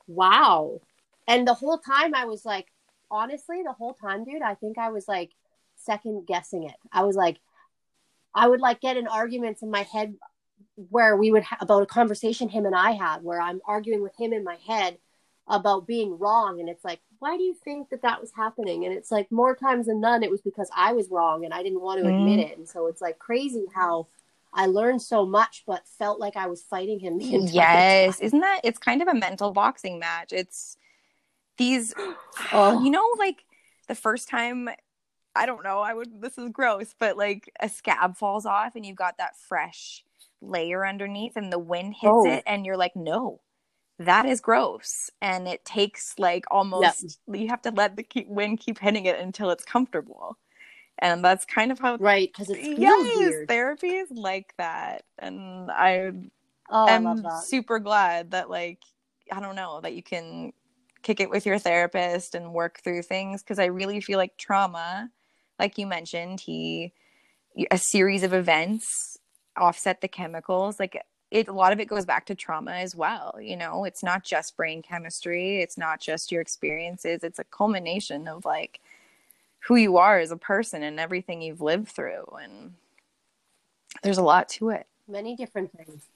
wow. 0.07 0.81
And 1.27 1.47
the 1.47 1.55
whole 1.55 1.79
time 1.79 2.15
I 2.15 2.27
was 2.27 2.45
like, 2.45 2.67
honestly, 3.11 3.63
the 3.65 3.73
whole 3.73 3.95
time, 3.95 4.25
dude, 4.25 4.43
I 4.43 4.55
think 4.55 4.79
I 4.79 4.91
was 4.91 5.09
like 5.09 5.31
second 5.77 6.27
guessing 6.27 6.65
it. 6.65 6.77
I 6.93 7.05
was 7.05 7.17
like, 7.17 7.39
I 8.35 8.47
would 8.47 8.61
like 8.61 8.81
get 8.81 8.97
in 8.97 9.07
arguments 9.07 9.63
in 9.63 9.71
my 9.71 9.83
head 9.83 10.15
where 10.91 11.17
we 11.17 11.31
would 11.31 11.43
ha- 11.43 11.59
about 11.61 11.83
a 11.83 11.87
conversation 11.87 12.49
him 12.49 12.67
and 12.67 12.75
I 12.75 12.93
had 12.93 13.23
where 13.23 13.41
I'm 13.41 13.61
arguing 13.67 14.03
with 14.03 14.17
him 14.17 14.33
in 14.33 14.45
my 14.45 14.57
head 14.67 14.99
about 15.49 15.87
being 15.87 16.19
wrong 16.19 16.61
and 16.61 16.69
it's 16.69 16.85
like 16.85 17.01
why 17.21 17.37
do 17.37 17.43
you 17.43 17.55
think 17.55 17.91
that 17.91 18.03
that 18.03 18.21
was 18.21 18.33
happening 18.35 18.85
and 18.85 18.95
it's 18.95 19.11
like 19.11 19.31
more 19.31 19.55
times 19.55 19.87
than 19.87 20.01
none 20.01 20.23
it 20.23 20.31
was 20.31 20.41
because 20.41 20.71
I 20.75 20.93
was 20.93 21.09
wrong 21.11 21.45
and 21.45 21.53
I 21.53 21.63
didn't 21.63 21.81
want 21.81 22.01
to 22.01 22.09
admit 22.09 22.39
mm. 22.39 22.51
it 22.51 22.59
and 22.59 22.69
so 22.69 22.87
it's 22.87 23.01
like 23.01 23.19
crazy 23.19 23.67
how 23.75 24.09
I 24.53 24.67
learned 24.67 25.03
so 25.03 25.27
much 25.27 25.65
but 25.67 25.87
felt 25.87 26.21
like 26.21 26.37
I 26.37 26.47
was 26.47 26.63
fighting 26.63 26.99
him 26.99 27.19
the 27.19 27.35
entire 27.35 27.55
yes 27.55 28.19
time. 28.19 28.27
isn't 28.27 28.41
that 28.41 28.61
it's 28.65 28.79
kind 28.79 29.03
of 29.03 29.09
a 29.09 29.15
mental 29.15 29.53
boxing 29.53 29.99
match 29.99 30.33
it's 30.33 30.77
these 31.57 31.95
oh. 32.53 32.81
you 32.85 32.91
know 32.91 33.07
like 33.19 33.45
the 33.89 33.95
first 33.95 34.29
time 34.29 34.69
I 35.35 35.47
don't 35.47 35.65
know 35.65 35.81
I 35.81 35.95
would 35.95 36.21
this 36.21 36.39
is 36.39 36.51
gross 36.51 36.95
but 36.99 37.17
like 37.17 37.53
a 37.61 37.69
scab 37.69 38.17
falls 38.17 38.47
off 38.47 38.77
and 38.77 38.85
you've 38.87 38.97
got 38.97 39.19
that 39.19 39.37
fresh 39.37 40.05
layer 40.41 40.87
underneath 40.87 41.37
and 41.37 41.53
the 41.53 41.59
wind 41.59 41.95
hits 41.95 42.13
oh. 42.13 42.27
it 42.27 42.45
and 42.47 42.65
you're 42.65 42.77
like 42.77 42.95
no 42.95 43.41
that 43.99 44.27
is 44.27 44.41
gross 44.41 45.11
and 45.21 45.49
it 45.49 45.65
takes 45.65 46.15
like 46.19 46.45
almost 46.51 47.19
you 47.33 47.49
have 47.49 47.63
to 47.63 47.71
let 47.73 47.97
the 47.97 48.03
keep, 48.03 48.29
wind 48.29 48.61
keep 48.61 48.79
hitting 48.79 49.07
it 49.07 49.19
until 49.19 49.51
it's 49.51 49.65
comfortable 49.65 50.39
and 51.01 51.25
that's 51.25 51.45
kind 51.45 51.73
of 51.73 51.79
how 51.79 51.97
right 51.97 52.31
because 52.33 52.49
it's 52.51 52.79
yes, 52.79 53.17
weird. 53.17 53.49
therapy 53.49 53.89
is 53.89 54.11
like 54.11 54.55
that 54.57 55.03
and 55.19 55.71
i 55.71 56.13
oh, 56.71 56.89
am 56.89 57.27
I 57.27 57.41
super 57.45 57.81
glad 57.81 58.31
that 58.31 58.49
like 58.49 58.83
i 59.33 59.41
don't 59.41 59.57
know 59.57 59.81
that 59.81 59.95
you 59.95 60.03
can 60.03 60.53
kick 61.03 61.21
it 61.21 61.31
with 61.31 61.47
your 61.47 61.59
therapist 61.59 62.35
and 62.35 62.53
work 62.53 62.81
through 62.83 63.03
things 63.03 63.43
because 63.43 63.59
i 63.59 63.67
really 63.67 64.01
feel 64.01 64.19
like 64.19 64.37
trauma 64.37 65.11
like 65.59 65.77
you 65.77 65.87
mentioned 65.87 66.41
he 66.41 66.93
a 67.73 67.79
series 67.79 68.23
of 68.23 68.33
events 68.33 69.17
offset 69.57 70.01
the 70.01 70.09
chemicals 70.09 70.79
like 70.79 71.01
it 71.31 71.49
a 71.49 71.53
lot 71.53 71.73
of 71.73 71.81
it 71.81 71.89
goes 71.89 72.05
back 72.05 72.27
to 72.27 72.35
trauma 72.35 72.73
as 72.73 72.95
well 72.97 73.39
you 73.41 73.57
know? 73.57 73.85
It's 73.85 74.03
not 74.03 74.25
just 74.25 74.57
brain 74.57 74.83
chemistry 74.83 75.61
it's 75.61 75.79
not 75.79 76.01
just 76.01 76.33
your 76.33 76.41
experiences 76.41 77.23
it's 77.23 77.39
a 77.39 77.45
culmination 77.45 78.29
of 78.29 78.45
like 78.45 78.81
who 79.61 79.77
you 79.77 79.97
are 79.97 80.19
as 80.19 80.31
a 80.31 80.37
person 80.37 80.83
and 80.83 81.01
everything 81.01 81.43
you've 81.43 81.61
lived 81.61 81.89
through 81.89 82.25
and 82.43 82.75
there's 84.03 84.19
a 84.19 84.23
lot 84.23 84.49
to 84.49 84.71
it. 84.71 84.87
Many 85.09 85.35
different 85.35 85.73
things 85.73 86.07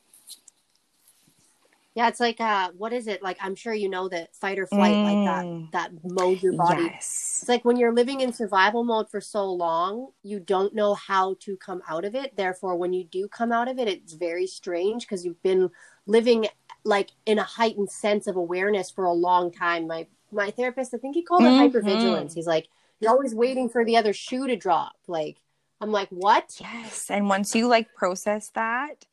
yeah, 1.94 2.08
it's 2.08 2.20
like 2.20 2.40
uh 2.40 2.70
what 2.76 2.92
is 2.92 3.06
it? 3.06 3.22
Like 3.22 3.36
I'm 3.40 3.54
sure 3.54 3.74
you 3.74 3.88
know 3.88 4.08
that 4.08 4.34
fight 4.34 4.58
or 4.58 4.66
flight 4.66 4.94
mm. 4.94 5.04
like 5.04 5.26
that 5.26 5.44
mm. 5.44 5.70
that 5.72 5.90
mode 6.04 6.42
your 6.42 6.54
body. 6.54 6.84
Yes. 6.84 7.38
It's 7.40 7.48
like 7.48 7.64
when 7.64 7.76
you're 7.76 7.92
living 7.92 8.20
in 8.20 8.32
survival 8.32 8.82
mode 8.82 9.10
for 9.10 9.20
so 9.20 9.44
long, 9.44 10.08
you 10.22 10.40
don't 10.40 10.74
know 10.74 10.94
how 10.94 11.36
to 11.40 11.56
come 11.58 11.82
out 11.88 12.04
of 12.04 12.14
it. 12.14 12.36
Therefore, 12.36 12.76
when 12.76 12.94
you 12.94 13.04
do 13.04 13.28
come 13.28 13.52
out 13.52 13.68
of 13.68 13.78
it, 13.78 13.88
it's 13.88 14.14
very 14.14 14.46
strange 14.46 15.02
because 15.02 15.24
you've 15.24 15.42
been 15.42 15.70
living 16.06 16.46
like 16.84 17.10
in 17.26 17.38
a 17.38 17.44
heightened 17.44 17.90
sense 17.90 18.26
of 18.26 18.36
awareness 18.36 18.90
for 18.90 19.04
a 19.04 19.12
long 19.12 19.52
time. 19.52 19.86
My 19.86 20.06
my 20.30 20.50
therapist, 20.50 20.94
I 20.94 20.96
think 20.96 21.14
he 21.14 21.22
called 21.22 21.42
it 21.42 21.48
mm-hmm. 21.48 21.76
hypervigilance. 21.76 22.34
He's 22.34 22.46
like, 22.46 22.68
you're 23.00 23.10
always 23.10 23.34
waiting 23.34 23.68
for 23.68 23.84
the 23.84 23.98
other 23.98 24.14
shoe 24.14 24.46
to 24.46 24.56
drop. 24.56 24.96
Like 25.06 25.42
I'm 25.78 25.92
like, 25.92 26.08
what? 26.08 26.56
Yes. 26.58 27.10
And 27.10 27.28
once 27.28 27.54
you 27.54 27.68
like 27.68 27.94
process 27.94 28.50
that, 28.54 29.04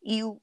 you 0.00 0.40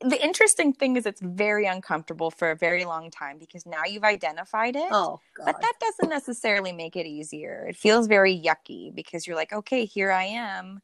the 0.00 0.22
interesting 0.22 0.72
thing 0.72 0.96
is 0.96 1.06
it's 1.06 1.20
very 1.20 1.66
uncomfortable 1.66 2.30
for 2.30 2.50
a 2.50 2.56
very 2.56 2.84
long 2.84 3.10
time 3.10 3.38
because 3.38 3.66
now 3.66 3.84
you've 3.86 4.04
identified 4.04 4.76
it. 4.76 4.88
Oh, 4.90 5.20
God. 5.36 5.46
But 5.46 5.60
that 5.60 5.74
doesn't 5.80 6.10
necessarily 6.10 6.72
make 6.72 6.96
it 6.96 7.06
easier. 7.06 7.66
It 7.68 7.76
feels 7.76 8.06
very 8.06 8.36
yucky 8.36 8.94
because 8.94 9.26
you're 9.26 9.36
like, 9.36 9.52
okay, 9.52 9.84
here 9.84 10.10
I 10.10 10.24
am. 10.24 10.80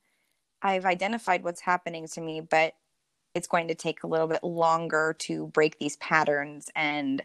I've 0.63 0.85
identified 0.85 1.45
what's 1.45 1.61
happening 1.61 2.07
to 2.09 2.21
me, 2.21 2.41
but 2.41 2.75
it's 3.35 3.47
going 3.47 3.69
to 3.69 3.75
take 3.75 4.03
a 4.03 4.07
little 4.07 4.27
bit 4.27 4.43
longer 4.43 5.15
to 5.21 5.49
break 5.49 5.79
these 5.79 5.97
patterns 5.99 6.71
and 6.75 7.23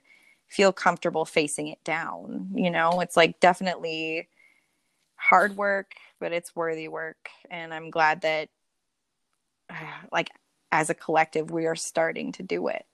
feel 0.47 0.73
comfortable 0.73 1.23
facing 1.23 1.67
it 1.67 1.81
down. 1.83 2.49
You 2.53 2.69
know, 2.69 2.99
it's 2.99 3.15
like 3.15 3.39
definitely 3.39 4.27
hard 5.15 5.55
work, 5.55 5.93
but 6.19 6.33
it's 6.33 6.55
worthy 6.55 6.89
work. 6.89 7.29
And 7.49 7.73
I'm 7.73 7.89
glad 7.89 8.21
that, 8.21 8.49
like, 10.11 10.29
as 10.71 10.89
a 10.89 10.95
collective 10.95 11.51
we 11.51 11.65
are 11.65 11.75
starting 11.75 12.31
to 12.33 12.43
do 12.43 12.67
it. 12.67 12.85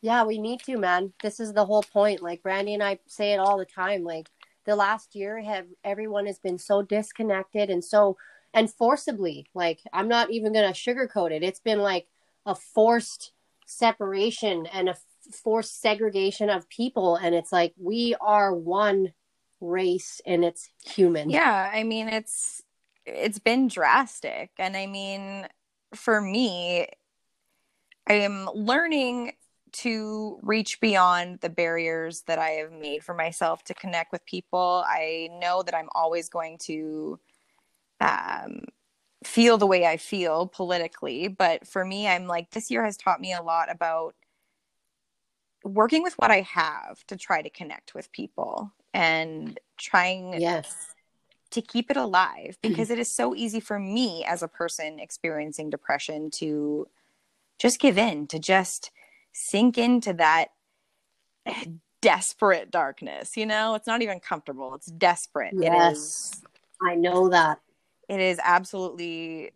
Yeah 0.00 0.24
we 0.24 0.38
need 0.38 0.60
to 0.60 0.78
man. 0.78 1.12
This 1.22 1.40
is 1.40 1.52
the 1.52 1.66
whole 1.66 1.82
point. 1.82 2.22
Like 2.22 2.42
brandy 2.42 2.74
and 2.74 2.82
i 2.82 2.98
say 3.06 3.32
it 3.32 3.38
all 3.38 3.58
the 3.58 3.64
time. 3.64 4.04
Like 4.04 4.28
the 4.64 4.76
last 4.76 5.14
year 5.14 5.40
have 5.40 5.66
everyone 5.84 6.26
has 6.26 6.38
been 6.38 6.58
so 6.58 6.82
disconnected 6.82 7.70
and 7.70 7.84
so 7.84 8.16
and 8.54 8.72
forcibly. 8.72 9.46
Like 9.54 9.80
i'm 9.92 10.08
not 10.08 10.30
even 10.30 10.52
gonna 10.52 10.68
sugarcoat 10.68 11.32
it. 11.32 11.42
It's 11.42 11.60
been 11.60 11.80
like 11.80 12.06
a 12.46 12.54
forced 12.54 13.32
separation 13.66 14.66
and 14.66 14.88
a 14.88 14.96
forced 15.32 15.80
segregation 15.80 16.50
of 16.50 16.68
people. 16.68 17.16
And 17.16 17.34
it's 17.34 17.52
like 17.52 17.74
we 17.78 18.16
are 18.20 18.54
one 18.54 19.12
race 19.60 20.20
and 20.24 20.44
it's 20.44 20.70
human. 20.84 21.30
Yeah 21.30 21.70
i 21.72 21.82
mean 21.82 22.08
it's 22.08 22.62
it's 23.04 23.38
been 23.38 23.68
drastic. 23.68 24.50
And 24.58 24.76
i 24.76 24.86
mean 24.86 25.46
for 25.94 26.20
me, 26.20 26.86
I 28.06 28.14
am 28.14 28.48
learning 28.54 29.32
to 29.72 30.38
reach 30.42 30.80
beyond 30.80 31.40
the 31.40 31.48
barriers 31.48 32.22
that 32.22 32.38
I 32.38 32.50
have 32.50 32.72
made 32.72 33.04
for 33.04 33.14
myself 33.14 33.62
to 33.64 33.74
connect 33.74 34.10
with 34.12 34.24
people. 34.24 34.84
I 34.86 35.28
know 35.40 35.62
that 35.62 35.74
I'm 35.74 35.88
always 35.94 36.28
going 36.28 36.58
to 36.62 37.20
um, 38.00 38.64
feel 39.24 39.58
the 39.58 39.66
way 39.66 39.86
I 39.86 39.96
feel 39.96 40.46
politically, 40.48 41.28
but 41.28 41.66
for 41.66 41.84
me, 41.84 42.08
I'm 42.08 42.26
like, 42.26 42.50
this 42.50 42.70
year 42.70 42.84
has 42.84 42.96
taught 42.96 43.20
me 43.20 43.32
a 43.32 43.42
lot 43.42 43.70
about 43.70 44.14
working 45.62 46.02
with 46.02 46.14
what 46.14 46.30
I 46.30 46.40
have 46.40 47.04
to 47.08 47.16
try 47.16 47.42
to 47.42 47.50
connect 47.50 47.94
with 47.94 48.10
people 48.12 48.72
and 48.94 49.58
trying 49.76 50.40
yes 50.40 50.88
to 51.50 51.62
keep 51.62 51.90
it 51.90 51.96
alive 51.96 52.56
because 52.62 52.90
it 52.90 52.98
is 52.98 53.10
so 53.10 53.34
easy 53.34 53.60
for 53.60 53.78
me 53.78 54.24
as 54.24 54.42
a 54.42 54.48
person 54.48 54.98
experiencing 54.98 55.70
depression 55.70 56.30
to 56.30 56.88
just 57.58 57.78
give 57.78 57.98
in, 57.98 58.26
to 58.28 58.38
just 58.38 58.90
sink 59.32 59.78
into 59.78 60.12
that 60.14 60.48
desperate 62.00 62.70
darkness. 62.70 63.36
You 63.36 63.46
know, 63.46 63.74
it's 63.74 63.86
not 63.86 64.02
even 64.02 64.20
comfortable, 64.20 64.74
it's 64.74 64.86
desperate. 64.86 65.54
Yes. 65.54 65.72
It 65.72 65.92
is, 65.92 66.42
I 66.82 66.94
know 66.94 67.28
that. 67.28 67.60
It 68.08 68.20
is 68.20 68.40
absolutely 68.42 69.52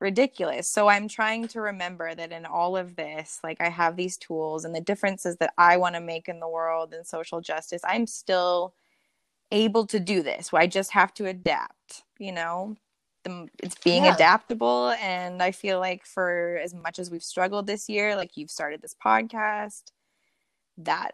ridiculous. 0.00 0.68
So 0.68 0.88
I'm 0.88 1.08
trying 1.08 1.48
to 1.48 1.60
remember 1.60 2.14
that 2.14 2.32
in 2.32 2.44
all 2.44 2.76
of 2.76 2.96
this, 2.96 3.40
like 3.42 3.60
I 3.60 3.70
have 3.70 3.96
these 3.96 4.18
tools 4.18 4.64
and 4.64 4.74
the 4.74 4.80
differences 4.80 5.36
that 5.36 5.54
I 5.56 5.78
want 5.78 5.94
to 5.94 6.00
make 6.00 6.28
in 6.28 6.40
the 6.40 6.48
world 6.48 6.92
and 6.92 7.06
social 7.06 7.40
justice, 7.40 7.80
I'm 7.84 8.06
still 8.06 8.74
able 9.54 9.86
to 9.86 10.00
do 10.00 10.22
this. 10.22 10.52
I 10.52 10.66
just 10.66 10.90
have 10.90 11.14
to 11.14 11.26
adapt, 11.26 12.02
you 12.18 12.32
know? 12.32 12.76
It's 13.62 13.76
being 13.76 14.04
yeah. 14.04 14.14
adaptable. 14.14 14.90
And 15.00 15.42
I 15.42 15.52
feel 15.52 15.78
like 15.78 16.04
for 16.04 16.60
as 16.62 16.74
much 16.74 16.98
as 16.98 17.10
we've 17.10 17.22
struggled 17.22 17.66
this 17.66 17.88
year, 17.88 18.16
like 18.16 18.36
you've 18.36 18.50
started 18.50 18.82
this 18.82 18.94
podcast, 18.94 19.84
that 20.76 21.12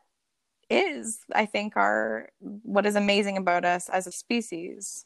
is, 0.69 1.21
I 1.33 1.47
think, 1.47 1.77
our 1.77 2.31
what 2.41 2.87
is 2.87 2.97
amazing 2.97 3.37
about 3.37 3.65
us 3.65 3.89
as 3.89 4.07
a 4.07 4.13
species. 4.13 5.05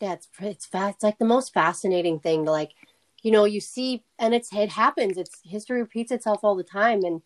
Yeah, 0.00 0.14
it's 0.14 0.28
it's 0.40 0.66
fast. 0.66 0.96
It's 0.96 1.04
like 1.04 1.18
the 1.18 1.24
most 1.24 1.52
fascinating 1.52 2.18
thing 2.20 2.44
to 2.44 2.50
like, 2.50 2.72
you 3.22 3.30
know, 3.30 3.44
you 3.44 3.60
see, 3.60 4.04
and 4.18 4.34
it's 4.34 4.52
it 4.52 4.70
happens. 4.70 5.16
It's 5.16 5.40
history 5.44 5.80
repeats 5.80 6.12
itself 6.12 6.40
all 6.42 6.56
the 6.56 6.64
time, 6.64 7.04
and 7.04 7.22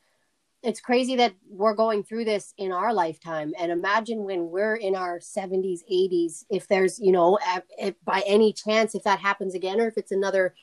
it's 0.67 0.81
crazy 0.81 1.15
that 1.15 1.33
we're 1.49 1.75
going 1.75 2.03
through 2.03 2.25
this 2.25 2.53
in 2.59 2.73
our 2.73 2.93
lifetime 2.93 3.55
and 3.57 3.71
imagine 3.71 4.25
when 4.25 4.51
we're 4.51 4.75
in 4.75 4.97
our 4.97 5.21
70s 5.21 5.81
80s 5.91 6.45
if 6.51 6.67
there's 6.67 6.99
you 6.99 7.13
know 7.13 7.39
if, 7.55 7.63
if 7.79 7.95
by 8.05 8.23
any 8.27 8.53
chance 8.53 8.95
if 8.95 9.05
that 9.05 9.21
happens 9.21 9.55
again 9.55 9.81
or 9.81 9.87
if 9.87 9.97
it's 9.97 10.11
another 10.11 10.55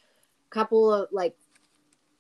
couple 0.50 0.94
of 0.94 1.08
like 1.14 1.36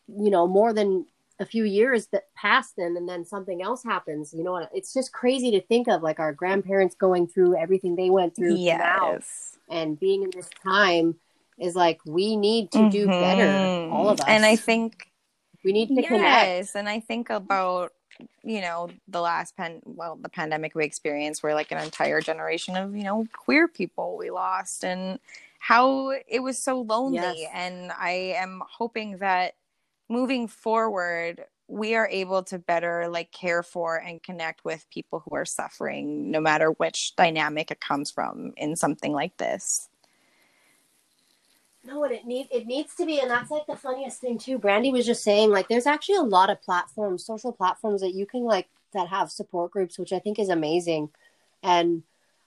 you 0.07 0.29
know 0.29 0.47
more 0.47 0.71
than 0.71 1.05
a 1.39 1.45
few 1.45 1.65
years 1.65 2.07
that 2.07 2.33
pass 2.35 2.71
then 2.77 2.95
and 2.95 3.09
then 3.09 3.25
something 3.25 3.61
else 3.61 3.83
happens 3.83 4.33
you 4.33 4.45
know 4.45 4.65
it's 4.73 4.93
just 4.93 5.11
crazy 5.11 5.51
to 5.51 5.59
think 5.61 5.89
of 5.89 6.01
like 6.01 6.19
our 6.19 6.31
grandparents 6.31 6.95
going 6.95 7.27
through 7.27 7.57
everything 7.57 7.97
they 7.97 8.09
went 8.09 8.33
through 8.33 8.55
yes. 8.55 9.57
and 9.69 9.99
being 9.99 10.23
in 10.23 10.29
this 10.33 10.49
time 10.63 11.15
is 11.59 11.75
like 11.75 11.99
we 12.05 12.37
need 12.37 12.71
to 12.71 12.89
do 12.89 13.07
mm-hmm. 13.07 13.11
better 13.11 13.91
all 13.91 14.09
of 14.09 14.21
us 14.21 14.25
and 14.27 14.45
i 14.45 14.55
think 14.55 15.09
we 15.63 15.71
need 15.71 15.87
to 15.89 15.95
yes, 15.95 16.07
connect. 16.07 16.75
and 16.75 16.89
I 16.89 16.99
think 16.99 17.29
about 17.29 17.93
you 18.43 18.61
know 18.61 18.89
the 19.07 19.21
last 19.21 19.55
pen 19.55 19.81
well 19.85 20.17
the 20.21 20.29
pandemic 20.29 20.75
we 20.75 20.85
experienced 20.85 21.43
where 21.43 21.55
like 21.55 21.71
an 21.71 21.83
entire 21.83 22.21
generation 22.21 22.75
of 22.75 22.95
you 22.95 23.03
know 23.03 23.25
queer 23.33 23.67
people 23.67 24.17
we 24.17 24.29
lost 24.29 24.83
and 24.83 25.19
how 25.59 26.09
it 26.27 26.41
was 26.41 26.57
so 26.57 26.81
lonely 26.81 27.17
yes. 27.17 27.49
and 27.53 27.91
i 27.99 28.11
am 28.11 28.61
hoping 28.69 29.17
that 29.17 29.55
moving 30.09 30.47
forward 30.47 31.43
we 31.67 31.95
are 31.95 32.07
able 32.09 32.43
to 32.43 32.59
better 32.59 33.07
like 33.07 33.31
care 33.31 33.63
for 33.63 33.95
and 33.97 34.21
connect 34.21 34.63
with 34.65 34.85
people 34.91 35.23
who 35.25 35.35
are 35.35 35.45
suffering 35.45 36.29
no 36.29 36.39
matter 36.39 36.71
which 36.71 37.15
dynamic 37.15 37.71
it 37.71 37.79
comes 37.79 38.11
from 38.11 38.53
in 38.57 38.75
something 38.75 39.13
like 39.13 39.37
this 39.37 39.89
no, 41.85 42.03
and 42.03 42.13
it 42.13 42.25
need 42.25 42.47
it 42.51 42.65
needs 42.65 42.95
to 42.95 43.05
be, 43.05 43.19
and 43.19 43.29
that's 43.29 43.51
like 43.51 43.65
the 43.67 43.75
funniest 43.75 44.21
thing 44.21 44.37
too. 44.37 44.57
Brandy 44.57 44.91
was 44.91 45.05
just 45.05 45.23
saying 45.23 45.49
like 45.49 45.67
there's 45.67 45.85
actually 45.85 46.15
a 46.15 46.21
lot 46.21 46.49
of 46.49 46.61
platforms, 46.61 47.25
social 47.25 47.51
platforms 47.51 48.01
that 48.01 48.13
you 48.13 48.25
can 48.25 48.43
like 48.43 48.67
that 48.93 49.09
have 49.09 49.31
support 49.31 49.71
groups, 49.71 49.99
which 49.99 50.13
I 50.13 50.19
think 50.19 50.39
is 50.39 50.49
amazing. 50.49 51.09
And 51.61 52.03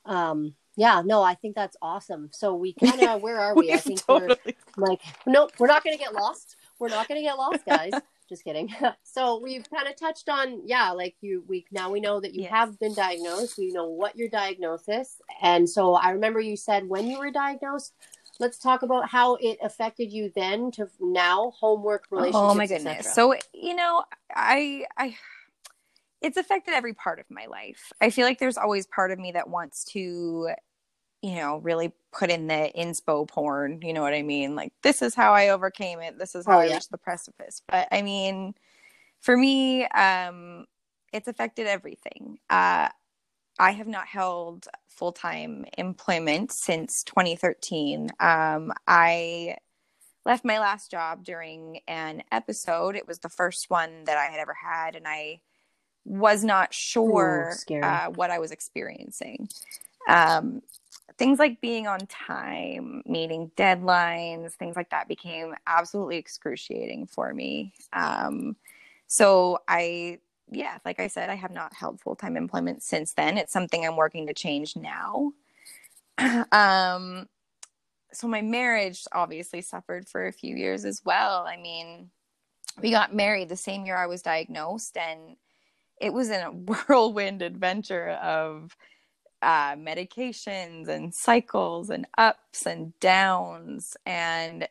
um 0.06 0.54
yeah, 0.78 1.02
no, 1.04 1.22
I 1.22 1.34
think 1.34 1.54
that's 1.54 1.76
awesome. 1.82 2.30
So 2.32 2.54
we 2.54 2.72
kind 2.72 3.02
of 3.02 3.20
where 3.22 3.38
are 3.38 3.54
we? 3.54 3.72
I 3.72 3.76
think 3.76 4.04
totally... 4.06 4.38
we're 4.76 4.86
like 4.86 5.02
nope, 5.26 5.52
we're 5.58 5.66
not 5.66 5.84
gonna 5.84 5.98
get 5.98 6.14
lost. 6.14 6.56
We're 6.78 6.88
not 6.88 7.06
gonna 7.06 7.22
get 7.22 7.36
lost, 7.36 7.66
guys. 7.66 7.92
just 8.28 8.42
kidding. 8.42 8.74
so 9.02 9.38
we've 9.38 9.68
kind 9.68 9.86
of 9.86 9.96
touched 9.96 10.30
on 10.30 10.62
yeah, 10.66 10.92
like 10.92 11.14
you 11.20 11.44
we 11.46 11.66
now 11.70 11.90
we 11.90 12.00
know 12.00 12.20
that 12.20 12.34
you 12.34 12.42
yes. 12.42 12.52
have 12.52 12.78
been 12.78 12.94
diagnosed. 12.94 13.58
We 13.58 13.70
know 13.72 13.88
what 13.88 14.16
your 14.16 14.28
diagnosis, 14.30 15.20
and 15.42 15.68
so 15.68 15.94
I 15.94 16.10
remember 16.10 16.40
you 16.40 16.56
said 16.56 16.88
when 16.88 17.06
you 17.06 17.18
were 17.18 17.30
diagnosed 17.30 17.92
let's 18.38 18.58
talk 18.58 18.82
about 18.82 19.08
how 19.08 19.36
it 19.36 19.58
affected 19.62 20.12
you 20.12 20.30
then 20.34 20.70
to 20.70 20.88
now 21.00 21.52
homework 21.58 22.06
relationships 22.10 22.36
oh 22.38 22.54
my 22.54 22.66
goodness. 22.66 23.14
so 23.14 23.34
you 23.54 23.74
know 23.74 24.04
i 24.34 24.84
i 24.98 25.16
it's 26.22 26.36
affected 26.36 26.74
every 26.74 26.94
part 26.94 27.18
of 27.18 27.26
my 27.30 27.46
life. 27.46 27.92
I 28.00 28.10
feel 28.10 28.26
like 28.26 28.38
there's 28.38 28.58
always 28.58 28.86
part 28.86 29.10
of 29.10 29.18
me 29.18 29.32
that 29.32 29.48
wants 29.48 29.84
to 29.92 30.50
you 31.22 31.34
know 31.34 31.58
really 31.58 31.92
put 32.12 32.30
in 32.30 32.46
the 32.46 32.70
inspo 32.76 33.26
porn 33.26 33.80
you 33.82 33.92
know 33.92 34.02
what 34.02 34.12
i 34.12 34.22
mean? 34.22 34.54
Like 34.54 34.72
this 34.82 35.02
is 35.02 35.14
how 35.14 35.32
i 35.32 35.48
overcame 35.48 36.00
it. 36.00 36.18
This 36.18 36.34
is 36.34 36.46
how 36.46 36.58
oh, 36.58 36.60
i 36.60 36.66
yeah. 36.66 36.74
reached 36.74 36.90
the 36.90 36.98
precipice. 36.98 37.62
But 37.68 37.88
i 37.90 38.02
mean 38.02 38.54
for 39.20 39.36
me 39.36 39.86
um 39.86 40.66
it's 41.12 41.28
affected 41.28 41.66
everything. 41.66 42.38
Uh 42.50 42.88
I 43.58 43.72
have 43.72 43.88
not 43.88 44.06
held 44.06 44.68
full 44.88 45.12
time 45.12 45.64
employment 45.78 46.52
since 46.52 47.02
2013. 47.04 48.10
Um, 48.20 48.72
I 48.86 49.56
left 50.24 50.44
my 50.44 50.58
last 50.58 50.90
job 50.90 51.24
during 51.24 51.80
an 51.86 52.22
episode. 52.32 52.96
It 52.96 53.06
was 53.06 53.20
the 53.20 53.28
first 53.28 53.66
one 53.68 54.04
that 54.04 54.18
I 54.18 54.24
had 54.24 54.40
ever 54.40 54.54
had, 54.54 54.96
and 54.96 55.06
I 55.06 55.40
was 56.04 56.44
not 56.44 56.72
sure 56.72 57.52
Ooh, 57.70 57.80
uh, 57.80 58.06
what 58.08 58.30
I 58.30 58.38
was 58.38 58.50
experiencing. 58.50 59.48
Um, 60.08 60.62
things 61.18 61.38
like 61.38 61.60
being 61.60 61.86
on 61.86 62.00
time, 62.06 63.02
meeting 63.06 63.50
deadlines, 63.56 64.52
things 64.52 64.76
like 64.76 64.90
that 64.90 65.08
became 65.08 65.54
absolutely 65.66 66.16
excruciating 66.16 67.06
for 67.06 67.32
me. 67.32 67.72
Um, 67.92 68.56
so 69.06 69.58
I 69.68 70.18
yeah, 70.50 70.78
like 70.84 71.00
I 71.00 71.08
said, 71.08 71.28
I 71.28 71.34
have 71.34 71.50
not 71.50 71.74
held 71.74 72.00
full 72.00 72.16
time 72.16 72.36
employment 72.36 72.82
since 72.82 73.12
then. 73.12 73.38
It's 73.38 73.52
something 73.52 73.84
I'm 73.84 73.96
working 73.96 74.26
to 74.26 74.34
change 74.34 74.76
now. 74.76 75.32
um, 76.52 77.28
so 78.12 78.28
my 78.28 78.42
marriage 78.42 79.04
obviously 79.12 79.60
suffered 79.60 80.08
for 80.08 80.26
a 80.26 80.32
few 80.32 80.56
years 80.56 80.84
as 80.84 81.02
well. 81.04 81.44
I 81.46 81.56
mean, 81.56 82.10
we 82.80 82.90
got 82.90 83.14
married 83.14 83.48
the 83.48 83.56
same 83.56 83.84
year 83.86 83.96
I 83.96 84.06
was 84.06 84.22
diagnosed, 84.22 84.96
and 84.96 85.36
it 86.00 86.12
was 86.12 86.30
in 86.30 86.40
a 86.40 86.50
whirlwind 86.88 87.42
adventure 87.42 88.10
of 88.10 88.76
uh, 89.42 89.74
medications 89.74 90.88
and 90.88 91.14
cycles 91.14 91.90
and 91.90 92.06
ups 92.16 92.66
and 92.66 92.98
downs. 93.00 93.96
And 94.06 94.68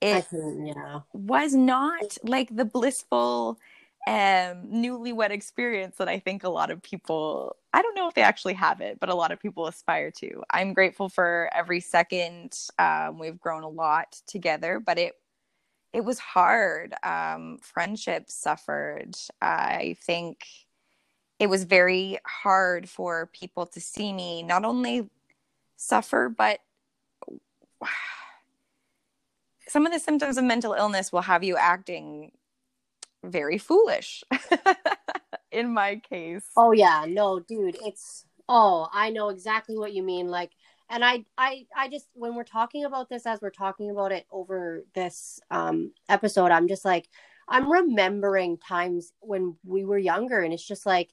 it 0.00 0.26
yeah. 0.32 1.00
was 1.12 1.54
not 1.54 2.18
like 2.22 2.54
the 2.54 2.64
blissful 2.64 3.58
um, 4.06 4.68
newlywed 4.72 5.30
experience 5.30 5.96
that 5.96 6.08
I 6.08 6.20
think 6.20 6.44
a 6.44 6.48
lot 6.48 6.70
of 6.70 6.80
people, 6.80 7.56
I 7.72 7.82
don't 7.82 7.96
know 7.96 8.06
if 8.06 8.14
they 8.14 8.22
actually 8.22 8.54
have 8.54 8.80
it, 8.80 9.00
but 9.00 9.08
a 9.08 9.14
lot 9.14 9.32
of 9.32 9.40
people 9.40 9.66
aspire 9.66 10.12
to. 10.12 10.44
I'm 10.50 10.74
grateful 10.74 11.08
for 11.08 11.50
every 11.52 11.80
second. 11.80 12.56
Um, 12.78 13.18
we've 13.18 13.40
grown 13.40 13.64
a 13.64 13.68
lot 13.68 14.20
together, 14.26 14.80
but 14.80 14.98
it 14.98 15.14
it 15.92 16.04
was 16.04 16.18
hard. 16.18 16.94
Um, 17.02 17.58
friendships 17.62 18.34
suffered. 18.34 19.16
I 19.40 19.96
think 20.02 20.44
it 21.38 21.48
was 21.48 21.64
very 21.64 22.18
hard 22.26 22.88
for 22.88 23.30
people 23.32 23.66
to 23.66 23.80
see 23.80 24.12
me 24.12 24.42
not 24.42 24.64
only 24.64 25.08
suffer, 25.76 26.28
but 26.28 26.60
some 29.68 29.86
of 29.86 29.92
the 29.92 29.98
symptoms 29.98 30.36
of 30.36 30.44
mental 30.44 30.74
illness 30.74 31.12
will 31.12 31.22
have 31.22 31.42
you 31.42 31.56
acting 31.56 32.30
very 33.30 33.58
foolish 33.58 34.24
in 35.50 35.72
my 35.72 35.96
case. 35.96 36.46
Oh 36.56 36.72
yeah, 36.72 37.04
no, 37.08 37.40
dude, 37.40 37.76
it's 37.84 38.24
oh, 38.48 38.88
I 38.92 39.10
know 39.10 39.28
exactly 39.28 39.76
what 39.76 39.92
you 39.92 40.02
mean 40.02 40.28
like 40.28 40.52
and 40.88 41.04
I 41.04 41.24
I 41.36 41.66
I 41.76 41.88
just 41.88 42.08
when 42.14 42.34
we're 42.34 42.44
talking 42.44 42.84
about 42.84 43.08
this 43.08 43.26
as 43.26 43.40
we're 43.40 43.50
talking 43.50 43.90
about 43.90 44.12
it 44.12 44.26
over 44.30 44.84
this 44.94 45.40
um 45.50 45.92
episode, 46.08 46.50
I'm 46.50 46.68
just 46.68 46.84
like 46.84 47.08
I'm 47.48 47.70
remembering 47.70 48.58
times 48.58 49.12
when 49.20 49.56
we 49.64 49.84
were 49.84 49.98
younger 49.98 50.40
and 50.40 50.52
it's 50.52 50.66
just 50.66 50.86
like 50.86 51.10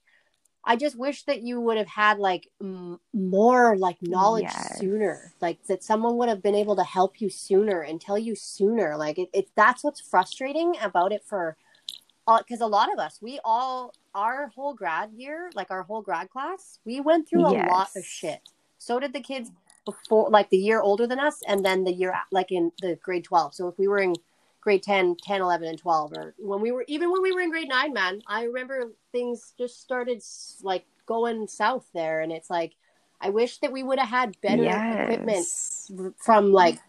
I 0.66 0.78
just 0.78 0.98
wish 0.98 1.24
that 1.24 1.42
you 1.42 1.60
would 1.60 1.78
have 1.78 1.88
had 1.88 2.20
like 2.20 2.48
m- 2.62 3.00
more 3.14 3.76
like 3.76 3.98
knowledge 4.02 4.44
yes. 4.44 4.80
sooner, 4.80 5.34
like 5.42 5.62
that 5.68 5.84
someone 5.84 6.18
would 6.18 6.30
have 6.30 6.42
been 6.42 6.56
able 6.56 6.78
to 6.78 6.84
help 6.84 7.20
you 7.20 7.30
sooner 7.30 7.82
and 7.82 8.00
tell 8.00 8.18
you 8.18 8.36
sooner. 8.36 8.96
Like 8.96 9.18
it, 9.18 9.30
it 9.34 9.50
that's 9.56 9.84
what's 9.84 10.00
frustrating 10.00 10.76
about 10.82 11.12
it 11.12 11.24
for 11.26 11.58
because 12.26 12.62
a 12.62 12.68
lot 12.68 12.92
of 12.92 13.00
us, 13.00 13.20
we 13.22 13.40
all, 13.44 13.94
our 14.16 14.48
whole 14.56 14.74
grad 14.74 15.12
year, 15.14 15.50
like 15.56 15.72
our 15.72 15.84
whole 15.84 16.02
grad 16.02 16.30
class, 16.30 16.80
we 16.86 17.02
went 17.02 17.28
through 17.28 17.46
a 17.46 17.54
yes. 17.54 17.70
lot 17.70 17.90
of 17.96 18.06
shit. 18.06 18.42
So 18.78 19.00
did 19.00 19.14
the 19.14 19.22
kids 19.22 19.52
before, 19.86 20.30
like 20.30 20.50
the 20.50 20.58
year 20.58 20.82
older 20.82 21.08
than 21.08 21.20
us, 21.20 21.42
and 21.48 21.66
then 21.66 21.84
the 21.84 21.94
year, 21.94 22.14
like 22.32 22.52
in 22.52 22.72
the 22.82 22.98
grade 23.02 23.24
12. 23.24 23.56
So 23.56 23.68
if 23.68 23.78
we 23.78 23.88
were 23.88 24.00
in 24.00 24.16
grade 24.62 24.84
10, 24.84 25.18
10, 25.22 25.42
11, 25.42 25.68
and 25.68 25.78
12, 25.78 26.14
or 26.14 26.34
when 26.38 26.62
we 26.62 26.72
were, 26.72 26.86
even 26.88 27.12
when 27.12 27.22
we 27.22 27.32
were 27.34 27.42
in 27.42 27.52
grade 27.52 27.70
nine, 27.70 27.94
man, 27.94 28.22
I 28.28 28.44
remember 28.44 28.92
things 29.12 29.54
just 29.58 29.82
started 29.82 30.22
like 30.62 30.86
going 31.06 31.48
south 31.48 31.86
there. 31.94 32.22
And 32.22 32.32
it's 32.32 32.50
like, 32.50 32.74
I 33.20 33.30
wish 33.30 33.60
that 33.60 33.72
we 33.72 33.84
would 33.84 34.00
have 34.00 34.10
had 34.10 34.40
better 34.42 34.64
yes. 34.64 35.10
equipment 35.10 36.16
from 36.18 36.52
like 36.52 36.80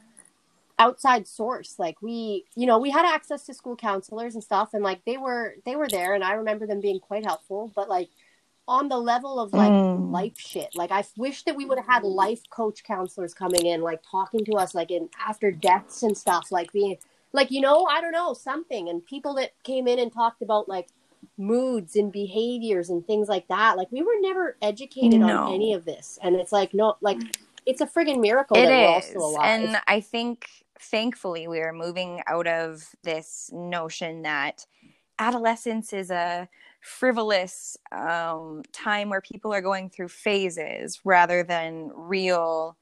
outside 0.79 1.29
source 1.29 1.79
like 1.79 2.01
we 2.03 2.45
you 2.57 2.67
know 2.67 2.79
we 2.79 2.91
had 2.91 3.07
access 3.07 3.45
to 3.45 3.55
school 3.55 3.77
counselors 3.77 4.35
and 4.35 4.43
stuff 4.43 4.75
and 4.75 4.83
like 4.83 5.05
they 5.05 5.17
were 5.17 5.55
they 5.65 5.77
were 5.77 5.89
there 5.89 6.15
and 6.15 6.25
i 6.25 6.33
remember 6.33 6.67
them 6.67 6.81
being 6.81 6.99
quite 6.99 7.25
helpful 7.25 7.71
but 7.77 7.89
like 7.89 8.09
on 8.67 8.89
the 8.89 8.97
level 8.97 9.39
of 9.39 9.53
like 9.53 9.71
mm. 9.71 10.11
life 10.11 10.37
shit 10.37 10.75
like 10.75 10.91
i 10.91 11.05
wish 11.17 11.45
that 11.45 11.55
we 11.55 11.65
would 11.65 11.79
have 11.79 11.87
had 11.87 12.03
life 12.03 12.41
coach 12.51 12.83
counselors 12.83 13.35
coming 13.35 13.67
in 13.67 13.83
like 13.83 14.01
talking 14.11 14.45
to 14.45 14.53
us 14.53 14.75
like 14.75 14.91
in 14.91 15.09
after 15.25 15.53
deaths 15.53 16.03
and 16.03 16.17
stuff 16.17 16.51
like 16.51 16.73
being 16.73 16.97
like 17.33 17.51
you 17.51 17.61
know 17.61 17.85
i 17.87 18.01
don't 18.01 18.13
know 18.13 18.35
something 18.35 18.89
and 18.89 19.05
people 19.07 19.35
that 19.35 19.53
came 19.63 19.87
in 19.87 19.99
and 19.99 20.13
talked 20.13 20.43
about 20.43 20.69
like 20.69 20.89
moods 21.37 21.95
and 21.95 22.11
behaviors 22.11 22.91
and 22.91 23.07
things 23.07 23.29
like 23.29 23.47
that 23.49 23.77
like 23.77 23.91
we 23.93 24.03
were 24.03 24.19
never 24.21 24.57
educated 24.61 25.21
no. 25.21 25.45
on 25.45 25.55
any 25.55 25.73
of 25.73 25.85
this 25.85 26.19
and 26.23 26.35
it's 26.35 26.53
like 26.53 26.75
no 26.75 26.97
like 27.01 27.19
it's 27.67 27.81
a 27.81 27.87
friggin' 27.87 28.21
miracle 28.21 28.57
it 28.57 28.67
that 28.67 28.73
is. 28.73 28.79
we're 28.79 28.87
all 28.87 29.01
still 29.03 29.31
alive. 29.31 29.61
And 29.61 29.81
I 29.87 30.01
think 30.01 30.49
thankfully 30.79 31.49
we 31.49 31.61
are 31.61 31.73
moving 31.73 32.23
out 32.27 32.47
of 32.47 32.89
this 33.03 33.51
notion 33.53 34.23
that 34.23 34.67
adolescence 35.19 35.93
is 35.93 36.11
a 36.11 36.49
frivolous 36.81 37.77
um, 37.93 38.63
time 38.73 39.09
where 39.09 39.21
people 39.21 39.53
are 39.53 39.63
going 39.63 39.89
through 39.89 40.09
phases 40.09 41.01
rather 41.05 41.43
than 41.43 41.91
real 41.95 42.77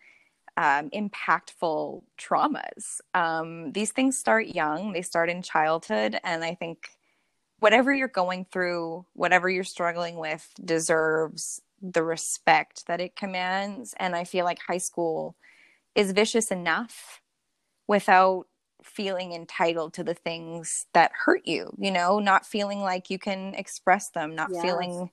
um, 0.57 0.91
impactful 0.91 2.03
traumas. 2.19 3.01
Um, 3.15 3.73
these 3.73 3.93
things 3.93 4.19
start 4.19 4.49
young, 4.49 4.93
they 4.93 5.03
start 5.03 5.31
in 5.31 5.43
childhood, 5.43 6.19
and 6.25 6.45
I 6.45 6.55
think 6.55 6.89
whatever 7.61 7.93
you're 7.93 8.09
going 8.09 8.45
through, 8.51 9.07
whatever 9.15 9.49
you're 9.49 9.65
struggling 9.65 10.17
with, 10.17 10.53
deserves 10.63 11.63
the 11.81 12.03
respect 12.03 12.87
that 12.87 13.01
it 13.01 13.17
commands. 13.17 13.95
And 13.99 14.15
I 14.15 14.25
feel 14.25 14.45
like 14.45 14.59
high 14.59 14.79
school 14.79 15.37
is 15.95 16.13
vicious 16.13 16.51
enough 16.51 17.22
without 17.93 18.47
feeling 18.83 19.33
entitled 19.33 19.93
to 19.93 20.03
the 20.03 20.15
things 20.15 20.87
that 20.95 21.13
hurt 21.15 21.43
you, 21.45 21.71
you 21.79 21.91
know, 21.91 22.19
not 22.19 22.47
feeling 22.47 22.81
like 22.81 23.11
you 23.11 23.19
can 23.19 23.55
express 23.55 24.09
them, 24.09 24.35
not 24.35 24.51
yes. 24.51 24.63
feeling 24.63 25.11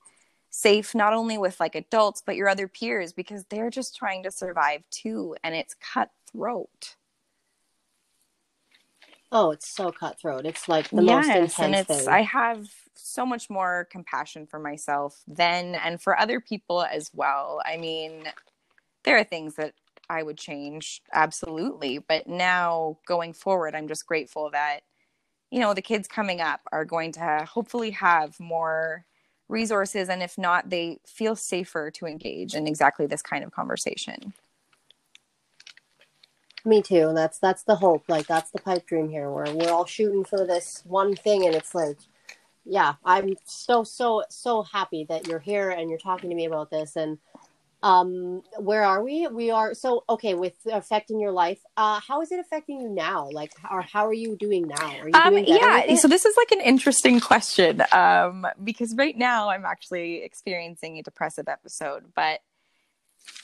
safe 0.50 0.96
not 0.96 1.14
only 1.14 1.38
with 1.38 1.60
like 1.60 1.76
adults 1.76 2.24
but 2.26 2.38
your 2.38 2.48
other 2.48 2.70
peers 2.70 3.12
because 3.12 3.44
they're 3.50 3.70
just 3.70 3.96
trying 3.98 4.24
to 4.24 4.32
survive 4.32 4.82
too 4.90 5.36
and 5.44 5.54
it's 5.54 5.76
cutthroat. 5.76 6.96
Oh, 9.32 9.52
it's 9.52 9.68
so 9.68 9.92
cutthroat. 9.92 10.46
It's 10.46 10.70
like 10.70 10.90
the 10.90 11.04
yes, 11.04 11.28
most 11.28 11.36
intense 11.36 11.60
and 11.60 11.76
it's 11.76 11.88
thing. 11.88 12.08
I 12.08 12.22
have 12.22 12.66
so 12.96 13.26
much 13.26 13.50
more 13.50 13.90
compassion 13.92 14.48
for 14.48 14.58
myself 14.58 15.22
then 15.28 15.76
and 15.76 16.02
for 16.02 16.18
other 16.18 16.40
people 16.40 16.82
as 16.82 17.12
well. 17.14 17.62
I 17.66 17.76
mean, 17.76 18.24
there 19.04 19.18
are 19.18 19.24
things 19.26 19.56
that 19.56 19.74
I 20.10 20.24
would 20.24 20.38
change 20.38 21.02
absolutely, 21.14 22.00
but 22.00 22.28
now 22.28 22.98
going 23.06 23.34
forward, 23.34 23.76
I'm 23.76 23.88
just 23.88 24.06
grateful 24.06 24.50
that 24.52 24.82
you 25.52 25.60
know, 25.60 25.74
the 25.74 25.82
kids 25.82 26.08
coming 26.08 26.42
up 26.42 26.62
are 26.72 26.86
going 26.86 27.12
to 27.14 27.48
hopefully 27.52 27.92
have 27.92 28.40
more 28.40 29.06
resources 29.48 30.10
and 30.10 30.22
if 30.22 30.38
not, 30.38 30.70
they 30.70 31.00
feel 31.08 31.36
safer 31.36 31.90
to 31.92 32.06
engage 32.06 32.54
in 32.54 32.68
exactly 32.68 33.08
this 33.08 33.22
kind 33.22 33.44
of 33.44 33.52
conversation. 33.52 34.34
Me 36.66 36.82
too. 36.82 37.14
That's 37.16 37.40
that's 37.40 37.64
the 37.64 37.76
hope. 37.76 38.04
Like 38.08 38.28
that's 38.28 38.52
the 38.52 38.60
pipe 38.60 38.86
dream 38.86 39.10
here, 39.10 39.32
where 39.32 39.52
we're 39.54 39.72
all 39.72 39.86
shooting 39.86 40.26
for 40.26 40.46
this 40.46 40.84
one 40.86 41.16
thing, 41.16 41.46
and 41.46 41.56
it's 41.56 41.74
like, 41.74 41.98
yeah, 42.66 42.96
I'm 43.06 43.36
so 43.46 43.84
so 43.84 44.24
so 44.30 44.64
happy 44.64 45.06
that 45.06 45.26
you're 45.26 45.40
here 45.40 45.70
and 45.70 45.90
you're 45.90 45.98
talking 45.98 46.30
to 46.30 46.36
me 46.36 46.46
about 46.46 46.70
this. 46.70 46.98
And 46.98 47.18
um, 47.82 48.42
where 48.58 48.84
are 48.84 49.04
we? 49.04 49.28
We 49.28 49.52
are 49.52 49.74
so 49.74 50.04
okay 50.10 50.34
with 50.34 50.56
affecting 50.72 51.20
your 51.20 51.32
life. 51.32 51.60
Uh, 51.78 52.00
how 52.06 52.22
is 52.22 52.32
it 52.32 52.40
affecting 52.40 52.82
you 52.82 52.90
now? 52.90 53.30
Like, 53.32 53.52
or 53.72 53.82
how 53.82 54.06
are 54.08 54.14
you 54.14 54.36
doing 54.36 54.68
now? 54.68 54.98
Are 55.00 55.08
you 55.08 55.14
um, 55.14 55.34
doing 55.34 55.46
yeah. 55.48 55.96
So 55.96 56.08
this 56.08 56.26
is 56.26 56.36
like 56.38 56.52
an 56.52 56.62
interesting 56.62 57.20
question, 57.20 57.82
um, 57.92 58.46
because 58.64 58.96
right 58.96 59.18
now 59.18 59.50
I'm 59.50 59.66
actually 59.66 60.24
experiencing 60.24 60.98
a 60.98 61.04
depressive 61.04 61.48
episode, 61.48 62.12
but 62.16 62.42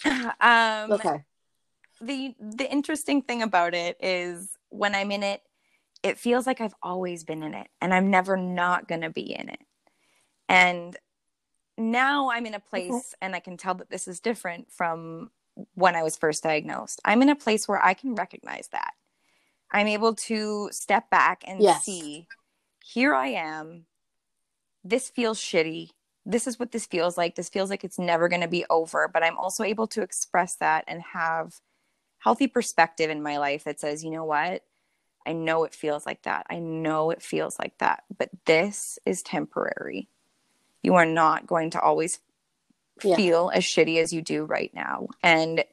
um, 0.42 0.92
okay 0.94 1.24
the 2.02 2.36
the 2.40 2.70
interesting 2.70 3.22
thing 3.22 3.42
about 3.42 3.74
it 3.74 3.98
is 4.00 4.50
when 4.70 4.96
I'm 4.96 5.12
in 5.12 5.24
it, 5.24 5.42
it 6.04 6.18
feels 6.18 6.46
like 6.46 6.62
I've 6.62 6.76
always 6.84 7.24
been 7.24 7.44
in 7.44 7.54
it 7.54 7.68
and 7.82 7.94
I'm 7.94 8.10
never 8.10 8.38
not 8.38 8.88
going 8.88 9.02
to 9.02 9.10
be 9.10 9.34
in 9.34 9.50
it. 9.50 9.60
And 10.48 10.96
now 11.78 12.30
I'm 12.30 12.46
in 12.46 12.54
a 12.54 12.60
place 12.60 12.92
okay. 12.92 13.02
and 13.22 13.36
I 13.36 13.40
can 13.40 13.58
tell 13.58 13.76
that 13.76 13.90
this 13.90 14.08
is 14.08 14.20
different 14.20 14.72
from 14.72 15.32
when 15.74 15.96
I 15.96 16.04
was 16.04 16.18
first 16.18 16.44
diagnosed. 16.44 17.02
I'm 17.06 17.22
in 17.22 17.30
a 17.30 17.36
place 17.36 17.68
where 17.68 17.84
I 17.84 17.94
can 17.94 18.16
recognize 18.16 18.68
that. 18.72 18.94
I'm 19.72 19.88
able 19.88 20.16
to 20.16 20.70
step 20.72 21.10
back 21.10 21.44
and 21.46 21.62
yes. 21.62 21.84
see 21.84 22.28
here 22.84 23.14
I 23.14 23.28
am. 23.28 23.86
This 24.84 25.10
feels 25.10 25.40
shitty. 25.40 25.90
This 26.26 26.48
is 26.48 26.60
what 26.60 26.72
this 26.72 26.86
feels 26.86 27.18
like. 27.18 27.36
This 27.36 27.50
feels 27.50 27.70
like 27.70 27.84
it's 27.84 28.00
never 28.00 28.28
going 28.30 28.42
to 28.42 28.48
be 28.48 28.66
over, 28.70 29.10
but 29.12 29.24
I'm 29.24 29.38
also 29.38 29.64
able 29.64 29.88
to 29.88 30.02
express 30.02 30.56
that 30.58 30.86
and 30.88 31.02
have 31.14 31.60
healthy 32.20 32.48
perspective 32.48 33.10
in 33.10 33.22
my 33.22 33.38
life 33.38 33.64
that 33.66 33.80
says, 33.80 34.04
you 34.04 34.12
know 34.12 34.26
what? 34.26 34.64
I 35.26 35.34
know 35.34 35.64
it 35.64 35.74
feels 35.74 36.06
like 36.06 36.24
that. 36.24 36.46
I 36.50 36.60
know 36.60 37.10
it 37.10 37.22
feels 37.22 37.58
like 37.58 37.78
that, 37.80 38.04
but 38.16 38.30
this 38.46 39.00
is 39.06 39.24
temporary. 39.24 40.10
You 40.86 40.96
are 40.96 41.06
not 41.06 41.48
going 41.48 41.72
to 41.72 41.82
always 41.82 42.20
yeah. 43.04 43.16
feel 43.16 43.52
as 43.54 43.64
shitty 43.64 44.02
as 44.02 44.14
you 44.14 44.22
do 44.22 44.46
right 44.46 44.72
now. 44.74 45.08
And 45.24 45.66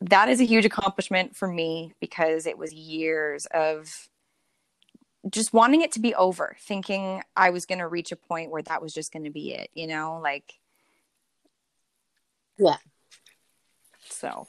that 0.00 0.28
is 0.28 0.40
a 0.40 0.44
huge 0.44 0.64
accomplishment 0.64 1.36
for 1.36 1.48
me 1.48 1.94
because 2.00 2.46
it 2.46 2.58
was 2.58 2.72
years 2.72 3.46
of 3.46 4.08
just 5.30 5.52
wanting 5.52 5.82
it 5.82 5.92
to 5.92 6.00
be 6.00 6.14
over, 6.14 6.56
thinking 6.60 7.22
I 7.36 7.50
was 7.50 7.66
going 7.66 7.80
to 7.80 7.88
reach 7.88 8.12
a 8.12 8.16
point 8.16 8.50
where 8.50 8.62
that 8.62 8.82
was 8.82 8.92
just 8.92 9.12
going 9.12 9.24
to 9.24 9.30
be 9.30 9.52
it, 9.52 9.70
you 9.74 9.86
know, 9.86 10.20
like 10.22 10.54
yeah. 12.58 12.76
So 14.10 14.48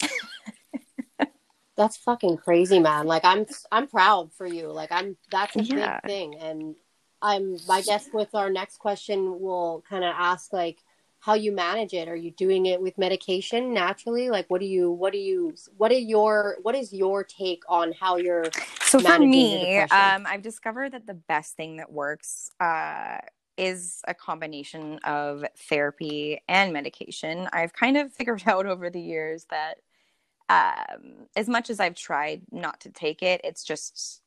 that's 1.76 1.96
fucking 1.96 2.38
crazy, 2.38 2.78
man. 2.78 3.06
Like 3.06 3.24
I'm 3.24 3.46
I'm 3.70 3.86
proud 3.86 4.32
for 4.32 4.46
you. 4.46 4.68
Like 4.72 4.90
I'm 4.92 5.16
that's 5.30 5.56
a 5.56 5.62
yeah. 5.62 6.00
big 6.02 6.10
thing. 6.10 6.34
And 6.40 6.74
I'm 7.22 7.56
I 7.68 7.82
guess 7.82 8.08
with 8.12 8.34
our 8.34 8.50
next 8.50 8.78
question 8.78 9.40
we'll 9.40 9.84
kind 9.88 10.04
of 10.04 10.14
ask 10.16 10.52
like 10.52 10.78
how 11.20 11.34
you 11.34 11.52
manage 11.52 11.92
it. 11.92 12.08
Are 12.08 12.16
you 12.16 12.30
doing 12.30 12.66
it 12.66 12.80
with 12.80 12.96
medication 12.96 13.74
naturally? 13.74 14.30
Like 14.30 14.48
what 14.48 14.60
do 14.60 14.66
you 14.66 14.90
what 14.90 15.12
do 15.12 15.18
you 15.18 15.54
what 15.76 15.92
are 15.92 15.98
your 15.98 16.56
what 16.62 16.74
is 16.74 16.92
your 16.92 17.24
take 17.24 17.62
on 17.68 17.92
how 17.92 18.16
you're 18.16 18.46
So 18.82 19.00
for 19.00 19.18
me, 19.18 19.80
um 19.80 20.26
I've 20.26 20.42
discovered 20.42 20.92
that 20.92 21.06
the 21.06 21.14
best 21.14 21.56
thing 21.56 21.76
that 21.76 21.92
works 21.92 22.50
uh 22.60 23.18
is 23.56 24.00
a 24.08 24.14
combination 24.14 24.98
of 25.04 25.44
therapy 25.68 26.40
and 26.48 26.72
medication. 26.72 27.48
I've 27.52 27.74
kind 27.74 27.98
of 27.98 28.12
figured 28.18 28.44
out 28.46 28.66
over 28.66 28.88
the 28.88 29.00
years 29.00 29.46
that 29.50 29.78
um, 30.48 31.28
as 31.36 31.48
much 31.48 31.70
as 31.70 31.78
I've 31.78 31.94
tried 31.94 32.42
not 32.50 32.80
to 32.80 32.90
take 32.90 33.22
it, 33.22 33.40
it's 33.44 33.62
just 33.62 34.22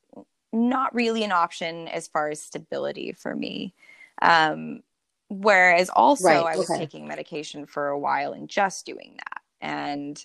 not 0.54 0.94
really 0.94 1.24
an 1.24 1.32
option 1.32 1.88
as 1.88 2.06
far 2.06 2.30
as 2.30 2.40
stability 2.40 3.12
for 3.12 3.34
me. 3.34 3.74
Um, 4.22 4.82
whereas 5.28 5.90
also 5.90 6.28
right, 6.28 6.54
I 6.54 6.56
was 6.56 6.68
taking 6.68 7.08
medication 7.08 7.66
for 7.66 7.88
a 7.88 7.98
while 7.98 8.32
and 8.32 8.48
just 8.48 8.86
doing 8.86 9.16
that. 9.18 9.42
And 9.60 10.24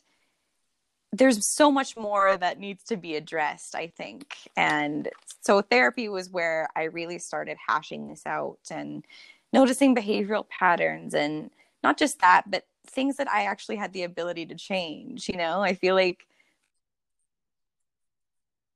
there's 1.11 1.45
so 1.45 1.71
much 1.71 1.97
more 1.97 2.37
that 2.37 2.59
needs 2.59 2.83
to 2.85 2.97
be 2.97 3.15
addressed, 3.15 3.73
I 3.73 3.87
think. 3.87 4.35
And 4.55 5.09
so 5.41 5.61
therapy 5.61 6.07
was 6.07 6.29
where 6.29 6.69
I 6.75 6.83
really 6.83 7.17
started 7.17 7.57
hashing 7.67 8.07
this 8.09 8.25
out 8.27 8.59
and 8.69 9.03
noticing 9.51 9.95
behavioral 9.95 10.47
patterns 10.47 11.15
and 11.15 11.49
not 11.83 11.97
just 11.97 12.19
that, 12.19 12.43
but 12.51 12.65
things 12.85 13.17
that 13.17 13.31
I 13.31 13.45
actually 13.45 13.77
had 13.77 13.93
the 13.93 14.03
ability 14.03 14.45
to 14.47 14.55
change, 14.55 15.27
you 15.27 15.37
know? 15.37 15.63
I 15.63 15.73
feel 15.73 15.95
like 15.95 16.27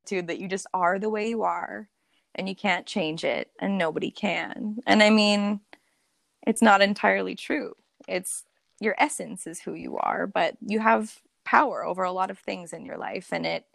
dude 0.06 0.28
that 0.28 0.40
you 0.40 0.48
just 0.48 0.68
are 0.74 1.00
the 1.00 1.10
way 1.10 1.30
you 1.30 1.44
are 1.44 1.90
and 2.36 2.50
you 2.50 2.56
can't 2.56 2.86
change 2.86 3.24
it 3.24 3.52
and 3.60 3.78
nobody 3.78 4.12
can. 4.12 4.78
And 4.86 5.04
I 5.04 5.10
mean, 5.10 5.62
it's 6.46 6.62
not 6.62 6.82
entirely 6.82 7.36
true. 7.36 7.74
It's 8.08 8.44
your 8.80 8.96
essence 8.98 9.48
is 9.48 9.62
who 9.62 9.74
you 9.74 9.98
are, 9.98 10.28
but 10.28 10.58
you 10.62 10.80
have 10.80 11.22
power 11.46 11.86
over 11.86 12.04
a 12.04 12.12
lot 12.12 12.32
of 12.32 12.40
things 12.40 12.74
in 12.74 12.86
your 12.86 12.98
life 12.98 13.30
and 13.32 13.46
it 13.46 13.66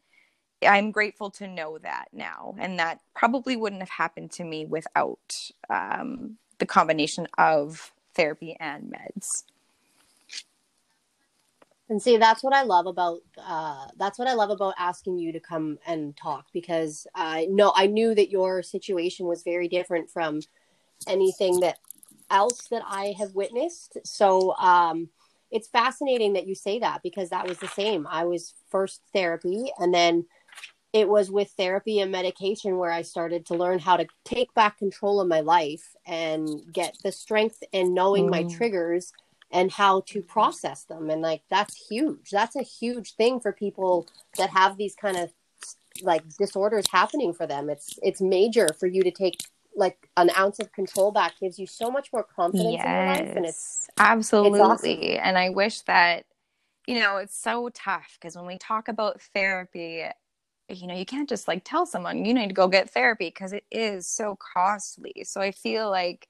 i'm 0.66 0.90
grateful 0.90 1.30
to 1.30 1.46
know 1.46 1.78
that 1.78 2.08
now 2.12 2.54
and 2.58 2.78
that 2.78 3.00
probably 3.14 3.56
wouldn't 3.56 3.82
have 3.82 3.90
happened 3.90 4.30
to 4.30 4.44
me 4.44 4.64
without 4.64 5.50
um, 5.70 6.36
the 6.58 6.66
combination 6.66 7.26
of 7.36 7.92
therapy 8.14 8.56
and 8.58 8.92
meds 8.92 9.44
and 11.88 12.02
see 12.02 12.16
that's 12.16 12.42
what 12.42 12.54
i 12.54 12.62
love 12.62 12.86
about 12.86 13.20
uh, 13.38 13.86
that's 13.96 14.18
what 14.18 14.28
i 14.28 14.34
love 14.34 14.50
about 14.50 14.74
asking 14.78 15.18
you 15.18 15.32
to 15.32 15.40
come 15.40 15.78
and 15.86 16.16
talk 16.16 16.46
because 16.52 17.06
i 17.14 17.46
know 17.50 17.72
i 17.76 17.86
knew 17.86 18.14
that 18.14 18.30
your 18.30 18.62
situation 18.62 19.26
was 19.26 19.42
very 19.42 19.68
different 19.68 20.10
from 20.10 20.40
anything 21.06 21.60
that 21.60 21.78
else 22.30 22.68
that 22.68 22.82
i 22.86 23.14
have 23.18 23.34
witnessed 23.34 23.98
so 24.04 24.54
um 24.56 25.08
it's 25.50 25.68
fascinating 25.68 26.34
that 26.34 26.46
you 26.46 26.54
say 26.54 26.78
that 26.80 27.02
because 27.02 27.30
that 27.30 27.48
was 27.48 27.58
the 27.58 27.68
same. 27.68 28.06
I 28.06 28.24
was 28.24 28.54
first 28.70 29.00
therapy 29.12 29.70
and 29.78 29.92
then 29.92 30.26
it 30.92 31.08
was 31.08 31.30
with 31.30 31.50
therapy 31.50 32.00
and 32.00 32.10
medication 32.10 32.78
where 32.78 32.90
I 32.90 33.02
started 33.02 33.46
to 33.46 33.54
learn 33.54 33.78
how 33.78 33.96
to 33.96 34.06
take 34.24 34.52
back 34.54 34.78
control 34.78 35.20
of 35.20 35.28
my 35.28 35.40
life 35.40 35.94
and 36.06 36.48
get 36.72 36.96
the 37.02 37.12
strength 37.12 37.62
in 37.72 37.94
knowing 37.94 38.26
mm. 38.26 38.30
my 38.30 38.42
triggers 38.44 39.12
and 39.50 39.72
how 39.72 40.02
to 40.06 40.22
process 40.22 40.84
them. 40.84 41.10
And 41.10 41.22
like 41.22 41.42
that's 41.50 41.88
huge. 41.88 42.30
That's 42.30 42.56
a 42.56 42.62
huge 42.62 43.14
thing 43.14 43.40
for 43.40 43.52
people 43.52 44.06
that 44.36 44.50
have 44.50 44.76
these 44.76 44.94
kind 44.94 45.16
of 45.16 45.32
like 46.02 46.22
disorders 46.38 46.86
happening 46.90 47.32
for 47.32 47.46
them. 47.46 47.70
It's 47.70 47.98
it's 48.02 48.20
major 48.20 48.68
for 48.78 48.86
you 48.86 49.02
to 49.02 49.10
take 49.10 49.38
like 49.78 50.08
an 50.16 50.30
ounce 50.36 50.58
of 50.58 50.72
control 50.72 51.12
back 51.12 51.38
gives 51.40 51.58
you 51.58 51.66
so 51.66 51.90
much 51.90 52.12
more 52.12 52.24
confidence 52.24 52.72
yes, 52.72 52.84
in 52.84 52.90
your 52.90 53.06
life 53.06 53.36
and 53.36 53.46
it's 53.46 53.88
absolutely 53.98 54.58
it's 54.58 54.68
awesome. 54.68 55.20
and 55.22 55.38
i 55.38 55.48
wish 55.48 55.82
that 55.82 56.24
you 56.86 56.98
know 56.98 57.16
it's 57.18 57.38
so 57.38 57.70
tough 57.72 58.18
because 58.20 58.34
when 58.34 58.46
we 58.46 58.58
talk 58.58 58.88
about 58.88 59.22
therapy 59.34 60.04
you 60.68 60.86
know 60.86 60.94
you 60.94 61.06
can't 61.06 61.28
just 61.28 61.48
like 61.48 61.62
tell 61.64 61.86
someone 61.86 62.24
you 62.24 62.34
need 62.34 62.48
to 62.48 62.54
go 62.54 62.68
get 62.68 62.90
therapy 62.90 63.28
because 63.28 63.52
it 63.52 63.64
is 63.70 64.06
so 64.06 64.36
costly 64.54 65.24
so 65.24 65.40
i 65.40 65.50
feel 65.50 65.88
like 65.88 66.28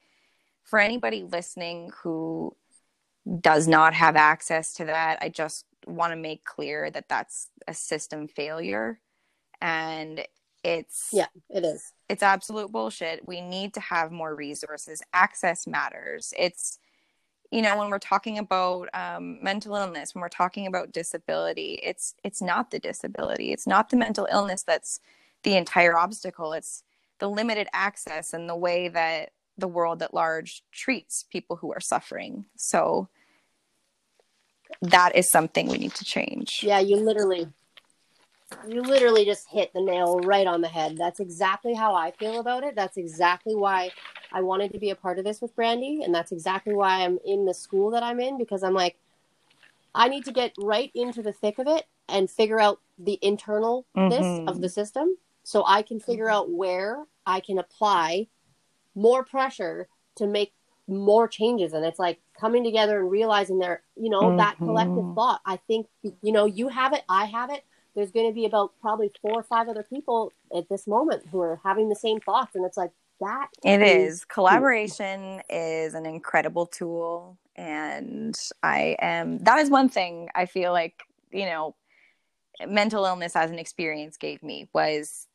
for 0.63 0.79
anybody 0.79 1.25
listening 1.25 1.91
who 2.03 2.55
does 3.41 3.69
not 3.69 3.95
have 3.95 4.17
access 4.17 4.73
to 4.75 4.85
that 4.85 5.19
i 5.21 5.29
just 5.29 5.67
want 5.87 6.13
to 6.13 6.17
make 6.17 6.45
clear 6.45 6.91
that 6.91 7.09
that's 7.09 7.49
a 7.67 7.75
system 7.75 8.29
failure 8.29 9.01
and 9.61 10.25
It's 10.65 11.11
yeah, 11.13 11.27
it 11.51 11.65
is. 11.65 11.93
It's 12.09 12.23
absolute 12.23 12.73
bullshit. 12.73 13.27
We 13.27 13.41
need 13.41 13.75
to 13.75 13.81
have 13.81 14.11
more 14.11 14.35
resources. 14.35 15.03
Access 15.13 15.67
matters. 15.67 16.35
It's 16.37 16.79
you 17.51 17.63
know 17.63 17.79
when 17.79 17.91
we're 17.91 17.99
talking 17.99 18.39
about 18.39 18.89
um, 18.93 19.43
mental 19.43 19.75
illness 19.77 20.15
when 20.15 20.21
we're 20.21 20.29
talking 20.29 20.67
about 20.67 20.93
disability 20.93 21.81
it's 21.83 22.15
it's 22.23 22.43
not 22.43 22.71
the 22.71 22.79
disability 22.79 23.53
it's 23.53 23.67
not 23.67 23.89
the 23.89 23.97
mental 23.97 24.29
illness 24.31 24.63
that's 24.63 25.01
the 25.45 25.57
entire 25.57 25.97
obstacle 25.97 26.53
it's 26.53 26.83
the 27.21 27.29
limited 27.29 27.67
access 27.73 28.35
and 28.35 28.49
the 28.49 28.57
way 28.57 28.89
that 28.89 29.31
the 29.57 29.69
world 29.69 30.03
at 30.03 30.13
large 30.13 30.63
treats 30.73 31.25
people 31.31 31.57
who 31.57 31.73
are 31.73 31.81
suffering 31.81 32.45
so 32.55 33.09
that 34.83 35.15
is 35.17 35.31
something 35.31 35.69
we 35.69 35.79
need 35.79 35.95
to 35.95 36.05
change 36.05 36.61
yeah 36.63 36.79
you 36.79 36.97
literally 36.97 37.49
you 38.67 38.83
literally 38.83 39.25
just 39.25 39.49
hit 39.49 39.73
the 39.75 39.81
nail 39.81 40.21
right 40.21 40.47
on 40.47 40.63
the 40.63 40.69
head. 40.69 40.97
That's 40.97 41.21
exactly 41.21 41.75
how 41.75 41.95
I 41.95 42.13
feel 42.13 42.41
about 42.41 42.65
it. 42.65 42.75
That's 42.75 42.97
exactly 42.97 43.55
why 43.55 43.91
I 44.33 44.41
wanted 44.41 44.73
to 44.73 44.79
be 44.79 44.91
a 44.91 44.97
part 44.97 45.19
of 45.19 45.25
this 45.25 45.41
with 45.41 45.55
Brandy. 45.55 46.03
And 46.03 46.15
that's 46.15 46.33
exactly 46.33 46.75
why 46.75 47.05
I'm 47.05 47.19
in 47.25 47.45
the 47.45 47.55
school 47.55 47.91
that 47.91 48.03
I'm 48.03 48.21
in 48.21 48.39
because 48.39 48.63
I'm 48.63 48.75
like, 48.75 48.97
I 49.95 50.09
need 50.09 50.25
to 50.25 50.33
get 50.33 50.55
right 50.59 50.91
into 50.95 51.23
the 51.23 51.33
thick 51.33 51.59
of 51.59 51.67
it 51.67 51.87
and 52.09 52.31
figure 52.31 52.61
out 52.61 52.81
the 52.99 53.19
internalness 53.23 53.85
mm-hmm. 53.97 54.49
of 54.49 54.61
the 54.61 54.69
system 54.69 55.17
so 55.45 55.65
I 55.67 55.83
can 55.83 56.01
figure 56.01 56.31
out 56.31 56.51
where 56.51 57.05
I 57.27 57.41
can 57.41 57.59
apply 57.59 58.29
more 58.95 59.25
pressure 59.25 59.89
to 60.17 60.27
make 60.27 60.53
more 60.89 61.29
changes. 61.29 61.73
And 61.73 61.85
it's 61.85 61.99
like 61.99 62.19
coming 62.39 62.65
together 62.65 62.99
and 63.01 63.11
realizing 63.11 63.59
there, 63.59 63.83
you 63.97 64.11
know, 64.11 64.23
mm-hmm. 64.23 64.39
that 64.39 64.57
collective 64.57 65.15
thought. 65.15 65.41
I 65.45 65.57
think, 65.69 65.87
you 66.03 66.33
know, 66.33 66.47
you 66.47 66.69
have 66.69 66.93
it, 66.93 67.03
I 67.09 67.27
have 67.27 67.51
it 67.51 67.65
there's 67.99 68.13
going 68.13 68.29
to 68.29 68.35
be 68.35 68.45
about 68.45 68.73
probably 68.81 69.11
four 69.21 69.33
or 69.33 69.43
five 69.43 69.69
other 69.69 69.83
people 69.83 70.33
at 70.57 70.69
this 70.69 70.87
moment 70.87 71.27
who 71.31 71.41
are 71.41 71.61
having 71.65 71.89
the 71.89 71.97
same 71.97 72.21
thoughts 72.21 72.55
and 72.55 72.65
it's 72.65 72.77
like 72.77 72.93
that 73.21 73.49
it 73.65 73.83
is, 73.83 74.19
is 74.19 74.25
collaboration 74.25 75.43
is 75.51 75.95
an 75.95 76.07
incredible 76.07 76.65
tool 76.65 77.37
and 77.57 78.39
i 78.63 78.97
am 79.01 79.39
that 79.39 79.59
is 79.59 79.69
one 79.69 79.89
thing 79.89 80.29
i 80.37 80.47
feel 80.47 80.71
like 80.73 81.03
you 81.33 81.45
know 81.45 81.75
mental 82.69 83.05
illness 83.05 83.35
as 83.35 83.51
an 83.51 83.59
experience 83.59 84.17
gave 84.17 84.43
me 84.43 84.69
was 84.73 85.27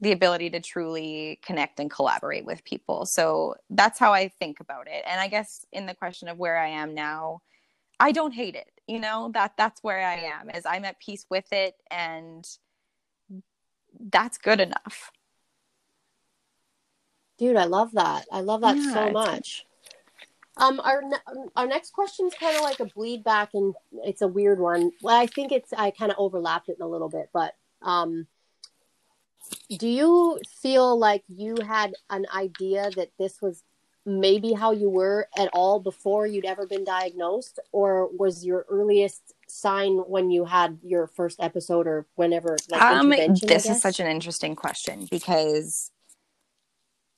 the 0.00 0.12
ability 0.12 0.50
to 0.50 0.60
truly 0.60 1.38
connect 1.44 1.78
and 1.78 1.90
collaborate 1.90 2.46
with 2.46 2.64
people. 2.64 3.04
So 3.06 3.54
that's 3.68 3.98
how 3.98 4.12
i 4.12 4.28
think 4.28 4.60
about 4.60 4.86
it. 4.86 5.04
And 5.06 5.20
i 5.20 5.28
guess 5.28 5.66
in 5.72 5.86
the 5.86 5.94
question 5.94 6.28
of 6.28 6.38
where 6.38 6.58
i 6.58 6.68
am 6.68 6.94
now 6.94 7.42
i 7.98 8.12
don't 8.12 8.32
hate 8.32 8.54
it 8.54 8.70
you 8.86 8.98
know 8.98 9.30
that 9.34 9.52
that's 9.56 9.82
where 9.84 10.04
i 10.04 10.16
am 10.16 10.50
is 10.50 10.66
i'm 10.66 10.84
at 10.84 10.98
peace 10.98 11.26
with 11.30 11.44
it 11.52 11.74
and 11.90 12.44
that's 14.12 14.38
good 14.38 14.60
enough. 14.60 15.10
Dude 17.38 17.56
i 17.56 17.64
love 17.64 17.92
that. 17.92 18.26
I 18.32 18.40
love 18.40 18.62
that 18.62 18.76
yeah, 18.76 18.94
so 18.94 19.10
much. 19.10 19.66
Um 20.56 20.80
our 20.80 21.02
our 21.56 21.66
next 21.66 21.92
question 21.92 22.26
is 22.26 22.34
kind 22.34 22.56
of 22.56 22.62
like 22.62 22.80
a 22.80 22.86
bleed 22.86 23.22
back 23.24 23.50
and 23.54 23.74
it's 24.04 24.22
a 24.22 24.28
weird 24.28 24.58
one. 24.58 24.92
Well 25.02 25.16
i 25.16 25.26
think 25.26 25.52
it's 25.52 25.72
i 25.72 25.90
kind 25.90 26.10
of 26.10 26.18
overlapped 26.18 26.68
it 26.68 26.78
a 26.80 26.86
little 26.86 27.08
bit 27.08 27.30
but 27.32 27.54
um 27.82 28.26
do 29.78 29.88
you 29.88 30.38
feel 30.60 30.98
like 30.98 31.24
you 31.28 31.56
had 31.66 31.94
an 32.10 32.26
idea 32.34 32.90
that 32.96 33.10
this 33.18 33.40
was 33.40 33.62
maybe 34.06 34.52
how 34.52 34.72
you 34.72 34.88
were 34.88 35.28
at 35.36 35.48
all 35.52 35.78
before 35.78 36.26
you'd 36.26 36.46
ever 36.46 36.66
been 36.66 36.84
diagnosed 36.84 37.58
or 37.70 38.08
was 38.16 38.44
your 38.44 38.64
earliest 38.68 39.34
sign 39.46 39.98
when 39.98 40.30
you 40.30 40.44
had 40.44 40.78
your 40.82 41.06
first 41.06 41.38
episode 41.40 41.86
or 41.86 42.06
whenever 42.14 42.56
like, 42.70 42.80
um 42.80 43.10
this 43.42 43.68
is 43.68 43.80
such 43.80 44.00
an 44.00 44.06
interesting 44.06 44.56
question 44.56 45.06
because 45.10 45.90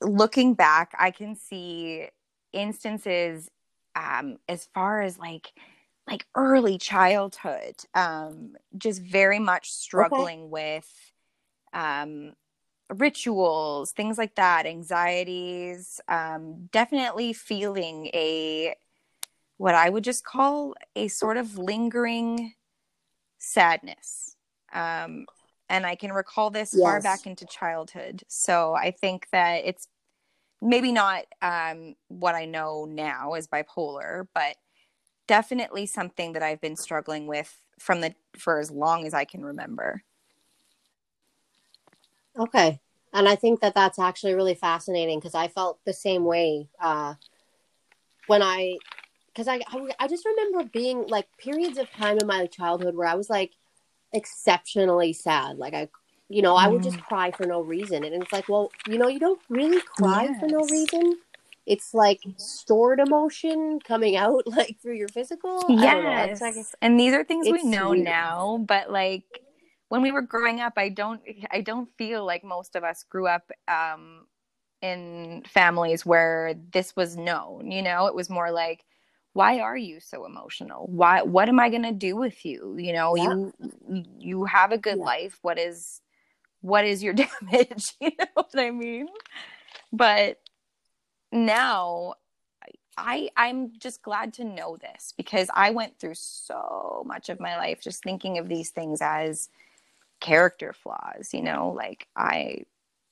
looking 0.01 0.55
back 0.55 0.93
i 0.99 1.11
can 1.11 1.37
see 1.37 2.09
instances 2.53 3.49
um 3.95 4.37
as 4.49 4.69
far 4.75 5.03
as 5.03 5.19
like 5.19 5.53
like 6.09 6.27
early 6.35 6.79
childhood 6.79 7.77
um 7.95 8.57
just 8.77 9.01
very 9.01 9.39
much 9.39 9.71
struggling 9.71 10.41
okay. 10.41 10.49
with 10.49 11.11
um 11.73 12.32
rituals, 12.94 13.93
things 13.93 14.19
like 14.19 14.35
that, 14.35 14.66
anxieties, 14.66 16.01
um, 16.09 16.69
definitely 16.73 17.32
feeling 17.32 18.07
a 18.09 18.74
what 19.57 19.74
I 19.74 19.89
would 19.89 20.05
just 20.05 20.24
call 20.24 20.74
a 20.97 21.09
sort 21.09 21.36
of 21.36 21.57
lingering 21.57 22.55
sadness. 23.39 24.36
Um, 24.73 25.27
and 25.69 25.86
I 25.86 25.94
can 25.94 26.12
recall 26.12 26.51
this 26.51 26.74
yes. 26.74 26.82
far 26.82 27.01
back 27.01 27.27
into 27.27 27.47
childhood. 27.47 28.23
So 28.28 28.74
I 28.74 28.90
think 28.90 29.28
that 29.32 29.62
it's 29.65 29.86
maybe 30.61 30.93
not 30.93 31.24
um, 31.40 31.94
what 32.09 32.35
I 32.35 32.44
know 32.44 32.86
now 32.89 33.35
as 33.35 33.47
bipolar, 33.49 34.27
but 34.35 34.57
definitely 35.28 35.86
something 35.86 36.32
that 36.32 36.43
I've 36.43 36.61
been 36.61 36.77
struggling 36.77 37.27
with 37.27 37.57
from 37.78 38.01
the 38.01 38.15
for 38.36 38.59
as 38.59 38.70
long 38.70 39.07
as 39.07 39.15
I 39.15 39.24
can 39.24 39.44
remember. 39.44 40.03
Okay. 42.39 42.81
And 43.13 43.29
I 43.29 43.37
think 43.37 43.61
that 43.61 43.75
that's 43.75 43.99
actually 43.99 44.35
really 44.35 44.55
fascinating 44.55 45.19
because 45.19 45.35
I 45.35 45.49
felt 45.49 45.79
the 45.85 45.93
same 45.93 46.25
way 46.25 46.69
uh, 46.81 47.15
when 48.27 48.43
I, 48.43 48.79
because 49.29 49.49
I, 49.49 49.61
I, 49.67 49.89
I 49.99 50.09
just 50.09 50.25
remember 50.25 50.65
being 50.65 51.07
like 51.09 51.27
periods 51.39 51.79
of 51.79 51.91
time 51.91 52.19
in 52.19 52.27
my 52.27 52.47
childhood 52.47 52.95
where 52.95 53.09
I 53.09 53.15
was 53.15 53.29
like 53.29 53.53
exceptionally 54.13 55.13
sad. 55.13 55.59
Like 55.59 55.75
I, 55.75 55.89
you 56.29 56.41
know, 56.41 56.57
I 56.57 56.69
would 56.69 56.83
just 56.83 56.97
mm. 56.97 57.05
cry 57.05 57.31
for 57.31 57.47
no 57.47 57.61
reason. 57.61 58.05
And 58.05 58.23
it's 58.23 58.33
like, 58.33 58.49
well, 58.49 58.71
you 58.89 58.97
know, 58.97 59.09
you 59.09 59.21
don't 59.21 59.41
really 59.51 59.81
cry 59.83 60.25
yes. 60.25 60.41
for 60.41 60.47
no 60.47 60.61
reason. 60.61 61.19
It's 61.67 61.93
like 61.93 62.21
stored 62.39 62.99
emotion 62.99 63.79
coming 63.81 64.17
out 64.17 64.47
like 64.47 64.79
through 64.81 64.95
your 64.95 65.09
physical. 65.09 65.65
Yes. 65.69 66.41
Like, 66.41 66.57
and 66.81 66.99
these 66.99 67.13
are 67.13 67.25
things 67.25 67.49
we 67.51 67.63
know 67.63 67.91
weird. 67.91 68.05
now, 68.05 68.65
but 68.67 68.91
like 68.91 69.25
when 69.93 70.01
we 70.01 70.10
were 70.10 70.23
growing 70.23 70.59
up 70.59 70.73
i 70.78 70.89
don't 70.89 71.20
i 71.51 71.60
don't 71.60 71.90
feel 71.98 72.24
like 72.24 72.43
most 72.43 72.77
of 72.77 72.82
us 72.82 73.02
grew 73.02 73.27
up 73.27 73.51
um, 73.69 74.27
in 74.81 75.43
families 75.47 76.06
where 76.06 76.55
this 76.73 76.97
was 76.97 77.14
known 77.16 77.70
you 77.70 77.82
know? 77.82 78.06
It 78.06 78.14
was 78.14 78.31
more 78.31 78.51
like 78.51 78.86
why 79.35 79.60
are 79.60 79.77
you 79.77 79.98
so 80.01 80.27
emotional? 80.27 80.86
Why 80.86 81.23
what 81.23 81.48
am 81.48 81.60
i 81.60 81.69
going 81.70 81.85
to 81.85 81.93
do 81.93 82.16
with 82.16 82.44
you? 82.44 82.77
You 82.78 82.93
know 82.93 83.16
yeah. 83.16 83.35
you 83.35 83.52
you 84.19 84.44
have 84.44 84.73
a 84.73 84.78
good 84.78 84.98
yeah. 84.98 85.05
life. 85.05 85.39
What 85.43 85.59
is 85.59 86.01
what 86.60 86.85
is 86.85 87.02
your 87.02 87.14
damage? 87.23 87.94
You 88.01 88.10
know 88.19 88.27
what 88.35 88.59
i 88.59 88.70
mean? 88.70 89.09
But 89.93 90.40
now 91.31 92.14
I 92.97 93.31
I'm 93.36 93.73
just 93.78 94.02
glad 94.02 94.32
to 94.35 94.44
know 94.44 94.77
this 94.77 95.14
because 95.16 95.48
I 95.55 95.70
went 95.70 95.98
through 95.98 96.14
so 96.14 97.02
much 97.06 97.28
of 97.28 97.40
my 97.40 97.56
life 97.56 97.81
just 97.82 98.02
thinking 98.02 98.39
of 98.39 98.48
these 98.48 98.70
things 98.70 99.01
as 99.01 99.48
character 100.23 100.73
flaws, 100.73 101.35
you 101.35 101.43
know, 101.43 101.74
like 101.77 102.07
I 102.16 102.65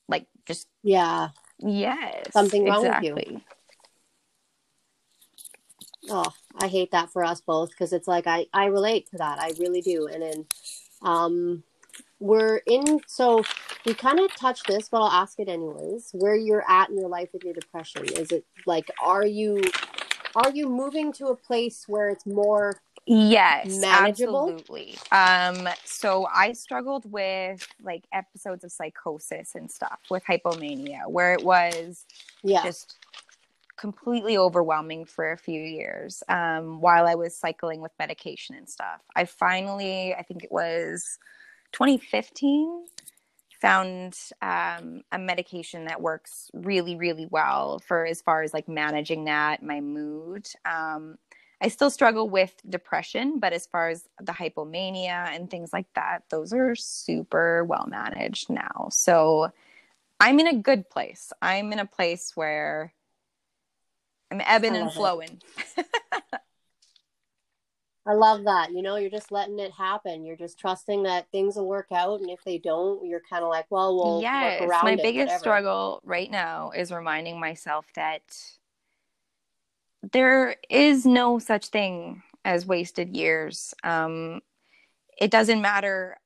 like 0.08 0.26
just 0.46 0.68
Yeah. 0.82 1.30
Yes. 1.58 2.32
Something 2.32 2.64
wrong 2.64 2.86
exactly. 2.86 3.12
with 3.12 3.28
you. 3.28 3.40
Oh, 6.08 6.32
I 6.58 6.68
hate 6.68 6.92
that 6.92 7.10
for 7.12 7.22
us 7.22 7.42
both 7.42 7.70
because 7.70 7.92
it's 7.92 8.08
like 8.08 8.26
I 8.26 8.46
I 8.54 8.66
relate 8.66 9.10
to 9.10 9.18
that. 9.18 9.38
I 9.38 9.52
really 9.58 9.82
do. 9.82 10.06
And 10.06 10.22
then 10.22 10.46
um 11.02 11.62
we're 12.20 12.58
in 12.66 13.00
so 13.06 13.42
we 13.84 13.94
kind 13.94 14.20
of 14.20 14.34
touched 14.36 14.66
this, 14.66 14.88
but 14.88 15.02
I'll 15.02 15.22
ask 15.22 15.38
it 15.40 15.48
anyways. 15.48 16.10
Where 16.12 16.36
you're 16.36 16.64
at 16.70 16.90
in 16.90 16.98
your 16.98 17.08
life 17.08 17.30
with 17.32 17.44
your 17.44 17.54
depression. 17.54 18.04
Is 18.04 18.30
it 18.30 18.44
like 18.66 18.88
are 19.02 19.26
you 19.26 19.62
are 20.36 20.50
you 20.50 20.68
moving 20.68 21.12
to 21.14 21.26
a 21.26 21.36
place 21.36 21.84
where 21.88 22.08
it's 22.08 22.24
more 22.24 22.80
Yes, 23.12 23.80
manageable? 23.80 24.48
absolutely. 24.48 24.96
Um, 25.10 25.68
so 25.84 26.28
I 26.32 26.52
struggled 26.52 27.10
with 27.10 27.66
like 27.82 28.04
episodes 28.12 28.62
of 28.62 28.70
psychosis 28.70 29.56
and 29.56 29.68
stuff 29.68 29.98
with 30.10 30.22
hypomania, 30.24 31.08
where 31.08 31.34
it 31.34 31.42
was 31.42 32.06
yeah. 32.44 32.62
just 32.62 32.98
completely 33.76 34.38
overwhelming 34.38 35.04
for 35.06 35.32
a 35.32 35.36
few 35.36 35.60
years 35.60 36.22
um, 36.28 36.80
while 36.80 37.08
I 37.08 37.16
was 37.16 37.34
cycling 37.34 37.80
with 37.80 37.90
medication 37.98 38.54
and 38.54 38.68
stuff. 38.68 39.00
I 39.16 39.24
finally, 39.24 40.14
I 40.14 40.22
think 40.22 40.44
it 40.44 40.52
was 40.52 41.18
2015, 41.72 42.84
found 43.60 44.16
um, 44.40 45.02
a 45.10 45.18
medication 45.18 45.86
that 45.86 46.00
works 46.00 46.48
really, 46.54 46.94
really 46.94 47.26
well 47.28 47.80
for 47.80 48.06
as 48.06 48.22
far 48.22 48.42
as 48.44 48.54
like 48.54 48.68
managing 48.68 49.24
that, 49.24 49.64
my 49.64 49.80
mood. 49.80 50.46
Um, 50.64 51.18
I 51.62 51.68
still 51.68 51.90
struggle 51.90 52.28
with 52.28 52.54
depression, 52.68 53.38
but 53.38 53.52
as 53.52 53.66
far 53.66 53.90
as 53.90 54.08
the 54.20 54.32
hypomania 54.32 55.28
and 55.28 55.50
things 55.50 55.72
like 55.72 55.86
that, 55.94 56.22
those 56.30 56.52
are 56.52 56.74
super 56.74 57.64
well 57.64 57.86
managed 57.86 58.48
now. 58.48 58.88
So 58.90 59.52
I'm 60.18 60.40
in 60.40 60.46
a 60.46 60.56
good 60.56 60.88
place. 60.88 61.32
I'm 61.42 61.72
in 61.72 61.78
a 61.78 61.86
place 61.86 62.32
where 62.34 62.94
I'm 64.30 64.40
ebbing 64.44 64.76
and 64.76 64.90
flowing. 64.92 65.42
I 68.06 68.14
love 68.14 68.44
that. 68.44 68.72
You 68.72 68.82
know, 68.82 68.96
you're 68.96 69.10
just 69.10 69.30
letting 69.30 69.58
it 69.58 69.72
happen. 69.72 70.24
You're 70.24 70.36
just 70.36 70.58
trusting 70.58 71.02
that 71.02 71.30
things 71.30 71.56
will 71.56 71.68
work 71.68 71.88
out, 71.92 72.20
and 72.20 72.30
if 72.30 72.42
they 72.44 72.56
don't, 72.58 73.06
you're 73.06 73.20
kind 73.20 73.44
of 73.44 73.50
like, 73.50 73.66
well, 73.70 73.94
we'll 73.94 74.22
yes. 74.22 74.60
work 74.60 74.70
around 74.70 74.84
My 74.84 74.92
it, 74.92 75.02
biggest 75.02 75.26
whatever. 75.26 75.40
struggle 75.40 76.00
right 76.04 76.30
now 76.30 76.70
is 76.70 76.90
reminding 76.90 77.38
myself 77.38 77.86
that 77.94 78.22
there 80.12 80.56
is 80.68 81.04
no 81.04 81.38
such 81.38 81.68
thing 81.68 82.22
as 82.44 82.66
wasted 82.66 83.16
years. 83.16 83.74
Um, 83.84 84.40
it 85.20 85.30
doesn't 85.30 85.60
matter, 85.60 86.16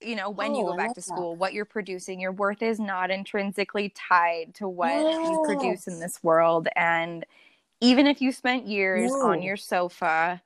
you 0.00 0.14
know, 0.16 0.30
when 0.30 0.54
you 0.54 0.64
Oh, 0.64 0.68
go 0.68 0.72
I 0.74 0.76
back 0.76 0.88
to 0.90 1.00
that. 1.00 1.06
school, 1.06 1.34
what 1.36 1.54
you're 1.54 1.64
producing. 1.64 2.20
Your 2.20 2.32
worth 2.32 2.62
is 2.62 2.78
not 2.78 3.10
intrinsically 3.10 3.90
tied 3.90 4.54
to 4.56 4.68
what 4.68 4.90
you 5.30 5.38
produce 5.44 5.86
in 5.88 6.00
this 6.00 6.22
world. 6.22 6.68
And 6.76 7.24
even 7.80 8.06
if 8.06 8.20
you 8.20 8.32
spent 8.32 8.66
years 8.66 9.12
on 9.22 9.42
your 9.42 9.56
sofa, 9.56 10.42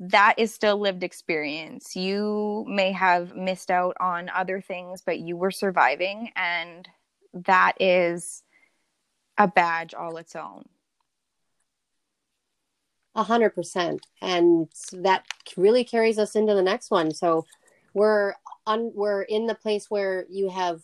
that 0.00 0.34
is 0.38 0.52
still 0.52 0.78
lived 0.78 1.02
experience. 1.02 1.94
You 1.94 2.64
may 2.68 2.92
have 2.92 3.36
missed 3.36 3.70
out 3.70 3.96
on 4.00 4.28
other 4.30 4.60
things, 4.60 5.02
but 5.04 5.20
you 5.20 5.36
were 5.36 5.52
surviving, 5.52 6.30
and 6.34 6.88
that 7.34 7.74
is 7.80 8.42
a 9.38 9.46
badge 9.46 9.94
all 9.94 10.16
its 10.16 10.34
own. 10.34 10.64
A 13.14 13.22
hundred 13.22 13.50
percent, 13.50 14.06
and 14.22 14.68
that 14.92 15.26
really 15.56 15.84
carries 15.84 16.18
us 16.18 16.34
into 16.34 16.54
the 16.54 16.62
next 16.62 16.90
one. 16.90 17.12
So 17.12 17.44
we're 17.92 18.34
on, 18.66 18.90
we're 18.94 19.22
in 19.22 19.46
the 19.46 19.54
place 19.54 19.90
where 19.90 20.24
you 20.30 20.48
have 20.48 20.80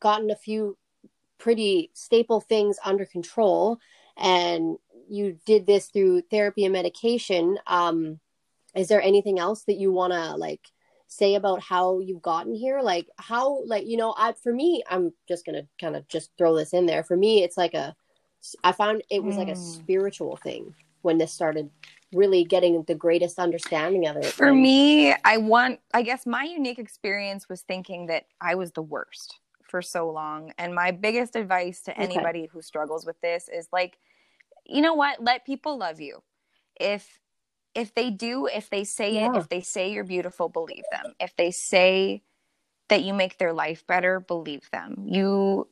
gotten 0.00 0.30
a 0.30 0.36
few 0.36 0.76
pretty 1.38 1.90
staple 1.94 2.42
things 2.42 2.78
under 2.84 3.06
control, 3.06 3.78
and 4.18 4.76
you 5.08 5.38
did 5.46 5.66
this 5.66 5.86
through 5.86 6.20
therapy 6.30 6.64
and 6.64 6.74
medication. 6.74 7.58
Um, 7.66 8.20
is 8.76 8.88
there 8.88 9.00
anything 9.00 9.38
else 9.38 9.62
that 9.64 9.78
you 9.78 9.92
want 9.92 10.12
to 10.12 10.36
like 10.36 10.72
say 11.06 11.36
about 11.36 11.62
how 11.62 12.00
you've 12.00 12.20
gotten 12.20 12.54
here? 12.54 12.82
Like 12.82 13.08
how, 13.16 13.64
like 13.64 13.86
you 13.86 13.96
know, 13.96 14.14
I 14.18 14.34
for 14.34 14.52
me, 14.52 14.82
I'm 14.90 15.14
just 15.26 15.46
gonna 15.46 15.66
kind 15.80 15.96
of 15.96 16.06
just 16.08 16.32
throw 16.36 16.54
this 16.54 16.74
in 16.74 16.84
there. 16.84 17.02
For 17.02 17.16
me, 17.16 17.42
it's 17.42 17.56
like 17.56 17.72
a, 17.72 17.96
I 18.62 18.72
found 18.72 19.02
it 19.08 19.24
was 19.24 19.38
like 19.38 19.48
a 19.48 19.52
Mm. 19.52 19.56
spiritual 19.56 20.36
thing 20.36 20.74
when 21.04 21.18
this 21.18 21.32
started 21.32 21.70
really 22.12 22.44
getting 22.44 22.82
the 22.84 22.94
greatest 22.94 23.38
understanding 23.38 24.06
of 24.06 24.16
it. 24.16 24.24
For 24.26 24.48
And- 24.48 24.62
me, 24.62 25.12
I 25.24 25.36
want, 25.36 25.80
I 25.92 26.02
guess 26.02 26.26
my 26.26 26.44
unique 26.44 26.78
experience 26.78 27.48
was 27.48 27.62
thinking 27.62 28.06
that 28.06 28.24
I 28.40 28.54
was 28.54 28.72
the 28.72 28.82
worst 28.82 29.38
for 29.68 29.82
so 29.82 30.10
long. 30.10 30.52
And 30.56 30.74
my 30.74 30.92
biggest 30.92 31.36
advice 31.36 31.82
to 31.82 31.92
Okay. 31.92 32.02
anybody 32.02 32.46
who 32.46 32.62
struggles 32.62 33.04
with 33.04 33.20
this 33.20 33.48
is 33.48 33.68
like, 33.72 33.98
you 34.64 34.80
know 34.80 34.94
what? 34.94 35.22
Let 35.22 35.44
people 35.44 35.76
love 35.76 36.00
you. 36.00 36.22
If, 36.80 37.20
if 37.74 37.92
they 37.94 38.10
do, 38.10 38.46
if 38.46 38.70
they 38.70 38.84
say 38.84 39.18
it, 39.24 39.36
if 39.36 39.48
they 39.48 39.60
say 39.60 39.90
you're 39.92 40.04
beautiful, 40.04 40.48
believe 40.48 40.84
them. 40.90 41.14
If 41.20 41.36
they 41.36 41.50
say 41.50 42.22
that 42.88 43.02
you 43.02 43.12
make 43.12 43.36
their 43.38 43.52
life 43.52 43.86
better, 43.86 44.20
believe 44.20 44.70
them. 44.70 45.04
You 45.06 45.68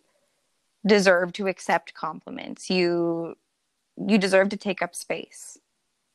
deserve 0.85 1.33
to 1.35 1.47
accept 1.47 1.95
compliments. 1.95 2.69
You 2.69 3.37
you 3.97 4.19
deserve 4.19 4.49
to 4.51 4.57
take 4.57 4.83
up 4.83 4.95
space. 4.95 5.59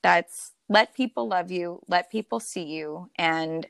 That's 0.04 0.54
let 0.70 0.94
people 0.94 1.28
love 1.28 1.52
you, 1.52 1.82
let 1.88 2.12
people 2.12 2.40
see 2.40 2.64
you 2.64 3.10
and 3.18 3.66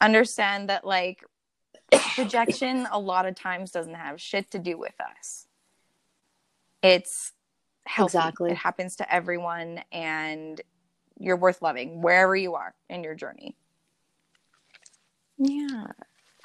understand 0.00 0.68
that 0.68 0.86
like 0.86 1.24
rejection 2.18 2.86
a 2.90 2.98
lot 2.98 3.26
of 3.26 3.34
times 3.34 3.70
doesn't 3.70 3.94
have 3.94 4.20
shit 4.20 4.50
to 4.50 4.58
do 4.58 4.78
with 4.78 4.94
us. 5.00 5.46
It's 6.82 7.32
healthy. 7.86 8.18
Exactly. 8.18 8.50
It 8.50 8.56
happens 8.56 8.96
to 8.96 9.14
everyone 9.14 9.82
and 9.92 10.60
you're 11.18 11.36
worth 11.36 11.62
loving 11.62 12.02
wherever 12.02 12.34
you 12.34 12.54
are 12.54 12.74
in 12.88 13.04
your 13.04 13.14
journey. 13.14 13.56
Yeah. 15.38 15.86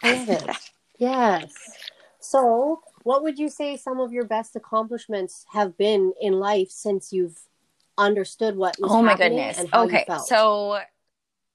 I 0.04 0.14
love 0.14 0.30
it. 0.30 0.58
Yes. 1.00 1.54
So, 2.20 2.82
what 3.08 3.24
would 3.24 3.40
you 3.40 3.48
say 3.48 3.78
some 3.78 4.02
of 4.02 4.12
your 4.12 4.26
best 4.26 4.58
accomplishments 4.58 5.46
have 5.54 5.78
been 5.78 6.12
in 6.20 6.34
life 6.34 6.70
since 6.70 7.14
you've 7.14 7.40
understood 7.98 8.58
what 8.58 8.76
oh 8.84 9.02
my 9.02 9.16
goodness. 9.16 9.58
and 9.58 9.70
how 9.70 9.84
you 9.84 9.96
okay 9.96 10.06
so 10.26 10.78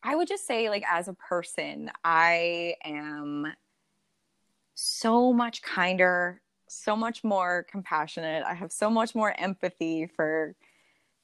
i 0.03 0.17
would 0.17 0.27
just 0.27 0.47
say 0.47 0.71
like 0.71 0.83
as 0.91 1.09
a 1.09 1.13
person 1.13 1.91
i 2.05 2.75
am 2.85 3.53
so 4.75 5.31
much 5.31 5.61
kinder 5.61 6.41
so 6.73 6.97
much 6.97 7.23
more 7.23 7.67
compassionate. 7.71 8.43
I 8.45 8.55
have 8.55 8.73
so 8.73 8.89
much 8.89 9.15
more 9.15 9.39
empathy 9.39 10.07
for 10.07 10.55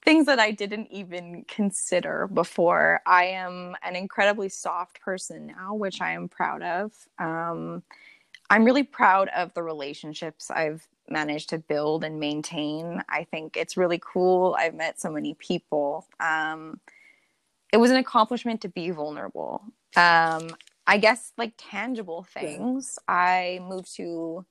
things 0.05 0.27
that 0.27 0.39
i 0.39 0.51
didn't 0.51 0.89
even 0.91 1.43
consider 1.47 2.29
before. 2.31 3.01
I 3.07 3.25
am 3.25 3.75
an 3.83 3.95
incredibly 3.95 4.49
soft 4.49 5.01
person 5.01 5.47
now 5.47 5.73
which 5.73 6.01
i 6.01 6.11
am 6.11 6.29
proud 6.29 6.61
of. 6.61 6.93
Um, 7.17 7.81
i'm 8.49 8.65
really 8.65 8.83
proud 8.83 9.29
of 9.35 9.53
the 9.53 9.63
relationships 9.63 10.51
i've 10.51 10.87
managed 11.09 11.49
to 11.49 11.57
build 11.57 12.03
and 12.03 12.19
maintain. 12.19 13.03
I 13.09 13.25
think 13.25 13.57
it's 13.57 13.77
really 13.77 14.01
cool. 14.03 14.55
I've 14.57 14.75
met 14.75 14.99
so 14.99 15.11
many 15.11 15.33
people. 15.35 16.07
Um, 16.19 16.79
it 17.71 17.77
was 17.77 17.91
an 17.91 17.97
accomplishment 17.97 18.61
to 18.61 18.69
be 18.69 18.91
vulnerable. 18.91 19.63
Um, 19.95 20.49
I 20.87 20.97
guess 20.97 21.33
like 21.37 21.53
tangible 21.57 22.23
things. 22.23 22.97
I 23.07 23.59
moved 23.61 23.95
to 23.97 24.45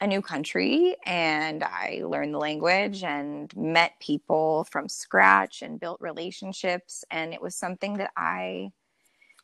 a 0.00 0.06
new 0.06 0.20
country 0.20 0.96
and 1.06 1.62
I 1.62 2.02
learned 2.04 2.34
the 2.34 2.38
language 2.38 3.04
and 3.04 3.54
met 3.56 3.92
people 4.00 4.64
from 4.70 4.88
scratch 4.88 5.62
and 5.62 5.78
built 5.78 6.00
relationships. 6.00 7.04
And 7.10 7.32
it 7.32 7.40
was 7.40 7.54
something 7.54 7.98
that 7.98 8.10
I, 8.16 8.72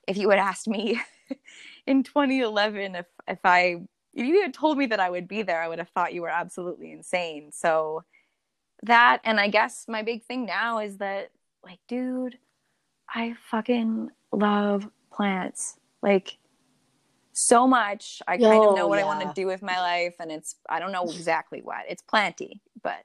if 0.06 0.16
you 0.16 0.28
had 0.30 0.38
asked 0.38 0.68
me 0.68 1.00
in 1.88 2.02
2011, 2.02 2.96
if, 2.96 3.06
if 3.26 3.38
I 3.44 3.76
if 4.12 4.26
you 4.26 4.42
had 4.42 4.52
told 4.52 4.76
me 4.76 4.86
that 4.86 5.00
I 5.00 5.08
would 5.10 5.26
be 5.26 5.42
there, 5.42 5.62
I 5.62 5.68
would 5.68 5.78
have 5.78 5.88
thought 5.90 6.12
you 6.12 6.22
were 6.22 6.28
absolutely 6.28 6.92
insane. 6.92 7.50
So 7.52 8.04
that, 8.82 9.20
and 9.24 9.40
I 9.40 9.48
guess 9.48 9.86
my 9.88 10.02
big 10.02 10.24
thing 10.24 10.44
now 10.44 10.80
is 10.80 10.98
that, 10.98 11.30
like, 11.64 11.78
dude, 11.88 12.38
I 13.08 13.36
fucking 13.50 14.10
love 14.32 14.88
plants. 15.12 15.78
Like, 16.02 16.36
so 17.32 17.66
much. 17.68 18.20
I 18.26 18.36
kind 18.36 18.64
of 18.64 18.76
know 18.76 18.88
what 18.88 18.98
I 18.98 19.04
want 19.04 19.20
to 19.20 19.32
do 19.34 19.46
with 19.46 19.62
my 19.62 19.78
life, 19.78 20.16
and 20.18 20.32
it's, 20.32 20.56
I 20.68 20.80
don't 20.80 20.92
know 20.92 21.04
exactly 21.10 21.60
what. 21.62 21.84
It's 21.88 22.02
planty, 22.02 22.60
but 22.82 23.04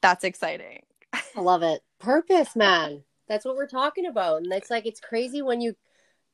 that's 0.00 0.24
exciting. 0.24 0.82
I 1.12 1.40
love 1.40 1.62
it. 1.62 1.82
Purpose, 1.98 2.54
man. 2.54 3.02
That's 3.28 3.44
what 3.44 3.56
we're 3.56 3.66
talking 3.66 4.06
about. 4.06 4.42
And 4.42 4.52
it's 4.52 4.70
like 4.70 4.86
it's 4.86 5.00
crazy 5.00 5.42
when 5.42 5.60
you 5.60 5.74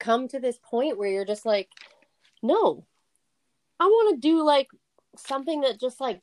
come 0.01 0.27
to 0.29 0.41
this 0.41 0.59
point 0.59 0.99
where 0.99 1.09
you're 1.09 1.25
just 1.25 1.47
like, 1.47 1.69
no, 2.43 2.87
I 3.79 3.85
want 3.85 4.15
to 4.17 4.29
do 4.29 4.43
like 4.43 4.69
something 5.17 5.61
that 5.63 5.81
just 5.81 6.01
like 6.01 6.21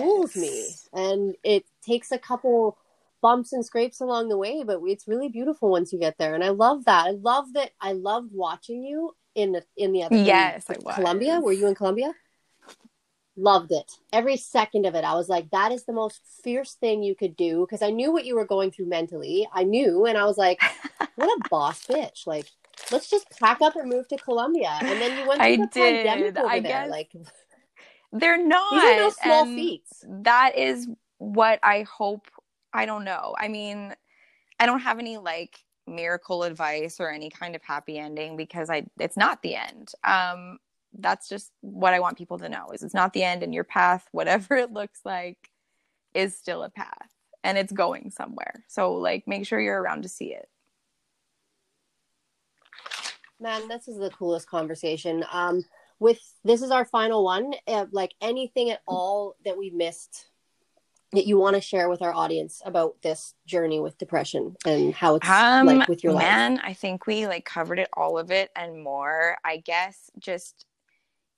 fuels 0.00 0.36
me. 0.36 0.66
And 0.92 1.34
it 1.42 1.64
takes 1.86 2.12
a 2.12 2.18
couple 2.18 2.76
bumps 3.22 3.52
and 3.54 3.64
scrapes 3.64 4.00
along 4.00 4.28
the 4.28 4.36
way, 4.36 4.64
but 4.64 4.80
it's 4.84 5.08
really 5.08 5.28
beautiful 5.28 5.70
once 5.70 5.92
you 5.92 5.98
get 5.98 6.18
there. 6.18 6.34
And 6.34 6.44
I 6.44 6.50
love 6.50 6.84
that. 6.84 7.06
I 7.06 7.10
love 7.12 7.46
that. 7.54 7.70
I 7.80 7.92
loved 7.92 8.30
watching 8.32 8.82
you 8.82 9.12
in 9.34 9.52
the 9.52 9.64
in 9.76 9.92
the 9.92 10.02
other 10.02 10.16
in 10.16 10.24
Yes, 10.26 10.66
I 10.68 10.76
was. 10.80 10.94
Colombia. 10.94 11.40
Were 11.40 11.52
you 11.52 11.66
in 11.66 11.74
Colombia? 11.74 12.12
Loved 13.36 13.72
it. 13.72 13.90
Every 14.12 14.36
second 14.36 14.86
of 14.86 14.94
it. 14.94 15.04
I 15.04 15.14
was 15.14 15.28
like, 15.28 15.50
that 15.50 15.72
is 15.72 15.84
the 15.84 15.92
most 15.92 16.20
fierce 16.44 16.74
thing 16.74 17.02
you 17.02 17.16
could 17.16 17.34
do 17.34 17.66
because 17.66 17.82
I 17.82 17.90
knew 17.90 18.12
what 18.12 18.26
you 18.26 18.36
were 18.36 18.46
going 18.46 18.70
through 18.70 18.86
mentally. 18.86 19.48
I 19.52 19.64
knew, 19.64 20.04
and 20.06 20.16
I 20.16 20.24
was 20.24 20.38
like, 20.38 20.60
what 21.16 21.26
a 21.26 21.48
boss 21.48 21.84
bitch. 21.86 22.28
Like, 22.28 22.46
let's 22.90 23.08
just 23.10 23.28
pack 23.40 23.60
up 23.62 23.76
and 23.76 23.88
move 23.88 24.08
to 24.08 24.16
Colombia. 24.16 24.78
And 24.80 25.00
then 25.00 25.18
you 25.18 25.26
went 25.26 25.40
through 25.40 25.46
I 25.46 25.56
the 25.56 25.66
pandemic 25.68 26.34
did. 26.34 26.38
over 26.38 26.48
I 26.48 26.60
there. 26.60 26.82
guess 26.82 26.90
Like, 26.90 27.12
They're 28.12 28.42
not. 28.42 28.72
these 28.72 28.82
are 28.84 28.96
no 28.96 29.10
small 29.10 29.44
feats. 29.46 30.04
that 30.08 30.56
is 30.56 30.88
what 31.18 31.58
I 31.62 31.82
hope. 31.82 32.28
I 32.72 32.86
don't 32.86 33.04
know. 33.04 33.34
I 33.38 33.48
mean, 33.48 33.94
I 34.60 34.66
don't 34.66 34.80
have 34.80 34.98
any 34.98 35.18
like 35.18 35.58
miracle 35.86 36.42
advice 36.44 36.98
or 37.00 37.10
any 37.10 37.28
kind 37.30 37.54
of 37.54 37.62
happy 37.62 37.98
ending 37.98 38.36
because 38.36 38.70
I 38.70 38.86
it's 38.98 39.16
not 39.16 39.42
the 39.42 39.56
end. 39.56 39.92
Um 40.04 40.58
that's 40.98 41.28
just 41.28 41.50
what 41.60 41.92
I 41.92 41.98
want 42.00 42.16
people 42.16 42.38
to 42.38 42.48
know 42.48 42.70
is 42.72 42.82
it's 42.84 42.94
not 42.94 43.12
the 43.12 43.24
end 43.24 43.42
and 43.42 43.52
your 43.52 43.64
path 43.64 44.08
whatever 44.12 44.54
it 44.64 44.72
looks 44.72 45.00
like 45.04 45.50
is 46.14 46.36
still 46.38 46.62
a 46.62 46.70
path 46.70 47.10
and 47.42 47.58
it's 47.58 47.72
going 47.72 48.10
somewhere. 48.10 48.64
So 48.68 48.94
like 48.94 49.26
make 49.28 49.46
sure 49.46 49.60
you're 49.60 49.82
around 49.82 50.02
to 50.04 50.08
see 50.08 50.32
it. 50.32 50.48
Man, 53.44 53.68
this 53.68 53.88
is 53.88 53.98
the 53.98 54.08
coolest 54.08 54.48
conversation. 54.48 55.22
Um, 55.30 55.62
with 55.98 56.18
this 56.44 56.62
is 56.62 56.70
our 56.70 56.86
final 56.86 57.22
one. 57.22 57.52
Uh, 57.68 57.84
like 57.92 58.14
anything 58.22 58.70
at 58.70 58.80
all 58.88 59.36
that 59.44 59.58
we 59.58 59.68
missed 59.68 60.28
that 61.12 61.26
you 61.26 61.36
want 61.36 61.54
to 61.54 61.60
share 61.60 61.90
with 61.90 62.00
our 62.00 62.14
audience 62.14 62.62
about 62.64 63.02
this 63.02 63.34
journey 63.44 63.80
with 63.80 63.98
depression 63.98 64.56
and 64.64 64.94
how 64.94 65.16
it's 65.16 65.28
Um, 65.28 65.66
like 65.66 65.86
with 65.88 66.02
your 66.02 66.14
life. 66.14 66.24
man, 66.24 66.58
I 66.64 66.72
think 66.72 67.06
we 67.06 67.26
like 67.26 67.44
covered 67.44 67.78
it 67.78 67.90
all 67.92 68.16
of 68.16 68.30
it 68.30 68.50
and 68.56 68.82
more. 68.82 69.36
I 69.44 69.58
guess 69.58 70.10
just 70.18 70.64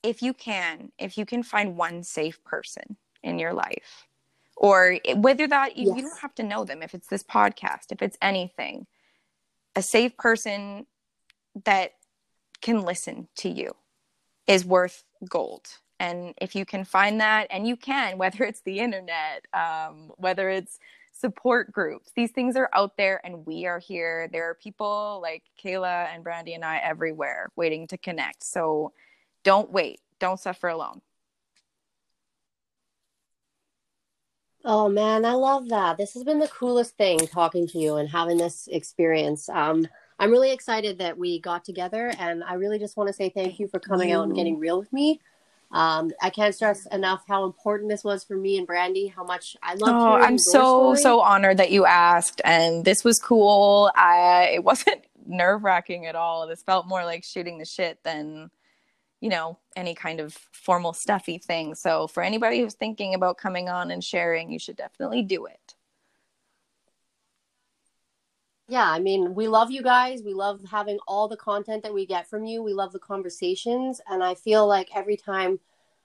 if 0.04 0.22
you 0.22 0.32
can, 0.32 0.92
if 0.98 1.18
you 1.18 1.26
can 1.26 1.42
find 1.42 1.76
one 1.76 2.04
safe 2.04 2.42
person 2.44 2.96
in 3.24 3.40
your 3.40 3.52
life, 3.52 4.06
or 4.56 5.00
whether 5.16 5.48
that 5.48 5.76
you, 5.76 5.96
you 5.96 6.02
don't 6.02 6.20
have 6.20 6.36
to 6.36 6.44
know 6.44 6.64
them, 6.64 6.84
if 6.84 6.94
it's 6.94 7.08
this 7.08 7.24
podcast, 7.24 7.90
if 7.90 8.00
it's 8.00 8.16
anything, 8.22 8.86
a 9.74 9.82
safe 9.82 10.16
person 10.16 10.86
that 11.64 11.92
can 12.60 12.82
listen 12.82 13.28
to 13.36 13.48
you 13.48 13.72
is 14.46 14.64
worth 14.64 15.04
gold. 15.28 15.66
And 15.98 16.34
if 16.40 16.54
you 16.54 16.66
can 16.66 16.84
find 16.84 17.20
that, 17.20 17.46
and 17.50 17.66
you 17.66 17.76
can, 17.76 18.18
whether 18.18 18.44
it's 18.44 18.62
the 18.62 18.80
internet, 18.80 19.46
um, 19.52 20.12
whether 20.16 20.48
it's 20.48 20.78
support 21.12 21.72
groups, 21.72 22.12
these 22.14 22.30
things 22.30 22.56
are 22.56 22.68
out 22.74 22.96
there 22.96 23.20
and 23.24 23.46
we 23.46 23.66
are 23.66 23.78
here. 23.78 24.28
There 24.30 24.50
are 24.50 24.54
people 24.54 25.18
like 25.22 25.42
Kayla 25.62 26.14
and 26.14 26.22
Brandy 26.22 26.54
and 26.54 26.64
I 26.64 26.76
everywhere 26.78 27.50
waiting 27.56 27.86
to 27.88 27.98
connect. 27.98 28.44
So 28.44 28.92
don't 29.42 29.70
wait, 29.70 30.00
don't 30.20 30.38
suffer 30.38 30.68
alone. 30.68 31.00
Oh 34.68 34.88
man, 34.88 35.24
I 35.24 35.34
love 35.34 35.68
that. 35.68 35.96
This 35.96 36.14
has 36.14 36.24
been 36.24 36.40
the 36.40 36.48
coolest 36.48 36.96
thing 36.96 37.20
talking 37.20 37.68
to 37.68 37.78
you 37.78 37.96
and 37.96 38.08
having 38.08 38.36
this 38.36 38.68
experience. 38.70 39.48
Um, 39.48 39.86
I'm 40.18 40.30
really 40.30 40.52
excited 40.52 40.98
that 40.98 41.18
we 41.18 41.40
got 41.40 41.64
together, 41.64 42.12
and 42.18 42.42
I 42.42 42.54
really 42.54 42.78
just 42.78 42.96
want 42.96 43.08
to 43.08 43.12
say 43.12 43.28
thank 43.28 43.58
you 43.58 43.68
for 43.68 43.78
coming 43.78 44.12
out 44.12 44.24
and 44.24 44.34
getting 44.34 44.58
real 44.58 44.78
with 44.78 44.92
me. 44.92 45.20
Um, 45.72 46.12
I 46.22 46.30
can't 46.30 46.54
stress 46.54 46.86
enough 46.86 47.24
how 47.26 47.44
important 47.44 47.90
this 47.90 48.04
was 48.04 48.24
for 48.24 48.36
me 48.36 48.56
and 48.56 48.66
Brandy. 48.66 49.08
How 49.08 49.24
much 49.24 49.56
I 49.62 49.74
love. 49.74 49.94
Oh, 49.94 50.14
I'm 50.14 50.38
so 50.38 50.94
story. 50.94 50.98
so 50.98 51.20
honored 51.20 51.58
that 51.58 51.70
you 51.70 51.84
asked, 51.84 52.40
and 52.44 52.84
this 52.84 53.04
was 53.04 53.18
cool. 53.18 53.90
I 53.94 54.52
it 54.54 54.64
wasn't 54.64 55.04
nerve 55.26 55.64
wracking 55.64 56.06
at 56.06 56.14
all. 56.14 56.46
This 56.46 56.62
felt 56.62 56.86
more 56.86 57.04
like 57.04 57.24
shooting 57.24 57.58
the 57.58 57.64
shit 57.66 58.02
than 58.02 58.50
you 59.20 59.28
know 59.28 59.58
any 59.74 59.94
kind 59.94 60.20
of 60.20 60.32
formal 60.52 60.94
stuffy 60.94 61.36
thing. 61.36 61.74
So 61.74 62.06
for 62.06 62.22
anybody 62.22 62.60
who's 62.60 62.74
thinking 62.74 63.14
about 63.14 63.36
coming 63.36 63.68
on 63.68 63.90
and 63.90 64.02
sharing, 64.02 64.50
you 64.50 64.58
should 64.58 64.76
definitely 64.76 65.22
do 65.22 65.44
it 65.44 65.75
yeah 68.68 68.90
i 68.90 68.98
mean 68.98 69.34
we 69.34 69.48
love 69.48 69.70
you 69.70 69.82
guys 69.82 70.22
we 70.24 70.34
love 70.34 70.60
having 70.70 70.98
all 71.06 71.28
the 71.28 71.36
content 71.36 71.82
that 71.82 71.94
we 71.94 72.06
get 72.06 72.28
from 72.28 72.44
you 72.44 72.62
we 72.62 72.72
love 72.72 72.92
the 72.92 72.98
conversations 72.98 74.00
and 74.10 74.22
i 74.22 74.34
feel 74.34 74.66
like 74.66 74.88
every 74.94 75.16
time 75.16 75.58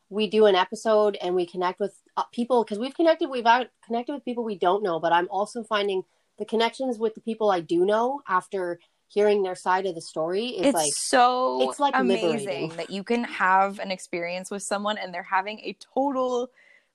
we 0.09 0.27
do 0.27 0.45
an 0.45 0.55
episode 0.55 1.17
and 1.21 1.33
we 1.33 1.45
connect 1.45 1.79
with 1.79 1.95
uh, 2.17 2.23
people 2.33 2.63
because 2.63 2.77
we've 2.77 2.95
connected 2.95 3.29
we've 3.29 3.45
out, 3.45 3.67
connected 3.85 4.13
with 4.13 4.25
people 4.25 4.43
we 4.43 4.57
don't 4.57 4.83
know 4.83 4.99
but 4.99 5.13
i'm 5.13 5.27
also 5.29 5.63
finding 5.63 6.03
the 6.37 6.45
connections 6.45 6.99
with 6.99 7.15
the 7.15 7.21
people 7.21 7.49
i 7.49 7.59
do 7.59 7.85
know 7.85 8.21
after 8.27 8.79
hearing 9.07 9.43
their 9.43 9.55
side 9.55 9.85
of 9.85 9.95
the 9.95 10.01
story 10.01 10.47
is 10.47 10.67
it's 10.67 10.75
like 10.75 10.91
so 10.93 11.69
it's 11.69 11.79
like 11.79 11.93
amazing 11.97 12.37
liberating. 12.37 12.77
that 12.77 12.89
you 12.89 13.03
can 13.03 13.23
have 13.23 13.79
an 13.79 13.91
experience 13.91 14.49
with 14.49 14.63
someone 14.63 14.97
and 14.97 15.13
they're 15.13 15.23
having 15.23 15.59
a 15.59 15.75
total 15.93 16.49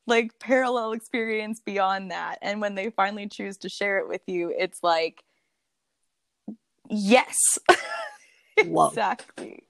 like 0.06 0.38
parallel 0.38 0.92
experience 0.92 1.60
beyond 1.60 2.10
that 2.10 2.38
and 2.40 2.60
when 2.60 2.74
they 2.74 2.88
finally 2.90 3.28
choose 3.28 3.58
to 3.58 3.68
share 3.68 3.98
it 3.98 4.08
with 4.08 4.22
you 4.26 4.52
it's 4.56 4.82
like 4.82 5.24
Yes. 6.90 7.58
exactly. 8.56 9.66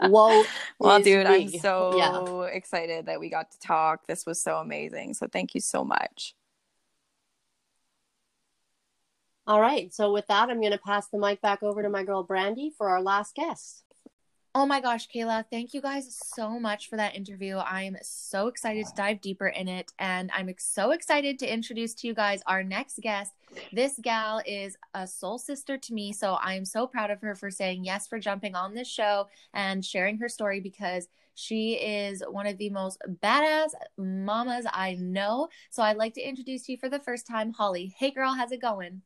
Whoa. 0.00 0.44
well, 0.78 1.00
dude, 1.00 1.26
I'm 1.26 1.48
so 1.48 1.96
yeah. 1.96 2.46
excited 2.46 3.06
that 3.06 3.20
we 3.20 3.28
got 3.28 3.50
to 3.50 3.58
talk. 3.58 4.06
This 4.06 4.24
was 4.26 4.42
so 4.42 4.56
amazing. 4.56 5.14
So 5.14 5.26
thank 5.32 5.54
you 5.54 5.60
so 5.60 5.84
much. 5.84 6.34
All 9.46 9.60
right. 9.60 9.92
So 9.94 10.12
with 10.12 10.26
that, 10.26 10.50
I'm 10.50 10.60
going 10.60 10.72
to 10.72 10.78
pass 10.78 11.08
the 11.08 11.18
mic 11.18 11.40
back 11.40 11.62
over 11.62 11.82
to 11.82 11.88
my 11.88 12.04
girl 12.04 12.22
Brandy 12.22 12.70
for 12.76 12.90
our 12.90 13.02
last 13.02 13.34
guest. 13.34 13.84
Oh 14.54 14.64
my 14.66 14.80
gosh, 14.80 15.06
Kayla, 15.08 15.44
thank 15.50 15.74
you 15.74 15.80
guys 15.80 16.18
so 16.34 16.58
much 16.58 16.88
for 16.88 16.96
that 16.96 17.14
interview. 17.14 17.58
I'm 17.58 17.96
so 18.00 18.48
excited 18.48 18.86
to 18.86 18.92
dive 18.96 19.20
deeper 19.20 19.48
in 19.48 19.68
it. 19.68 19.92
And 19.98 20.30
I'm 20.34 20.52
so 20.58 20.92
excited 20.92 21.38
to 21.38 21.52
introduce 21.52 21.94
to 21.96 22.06
you 22.06 22.14
guys 22.14 22.42
our 22.46 22.64
next 22.64 22.98
guest. 23.00 23.32
This 23.72 24.00
gal 24.02 24.40
is 24.46 24.76
a 24.94 25.06
soul 25.06 25.38
sister 25.38 25.76
to 25.76 25.94
me. 25.94 26.12
So 26.12 26.38
I'm 26.42 26.64
so 26.64 26.86
proud 26.86 27.10
of 27.10 27.20
her 27.20 27.34
for 27.34 27.50
saying 27.50 27.84
yes 27.84 28.08
for 28.08 28.18
jumping 28.18 28.56
on 28.56 28.74
this 28.74 28.88
show 28.88 29.28
and 29.52 29.84
sharing 29.84 30.18
her 30.18 30.30
story 30.30 30.60
because 30.60 31.08
she 31.34 31.74
is 31.74 32.22
one 32.28 32.46
of 32.46 32.56
the 32.56 32.70
most 32.70 33.00
badass 33.22 33.70
mamas 33.96 34.66
I 34.72 34.94
know. 34.94 35.48
So 35.70 35.82
I'd 35.82 35.98
like 35.98 36.14
to 36.14 36.26
introduce 36.26 36.64
to 36.64 36.72
you 36.72 36.78
for 36.78 36.88
the 36.88 36.98
first 36.98 37.26
time, 37.26 37.52
Holly. 37.52 37.94
Hey, 37.98 38.10
girl, 38.10 38.32
how's 38.32 38.50
it 38.50 38.62
going? 38.62 39.02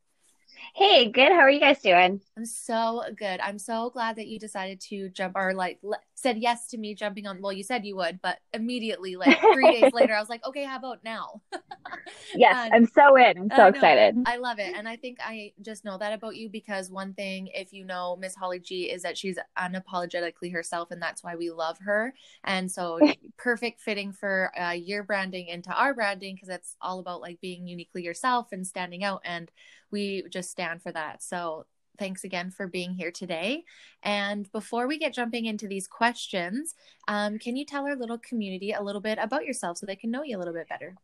Hey, 0.74 1.10
good. 1.10 1.32
How 1.32 1.38
are 1.40 1.50
you 1.50 1.60
guys 1.60 1.80
doing? 1.80 2.20
I'm 2.36 2.46
so 2.46 3.02
good. 3.16 3.40
I'm 3.40 3.58
so 3.58 3.90
glad 3.90 4.16
that 4.16 4.26
you 4.26 4.38
decided 4.38 4.80
to 4.88 5.10
jump 5.10 5.34
or 5.36 5.52
like 5.52 5.80
said 6.22 6.38
yes 6.38 6.68
to 6.68 6.78
me 6.78 6.94
jumping 6.94 7.26
on. 7.26 7.42
Well, 7.42 7.52
you 7.52 7.64
said 7.64 7.84
you 7.84 7.96
would, 7.96 8.20
but 8.22 8.38
immediately, 8.54 9.16
like 9.16 9.40
three 9.52 9.80
days 9.80 9.92
later, 9.92 10.14
I 10.14 10.20
was 10.20 10.28
like, 10.28 10.46
okay, 10.46 10.64
how 10.64 10.76
about 10.76 11.02
now? 11.04 11.42
yes, 12.34 12.54
and 12.56 12.74
I'm 12.74 12.86
so 12.86 13.16
in. 13.16 13.36
I'm 13.38 13.50
so 13.50 13.64
I 13.64 13.68
excited. 13.68 14.16
I 14.26 14.36
love 14.36 14.58
it. 14.58 14.74
And 14.76 14.88
I 14.88 14.96
think 14.96 15.18
I 15.20 15.52
just 15.60 15.84
know 15.84 15.98
that 15.98 16.12
about 16.12 16.36
you 16.36 16.48
because 16.48 16.90
one 16.90 17.12
thing, 17.14 17.48
if 17.52 17.72
you 17.72 17.84
know 17.84 18.16
Miss 18.16 18.34
Holly 18.34 18.60
G, 18.60 18.90
is 18.90 19.02
that 19.02 19.18
she's 19.18 19.38
unapologetically 19.58 20.52
herself, 20.52 20.90
and 20.90 21.02
that's 21.02 21.24
why 21.24 21.34
we 21.34 21.50
love 21.50 21.78
her. 21.80 22.14
And 22.44 22.70
so, 22.70 23.00
perfect 23.36 23.80
fitting 23.80 24.12
for 24.12 24.52
uh, 24.58 24.70
your 24.72 25.02
branding 25.02 25.48
into 25.48 25.72
our 25.72 25.92
branding 25.92 26.36
because 26.36 26.48
it's 26.48 26.76
all 26.80 27.00
about 27.00 27.20
like 27.20 27.40
being 27.40 27.66
uniquely 27.66 28.02
yourself 28.02 28.48
and 28.52 28.66
standing 28.66 29.02
out. 29.02 29.22
And 29.24 29.50
we 29.90 30.24
just 30.30 30.50
stand 30.50 30.82
for 30.82 30.92
that. 30.92 31.22
So 31.22 31.66
thanks 31.98 32.24
again 32.24 32.50
for 32.50 32.66
being 32.66 32.94
here 32.94 33.10
today. 33.10 33.64
And 34.02 34.50
before 34.52 34.86
we 34.86 34.98
get 34.98 35.14
jumping 35.14 35.46
into 35.46 35.68
these 35.68 35.86
questions, 35.86 36.74
um, 37.08 37.38
can 37.38 37.56
you 37.56 37.64
tell 37.64 37.86
our 37.86 37.96
little 37.96 38.18
community 38.18 38.72
a 38.72 38.82
little 38.82 39.00
bit 39.00 39.18
about 39.20 39.44
yourself 39.44 39.78
so 39.78 39.86
they 39.86 39.96
can 39.96 40.10
know 40.10 40.22
you 40.22 40.36
a 40.36 40.40
little 40.40 40.54
bit 40.54 40.68
better? 40.68 40.96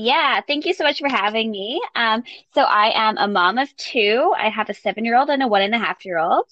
Yeah, 0.00 0.40
thank 0.46 0.64
you 0.64 0.74
so 0.74 0.84
much 0.84 1.00
for 1.00 1.08
having 1.08 1.50
me. 1.50 1.82
Um, 1.96 2.22
so 2.54 2.62
I 2.62 2.92
am 2.94 3.18
a 3.18 3.26
mom 3.26 3.58
of 3.58 3.74
two. 3.76 4.32
I 4.36 4.48
have 4.48 4.70
a 4.70 4.74
seven-year-old 4.74 5.28
and 5.28 5.42
a 5.42 5.48
one 5.48 5.62
and 5.62 5.74
a 5.74 5.78
half-year-old, 5.78 6.46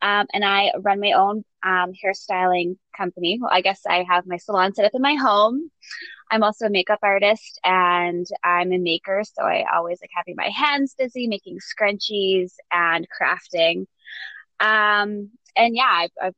um, 0.00 0.26
and 0.32 0.44
I 0.44 0.70
run 0.78 1.00
my 1.00 1.10
own 1.10 1.44
um, 1.64 1.92
hairstyling 1.92 2.76
company. 2.96 3.40
Well, 3.40 3.50
I 3.52 3.62
guess 3.62 3.80
I 3.84 4.04
have 4.08 4.28
my 4.28 4.36
salon 4.36 4.74
set 4.74 4.84
up 4.84 4.94
in 4.94 5.02
my 5.02 5.14
home. 5.14 5.72
I'm 6.30 6.42
also 6.42 6.66
a 6.66 6.70
makeup 6.70 7.00
artist 7.02 7.60
and 7.64 8.26
I'm 8.42 8.72
a 8.72 8.78
maker, 8.78 9.22
so 9.24 9.44
I 9.44 9.64
always 9.74 9.98
like 10.00 10.10
having 10.14 10.36
my 10.36 10.48
hands 10.48 10.94
busy 10.98 11.26
making 11.26 11.58
scrunchies 11.58 12.52
and 12.72 13.06
crafting. 13.08 13.86
Um, 14.60 15.30
and 15.56 15.76
yeah, 15.76 15.90
I've, 15.90 16.10
I've 16.22 16.34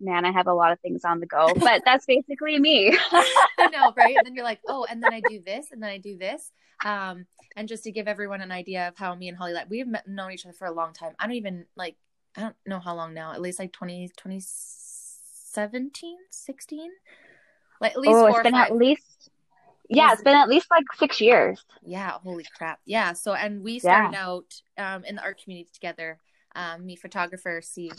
man, 0.00 0.24
I 0.24 0.32
have 0.32 0.46
a 0.46 0.54
lot 0.54 0.72
of 0.72 0.80
things 0.80 1.04
on 1.04 1.20
the 1.20 1.26
go, 1.26 1.52
but 1.54 1.82
that's 1.84 2.06
basically 2.06 2.58
me. 2.58 2.96
I 3.10 3.70
know, 3.72 3.92
right? 3.96 4.16
And 4.16 4.26
then 4.26 4.34
you're 4.34 4.44
like, 4.44 4.60
oh, 4.68 4.86
and 4.88 5.02
then 5.02 5.12
I 5.12 5.20
do 5.20 5.40
this, 5.44 5.66
and 5.72 5.82
then 5.82 5.90
I 5.90 5.98
do 5.98 6.16
this. 6.16 6.50
Um, 6.84 7.26
and 7.56 7.68
just 7.68 7.84
to 7.84 7.92
give 7.92 8.08
everyone 8.08 8.40
an 8.40 8.52
idea 8.52 8.88
of 8.88 8.96
how 8.96 9.14
me 9.14 9.28
and 9.28 9.38
Holly 9.38 9.52
like, 9.52 9.70
we've 9.70 9.86
met, 9.86 10.06
known 10.06 10.32
each 10.32 10.44
other 10.44 10.52
for 10.52 10.66
a 10.66 10.72
long 10.72 10.92
time. 10.92 11.12
I 11.18 11.26
don't 11.26 11.36
even 11.36 11.66
like, 11.76 11.96
I 12.36 12.40
don't 12.40 12.56
know 12.66 12.80
how 12.80 12.94
long 12.94 13.14
now, 13.14 13.32
at 13.32 13.40
least 13.40 13.58
like 13.58 13.72
20, 13.72 14.08
2017, 14.16 16.16
16. 16.30 16.90
Like 17.84 17.92
at 17.92 18.00
least 18.00 18.14
oh, 18.14 18.26
it's 18.28 18.42
been 18.42 18.54
at 18.54 18.74
least 18.74 19.30
yeah, 19.90 20.12
it's 20.12 20.22
been 20.22 20.34
at 20.34 20.48
least 20.48 20.66
like 20.70 20.84
six 20.98 21.20
years. 21.20 21.62
Yeah, 21.84 22.12
holy 22.12 22.46
crap. 22.56 22.80
Yeah. 22.86 23.12
So 23.12 23.34
and 23.34 23.62
we 23.62 23.78
started 23.78 24.14
yeah. 24.14 24.26
out 24.26 24.54
um 24.78 25.04
in 25.04 25.16
the 25.16 25.22
art 25.22 25.42
community 25.42 25.68
together. 25.72 26.18
Um, 26.56 26.86
me 26.86 26.96
photographer, 26.96 27.60
see 27.62 27.90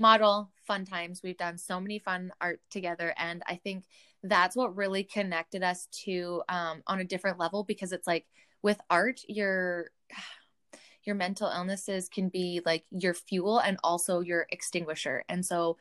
model, 0.00 0.50
fun 0.66 0.84
times. 0.84 1.22
We've 1.22 1.36
done 1.36 1.56
so 1.56 1.80
many 1.80 1.98
fun 1.98 2.32
art 2.40 2.60
together. 2.70 3.14
And 3.16 3.42
I 3.46 3.56
think 3.56 3.84
that's 4.22 4.54
what 4.54 4.76
really 4.76 5.04
connected 5.04 5.62
us 5.62 5.88
to 6.04 6.42
um 6.50 6.82
on 6.86 7.00
a 7.00 7.04
different 7.04 7.38
level 7.38 7.64
because 7.64 7.92
it's 7.92 8.06
like 8.06 8.26
with 8.62 8.80
art, 8.90 9.22
your 9.28 9.90
your 11.04 11.14
mental 11.16 11.48
illnesses 11.48 12.08
can 12.08 12.28
be 12.28 12.60
like 12.66 12.84
your 12.90 13.14
fuel 13.14 13.58
and 13.58 13.78
also 13.82 14.20
your 14.20 14.46
extinguisher. 14.50 15.24
And 15.30 15.44
so 15.44 15.78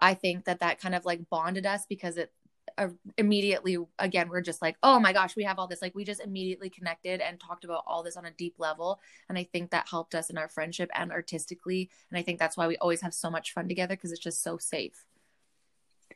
I 0.00 0.14
think 0.14 0.44
that 0.44 0.60
that 0.60 0.80
kind 0.80 0.94
of 0.94 1.04
like 1.04 1.28
bonded 1.30 1.66
us 1.66 1.86
because 1.88 2.16
it 2.16 2.30
uh, 2.78 2.88
immediately 3.18 3.76
again 3.98 4.28
we're 4.28 4.40
just 4.40 4.62
like 4.62 4.76
oh 4.82 4.98
my 4.98 5.12
gosh 5.12 5.36
we 5.36 5.44
have 5.44 5.58
all 5.58 5.66
this. 5.66 5.82
Like 5.82 5.94
we 5.94 6.04
just 6.04 6.20
immediately 6.20 6.70
connected 6.70 7.20
and 7.20 7.38
talked 7.38 7.64
about 7.64 7.84
all 7.86 8.02
this 8.02 8.16
on 8.16 8.24
a 8.24 8.30
deep 8.30 8.54
level 8.58 9.00
and 9.28 9.38
i 9.38 9.44
think 9.44 9.70
that 9.70 9.88
helped 9.88 10.14
us 10.14 10.30
in 10.30 10.38
our 10.38 10.48
friendship 10.48 10.90
and 10.94 11.12
artistically 11.12 11.90
and 12.10 12.18
i 12.18 12.22
think 12.22 12.38
that's 12.38 12.56
why 12.56 12.66
we 12.66 12.76
always 12.78 13.00
have 13.00 13.14
so 13.14 13.30
much 13.30 13.52
fun 13.52 13.68
together 13.68 13.94
because 13.94 14.12
it's 14.12 14.20
just 14.20 14.42
so 14.42 14.58
safe. 14.58 15.04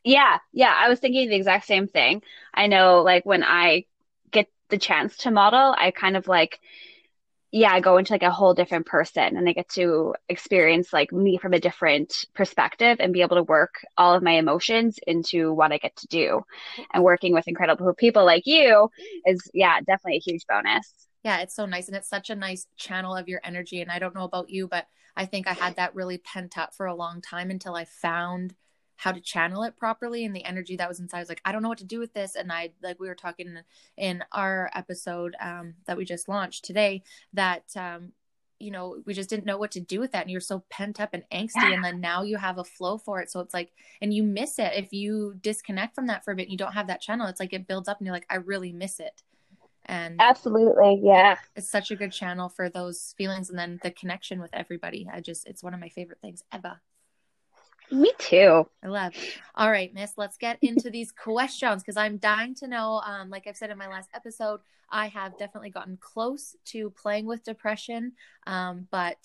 Yeah 0.04 0.38
yeah 0.52 0.74
i 0.76 0.88
was 0.88 1.00
thinking 1.00 1.28
the 1.28 1.36
exact 1.36 1.66
same 1.66 1.86
thing. 1.88 2.22
I 2.54 2.66
know 2.66 3.02
like 3.02 3.26
when 3.26 3.42
i 3.44 3.84
get 4.30 4.48
the 4.68 4.78
chance 4.78 5.16
to 5.18 5.30
model 5.30 5.74
i 5.78 5.90
kind 5.90 6.16
of 6.16 6.28
like 6.28 6.60
yeah, 7.52 7.73
I 7.73 7.81
go 7.81 7.97
into 7.97 8.12
like 8.12 8.23
a 8.23 8.31
whole 8.31 8.55
different 8.55 8.86
person 8.86 9.36
and 9.36 9.48
I 9.48 9.52
get 9.52 9.68
to 9.70 10.14
experience 10.28 10.93
like 10.93 11.12
me 11.12 11.39
from 11.39 11.52
a 11.52 11.60
different 11.60 12.27
perspective 12.35 12.98
and 13.01 13.12
be 13.12 13.23
able 13.23 13.36
to 13.36 13.43
work 13.43 13.77
all 13.97 14.14
of 14.14 14.23
my 14.23 14.32
emotions 14.32 14.98
into 15.06 15.52
what 15.52 15.73
I 15.73 15.78
get 15.78 15.94
to 15.97 16.06
do. 16.09 16.43
And 16.93 17.05
working 17.05 17.32
with 17.32 17.48
incredible 17.48 17.94
people 17.94 18.24
like 18.24 18.43
you 18.47 18.90
is, 19.24 19.48
yeah, 19.55 19.78
definitely 19.81 20.16
a 20.16 20.31
huge 20.31 20.43
bonus. 20.48 20.93
Yeah, 21.23 21.39
it's 21.39 21.55
so 21.55 21.66
nice. 21.66 21.89
And 21.89 21.97
it's 21.97 22.09
such 22.09 22.31
a 22.31 22.35
nice 22.35 22.66
channel 22.77 23.14
of 23.14 23.28
your 23.28 23.40
energy. 23.44 23.81
And 23.81 23.90
I 23.90 23.98
don't 23.98 24.14
know 24.14 24.24
about 24.24 24.51
you, 24.51 24.68
but 24.68 24.86
I 25.16 25.24
think 25.24 25.47
I 25.47 25.55
had 25.55 25.77
that 25.77 25.94
really 25.94 26.18
pent 26.18 26.59
up 26.59 26.74
for 26.74 26.86
a 26.86 26.94
long 26.94 27.23
time 27.23 27.51
until 27.51 27.74
I 27.74 27.85
found 27.85 28.55
how 28.97 29.12
to 29.12 29.20
channel 29.20 29.62
it 29.62 29.77
properly 29.77 30.24
and 30.24 30.35
the 30.35 30.44
energy 30.44 30.77
that 30.77 30.89
was 30.89 31.01
inside. 31.01 31.18
I 31.18 31.20
was 31.20 31.28
like 31.28 31.43
I 31.44 31.52
don't 31.52 31.62
know 31.62 31.68
what 31.68 31.78
to 31.78 31.85
do 31.85 31.98
with 31.98 32.14
this. 32.14 32.35
And 32.35 32.51
I 32.51 32.70
like 32.82 32.98
we 32.98 33.09
were 33.09 33.14
talking 33.14 33.59
in 33.97 34.24
our 34.32 34.70
episode 34.74 35.36
um, 35.40 35.74
that 35.86 35.97
we 35.97 36.05
just 36.05 36.28
launched 36.28 36.64
today 36.64 37.02
that 37.35 37.64
um, 37.77 38.12
you 38.59 38.70
know 38.70 38.97
we 39.05 39.12
just 39.12 39.28
didn't 39.28 39.44
know 39.44 39.59
what 39.59 39.73
to 39.73 39.81
do 39.81 40.01
with 40.01 40.12
that 40.12 40.23
and 40.23 40.31
you're 40.31 40.40
so 40.40 40.64
pent 40.70 40.98
up 40.98 41.10
and 41.12 41.24
angsty 41.31 41.74
and 41.74 41.85
then 41.85 42.01
now 42.01 42.23
you 42.23 42.39
have 42.39 42.59
a 42.59 42.64
flow 42.64 42.97
for 42.97 43.20
it. 43.20 43.31
So 43.31 43.40
it's 43.40 43.55
like 43.55 43.73
and 44.01 44.12
you 44.12 44.23
miss 44.23 44.59
it 44.59 44.73
if 44.74 44.93
you 44.93 45.35
disconnect 45.40 45.94
from 45.94 46.06
that 46.06 46.24
for 46.24 46.32
a 46.32 46.36
bit 46.36 46.44
and 46.44 46.52
you 46.52 46.59
don't 46.59 46.73
have 46.73 46.86
that 46.86 47.02
channel 47.02 47.27
it's 47.27 47.40
like 47.40 47.52
it 47.52 47.68
builds 47.68 47.89
up 47.89 47.98
and 47.98 48.06
you're 48.06 48.16
like 48.16 48.27
i 48.31 48.36
really 48.36 48.73
miss 48.73 48.98
it. 48.98 49.23
And 49.89 50.16
absolutely 50.20 51.01
yeah. 51.05 51.36
it's 51.55 51.70
such 51.70 51.93
a 51.93 51.97
good 51.97 52.10
channel 52.10 52.48
for 52.48 52.68
those 52.68 53.14
feelings 53.16 53.51
and 53.51 53.59
then 53.59 53.78
the 53.82 53.93
connection 53.93 54.40
with 54.40 54.51
everybody. 54.52 55.06
I 55.12 55.20
just 55.20 55.47
it's 55.47 55.62
one 55.62 55.74
of 55.74 55.81
my 55.81 55.90
favorite 55.90 56.20
things 56.20 56.43
ever 56.51 56.81
me 57.90 58.12
too. 58.18 58.66
I 58.82 58.88
love. 58.88 59.14
All 59.54 59.70
right, 59.70 59.92
Miss, 59.94 60.12
let's 60.16 60.36
get 60.36 60.58
into 60.62 60.90
these 60.90 61.12
questions 61.12 61.82
because 61.82 61.96
I'm 61.96 62.18
dying 62.18 62.54
to 62.56 62.68
know. 62.68 63.00
Um, 63.04 63.30
like 63.30 63.46
I've 63.46 63.56
said 63.56 63.70
in 63.70 63.78
my 63.78 63.88
last 63.88 64.10
episode, 64.14 64.60
I 64.90 65.08
have 65.08 65.38
definitely 65.38 65.70
gotten 65.70 65.96
close 66.00 66.56
to 66.66 66.90
playing 66.90 67.26
with 67.26 67.44
depression, 67.44 68.12
um, 68.46 68.86
but 68.90 69.18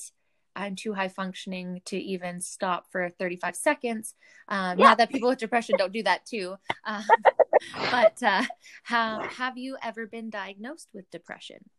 I'm 0.56 0.76
too 0.76 0.94
high 0.94 1.08
functioning 1.08 1.82
to 1.86 1.98
even 1.98 2.42
stop 2.42 2.92
for 2.92 3.10
35 3.10 3.56
seconds. 3.56 4.16
Um, 4.48 4.78
yeah. 4.78 4.86
Not 4.86 4.98
that 4.98 5.10
people 5.10 5.30
with 5.30 5.40
depression 5.40 5.76
don't 5.78 5.94
do 5.94 6.04
that 6.04 6.26
too. 6.26 6.56
Um, 6.86 7.04
but 7.92 8.22
uh, 8.22 8.44
how, 8.84 9.24
have 9.24 9.58
you 9.58 9.78
ever 9.82 10.08
been 10.08 10.30
diagnosed 10.30 10.90
with 10.94 11.10
depression? 11.10 11.70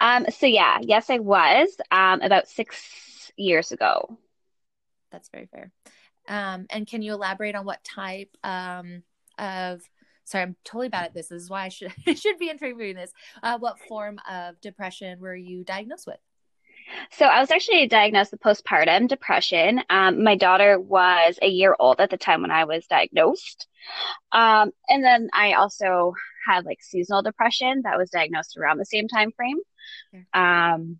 Um, 0.00 0.26
so 0.30 0.46
yeah, 0.46 0.78
yes, 0.80 1.10
I 1.10 1.18
was 1.18 1.76
um, 1.90 2.22
about 2.22 2.48
six 2.48 3.30
years 3.36 3.70
ago 3.70 4.18
that's 5.10 5.28
very 5.30 5.46
fair. 5.46 5.72
Um, 6.28 6.66
and 6.70 6.86
can 6.86 7.02
you 7.02 7.14
elaborate 7.14 7.54
on 7.54 7.64
what 7.64 7.82
type 7.84 8.30
um, 8.44 9.02
of 9.38 9.80
sorry, 10.24 10.42
I'm 10.42 10.56
totally 10.64 10.88
bad 10.88 11.06
at 11.06 11.14
this. 11.14 11.28
This 11.28 11.42
is 11.42 11.50
why 11.50 11.64
I 11.64 11.68
should 11.68 11.92
should 12.18 12.38
be 12.38 12.50
interviewing 12.50 12.96
this. 12.96 13.12
Uh, 13.42 13.58
what 13.58 13.80
form 13.88 14.20
of 14.30 14.60
depression 14.60 15.20
were 15.20 15.34
you 15.34 15.64
diagnosed 15.64 16.06
with? 16.06 16.18
So 17.10 17.26
I 17.26 17.40
was 17.40 17.50
actually 17.50 17.86
diagnosed 17.86 18.32
with 18.32 18.40
postpartum 18.40 19.08
depression. 19.08 19.82
Um, 19.90 20.22
my 20.22 20.36
daughter 20.36 20.80
was 20.80 21.38
a 21.42 21.48
year 21.48 21.76
old 21.78 22.00
at 22.00 22.10
the 22.10 22.16
time 22.16 22.42
when 22.42 22.50
I 22.50 22.64
was 22.64 22.86
diagnosed. 22.86 23.66
Um, 24.32 24.70
and 24.88 25.04
then 25.04 25.28
I 25.32 25.52
also 25.54 26.14
had 26.46 26.64
like 26.64 26.82
seasonal 26.82 27.22
depression 27.22 27.82
that 27.84 27.98
was 27.98 28.10
diagnosed 28.10 28.56
around 28.56 28.78
the 28.78 28.86
same 28.86 29.06
time 29.06 29.32
frame. 29.32 29.58
Um, 30.32 30.98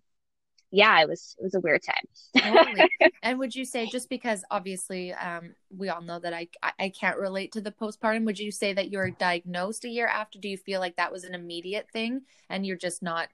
yeah, 0.71 1.01
it 1.01 1.09
was 1.09 1.35
it 1.39 1.43
was 1.43 1.55
a 1.55 1.59
weird 1.59 1.81
time. 1.83 2.53
totally. 2.53 2.89
And 3.21 3.37
would 3.39 3.53
you 3.53 3.65
say 3.65 3.87
just 3.87 4.09
because 4.09 4.43
obviously 4.49 5.13
um, 5.13 5.53
we 5.75 5.89
all 5.89 6.01
know 6.01 6.19
that 6.19 6.33
I 6.33 6.47
I 6.79 6.89
can't 6.89 7.17
relate 7.17 7.51
to 7.53 7.61
the 7.61 7.71
postpartum, 7.71 8.25
would 8.25 8.39
you 8.39 8.51
say 8.51 8.73
that 8.73 8.91
you 8.91 8.97
were 8.97 9.09
diagnosed 9.09 9.83
a 9.85 9.89
year 9.89 10.07
after? 10.07 10.39
Do 10.39 10.47
you 10.47 10.57
feel 10.57 10.79
like 10.79 10.95
that 10.95 11.11
was 11.11 11.23
an 11.23 11.35
immediate 11.35 11.87
thing 11.91 12.21
and 12.49 12.65
you're 12.65 12.77
just 12.77 13.03
not 13.03 13.29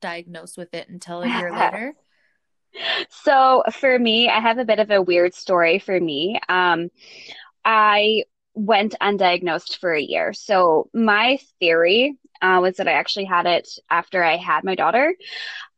diagnosed 0.00 0.58
with 0.58 0.74
it 0.74 0.88
until 0.88 1.22
a 1.22 1.28
year 1.28 1.52
later? 1.56 1.94
So 3.08 3.62
for 3.72 3.98
me, 3.98 4.28
I 4.28 4.40
have 4.40 4.58
a 4.58 4.64
bit 4.64 4.78
of 4.78 4.90
a 4.90 5.02
weird 5.02 5.34
story 5.34 5.78
for 5.78 5.98
me. 5.98 6.38
Um, 6.48 6.90
I 7.64 8.24
went 8.54 8.94
undiagnosed 9.00 9.78
for 9.78 9.92
a 9.92 10.00
year. 10.00 10.32
So 10.32 10.88
my 10.92 11.38
theory 11.58 12.16
uh, 12.42 12.58
was 12.60 12.76
that 12.76 12.88
I 12.88 12.92
actually 12.92 13.26
had 13.26 13.46
it 13.46 13.68
after 13.90 14.24
I 14.24 14.36
had 14.36 14.64
my 14.64 14.74
daughter, 14.74 15.14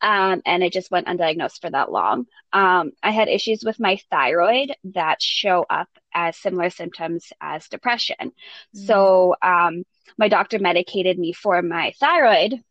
um, 0.00 0.42
and 0.46 0.62
it 0.62 0.72
just 0.72 0.90
went 0.90 1.08
undiagnosed 1.08 1.60
for 1.60 1.70
that 1.70 1.90
long. 1.90 2.26
Um, 2.52 2.92
I 3.02 3.10
had 3.10 3.28
issues 3.28 3.64
with 3.64 3.80
my 3.80 3.98
thyroid 4.10 4.72
that 4.84 5.20
show 5.20 5.66
up 5.68 5.88
as 6.14 6.36
similar 6.36 6.70
symptoms 6.70 7.32
as 7.40 7.68
depression. 7.68 8.32
Mm. 8.76 8.86
So 8.86 9.34
um, 9.42 9.84
my 10.18 10.28
doctor 10.28 10.58
medicated 10.58 11.18
me 11.18 11.32
for 11.32 11.62
my 11.62 11.94
thyroid, 11.98 12.62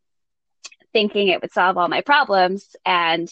thinking 0.93 1.27
it 1.27 1.41
would 1.41 1.53
solve 1.53 1.77
all 1.77 1.87
my 1.87 2.01
problems, 2.01 2.75
and 2.85 3.29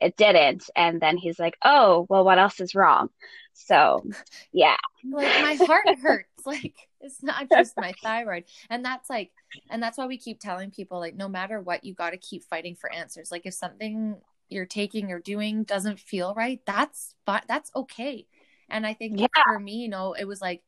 it 0.00 0.16
didn't. 0.16 0.68
And 0.76 1.00
then 1.00 1.16
he's 1.16 1.38
like, 1.38 1.56
"Oh, 1.64 2.06
well, 2.08 2.24
what 2.24 2.38
else 2.38 2.60
is 2.60 2.74
wrong?" 2.74 3.08
So, 3.52 4.04
yeah. 4.52 4.76
Like 5.10 5.58
my 5.60 5.66
heart 5.66 5.98
hurts. 6.00 6.28
Like 6.44 6.74
it's 7.00 7.22
not 7.22 7.48
just 7.48 7.76
my 7.76 7.92
thyroid. 8.02 8.46
And 8.68 8.84
that's 8.84 9.08
like 9.08 9.30
and 9.70 9.80
that's 9.80 9.96
why 9.96 10.06
we 10.06 10.18
keep 10.18 10.40
telling 10.40 10.72
people 10.72 10.98
like 10.98 11.14
no 11.14 11.28
matter 11.28 11.60
what 11.60 11.84
you 11.84 11.94
got 11.94 12.10
to 12.10 12.16
keep 12.16 12.42
fighting 12.42 12.74
for 12.74 12.92
answers. 12.92 13.30
Like 13.30 13.46
if 13.46 13.54
something 13.54 14.16
you're 14.48 14.66
taking 14.66 15.12
or 15.12 15.20
doing 15.20 15.62
doesn't 15.62 16.00
feel 16.00 16.34
right, 16.34 16.60
that's 16.66 17.14
fine. 17.24 17.42
That's 17.46 17.70
okay. 17.76 18.26
And 18.68 18.84
I 18.84 18.94
think 18.94 19.20
yeah. 19.20 19.26
for 19.44 19.60
me, 19.60 19.76
you 19.76 19.88
know, 19.88 20.14
it 20.14 20.24
was 20.24 20.40
like 20.40 20.62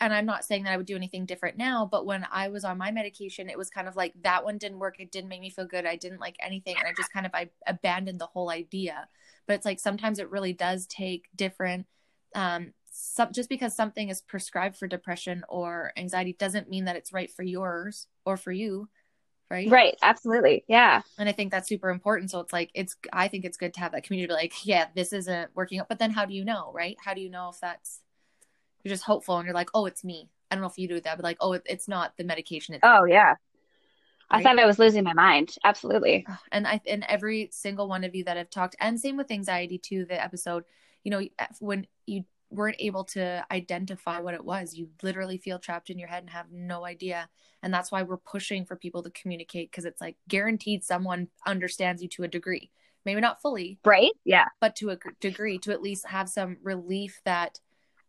and 0.00 0.14
I'm 0.14 0.26
not 0.26 0.44
saying 0.44 0.62
that 0.64 0.72
I 0.72 0.76
would 0.76 0.86
do 0.86 0.94
anything 0.94 1.26
different 1.26 1.58
now, 1.58 1.84
but 1.90 2.06
when 2.06 2.24
I 2.30 2.48
was 2.48 2.64
on 2.64 2.78
my 2.78 2.92
medication, 2.92 3.50
it 3.50 3.58
was 3.58 3.70
kind 3.70 3.88
of 3.88 3.96
like 3.96 4.14
that 4.22 4.44
one 4.44 4.58
didn't 4.58 4.78
work. 4.78 5.00
It 5.00 5.10
didn't 5.10 5.28
make 5.28 5.40
me 5.40 5.50
feel 5.50 5.66
good. 5.66 5.84
I 5.84 5.96
didn't 5.96 6.20
like 6.20 6.36
anything. 6.40 6.76
And 6.78 6.86
I 6.86 6.92
just 6.96 7.12
kind 7.12 7.26
of 7.26 7.32
I 7.34 7.50
abandoned 7.66 8.20
the 8.20 8.26
whole 8.26 8.50
idea. 8.50 9.08
But 9.48 9.54
it's 9.54 9.66
like 9.66 9.80
sometimes 9.80 10.20
it 10.20 10.30
really 10.30 10.52
does 10.52 10.86
take 10.86 11.24
different 11.34 11.86
um, 12.34 12.72
some, 12.90 13.32
just 13.32 13.48
because 13.48 13.74
something 13.74 14.08
is 14.08 14.20
prescribed 14.20 14.76
for 14.76 14.86
depression 14.86 15.44
or 15.48 15.92
anxiety 15.96 16.34
doesn't 16.38 16.68
mean 16.68 16.86
that 16.86 16.96
it's 16.96 17.12
right 17.12 17.30
for 17.30 17.42
yours 17.42 18.06
or 18.24 18.36
for 18.36 18.52
you 18.52 18.88
right 19.50 19.70
right 19.70 19.96
absolutely 20.02 20.64
yeah 20.68 21.00
and 21.18 21.28
i 21.28 21.32
think 21.32 21.50
that's 21.50 21.68
super 21.68 21.88
important 21.88 22.30
so 22.30 22.40
it's 22.40 22.52
like 22.52 22.70
it's 22.74 22.96
i 23.12 23.28
think 23.28 23.44
it's 23.44 23.56
good 23.56 23.72
to 23.72 23.80
have 23.80 23.92
that 23.92 24.02
community 24.02 24.32
like 24.32 24.66
yeah 24.66 24.86
this 24.94 25.12
isn't 25.12 25.50
working 25.54 25.78
out 25.78 25.88
but 25.88 25.98
then 25.98 26.10
how 26.10 26.24
do 26.24 26.34
you 26.34 26.44
know 26.44 26.70
right 26.74 26.96
how 27.02 27.14
do 27.14 27.20
you 27.20 27.30
know 27.30 27.48
if 27.48 27.58
that's 27.60 28.00
you're 28.82 28.92
just 28.92 29.04
hopeful 29.04 29.38
and 29.38 29.46
you're 29.46 29.54
like 29.54 29.70
oh 29.72 29.86
it's 29.86 30.04
me 30.04 30.28
i 30.50 30.54
don't 30.54 30.62
know 30.62 30.68
if 30.68 30.76
you 30.76 30.86
do 30.86 31.00
that 31.00 31.16
but 31.16 31.24
like 31.24 31.38
oh 31.40 31.54
it, 31.54 31.62
it's 31.66 31.88
not 31.88 32.14
the 32.18 32.24
medication 32.24 32.74
it's 32.74 32.84
oh 32.84 33.04
yeah 33.04 33.34
Right? 34.30 34.40
I 34.40 34.42
thought 34.42 34.58
I 34.58 34.66
was 34.66 34.78
losing 34.78 35.04
my 35.04 35.14
mind. 35.14 35.54
Absolutely. 35.64 36.26
And 36.52 36.66
I 36.66 36.80
and 36.86 37.04
every 37.08 37.48
single 37.50 37.88
one 37.88 38.04
of 38.04 38.14
you 38.14 38.24
that 38.24 38.36
have 38.36 38.50
talked, 38.50 38.76
and 38.78 39.00
same 39.00 39.16
with 39.16 39.30
anxiety 39.30 39.78
too. 39.78 40.04
The 40.04 40.22
episode, 40.22 40.64
you 41.08 41.10
know, 41.10 41.26
when 41.60 41.86
you 42.06 42.24
weren't 42.50 42.76
able 42.78 43.04
to 43.04 43.44
identify 43.50 44.20
what 44.20 44.34
it 44.34 44.44
was. 44.44 44.74
You 44.74 44.88
literally 45.02 45.38
feel 45.38 45.58
trapped 45.58 45.88
in 45.88 45.98
your 45.98 46.08
head 46.08 46.22
and 46.22 46.30
have 46.30 46.50
no 46.52 46.84
idea. 46.84 47.30
And 47.62 47.72
that's 47.72 47.90
why 47.90 48.02
we're 48.02 48.18
pushing 48.18 48.66
for 48.66 48.76
people 48.76 49.02
to 49.02 49.10
communicate 49.10 49.70
because 49.70 49.86
it's 49.86 50.02
like 50.02 50.16
guaranteed 50.28 50.84
someone 50.84 51.28
understands 51.46 52.02
you 52.02 52.08
to 52.08 52.24
a 52.24 52.28
degree. 52.28 52.70
Maybe 53.06 53.22
not 53.22 53.40
fully. 53.40 53.78
Right? 53.86 54.12
Yeah. 54.26 54.48
But 54.60 54.76
to 54.76 54.90
a 54.90 54.98
degree, 55.20 55.58
to 55.60 55.72
at 55.72 55.80
least 55.80 56.06
have 56.08 56.28
some 56.28 56.58
relief 56.62 57.20
that 57.24 57.58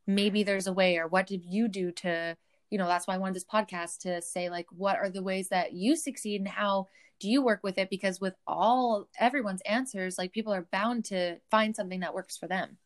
maybe 0.05 0.43
there's 0.43 0.67
a 0.67 0.73
way, 0.73 0.97
or 0.97 1.07
what 1.07 1.27
did 1.27 1.45
you 1.45 1.69
do 1.69 1.91
to, 1.91 2.35
you 2.69 2.77
know, 2.77 2.87
that's 2.87 3.07
why 3.07 3.15
I 3.15 3.17
wanted 3.17 3.35
this 3.35 3.45
podcast 3.45 3.99
to 3.99 4.21
say, 4.21 4.49
like, 4.49 4.67
what 4.71 4.97
are 4.97 5.09
the 5.09 5.23
ways 5.23 5.49
that 5.49 5.71
you 5.71 5.95
succeed 5.95 6.41
and 6.41 6.49
how 6.49 6.87
do 7.19 7.29
you 7.29 7.41
work 7.41 7.61
with 7.63 7.77
it? 7.77 7.89
Because 7.89 8.19
with 8.19 8.35
all 8.45 9.07
everyone's 9.17 9.61
answers, 9.61 10.17
like, 10.17 10.33
people 10.33 10.53
are 10.53 10.67
bound 10.71 11.05
to 11.05 11.37
find 11.49 11.75
something 11.75 12.01
that 12.01 12.13
works 12.13 12.37
for 12.37 12.47
them. 12.47 12.77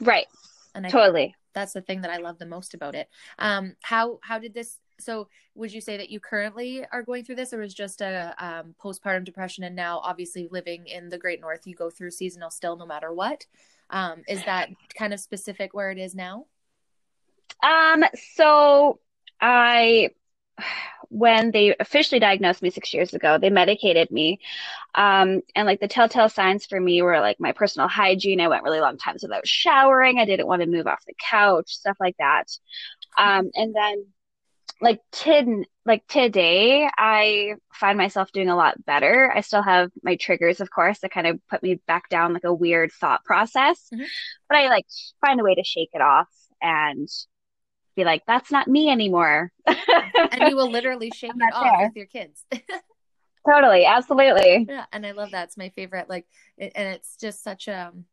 Right. 0.00 0.26
And 0.74 0.86
I 0.86 0.90
totally. 0.90 1.34
That's 1.52 1.72
the 1.72 1.80
thing 1.80 2.02
that 2.02 2.10
I 2.10 2.18
love 2.18 2.38
the 2.38 2.46
most 2.46 2.74
about 2.74 2.94
it. 2.94 3.08
Um, 3.38 3.74
how 3.82 4.20
how 4.22 4.38
did 4.38 4.54
this? 4.54 4.78
So, 4.98 5.28
would 5.54 5.72
you 5.72 5.80
say 5.80 5.96
that 5.96 6.10
you 6.10 6.20
currently 6.20 6.84
are 6.92 7.02
going 7.02 7.24
through 7.24 7.36
this, 7.36 7.52
or 7.52 7.58
was 7.58 7.74
just 7.74 8.00
a 8.00 8.34
um, 8.38 8.74
postpartum 8.82 9.24
depression, 9.24 9.64
and 9.64 9.74
now 9.74 10.00
obviously 10.04 10.48
living 10.50 10.86
in 10.86 11.08
the 11.08 11.18
Great 11.18 11.40
North, 11.40 11.66
you 11.66 11.74
go 11.74 11.90
through 11.90 12.12
seasonal 12.12 12.50
still, 12.50 12.76
no 12.76 12.86
matter 12.86 13.12
what? 13.12 13.46
Um, 13.90 14.22
is 14.28 14.44
that 14.44 14.68
kind 14.96 15.12
of 15.12 15.18
specific 15.18 15.74
where 15.74 15.90
it 15.90 15.98
is 15.98 16.14
now? 16.14 16.46
Um. 17.62 18.04
So 18.34 19.00
I 19.40 20.10
when 21.08 21.50
they 21.50 21.74
officially 21.80 22.20
diagnosed 22.20 22.62
me 22.62 22.70
six 22.70 22.94
years 22.94 23.14
ago, 23.14 23.38
they 23.38 23.50
medicated 23.50 24.10
me. 24.10 24.38
Um, 24.94 25.42
and 25.54 25.66
like 25.66 25.80
the 25.80 25.88
telltale 25.88 26.28
signs 26.28 26.66
for 26.66 26.80
me 26.80 27.02
were 27.02 27.20
like 27.20 27.40
my 27.40 27.52
personal 27.52 27.88
hygiene. 27.88 28.40
I 28.40 28.48
went 28.48 28.62
really 28.62 28.80
long 28.80 28.96
times 28.96 29.22
without 29.22 29.46
showering. 29.46 30.18
I 30.18 30.24
didn't 30.24 30.46
want 30.46 30.62
to 30.62 30.68
move 30.68 30.86
off 30.86 31.04
the 31.06 31.14
couch, 31.18 31.74
stuff 31.74 31.96
like 32.00 32.16
that. 32.18 32.44
Um, 33.18 33.50
and 33.54 33.74
then 33.74 34.06
like 34.80 35.00
to 35.12 35.64
like 35.84 36.06
today, 36.06 36.88
I 36.96 37.54
find 37.72 37.98
myself 37.98 38.32
doing 38.32 38.48
a 38.48 38.56
lot 38.56 38.84
better. 38.84 39.32
I 39.34 39.40
still 39.40 39.62
have 39.62 39.90
my 40.02 40.16
triggers, 40.16 40.60
of 40.60 40.70
course, 40.70 41.00
that 41.00 41.10
kind 41.10 41.26
of 41.26 41.40
put 41.48 41.62
me 41.62 41.80
back 41.86 42.08
down 42.08 42.32
like 42.32 42.44
a 42.44 42.54
weird 42.54 42.92
thought 42.92 43.24
process, 43.24 43.88
mm-hmm. 43.92 44.04
but 44.48 44.58
I 44.58 44.68
like 44.68 44.86
find 45.20 45.40
a 45.40 45.44
way 45.44 45.54
to 45.54 45.64
shake 45.64 45.90
it 45.92 46.00
off 46.00 46.28
and 46.62 47.08
be 47.96 48.04
like, 48.04 48.24
that's 48.26 48.50
not 48.50 48.68
me 48.68 48.90
anymore. 48.90 49.52
and 49.66 50.48
you 50.48 50.56
will 50.56 50.70
literally 50.70 51.10
shake 51.14 51.32
it 51.34 51.54
off 51.54 51.64
there. 51.64 51.88
with 51.88 51.96
your 51.96 52.06
kids. 52.06 52.44
totally. 53.48 53.84
Absolutely. 53.84 54.66
Yeah. 54.68 54.86
And 54.92 55.06
I 55.06 55.12
love 55.12 55.32
that. 55.32 55.44
It's 55.44 55.56
my 55.56 55.70
favorite. 55.70 56.08
Like, 56.08 56.26
it, 56.56 56.72
and 56.74 56.88
it's 56.88 57.16
just 57.16 57.42
such 57.42 57.68
a, 57.68 57.92
um, 57.92 58.04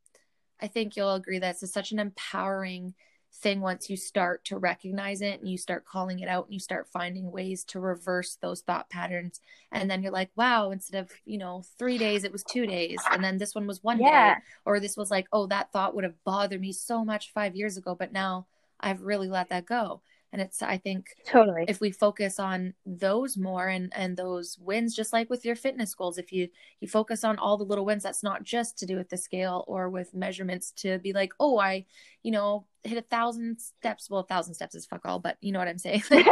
think 0.67 0.95
you'll 0.95 1.13
agree 1.13 1.39
that 1.39 1.57
it's 1.61 1.71
such 1.71 1.91
an 1.91 1.99
empowering 1.99 2.93
thing 3.33 3.61
once 3.61 3.89
you 3.89 3.97
start 3.97 4.43
to 4.45 4.57
recognize 4.57 5.21
it 5.21 5.39
and 5.39 5.49
you 5.49 5.57
start 5.57 5.85
calling 5.85 6.19
it 6.19 6.27
out 6.27 6.45
and 6.45 6.53
you 6.53 6.59
start 6.59 6.87
finding 6.87 7.31
ways 7.31 7.63
to 7.63 7.79
reverse 7.79 8.37
those 8.41 8.61
thought 8.61 8.89
patterns 8.89 9.41
and 9.71 9.91
then 9.91 10.01
you're 10.01 10.11
like 10.11 10.31
wow 10.35 10.71
instead 10.71 10.99
of 11.03 11.11
you 11.25 11.37
know 11.37 11.61
three 11.77 11.97
days 11.97 12.23
it 12.23 12.31
was 12.31 12.43
two 12.43 12.65
days 12.65 12.97
and 13.11 13.23
then 13.23 13.37
this 13.37 13.53
one 13.53 13.67
was 13.67 13.83
one 13.83 13.99
yeah. 13.99 14.35
day 14.35 14.41
or 14.65 14.79
this 14.79 14.97
was 14.97 15.11
like 15.11 15.27
oh 15.31 15.45
that 15.45 15.71
thought 15.71 15.93
would 15.93 16.03
have 16.03 16.23
bothered 16.23 16.61
me 16.61 16.71
so 16.71 17.05
much 17.05 17.31
five 17.31 17.55
years 17.55 17.77
ago 17.77 17.93
but 17.93 18.11
now 18.11 18.47
I've 18.79 19.01
really 19.01 19.29
let 19.29 19.49
that 19.49 19.65
go. 19.65 20.01
and 20.33 20.41
it's 20.41 20.61
i 20.61 20.77
think 20.77 21.15
Totally. 21.25 21.65
if 21.67 21.79
we 21.79 21.89
focus 21.91 22.37
on 22.39 22.73
those 22.85 23.37
more 23.37 23.67
and 23.67 23.91
and 23.95 24.17
those 24.17 24.57
wins 24.59 24.93
just 24.95 25.13
like 25.13 25.29
with 25.29 25.45
your 25.45 25.55
fitness 25.55 25.95
goals 25.95 26.17
if 26.17 26.31
you 26.33 26.49
you 26.81 26.87
focus 26.87 27.23
on 27.23 27.37
all 27.39 27.57
the 27.57 27.63
little 27.71 27.85
wins 27.85 28.03
that's 28.03 28.23
not 28.23 28.43
just 28.43 28.77
to 28.79 28.85
do 28.85 28.97
with 28.97 29.09
the 29.09 29.17
scale 29.17 29.63
or 29.67 29.89
with 29.89 30.13
measurements 30.13 30.71
to 30.71 30.99
be 30.99 31.13
like 31.13 31.31
oh 31.39 31.57
i 31.59 31.85
you 32.23 32.31
know 32.31 32.65
hit 32.87 32.97
a 32.97 33.01
thousand 33.01 33.59
steps. 33.59 34.09
Well 34.09 34.21
a 34.21 34.25
thousand 34.25 34.53
steps 34.53 34.75
is 34.75 34.85
fuck 34.85 35.01
all 35.05 35.19
but 35.19 35.37
you 35.41 35.51
know 35.51 35.59
what 35.59 35.67
i'm 35.67 35.77
saying? 35.77 36.03
Like, 36.11 36.27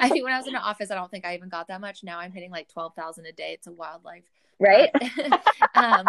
i 0.00 0.08
think 0.08 0.24
when 0.24 0.32
i 0.32 0.38
was 0.38 0.46
in 0.46 0.54
the 0.54 0.60
office 0.60 0.90
i 0.90 0.94
don't 0.94 1.10
think 1.10 1.24
i 1.24 1.34
even 1.34 1.48
got 1.48 1.68
that 1.68 1.80
much. 1.80 2.02
Now 2.02 2.18
i'm 2.18 2.32
hitting 2.32 2.50
like 2.50 2.68
12000 2.68 3.26
a 3.26 3.32
day. 3.32 3.52
It's 3.52 3.66
a 3.66 3.72
wild 3.72 4.04
life 4.04 4.24
right? 4.62 4.90
um, 5.74 6.06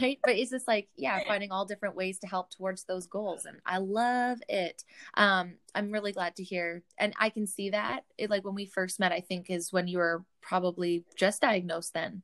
right? 0.00 0.18
But 0.22 0.36
it's 0.36 0.50
just 0.50 0.68
like 0.68 0.88
yeah 0.96 1.20
finding 1.26 1.50
all 1.50 1.64
different 1.64 1.96
ways 1.96 2.18
to 2.20 2.26
help 2.26 2.50
towards 2.50 2.84
those 2.84 3.06
goals 3.06 3.46
and 3.46 3.58
i 3.66 3.78
love 3.78 4.38
it. 4.48 4.84
Um 5.14 5.54
i'm 5.74 5.90
really 5.90 6.12
glad 6.12 6.36
to 6.36 6.44
hear 6.44 6.82
and 6.98 7.12
i 7.18 7.30
can 7.30 7.46
see 7.46 7.70
that. 7.70 8.04
It, 8.18 8.30
like 8.30 8.44
when 8.44 8.54
we 8.54 8.66
first 8.66 9.00
met 9.00 9.12
i 9.12 9.20
think 9.20 9.50
is 9.50 9.72
when 9.72 9.88
you 9.88 9.98
were 9.98 10.24
probably 10.42 11.04
just 11.16 11.40
diagnosed 11.42 11.94
then 11.94 12.22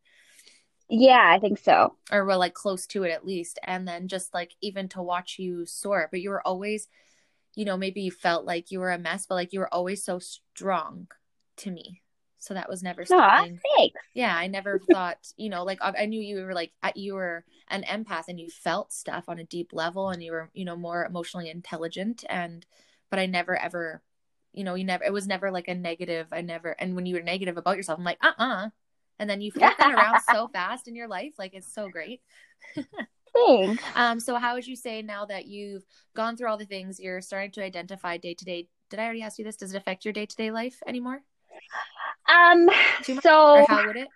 Yeah, 0.88 1.24
I 1.34 1.38
think 1.38 1.58
so. 1.58 1.96
or 2.10 2.24
well 2.24 2.38
like 2.38 2.54
close 2.54 2.86
to 2.88 3.04
it 3.04 3.10
at 3.10 3.24
least 3.26 3.58
and 3.64 3.86
then 3.86 4.08
just 4.08 4.34
like 4.34 4.52
even 4.60 4.88
to 4.90 5.02
watch 5.02 5.38
you 5.38 5.64
soar 5.66 6.08
but 6.10 6.20
you 6.20 6.30
were 6.30 6.46
always 6.46 6.88
you 7.54 7.64
know 7.64 7.76
maybe 7.76 8.02
you 8.02 8.10
felt 8.10 8.44
like 8.44 8.70
you 8.70 8.80
were 8.80 8.90
a 8.90 8.98
mess 8.98 9.26
but 9.26 9.34
like 9.36 9.52
you 9.52 9.60
were 9.60 9.72
always 9.72 10.04
so 10.04 10.18
strong 10.18 11.06
to 11.56 11.70
me 11.70 12.02
so 12.38 12.54
that 12.54 12.68
was 12.68 12.82
never 12.82 13.04
Aw, 13.10 13.44
something 13.44 13.60
thanks. 13.76 14.00
yeah 14.14 14.34
i 14.36 14.46
never 14.46 14.78
thought 14.90 15.18
you 15.36 15.48
know 15.48 15.64
like 15.64 15.78
i 15.82 15.92
I 16.02 16.06
knew 16.06 16.20
you 16.20 16.44
were 16.44 16.54
like 16.54 16.72
you 16.94 17.14
were 17.14 17.44
an 17.68 17.84
empath 17.84 18.28
and 18.28 18.40
you 18.40 18.48
felt 18.50 18.92
stuff 18.92 19.24
on 19.28 19.38
a 19.38 19.44
deep 19.44 19.72
level 19.72 20.10
and 20.10 20.22
you 20.22 20.32
were 20.32 20.50
you 20.54 20.64
know 20.64 20.76
more 20.76 21.04
emotionally 21.04 21.50
intelligent 21.50 22.24
and 22.28 22.66
but 23.10 23.18
i 23.18 23.26
never 23.26 23.56
ever 23.56 24.02
you 24.52 24.64
know 24.64 24.74
you 24.74 24.84
never 24.84 25.04
it 25.04 25.12
was 25.12 25.26
never 25.26 25.50
like 25.50 25.68
a 25.68 25.74
negative 25.74 26.26
i 26.32 26.40
never 26.40 26.70
and 26.78 26.94
when 26.96 27.06
you 27.06 27.14
were 27.14 27.22
negative 27.22 27.56
about 27.56 27.76
yourself 27.76 27.98
i'm 27.98 28.04
like 28.04 28.18
uh-uh 28.22 28.68
and 29.22 29.30
then 29.30 29.40
you 29.40 29.52
flip 29.52 29.72
that 29.78 29.94
around 29.94 30.20
so 30.30 30.48
fast 30.48 30.88
in 30.88 30.96
your 30.96 31.08
life 31.08 31.32
like 31.38 31.54
it's 31.54 31.72
so 31.72 31.88
great. 31.88 32.20
Thanks. 33.34 33.82
um 33.94 34.20
so 34.20 34.34
how 34.34 34.54
would 34.54 34.66
you 34.66 34.76
say 34.76 35.00
now 35.00 35.24
that 35.24 35.46
you've 35.46 35.84
gone 36.14 36.36
through 36.36 36.48
all 36.48 36.58
the 36.58 36.66
things 36.66 37.00
you're 37.00 37.22
starting 37.22 37.52
to 37.52 37.64
identify 37.64 38.18
day 38.18 38.34
to 38.34 38.44
day 38.44 38.68
did 38.92 39.00
i 39.00 39.04
already 39.04 39.22
ask 39.22 39.38
you 39.38 39.44
this? 39.46 39.56
Does 39.56 39.72
it 39.72 39.78
affect 39.78 40.04
your 40.04 40.12
day 40.12 40.26
to 40.26 40.36
day 40.36 40.50
life 40.50 40.82
anymore? 40.86 41.22
Um, 42.28 42.66
much? 42.66 43.22
so 43.22 43.64
how 43.66 43.86
would 43.86 43.96
it? 43.96 44.08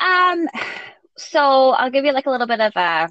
Um, 0.00 0.48
so 1.16 1.70
I'll 1.70 1.92
give 1.92 2.04
you 2.04 2.12
like 2.12 2.26
a 2.26 2.30
little 2.30 2.48
bit 2.48 2.60
of 2.60 2.72
a 2.74 3.08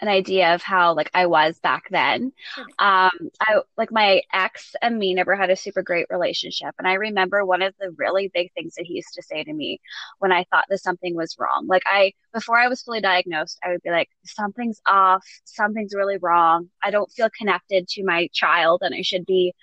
an 0.00 0.08
idea 0.08 0.54
of 0.54 0.62
how 0.62 0.94
like 0.94 1.10
I 1.14 1.26
was 1.26 1.58
back 1.58 1.84
then. 1.90 2.32
Sure. 2.54 2.64
Um, 2.78 3.30
I 3.40 3.60
like 3.76 3.90
my 3.90 4.22
ex 4.32 4.74
and 4.80 4.98
me 4.98 5.14
never 5.14 5.34
had 5.34 5.50
a 5.50 5.56
super 5.56 5.82
great 5.82 6.06
relationship, 6.10 6.74
and 6.78 6.86
I 6.86 6.94
remember 6.94 7.44
one 7.44 7.62
of 7.62 7.74
the 7.80 7.90
really 7.96 8.30
big 8.32 8.52
things 8.52 8.74
that 8.76 8.86
he 8.86 8.94
used 8.94 9.14
to 9.14 9.22
say 9.22 9.44
to 9.44 9.52
me 9.52 9.80
when 10.18 10.32
I 10.32 10.44
thought 10.50 10.64
that 10.68 10.78
something 10.78 11.14
was 11.16 11.36
wrong. 11.38 11.66
Like 11.66 11.82
I 11.86 12.12
before 12.32 12.58
I 12.58 12.68
was 12.68 12.82
fully 12.82 13.00
diagnosed, 13.00 13.58
I 13.64 13.70
would 13.70 13.82
be 13.82 13.90
like, 13.90 14.08
something's 14.24 14.80
off, 14.86 15.26
something's 15.44 15.94
really 15.94 16.18
wrong. 16.18 16.70
I 16.82 16.90
don't 16.90 17.10
feel 17.10 17.28
connected 17.36 17.88
to 17.88 18.04
my 18.04 18.28
child, 18.32 18.82
and 18.82 18.94
I 18.94 19.02
should 19.02 19.26
be. 19.26 19.54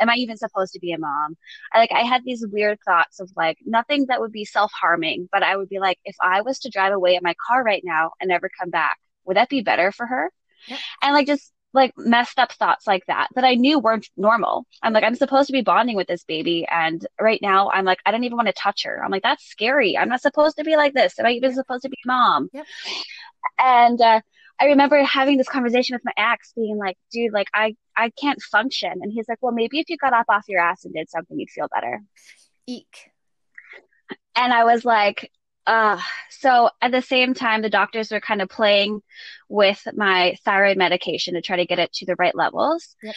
Am 0.00 0.10
I 0.10 0.14
even 0.16 0.36
supposed 0.36 0.72
to 0.72 0.80
be 0.80 0.92
a 0.92 0.98
mom? 0.98 1.36
I, 1.72 1.78
like 1.78 1.92
I 1.92 2.00
had 2.00 2.24
these 2.24 2.44
weird 2.50 2.78
thoughts 2.84 3.20
of 3.20 3.30
like 3.36 3.58
nothing 3.64 4.06
that 4.08 4.20
would 4.20 4.32
be 4.32 4.44
self-harming, 4.44 5.28
but 5.30 5.44
I 5.44 5.56
would 5.56 5.68
be 5.68 5.78
like, 5.78 5.98
if 6.04 6.16
I 6.20 6.42
was 6.42 6.58
to 6.60 6.70
drive 6.70 6.92
away 6.92 7.14
in 7.14 7.20
my 7.22 7.34
car 7.46 7.62
right 7.62 7.82
now 7.84 8.10
and 8.20 8.28
never 8.28 8.50
come 8.58 8.70
back, 8.70 8.96
would 9.24 9.36
that 9.36 9.48
be 9.48 9.62
better 9.62 9.92
for 9.92 10.06
her? 10.06 10.30
Yep. 10.68 10.78
And 11.02 11.14
like 11.14 11.26
just 11.26 11.52
like 11.74 11.92
messed 11.96 12.38
up 12.38 12.52
thoughts 12.52 12.86
like 12.86 13.04
that 13.06 13.28
that 13.34 13.44
I 13.44 13.54
knew 13.54 13.78
weren't 13.78 14.08
normal. 14.16 14.66
I'm 14.82 14.92
like, 14.92 15.04
I'm 15.04 15.14
supposed 15.14 15.46
to 15.46 15.52
be 15.52 15.62
bonding 15.62 15.96
with 15.96 16.06
this 16.06 16.24
baby, 16.24 16.66
and 16.70 17.06
right 17.20 17.40
now 17.40 17.70
I'm 17.70 17.84
like, 17.84 17.98
I 18.04 18.10
don't 18.10 18.24
even 18.24 18.36
want 18.36 18.48
to 18.48 18.54
touch 18.54 18.84
her. 18.84 19.02
I'm 19.02 19.10
like, 19.10 19.22
that's 19.22 19.44
scary. 19.44 19.96
I'm 19.96 20.08
not 20.08 20.20
supposed 20.20 20.56
to 20.58 20.64
be 20.64 20.76
like 20.76 20.94
this. 20.94 21.18
Am 21.18 21.26
I 21.26 21.30
even 21.32 21.54
supposed 21.54 21.82
to 21.82 21.88
be 21.88 21.96
mom? 22.04 22.50
Yep. 22.52 22.66
And 23.58 24.00
uh, 24.00 24.20
I 24.60 24.66
remember 24.66 25.02
having 25.02 25.38
this 25.38 25.48
conversation 25.48 25.94
with 25.94 26.04
my 26.04 26.12
ex, 26.16 26.52
being 26.54 26.76
like, 26.76 26.96
dude, 27.10 27.32
like 27.32 27.48
I 27.54 27.74
I 27.96 28.10
can't 28.10 28.40
function. 28.42 28.92
And 28.92 29.12
he's 29.12 29.28
like, 29.28 29.38
well, 29.40 29.52
maybe 29.52 29.80
if 29.80 29.88
you 29.88 29.96
got 29.96 30.12
up 30.12 30.26
off 30.28 30.44
your 30.48 30.60
ass 30.60 30.84
and 30.84 30.94
did 30.94 31.10
something, 31.10 31.38
you'd 31.38 31.50
feel 31.50 31.68
better. 31.72 32.00
eek 32.66 33.10
And 34.36 34.52
I 34.52 34.64
was 34.64 34.84
like, 34.84 35.30
uh, 35.66 36.00
so 36.30 36.70
at 36.80 36.92
the 36.92 37.02
same 37.02 37.34
time, 37.34 37.62
the 37.62 37.70
doctors 37.70 38.10
were 38.10 38.20
kind 38.20 38.42
of 38.42 38.48
playing 38.48 39.00
with 39.48 39.86
my 39.94 40.36
thyroid 40.44 40.76
medication 40.76 41.34
to 41.34 41.42
try 41.42 41.56
to 41.56 41.66
get 41.66 41.78
it 41.78 41.92
to 41.92 42.06
the 42.06 42.16
right 42.18 42.34
levels. 42.34 42.96
Yep. 43.02 43.14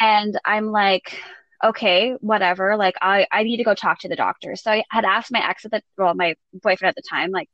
And 0.00 0.40
I'm 0.44 0.70
like, 0.70 1.20
okay, 1.62 2.12
whatever. 2.20 2.76
Like, 2.76 2.94
I, 3.00 3.26
I 3.30 3.42
need 3.42 3.58
to 3.58 3.64
go 3.64 3.74
talk 3.74 4.00
to 4.00 4.08
the 4.08 4.16
doctor. 4.16 4.56
So 4.56 4.70
I 4.70 4.84
had 4.90 5.04
asked 5.04 5.32
my 5.32 5.46
ex 5.48 5.64
at 5.64 5.70
the, 5.70 5.82
well, 5.96 6.14
my 6.14 6.34
boyfriend 6.52 6.90
at 6.90 6.96
the 6.96 7.08
time, 7.08 7.30
like, 7.30 7.48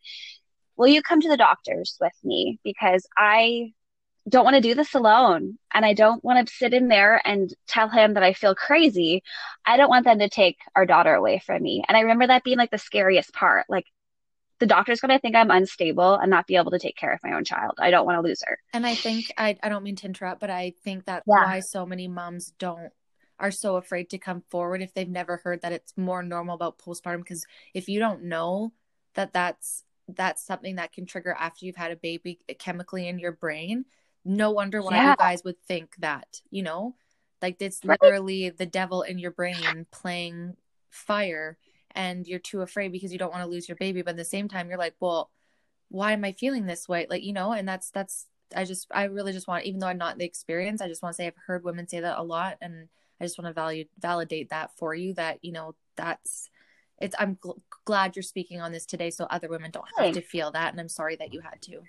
will 0.76 0.88
you 0.88 1.02
come 1.02 1.20
to 1.20 1.28
the 1.28 1.36
doctors 1.36 1.96
with 2.00 2.14
me? 2.24 2.58
Because 2.64 3.06
I 3.16 3.72
don't 4.28 4.44
want 4.44 4.56
to 4.56 4.62
do 4.62 4.74
this 4.74 4.94
alone. 4.94 5.58
And 5.72 5.84
I 5.84 5.92
don't 5.92 6.24
want 6.24 6.46
to 6.46 6.54
sit 6.54 6.72
in 6.72 6.88
there 6.88 7.20
and 7.24 7.52
tell 7.66 7.88
him 7.88 8.14
that 8.14 8.22
I 8.22 8.32
feel 8.32 8.54
crazy. 8.54 9.22
I 9.66 9.76
don't 9.76 9.88
want 9.88 10.04
them 10.04 10.18
to 10.18 10.28
take 10.28 10.56
our 10.74 10.86
daughter 10.86 11.14
away 11.14 11.42
from 11.44 11.62
me. 11.62 11.84
And 11.86 11.96
I 11.96 12.00
remember 12.00 12.26
that 12.26 12.44
being 12.44 12.58
like 12.58 12.70
the 12.70 12.78
scariest 12.78 13.32
part. 13.32 13.66
Like, 13.68 13.84
the 14.60 14.66
doctor's 14.66 15.00
going 15.00 15.10
to 15.10 15.18
think 15.18 15.36
I'm 15.36 15.50
unstable 15.50 16.14
and 16.16 16.30
not 16.30 16.46
be 16.46 16.56
able 16.56 16.70
to 16.72 16.78
take 16.78 16.96
care 16.96 17.12
of 17.12 17.20
my 17.24 17.32
own 17.32 17.44
child. 17.44 17.74
I 17.80 17.90
don't 17.90 18.06
want 18.06 18.18
to 18.18 18.22
lose 18.28 18.42
her. 18.46 18.58
And 18.72 18.86
I 18.86 18.94
think 18.94 19.32
I 19.36 19.56
I 19.62 19.68
don't 19.68 19.82
mean 19.82 19.96
to 19.96 20.06
interrupt, 20.06 20.40
but 20.40 20.50
I 20.50 20.74
think 20.84 21.04
that's 21.04 21.26
Yeah. 21.26 21.36
why 21.36 21.60
so 21.60 21.84
many 21.86 22.06
moms 22.08 22.52
don't 22.58 22.92
are 23.38 23.50
so 23.50 23.76
afraid 23.76 24.10
to 24.10 24.18
come 24.18 24.42
forward 24.50 24.82
if 24.82 24.94
they've 24.94 25.08
never 25.08 25.38
heard 25.38 25.62
that 25.62 25.72
it's 25.72 25.96
more 25.96 26.22
normal 26.22 26.54
about 26.54 26.78
postpartum 26.78 27.18
because 27.20 27.46
if 27.74 27.88
you 27.88 27.98
don't 27.98 28.24
know 28.24 28.72
that 29.14 29.32
that's 29.32 29.84
that's 30.08 30.44
something 30.44 30.76
that 30.76 30.92
can 30.92 31.06
trigger 31.06 31.34
after 31.38 31.64
you've 31.66 31.76
had 31.76 31.90
a 31.92 31.96
baby 31.96 32.40
chemically 32.58 33.08
in 33.08 33.18
your 33.18 33.32
brain, 33.32 33.84
no 34.24 34.50
wonder 34.50 34.82
why 34.82 34.96
Yeah. 34.96 35.14
you 35.14 35.14
guys 35.16 35.42
would 35.44 35.60
think 35.62 35.94
that, 35.98 36.40
you 36.50 36.62
know? 36.62 36.94
Like 37.42 37.56
it's 37.60 37.84
Right. 37.86 37.98
literally 38.02 38.50
the 38.50 38.66
devil 38.66 39.02
in 39.02 39.18
your 39.18 39.30
brain 39.30 39.86
playing 39.90 40.56
fire 40.90 41.56
and 41.94 42.26
you're 42.26 42.38
too 42.38 42.62
afraid 42.62 42.92
because 42.92 43.12
you 43.12 43.18
don't 43.18 43.32
want 43.32 43.44
to 43.44 43.50
lose 43.50 43.68
your 43.68 43.76
baby, 43.76 44.02
but 44.02 44.10
at 44.10 44.16
the 44.16 44.24
same 44.24 44.48
time 44.48 44.68
you're 44.68 44.78
like, 44.78 44.94
well, 45.00 45.30
why 45.88 46.12
am 46.12 46.24
I 46.24 46.32
feeling 46.32 46.66
this 46.66 46.88
way? 46.88 47.06
Like, 47.08 47.22
you 47.22 47.32
know, 47.32 47.52
and 47.52 47.68
that's 47.68 47.90
that's 47.90 48.26
I 48.54 48.64
just 48.64 48.88
I 48.92 49.04
really 49.04 49.32
just 49.32 49.48
want 49.48 49.64
even 49.64 49.80
though 49.80 49.86
I'm 49.86 49.98
not 49.98 50.18
the 50.18 50.24
experience, 50.24 50.80
I 50.80 50.88
just 50.88 51.02
want 51.02 51.14
to 51.14 51.16
say 51.16 51.26
I've 51.26 51.34
heard 51.46 51.64
women 51.64 51.88
say 51.88 52.00
that 52.00 52.18
a 52.18 52.22
lot 52.22 52.58
and 52.60 52.88
I 53.20 53.24
just 53.24 53.38
want 53.38 53.48
to 53.48 53.52
value 53.52 53.84
validate 53.98 54.50
that 54.50 54.70
for 54.76 54.94
you 54.94 55.14
that, 55.14 55.38
you 55.42 55.52
know, 55.52 55.74
that's 55.96 56.48
it's 56.98 57.14
I'm 57.18 57.36
gl- 57.36 57.60
glad 57.84 58.16
you're 58.16 58.22
speaking 58.22 58.60
on 58.60 58.72
this 58.72 58.86
today 58.86 59.10
so 59.10 59.24
other 59.24 59.48
women 59.48 59.70
don't 59.70 59.86
have 59.96 60.14
to 60.14 60.20
feel 60.20 60.50
that 60.52 60.72
and 60.72 60.80
I'm 60.80 60.88
sorry 60.88 61.16
that 61.16 61.32
you 61.32 61.40
had 61.40 61.60
to. 61.62 61.80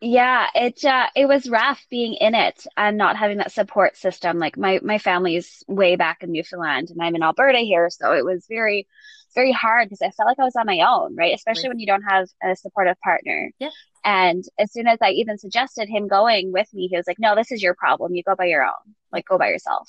Yeah, 0.00 0.46
it 0.54 0.84
uh, 0.84 1.08
it 1.16 1.26
was 1.26 1.50
rough 1.50 1.84
being 1.90 2.14
in 2.14 2.34
it 2.34 2.66
and 2.76 2.96
not 2.96 3.16
having 3.16 3.38
that 3.38 3.50
support 3.50 3.96
system. 3.96 4.38
Like 4.38 4.56
my 4.56 4.78
my 4.82 4.98
family's 4.98 5.64
way 5.66 5.96
back 5.96 6.22
in 6.22 6.30
Newfoundland 6.30 6.90
and 6.90 7.02
I'm 7.02 7.16
in 7.16 7.22
Alberta 7.22 7.58
here, 7.58 7.90
so 7.90 8.12
it 8.12 8.24
was 8.24 8.46
very 8.48 8.86
very 9.34 9.52
hard 9.52 9.88
because 9.88 10.00
I 10.00 10.10
felt 10.10 10.28
like 10.28 10.38
I 10.38 10.44
was 10.44 10.56
on 10.56 10.66
my 10.66 10.80
own, 10.88 11.16
right? 11.16 11.34
Especially 11.34 11.64
Right. 11.64 11.70
when 11.70 11.78
you 11.80 11.86
don't 11.86 12.02
have 12.02 12.28
a 12.42 12.56
supportive 12.56 12.98
partner. 13.02 13.50
Yeah. 13.58 13.70
And 14.04 14.44
as 14.58 14.72
soon 14.72 14.86
as 14.86 14.98
I 15.02 15.10
even 15.10 15.36
suggested 15.36 15.88
him 15.88 16.06
going 16.08 16.52
with 16.52 16.72
me, 16.72 16.86
he 16.86 16.96
was 16.96 17.06
like, 17.08 17.18
"No, 17.18 17.34
this 17.34 17.50
is 17.50 17.62
your 17.62 17.74
problem. 17.74 18.14
You 18.14 18.22
go 18.22 18.36
by 18.36 18.46
your 18.46 18.64
own. 18.64 18.94
Like 19.12 19.26
go 19.26 19.36
by 19.36 19.48
yourself." 19.48 19.88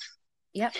Yep. 0.54 0.74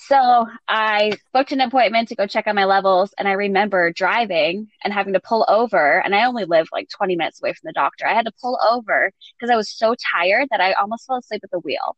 So 0.00 0.46
I 0.68 1.12
booked 1.32 1.50
an 1.50 1.60
appointment 1.60 2.08
to 2.08 2.14
go 2.14 2.26
check 2.26 2.46
on 2.46 2.54
my 2.54 2.66
levels, 2.66 3.12
and 3.18 3.26
I 3.26 3.32
remember 3.32 3.90
driving 3.90 4.68
and 4.84 4.92
having 4.92 5.12
to 5.14 5.20
pull 5.20 5.44
over. 5.48 6.00
And 6.00 6.14
I 6.14 6.24
only 6.24 6.44
live 6.44 6.68
like 6.72 6.88
20 6.88 7.16
minutes 7.16 7.42
away 7.42 7.52
from 7.52 7.66
the 7.66 7.72
doctor. 7.72 8.06
I 8.06 8.14
had 8.14 8.26
to 8.26 8.32
pull 8.40 8.58
over 8.70 9.10
because 9.36 9.50
I 9.50 9.56
was 9.56 9.70
so 9.70 9.96
tired 10.14 10.48
that 10.50 10.60
I 10.60 10.72
almost 10.74 11.06
fell 11.06 11.18
asleep 11.18 11.40
at 11.42 11.50
the 11.50 11.58
wheel. 11.58 11.96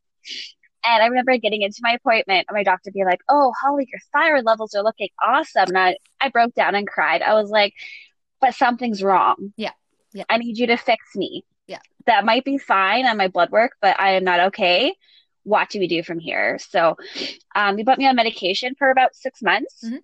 And 0.83 1.03
I 1.03 1.07
remember 1.09 1.37
getting 1.37 1.61
into 1.61 1.81
my 1.83 1.93
appointment 1.93 2.47
and 2.49 2.55
my 2.55 2.63
doctor 2.63 2.91
being 2.91 3.05
like, 3.05 3.21
Oh, 3.29 3.53
Holly, 3.61 3.87
your 3.91 4.01
thyroid 4.15 4.45
levels 4.45 4.75
are 4.75 4.83
looking 4.83 5.11
awesome. 5.23 5.69
And 5.69 5.79
I, 5.79 5.97
I 6.21 6.31
broke 6.31 6.55
down 6.55 6.75
and 6.75 6.89
cried. 6.89 7.21
I 7.21 7.35
was 7.35 7.51
like, 7.51 7.75
But 8.41 8.55
something's 8.55 9.03
wrong. 9.03 9.53
Yeah. 9.59 9.73
Yeah. 10.15 10.25
I 10.31 10.39
need 10.39 10.57
you 10.57 10.69
to 10.69 10.79
fix 10.79 11.05
me. 11.15 11.45
Yeah. 11.67 11.81
That 12.07 12.25
might 12.25 12.45
be 12.45 12.57
fine 12.57 13.07
on 13.07 13.19
my 13.19 13.29
blood 13.29 13.51
work, 13.51 13.73
but 13.83 14.01
I 14.01 14.13
am 14.13 14.25
not 14.25 14.41
okay. 14.49 14.95
What 15.45 15.71
do 15.71 15.79
we 15.79 15.89
do 15.89 16.03
from 16.03 16.19
here? 16.19 16.59
So, 16.59 16.97
um, 17.55 17.77
they 17.77 17.85
put 17.85 17.99
me 17.99 18.07
on 18.07 18.17
medication 18.17 18.75
for 18.77 18.91
about 18.91 19.15
six 19.15 19.43
months. 19.43 19.85
Mhm. 19.85 19.99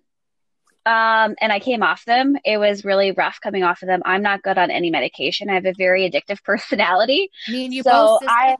Um, 0.87 1.35
and 1.41 1.51
I 1.51 1.59
came 1.59 1.83
off 1.83 2.05
them. 2.05 2.37
It 2.45 2.57
was 2.57 2.85
really 2.85 3.11
rough 3.11 3.39
coming 3.41 3.61
off 3.61 3.81
of 3.81 3.87
them. 3.87 4.01
I'm 4.05 4.21
not 4.21 4.41
good 4.41 4.57
on 4.57 4.71
any 4.71 4.89
medication. 4.89 5.49
I 5.49 5.55
have 5.55 5.65
a 5.65 5.73
very 5.77 6.09
addictive 6.09 6.41
personality. 6.45 7.29
Me 7.49 7.65
and 7.65 7.73
you 7.73 7.83
so 7.83 7.91
both 7.91 8.19
sister. 8.21 8.33
I, 8.33 8.55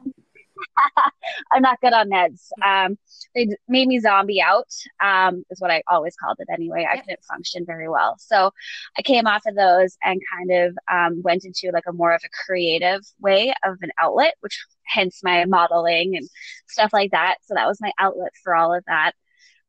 I'm 1.52 1.62
not 1.62 1.80
good 1.80 1.92
on 1.92 2.10
meds. 2.10 2.48
Um, 2.64 2.98
they 3.34 3.48
made 3.68 3.88
me 3.88 4.00
zombie 4.00 4.40
out, 4.40 4.72
um, 5.02 5.44
is 5.50 5.60
what 5.60 5.70
I 5.70 5.82
always 5.88 6.16
called 6.16 6.36
it 6.40 6.48
anyway. 6.52 6.86
I 6.90 6.98
couldn't 6.98 7.24
function 7.24 7.64
very 7.66 7.88
well. 7.88 8.16
So 8.18 8.50
I 8.96 9.02
came 9.02 9.26
off 9.26 9.42
of 9.46 9.54
those 9.54 9.96
and 10.02 10.20
kind 10.36 10.50
of 10.50 10.78
um, 10.90 11.22
went 11.22 11.44
into 11.44 11.70
like 11.72 11.84
a 11.88 11.92
more 11.92 12.12
of 12.12 12.22
a 12.24 12.44
creative 12.46 13.02
way 13.20 13.54
of 13.64 13.76
an 13.82 13.90
outlet, 13.98 14.34
which 14.40 14.64
hence 14.84 15.20
my 15.22 15.44
modeling 15.44 16.16
and 16.16 16.28
stuff 16.66 16.92
like 16.92 17.10
that. 17.12 17.36
So 17.44 17.54
that 17.54 17.66
was 17.66 17.80
my 17.80 17.92
outlet 17.98 18.32
for 18.42 18.54
all 18.54 18.74
of 18.74 18.84
that. 18.86 19.12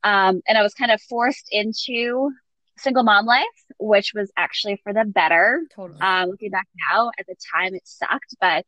Um, 0.04 0.42
and 0.48 0.58
I 0.58 0.64
was 0.64 0.74
kind 0.74 0.92
of 0.92 1.02
forced 1.02 1.50
into 1.52 2.32
single 2.78 3.04
mom 3.04 3.26
life, 3.26 3.46
which 3.78 4.14
was 4.16 4.32
actually 4.38 4.80
for 4.84 4.94
the 4.94 5.04
better. 5.04 5.62
Totally. 5.76 6.00
Um, 6.00 6.30
looking 6.30 6.52
back 6.52 6.68
now, 6.90 7.12
at 7.20 7.28
the 7.28 7.36
time 7.54 7.76
it 7.76 7.86
sucked, 7.86 8.36
but 8.40 8.66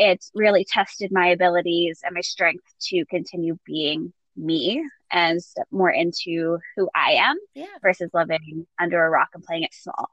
it 0.00 0.24
really 0.34 0.64
tested 0.64 1.12
my 1.12 1.28
abilities 1.28 2.00
and 2.02 2.14
my 2.14 2.22
strength 2.22 2.64
to 2.80 3.04
continue 3.04 3.58
being 3.66 4.12
me 4.34 4.82
and 5.12 5.42
step 5.42 5.66
more 5.70 5.90
into 5.90 6.58
who 6.74 6.88
I 6.94 7.12
am 7.12 7.36
Yeah. 7.54 7.66
versus 7.82 8.10
living 8.14 8.66
under 8.80 9.04
a 9.04 9.10
rock 9.10 9.28
and 9.34 9.44
playing 9.44 9.64
it 9.64 9.74
small. 9.74 10.08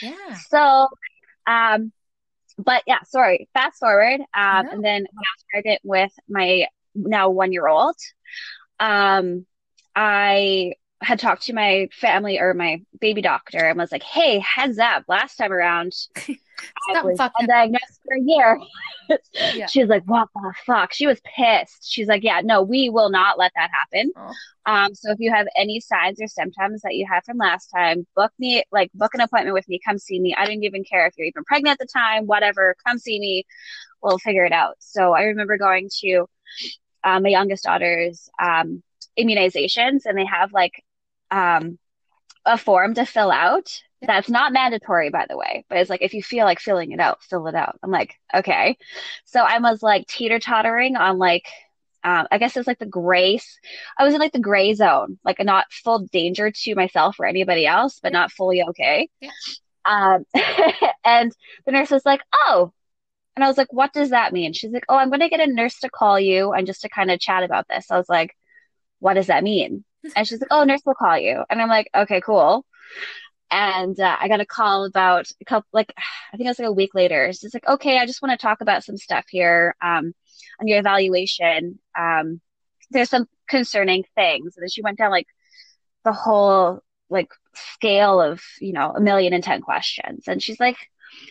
Yeah. 0.00 0.12
So, 0.48 0.86
um, 1.46 1.92
but 2.56 2.84
yeah, 2.86 3.02
sorry, 3.04 3.48
fast 3.52 3.80
forward. 3.80 4.20
Um, 4.20 4.66
No. 4.66 4.70
and 4.70 4.84
then 4.84 5.02
when 5.02 5.24
I 5.24 5.34
was 5.36 5.44
pregnant 5.50 5.80
with 5.82 6.12
my 6.28 6.66
now 6.94 7.30
one 7.30 7.52
year 7.52 7.66
old, 7.66 7.96
um, 8.78 9.44
I 9.96 10.74
had 11.02 11.18
talked 11.18 11.42
to 11.46 11.52
my 11.52 11.88
family 11.92 12.38
or 12.38 12.54
my 12.54 12.80
baby 13.00 13.22
doctor 13.22 13.58
and 13.58 13.76
was 13.76 13.90
like, 13.90 14.04
Hey, 14.04 14.38
heads 14.38 14.78
up, 14.78 15.02
last 15.08 15.34
time 15.36 15.52
around, 15.52 15.92
Stop 16.90 17.04
was 17.04 17.18
fucking- 17.18 17.46
undiagnosed 17.46 18.00
for 18.04 18.16
a 18.16 18.20
year. 18.20 18.60
Yeah. 19.54 19.66
She 19.66 19.80
was 19.80 19.90
like, 19.90 20.04
What 20.04 20.28
the 20.34 20.54
fuck? 20.64 20.92
She 20.94 21.06
was 21.06 21.20
pissed. 21.36 21.90
She's 21.92 22.06
like, 22.06 22.22
Yeah, 22.22 22.40
no, 22.42 22.62
we 22.62 22.88
will 22.88 23.10
not 23.10 23.36
let 23.36 23.52
that 23.56 23.68
happen. 23.70 24.10
Oh. 24.16 24.32
Um, 24.64 24.94
so 24.94 25.10
if 25.10 25.18
you 25.18 25.30
have 25.30 25.46
any 25.56 25.80
signs 25.80 26.20
or 26.20 26.28
symptoms 26.28 26.80
that 26.82 26.94
you 26.94 27.06
had 27.06 27.22
from 27.24 27.36
last 27.36 27.66
time, 27.66 28.06
book 28.16 28.32
me, 28.38 28.62
like 28.72 28.90
book 28.94 29.12
an 29.12 29.20
appointment 29.20 29.52
with 29.52 29.68
me, 29.68 29.80
come 29.84 29.98
see 29.98 30.18
me. 30.18 30.34
I 30.34 30.46
didn't 30.46 30.64
even 30.64 30.84
care 30.84 31.06
if 31.06 31.14
you're 31.18 31.26
even 31.26 31.44
pregnant 31.44 31.72
at 31.80 31.86
the 31.86 31.92
time, 31.92 32.26
whatever, 32.26 32.74
come 32.86 32.96
see 32.98 33.18
me. 33.18 33.44
We'll 34.02 34.18
figure 34.18 34.44
it 34.44 34.52
out. 34.52 34.76
So 34.78 35.12
I 35.12 35.24
remember 35.24 35.58
going 35.58 35.90
to 36.00 36.26
um, 37.04 37.24
my 37.24 37.28
youngest 37.30 37.64
daughter's 37.64 38.30
um, 38.40 38.82
immunizations 39.18 40.02
and 40.06 40.16
they 40.16 40.24
have 40.24 40.52
like 40.52 40.82
um, 41.30 41.78
a 42.46 42.56
form 42.56 42.94
to 42.94 43.04
fill 43.04 43.30
out. 43.30 43.82
That's 44.04 44.28
not 44.28 44.52
mandatory, 44.52 45.10
by 45.10 45.26
the 45.28 45.36
way, 45.36 45.64
but 45.68 45.78
it's 45.78 45.90
like 45.90 46.02
if 46.02 46.12
you 46.12 46.22
feel 46.22 46.44
like 46.44 46.58
filling 46.58 46.92
it 46.92 47.00
out, 47.00 47.22
fill 47.22 47.46
it 47.46 47.54
out. 47.54 47.78
I'm 47.82 47.90
like, 47.90 48.16
okay. 48.34 48.76
So 49.26 49.40
I 49.40 49.58
was 49.60 49.82
like 49.82 50.06
teeter 50.08 50.40
tottering 50.40 50.96
on 50.96 51.18
like, 51.18 51.46
um, 52.02 52.26
I 52.32 52.38
guess 52.38 52.56
it's 52.56 52.66
like 52.66 52.80
the 52.80 52.86
grace. 52.86 53.60
I 53.96 54.04
was 54.04 54.12
in 54.12 54.20
like 54.20 54.32
the 54.32 54.40
gray 54.40 54.74
zone, 54.74 55.18
like 55.24 55.38
not 55.44 55.72
full 55.72 56.00
danger 56.12 56.50
to 56.50 56.74
myself 56.74 57.16
or 57.20 57.26
anybody 57.26 57.64
else, 57.64 58.00
but 58.02 58.12
not 58.12 58.32
fully 58.32 58.62
okay. 58.70 59.08
Yeah. 59.20 59.30
Um, 59.84 60.24
and 61.04 61.32
the 61.64 61.72
nurse 61.72 61.90
was 61.90 62.04
like, 62.04 62.22
oh, 62.32 62.72
and 63.36 63.44
I 63.44 63.48
was 63.48 63.58
like, 63.58 63.72
what 63.72 63.92
does 63.92 64.10
that 64.10 64.32
mean? 64.32 64.52
She's 64.52 64.72
like, 64.72 64.84
oh, 64.88 64.96
I'm 64.96 65.08
going 65.08 65.20
to 65.20 65.28
get 65.28 65.40
a 65.40 65.52
nurse 65.52 65.80
to 65.80 65.90
call 65.90 66.20
you 66.20 66.52
and 66.52 66.66
just 66.66 66.82
to 66.82 66.88
kind 66.88 67.10
of 67.10 67.20
chat 67.20 67.42
about 67.44 67.66
this. 67.68 67.90
I 67.90 67.96
was 67.96 68.08
like, 68.08 68.36
what 69.00 69.14
does 69.14 69.28
that 69.28 69.44
mean? 69.44 69.84
And 70.16 70.26
she's 70.26 70.40
like, 70.40 70.50
oh, 70.50 70.64
nurse 70.64 70.82
will 70.84 70.94
call 70.94 71.16
you. 71.16 71.44
And 71.48 71.62
I'm 71.62 71.68
like, 71.68 71.88
okay, 71.94 72.20
cool. 72.20 72.66
And 73.54 74.00
uh, 74.00 74.16
I 74.18 74.28
got 74.28 74.40
a 74.40 74.46
call 74.46 74.86
about 74.86 75.30
a 75.38 75.44
couple, 75.44 75.68
like, 75.74 75.92
I 76.32 76.38
think 76.38 76.46
it 76.46 76.50
was 76.50 76.58
like 76.58 76.68
a 76.68 76.72
week 76.72 76.94
later. 76.94 77.30
She's 77.34 77.52
like, 77.52 77.68
okay, 77.68 77.98
I 77.98 78.06
just 78.06 78.22
want 78.22 78.32
to 78.32 78.42
talk 78.42 78.62
about 78.62 78.82
some 78.82 78.96
stuff 78.96 79.26
here 79.28 79.76
um, 79.82 80.14
on 80.58 80.66
your 80.66 80.78
evaluation. 80.78 81.78
Um, 81.96 82.40
there's 82.90 83.10
some 83.10 83.28
concerning 83.48 84.04
things. 84.14 84.56
And 84.56 84.62
then 84.62 84.70
she 84.70 84.80
went 84.80 84.96
down 84.96 85.10
like 85.10 85.26
the 86.02 86.14
whole 86.14 86.80
like 87.10 87.28
scale 87.54 88.22
of, 88.22 88.42
you 88.58 88.72
know, 88.72 88.90
a 88.96 89.00
million 89.02 89.34
and 89.34 89.44
ten 89.44 89.60
questions. 89.60 90.28
And 90.28 90.42
she's 90.42 90.58
like, 90.58 90.76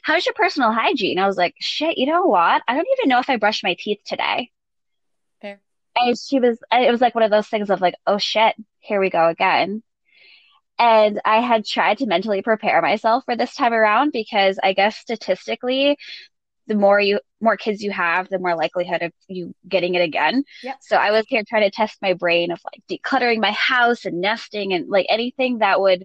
how's 0.03 0.23
your 0.23 0.35
personal 0.35 0.71
hygiene? 0.71 1.17
I 1.17 1.25
was 1.25 1.37
like, 1.37 1.55
shit, 1.59 1.97
you 1.97 2.05
know 2.05 2.25
what? 2.25 2.61
I 2.67 2.75
don't 2.75 2.87
even 2.99 3.09
know 3.09 3.19
if 3.19 3.31
I 3.31 3.37
brushed 3.37 3.63
my 3.63 3.75
teeth 3.79 4.01
today. 4.05 4.51
Fair. 5.41 5.59
And 5.95 6.15
she 6.15 6.39
was, 6.39 6.59
it 6.71 6.91
was 6.91 7.01
like 7.01 7.15
one 7.15 7.23
of 7.23 7.31
those 7.31 7.47
things 7.47 7.71
of 7.71 7.81
like, 7.81 7.95
oh 8.05 8.19
shit, 8.19 8.55
here 8.79 8.99
we 8.99 9.09
go 9.09 9.27
again. 9.27 9.81
And 10.81 11.21
I 11.23 11.41
had 11.41 11.63
tried 11.63 11.99
to 11.99 12.07
mentally 12.07 12.41
prepare 12.41 12.81
myself 12.81 13.23
for 13.25 13.35
this 13.35 13.53
time 13.53 13.71
around 13.71 14.11
because 14.11 14.57
I 14.63 14.73
guess 14.73 14.97
statistically, 14.97 15.95
the 16.65 16.73
more 16.73 16.99
you, 16.99 17.19
more 17.39 17.55
kids 17.55 17.83
you 17.83 17.91
have, 17.91 18.29
the 18.29 18.39
more 18.39 18.55
likelihood 18.55 19.03
of 19.03 19.11
you 19.27 19.53
getting 19.67 19.93
it 19.93 20.01
again. 20.01 20.43
Yep. 20.63 20.77
So 20.81 20.95
I 20.95 21.11
was 21.11 21.25
here 21.27 21.43
trying 21.47 21.69
to 21.69 21.69
test 21.69 22.01
my 22.01 22.13
brain 22.13 22.51
of 22.51 22.59
like 22.65 22.81
decluttering 22.89 23.39
my 23.39 23.51
house 23.51 24.05
and 24.05 24.21
nesting 24.21 24.73
and 24.73 24.89
like 24.89 25.05
anything 25.07 25.59
that 25.59 25.79
would, 25.79 26.03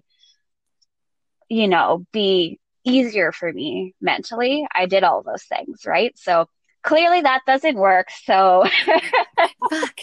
you 1.49 1.67
know, 1.67 2.05
be 2.11 2.59
easier 2.83 3.31
for 3.31 3.51
me 3.51 3.95
mentally. 3.99 4.67
I 4.71 4.85
did 4.85 5.03
all 5.03 5.23
those 5.23 5.43
things, 5.43 5.87
right? 5.87 6.15
So 6.19 6.47
clearly 6.83 7.21
that 7.21 7.41
doesn't 7.45 7.77
work. 7.77 8.09
So 8.23 8.65
Fuck. 9.69 9.99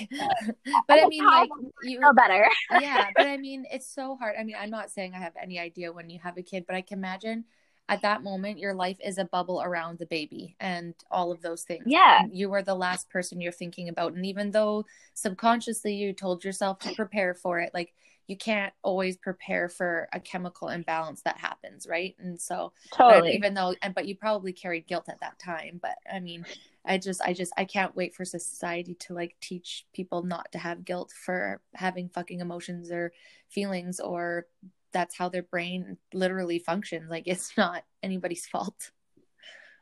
but 0.89 1.03
I 1.03 1.07
mean, 1.09 1.25
like 1.25 1.49
you. 1.83 2.01
feel 2.01 2.15
better. 2.15 2.47
yeah, 2.81 3.09
but 3.17 3.27
I 3.27 3.37
mean, 3.37 3.65
it's 3.71 3.93
so 3.93 4.17
hard. 4.17 4.37
I 4.39 4.45
mean, 4.45 4.57
I'm 4.59 4.71
not 4.71 4.91
saying 4.91 5.13
I 5.15 5.19
have 5.19 5.35
any 5.41 5.59
idea 5.59 5.93
when 5.93 6.11
you 6.11 6.19
have 6.23 6.37
a 6.37 6.43
kid, 6.43 6.65
but 6.67 6.77
I 6.77 6.83
can 6.83 6.99
imagine 6.99 7.45
at 7.89 8.03
that 8.03 8.23
moment 8.23 8.59
your 8.59 8.75
life 8.75 8.97
is 9.05 9.19
a 9.19 9.27
bubble 9.27 9.63
around 9.63 9.99
the 9.99 10.07
baby 10.07 10.57
and 10.59 10.95
all 11.11 11.31
of 11.31 11.43
those 11.43 11.63
things. 11.63 11.85
Yeah. 11.87 12.23
You 12.31 12.49
were 12.49 12.63
the 12.63 12.75
last 12.75 13.11
person 13.11 13.41
you're 13.41 13.53
thinking 13.53 13.89
about. 13.89 14.15
And 14.15 14.25
even 14.25 14.51
though 14.53 14.87
subconsciously 15.13 15.95
you 15.95 16.13
told 16.13 16.45
yourself 16.45 16.79
to 16.81 16.95
prepare 16.95 17.35
for 17.35 17.61
it, 17.61 17.73
like 17.75 17.93
you 18.27 18.37
can't 18.37 18.73
always 18.83 19.17
prepare 19.17 19.69
for 19.69 20.09
a 20.13 20.19
chemical 20.21 20.69
imbalance 20.69 21.23
that 21.23 21.39
happens, 21.39 21.87
right? 21.87 22.15
And 22.19 22.41
so 22.41 22.73
Totally. 22.93 23.35
even 23.35 23.55
though 23.55 23.75
and 23.83 23.95
but 23.95 24.07
you 24.07 24.17
probably 24.17 24.53
carried 24.53 24.87
guilt 24.87 25.09
at 25.09 25.21
that 25.21 25.39
time. 25.39 25.79
But 25.83 25.97
I 26.11 26.21
mean, 26.21 26.47
I 26.85 26.99
just 26.99 27.21
I 27.23 27.33
just 27.35 27.53
I 27.57 27.65
can't 27.65 27.95
wait 27.95 28.15
for 28.15 28.25
society 28.25 28.95
to 29.01 29.15
like 29.15 29.37
teach 29.41 29.87
people 29.93 30.23
not 30.23 30.51
to 30.53 30.59
have 30.59 30.85
guilt 30.85 31.13
for 31.25 31.61
having 31.75 32.09
fucking 32.09 32.41
emotions 32.41 32.91
or 32.91 33.13
feelings 33.49 34.01
or 34.01 34.47
that's 34.93 35.17
how 35.17 35.29
their 35.29 35.43
brain 35.43 35.99
literally 36.15 36.59
functions. 36.59 37.11
Like 37.11 37.25
it's 37.27 37.57
not 37.59 37.85
anybody's 38.03 38.47
fault. 38.53 38.91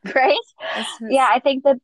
Right? 0.03 0.37
It's- 0.75 0.97
Yeah, 1.01 1.29
I 1.33 1.39
think 1.39 1.63
the 1.63 1.79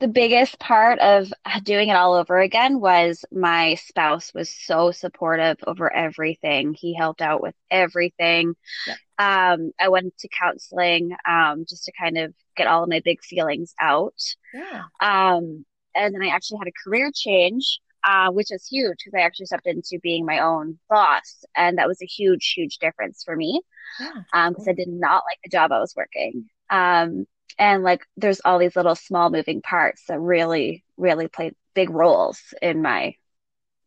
the 0.00 0.08
biggest 0.08 0.58
part 0.58 0.98
of 0.98 1.32
doing 1.62 1.88
it 1.88 1.94
all 1.96 2.14
over 2.14 2.38
again 2.38 2.80
was 2.80 3.24
my 3.32 3.74
spouse 3.76 4.34
was 4.34 4.50
so 4.50 4.90
supportive 4.90 5.56
over 5.66 5.92
everything. 5.94 6.74
He 6.74 6.94
helped 6.94 7.22
out 7.22 7.40
with 7.42 7.54
everything. 7.70 8.54
Yeah. 8.86 8.96
Um, 9.18 9.72
I 9.80 9.88
went 9.90 10.16
to 10.18 10.28
counseling 10.28 11.16
um, 11.28 11.64
just 11.68 11.84
to 11.86 11.92
kind 12.00 12.18
of 12.18 12.34
get 12.56 12.66
all 12.68 12.84
of 12.84 12.90
my 12.90 13.02
big 13.04 13.22
feelings 13.22 13.74
out. 13.80 14.16
Yeah. 14.52 14.84
Um, 15.00 15.64
and 15.94 16.14
then 16.14 16.22
I 16.22 16.28
actually 16.28 16.58
had 16.58 16.68
a 16.68 16.72
career 16.84 17.10
change, 17.14 17.80
uh, 18.04 18.30
which 18.30 18.50
is 18.52 18.66
huge 18.66 18.98
because 19.04 19.16
I 19.18 19.22
actually 19.24 19.46
stepped 19.46 19.66
into 19.66 19.98
being 20.02 20.26
my 20.26 20.40
own 20.40 20.78
boss, 20.88 21.44
and 21.56 21.78
that 21.78 21.88
was 21.88 22.02
a 22.02 22.06
huge, 22.06 22.52
huge 22.56 22.78
difference 22.78 23.22
for 23.24 23.36
me 23.36 23.60
Yeah. 23.98 24.24
um 24.32 24.52
because 24.52 24.68
I 24.68 24.72
did 24.72 24.88
not 24.88 25.24
like 25.30 25.38
the 25.44 25.50
job 25.50 25.72
I 25.72 25.80
was 25.80 25.94
working. 25.96 26.48
Um 26.70 27.26
and 27.58 27.82
like 27.82 28.06
there's 28.16 28.40
all 28.44 28.58
these 28.58 28.76
little 28.76 28.94
small 28.94 29.30
moving 29.30 29.62
parts 29.62 30.04
that 30.08 30.18
really 30.18 30.84
really 30.96 31.28
play 31.28 31.52
big 31.74 31.90
roles 31.90 32.40
in 32.62 32.82
my 32.82 33.14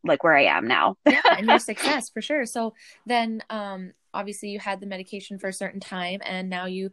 like 0.03 0.23
where 0.23 0.35
I 0.35 0.45
am 0.45 0.67
now. 0.67 0.95
yeah 1.05 1.21
and 1.37 1.47
your 1.47 1.59
success 1.59 2.09
for 2.09 2.21
sure. 2.21 2.45
So 2.45 2.73
then 3.05 3.41
um 3.49 3.93
obviously 4.13 4.49
you 4.49 4.59
had 4.59 4.79
the 4.79 4.87
medication 4.87 5.37
for 5.37 5.47
a 5.49 5.53
certain 5.53 5.79
time 5.79 6.21
and 6.25 6.49
now 6.49 6.65
you 6.65 6.91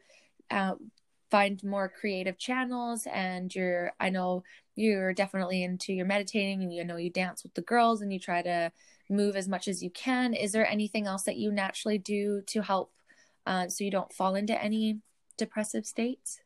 uh, 0.50 0.74
find 1.30 1.62
more 1.64 1.88
creative 1.88 2.36
channels 2.36 3.06
and 3.10 3.54
you're 3.54 3.92
i 3.98 4.10
know 4.10 4.42
you're 4.76 5.14
definitely 5.14 5.64
into 5.64 5.92
your 5.92 6.04
meditating 6.04 6.62
and 6.62 6.72
you 6.72 6.84
know 6.84 6.96
you 6.96 7.08
dance 7.08 7.42
with 7.42 7.54
the 7.54 7.62
girls 7.62 8.02
and 8.02 8.12
you 8.12 8.18
try 8.18 8.42
to 8.42 8.70
move 9.08 9.36
as 9.36 9.48
much 9.48 9.68
as 9.68 9.82
you 9.82 9.90
can. 9.90 10.34
Is 10.34 10.52
there 10.52 10.66
anything 10.66 11.06
else 11.06 11.24
that 11.24 11.36
you 11.36 11.52
naturally 11.52 11.98
do 11.98 12.42
to 12.46 12.62
help 12.62 12.92
uh, 13.46 13.68
so 13.68 13.84
you 13.84 13.90
don't 13.90 14.12
fall 14.12 14.34
into 14.34 14.60
any 14.60 15.00
depressive 15.36 15.84
states 15.84 16.40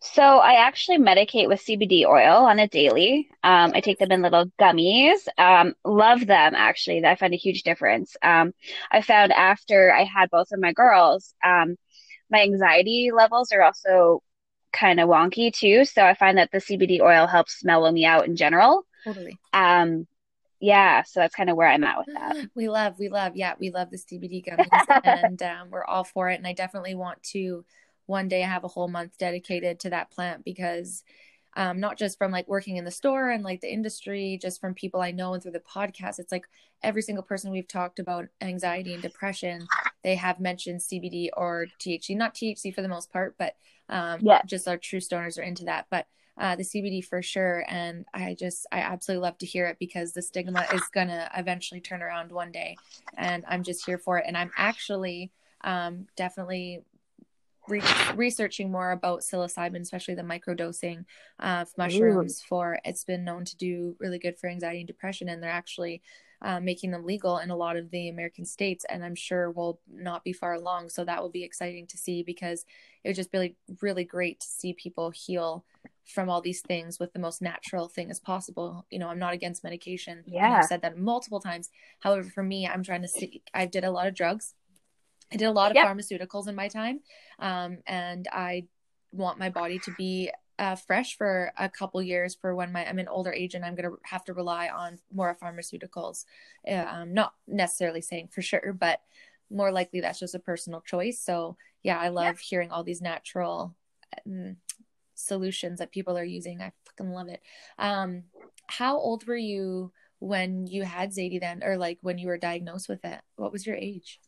So 0.00 0.22
I 0.22 0.54
actually 0.54 0.98
medicate 0.98 1.48
with 1.48 1.64
CBD 1.64 2.04
oil 2.04 2.44
on 2.44 2.58
a 2.58 2.68
daily. 2.68 3.28
Um, 3.42 3.72
I 3.74 3.80
take 3.80 3.98
them 3.98 4.12
in 4.12 4.22
little 4.22 4.46
gummies. 4.60 5.26
Um, 5.38 5.74
love 5.84 6.26
them 6.26 6.54
actually. 6.54 7.04
I 7.04 7.16
find 7.16 7.34
a 7.34 7.38
huge 7.38 7.62
difference. 7.62 8.16
Um, 8.22 8.52
I 8.90 9.02
found 9.02 9.32
after 9.32 9.92
I 9.92 10.04
had 10.04 10.30
both 10.30 10.52
of 10.52 10.60
my 10.60 10.72
girls, 10.72 11.34
um, 11.44 11.76
my 12.30 12.42
anxiety 12.42 13.10
levels 13.14 13.52
are 13.52 13.62
also 13.62 14.22
kind 14.72 15.00
of 15.00 15.08
wonky 15.08 15.52
too. 15.52 15.84
So 15.84 16.04
I 16.04 16.14
find 16.14 16.38
that 16.38 16.50
the 16.52 16.58
CBD 16.58 17.00
oil 17.00 17.26
helps 17.26 17.64
mellow 17.64 17.90
me 17.90 18.04
out 18.04 18.26
in 18.26 18.36
general. 18.36 18.84
totally 19.04 19.38
Um, 19.52 20.06
yeah, 20.60 21.02
so 21.02 21.20
that's 21.20 21.34
kind 21.34 21.50
of 21.50 21.56
where 21.56 21.68
I'm 21.68 21.84
at 21.84 21.98
with 21.98 22.14
that. 22.14 22.50
we 22.54 22.68
love 22.68 22.98
we 22.98 23.08
love 23.08 23.36
yeah 23.36 23.54
we 23.58 23.70
love 23.70 23.90
the 23.90 23.98
cbd 23.98 24.42
gummies 24.46 25.00
and 25.04 25.42
um, 25.42 25.68
we're 25.70 25.84
all 25.84 26.04
for 26.04 26.30
it 26.30 26.36
and 26.36 26.46
i 26.46 26.54
definitely 26.54 26.94
want 26.94 27.22
to 27.22 27.64
one 28.06 28.28
day 28.28 28.42
I 28.42 28.48
have 28.48 28.64
a 28.64 28.68
whole 28.68 28.88
month 28.88 29.18
dedicated 29.18 29.80
to 29.80 29.90
that 29.90 30.10
plant 30.10 30.44
because 30.44 31.04
um, 31.56 31.78
not 31.78 31.96
just 31.96 32.18
from 32.18 32.32
like 32.32 32.48
working 32.48 32.76
in 32.76 32.84
the 32.84 32.90
store 32.90 33.30
and 33.30 33.44
like 33.44 33.60
the 33.60 33.72
industry, 33.72 34.38
just 34.40 34.60
from 34.60 34.74
people 34.74 35.00
I 35.00 35.12
know 35.12 35.34
and 35.34 35.42
through 35.42 35.52
the 35.52 35.60
podcast. 35.60 36.18
It's 36.18 36.32
like 36.32 36.46
every 36.82 37.02
single 37.02 37.22
person 37.22 37.50
we've 37.50 37.68
talked 37.68 37.98
about 37.98 38.26
anxiety 38.40 38.92
and 38.92 39.02
depression, 39.02 39.66
they 40.02 40.16
have 40.16 40.40
mentioned 40.40 40.80
CBD 40.80 41.28
or 41.36 41.66
THC, 41.78 42.16
not 42.16 42.34
THC 42.34 42.74
for 42.74 42.82
the 42.82 42.88
most 42.88 43.12
part, 43.12 43.36
but 43.38 43.54
um, 43.88 44.20
yeah. 44.22 44.42
just 44.46 44.66
our 44.66 44.76
true 44.76 45.00
stoners 45.00 45.38
are 45.38 45.42
into 45.42 45.64
that. 45.64 45.86
But 45.90 46.06
uh, 46.36 46.56
the 46.56 46.64
CBD 46.64 47.04
for 47.04 47.22
sure. 47.22 47.64
And 47.68 48.04
I 48.12 48.34
just, 48.36 48.66
I 48.72 48.80
absolutely 48.80 49.22
love 49.22 49.38
to 49.38 49.46
hear 49.46 49.66
it 49.66 49.76
because 49.78 50.12
the 50.12 50.22
stigma 50.22 50.66
is 50.74 50.82
going 50.92 51.08
to 51.08 51.30
eventually 51.36 51.80
turn 51.80 52.02
around 52.02 52.32
one 52.32 52.50
day. 52.50 52.76
And 53.16 53.44
I'm 53.48 53.62
just 53.62 53.86
here 53.86 53.98
for 53.98 54.18
it. 54.18 54.24
And 54.26 54.36
I'm 54.36 54.50
actually 54.56 55.30
um, 55.62 56.08
definitely 56.16 56.82
re- 57.68 57.82
researching 58.14 58.70
more 58.70 58.92
about 58.92 59.20
psilocybin, 59.20 59.80
especially 59.80 60.14
the 60.14 60.22
microdosing 60.22 61.04
of 61.38 61.68
mushrooms 61.76 62.40
Ooh. 62.40 62.46
for 62.48 62.78
it's 62.84 63.04
been 63.04 63.24
known 63.24 63.44
to 63.44 63.56
do 63.56 63.96
really 63.98 64.18
good 64.18 64.38
for 64.38 64.48
anxiety 64.48 64.80
and 64.80 64.86
depression. 64.86 65.28
And 65.28 65.42
they're 65.42 65.50
actually 65.50 66.02
uh, 66.42 66.60
making 66.60 66.90
them 66.90 67.06
legal 67.06 67.38
in 67.38 67.50
a 67.50 67.56
lot 67.56 67.76
of 67.76 67.90
the 67.90 68.08
American 68.08 68.44
states, 68.44 68.84
and 68.90 69.02
I'm 69.02 69.14
sure 69.14 69.50
we'll 69.50 69.80
not 69.90 70.24
be 70.24 70.32
far 70.32 70.52
along. 70.52 70.90
So 70.90 71.04
that 71.04 71.22
will 71.22 71.30
be 71.30 71.42
exciting 71.42 71.86
to 71.86 71.96
see 71.96 72.22
because 72.22 72.66
it 73.02 73.08
would 73.08 73.16
just 73.16 73.32
be 73.32 73.38
really, 73.38 73.56
really 73.80 74.04
great 74.04 74.40
to 74.40 74.46
see 74.46 74.74
people 74.74 75.10
heal 75.10 75.64
from 76.04 76.28
all 76.28 76.42
these 76.42 76.60
things 76.60 77.00
with 77.00 77.14
the 77.14 77.18
most 77.18 77.40
natural 77.40 77.88
thing 77.88 78.10
as 78.10 78.20
possible. 78.20 78.84
You 78.90 78.98
know, 78.98 79.08
I'm 79.08 79.18
not 79.18 79.32
against 79.32 79.64
medication. 79.64 80.22
Yeah, 80.26 80.58
I've 80.58 80.66
said 80.66 80.82
that 80.82 80.98
multiple 80.98 81.40
times. 81.40 81.70
However, 82.00 82.28
for 82.28 82.42
me, 82.42 82.68
I'm 82.68 82.82
trying 82.82 83.02
to 83.02 83.08
see. 83.08 83.42
I 83.54 83.64
did 83.64 83.84
a 83.84 83.90
lot 83.90 84.06
of 84.06 84.14
drugs. 84.14 84.54
I 85.34 85.36
did 85.36 85.46
a 85.46 85.52
lot 85.52 85.70
of 85.70 85.74
yep. 85.74 85.86
pharmaceuticals 85.86 86.48
in 86.48 86.54
my 86.54 86.68
time, 86.68 87.00
um, 87.38 87.78
and 87.86 88.28
I 88.32 88.66
want 89.12 89.38
my 89.38 89.50
body 89.50 89.78
to 89.80 89.92
be 89.98 90.30
uh, 90.58 90.76
fresh 90.76 91.16
for 91.16 91.52
a 91.58 91.68
couple 91.68 92.00
years 92.00 92.34
for 92.34 92.54
when 92.54 92.72
my 92.72 92.86
I'm 92.86 92.98
an 92.98 93.08
older 93.08 93.32
age 93.32 93.54
and 93.54 93.64
I'm 93.64 93.74
gonna 93.74 93.90
have 94.04 94.24
to 94.26 94.34
rely 94.34 94.68
on 94.68 94.98
more 95.12 95.36
pharmaceuticals. 95.42 96.24
Um, 96.70 97.12
not 97.12 97.34
necessarily 97.48 98.00
saying 98.00 98.28
for 98.28 98.42
sure, 98.42 98.76
but 98.78 99.00
more 99.50 99.72
likely 99.72 100.00
that's 100.00 100.20
just 100.20 100.34
a 100.34 100.38
personal 100.38 100.80
choice. 100.80 101.20
So 101.20 101.56
yeah, 101.82 101.98
I 101.98 102.08
love 102.08 102.36
yeah. 102.36 102.46
hearing 102.48 102.70
all 102.70 102.84
these 102.84 103.02
natural 103.02 103.74
um, 104.26 104.56
solutions 105.14 105.80
that 105.80 105.92
people 105.92 106.16
are 106.16 106.24
using. 106.24 106.60
I 106.60 106.72
fucking 106.86 107.12
love 107.12 107.28
it. 107.28 107.42
Um, 107.78 108.24
how 108.66 108.96
old 108.96 109.26
were 109.26 109.36
you 109.36 109.92
when 110.20 110.66
you 110.66 110.84
had 110.84 111.10
Zadie 111.10 111.40
then, 111.40 111.62
or 111.64 111.76
like 111.76 111.98
when 112.00 112.18
you 112.18 112.28
were 112.28 112.38
diagnosed 112.38 112.88
with 112.88 113.04
it? 113.04 113.20
What 113.36 113.52
was 113.52 113.66
your 113.66 113.76
age? 113.76 114.20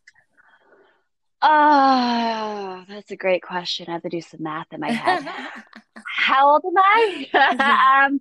Oh, 1.49 2.85
that's 2.89 3.13
a 3.13 3.17
great 3.17 3.41
question. 3.41 3.87
I 3.89 3.93
have 3.93 4.03
to 4.03 4.09
do 4.09 4.21
some 4.21 4.43
math 4.43 4.67
in 4.73 4.81
my 4.81 4.91
head. 4.91 5.25
How 6.05 6.51
old 6.51 6.65
am 6.67 6.77
I? 6.77 8.07
um, 8.09 8.21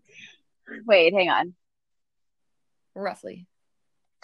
wait, 0.85 1.11
hang 1.11 1.29
on. 1.29 1.55
Roughly. 2.93 3.47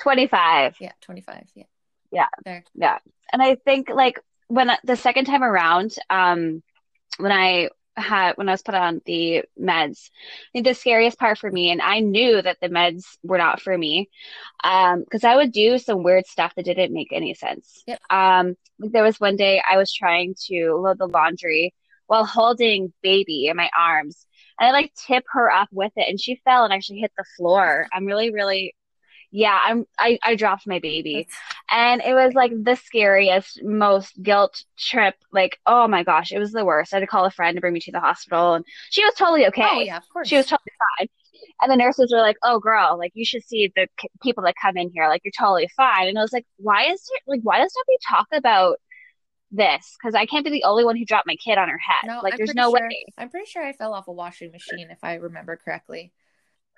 25. 0.01 0.75
Yeah, 0.79 0.91
25. 1.01 1.47
Yeah. 1.55 1.63
Yeah. 2.11 2.27
There. 2.45 2.63
Yeah. 2.75 2.99
And 3.33 3.41
I 3.41 3.55
think 3.55 3.89
like 3.89 4.19
when 4.49 4.69
the 4.83 4.95
second 4.95 5.25
time 5.25 5.43
around, 5.43 5.95
um, 6.11 6.61
when 7.17 7.31
I 7.31 7.69
had 7.97 8.33
when 8.35 8.49
I 8.49 8.53
was 8.53 8.61
put 8.61 8.75
on 8.75 9.01
the 9.05 9.43
meds. 9.59 10.09
I 10.09 10.49
think 10.53 10.65
the 10.65 10.73
scariest 10.73 11.19
part 11.19 11.37
for 11.37 11.51
me, 11.51 11.71
and 11.71 11.81
I 11.81 11.99
knew 11.99 12.41
that 12.41 12.57
the 12.61 12.69
meds 12.69 13.03
were 13.23 13.37
not 13.37 13.61
for 13.61 13.77
me, 13.77 14.09
um, 14.63 15.01
because 15.01 15.23
I 15.23 15.35
would 15.35 15.51
do 15.51 15.77
some 15.77 16.03
weird 16.03 16.25
stuff 16.25 16.53
that 16.55 16.65
didn't 16.65 16.93
make 16.93 17.11
any 17.11 17.33
sense. 17.33 17.83
Yep. 17.87 18.01
Um, 18.09 18.55
there 18.79 19.03
was 19.03 19.19
one 19.19 19.35
day 19.35 19.61
I 19.69 19.77
was 19.77 19.93
trying 19.93 20.35
to 20.47 20.75
load 20.75 20.97
the 20.97 21.07
laundry 21.07 21.73
while 22.07 22.25
holding 22.25 22.93
baby 23.01 23.47
in 23.47 23.57
my 23.57 23.69
arms, 23.77 24.25
and 24.59 24.67
I 24.67 24.71
like 24.71 24.93
tip 24.95 25.23
her 25.31 25.51
up 25.51 25.69
with 25.71 25.91
it, 25.95 26.09
and 26.09 26.19
she 26.19 26.41
fell 26.43 26.63
and 26.63 26.73
actually 26.73 26.99
hit 26.99 27.11
the 27.17 27.25
floor. 27.37 27.87
I'm 27.93 28.05
really, 28.05 28.31
really 28.31 28.73
yeah, 29.31 29.57
I'm 29.63 29.85
I, 29.97 30.19
I 30.23 30.35
dropped 30.35 30.67
my 30.67 30.79
baby. 30.79 31.27
And 31.69 32.01
it 32.01 32.13
was 32.13 32.33
like 32.33 32.51
the 32.51 32.75
scariest, 32.75 33.63
most 33.63 34.21
guilt 34.21 34.63
trip. 34.77 35.15
Like, 35.31 35.59
oh 35.65 35.87
my 35.87 36.03
gosh, 36.03 36.31
it 36.31 36.39
was 36.39 36.51
the 36.51 36.65
worst. 36.65 36.93
I 36.93 36.97
had 36.97 37.01
to 37.01 37.07
call 37.07 37.25
a 37.25 37.31
friend 37.31 37.55
to 37.55 37.61
bring 37.61 37.73
me 37.73 37.79
to 37.81 37.91
the 37.91 37.99
hospital 37.99 38.55
and 38.55 38.65
she 38.89 39.03
was 39.03 39.13
totally 39.15 39.47
okay. 39.47 39.65
Oh, 39.65 39.79
yeah, 39.79 39.97
of 39.97 40.09
course. 40.09 40.27
She 40.27 40.35
was 40.35 40.45
totally 40.45 40.73
fine. 40.99 41.07
And 41.61 41.71
the 41.71 41.75
nurses 41.75 42.11
were 42.11 42.21
like, 42.21 42.37
"Oh, 42.43 42.59
girl, 42.59 42.97
like 42.97 43.11
you 43.15 43.25
should 43.25 43.43
see 43.43 43.71
the 43.75 43.87
c- 43.99 44.09
people 44.21 44.43
that 44.43 44.55
come 44.61 44.77
in 44.77 44.91
here. 44.93 45.07
Like 45.07 45.21
you're 45.23 45.31
totally 45.37 45.69
fine." 45.75 46.07
And 46.07 46.17
I 46.17 46.21
was 46.21 46.33
like, 46.33 46.45
"Why 46.57 46.85
is 46.85 47.03
there 47.07 47.19
like 47.35 47.41
why 47.43 47.59
does 47.59 47.73
nobody 47.75 47.97
talk 48.07 48.27
about 48.33 48.77
this? 49.51 49.97
Because 49.99 50.13
I 50.13 50.25
can't 50.25 50.43
be 50.43 50.51
the 50.51 50.63
only 50.65 50.83
one 50.83 50.97
who 50.97 51.05
dropped 51.05 51.27
my 51.27 51.35
kid 51.35 51.57
on 51.57 51.69
her 51.69 51.77
head. 51.77 52.07
No, 52.07 52.19
like 52.21 52.33
I'm 52.33 52.37
there's 52.37 52.53
no 52.53 52.69
sure, 52.69 52.73
way." 52.73 53.05
I'm 53.17 53.29
pretty 53.29 53.47
sure 53.47 53.63
I 53.63 53.73
fell 53.73 53.93
off 53.93 54.07
a 54.07 54.11
washing 54.11 54.51
machine 54.51 54.89
if 54.91 55.03
I 55.03 55.15
remember 55.15 55.55
correctly. 55.55 56.11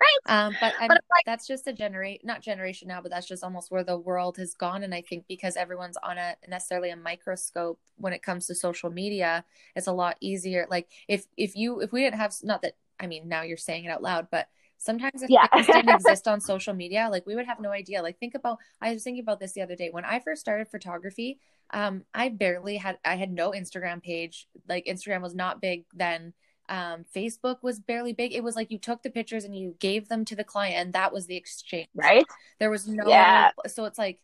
Right. 0.00 0.46
Um, 0.46 0.56
but, 0.60 0.74
but 0.80 0.90
like, 0.90 1.24
that's 1.24 1.46
just 1.46 1.66
a 1.66 1.72
generate, 1.72 2.24
not 2.24 2.42
generation 2.42 2.88
now, 2.88 3.00
but 3.00 3.10
that's 3.10 3.26
just 3.26 3.44
almost 3.44 3.70
where 3.70 3.84
the 3.84 3.96
world 3.96 4.36
has 4.38 4.54
gone. 4.54 4.82
And 4.82 4.94
I 4.94 5.02
think 5.02 5.24
because 5.28 5.56
everyone's 5.56 5.96
on 6.02 6.18
a 6.18 6.34
necessarily 6.48 6.90
a 6.90 6.96
microscope 6.96 7.80
when 7.96 8.12
it 8.12 8.22
comes 8.22 8.46
to 8.46 8.54
social 8.54 8.90
media, 8.90 9.44
it's 9.76 9.86
a 9.86 9.92
lot 9.92 10.16
easier. 10.20 10.66
Like 10.68 10.88
if 11.08 11.26
if 11.36 11.56
you 11.56 11.80
if 11.80 11.92
we 11.92 12.02
didn't 12.02 12.18
have 12.18 12.34
not 12.42 12.62
that 12.62 12.74
I 12.98 13.06
mean 13.06 13.28
now 13.28 13.42
you're 13.42 13.56
saying 13.56 13.84
it 13.84 13.88
out 13.88 14.02
loud, 14.02 14.28
but 14.30 14.48
sometimes 14.78 15.22
if 15.22 15.30
yeah. 15.30 15.46
things 15.46 15.66
didn't 15.66 15.88
exist 15.94 16.26
on 16.28 16.40
social 16.40 16.74
media, 16.74 17.08
like 17.10 17.26
we 17.26 17.34
would 17.36 17.46
have 17.46 17.60
no 17.60 17.70
idea. 17.70 18.02
Like 18.02 18.18
think 18.18 18.34
about 18.34 18.58
I 18.80 18.92
was 18.92 19.04
thinking 19.04 19.22
about 19.22 19.40
this 19.40 19.52
the 19.52 19.62
other 19.62 19.76
day 19.76 19.90
when 19.90 20.04
I 20.04 20.18
first 20.20 20.40
started 20.40 20.68
photography. 20.68 21.38
Um, 21.72 22.04
I 22.12 22.28
barely 22.28 22.76
had 22.76 22.98
I 23.04 23.16
had 23.16 23.32
no 23.32 23.52
Instagram 23.52 24.02
page. 24.02 24.48
Like 24.68 24.86
Instagram 24.86 25.22
was 25.22 25.34
not 25.34 25.60
big 25.60 25.84
then 25.94 26.34
um, 26.68 27.04
Facebook 27.14 27.62
was 27.62 27.78
barely 27.78 28.12
big. 28.12 28.32
It 28.32 28.42
was 28.42 28.56
like 28.56 28.70
you 28.70 28.78
took 28.78 29.02
the 29.02 29.10
pictures 29.10 29.44
and 29.44 29.56
you 29.56 29.74
gave 29.78 30.08
them 30.08 30.24
to 30.26 30.36
the 30.36 30.44
client, 30.44 30.76
and 30.76 30.92
that 30.94 31.12
was 31.12 31.26
the 31.26 31.36
exchange. 31.36 31.88
Right. 31.94 32.24
There 32.58 32.70
was 32.70 32.88
no. 32.88 33.06
Yeah. 33.06 33.50
So 33.66 33.84
it's 33.84 33.98
like, 33.98 34.20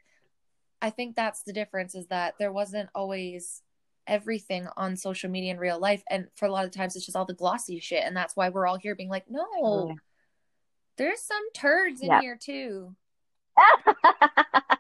I 0.81 0.91
think 0.91 1.17
that's 1.17 1.43
the 1.43 1.53
difference 1.53 1.95
is 1.95 2.07
that 2.07 2.35
there 2.39 2.53
wasn't 2.53 2.89
always 2.95 3.63
everything 4.07 4.67
on 4.77 4.97
social 4.97 5.31
media 5.31 5.53
in 5.53 5.59
real 5.59 5.79
life, 5.79 6.03
and 6.09 6.29
for 6.35 6.47
a 6.47 6.53
lot 6.53 6.65
of 6.65 6.71
times 6.71 6.97
it's 6.97 7.05
just 7.05 7.17
all 7.17 7.27
the 7.27 7.35
glossy 7.35 7.79
shit, 7.81 8.05
and 8.05 8.17
that's 8.17 8.35
why 8.37 8.49
we're 8.49 8.67
all 8.67 8.79
here 8.79 8.95
being 8.95 9.11
like, 9.11 9.25
no, 9.29 9.95
there's 10.97 11.21
some 11.21 11.53
turds 11.55 12.01
in 12.01 12.09
yeah. 12.09 12.21
here 12.21 12.39
too. 12.41 12.95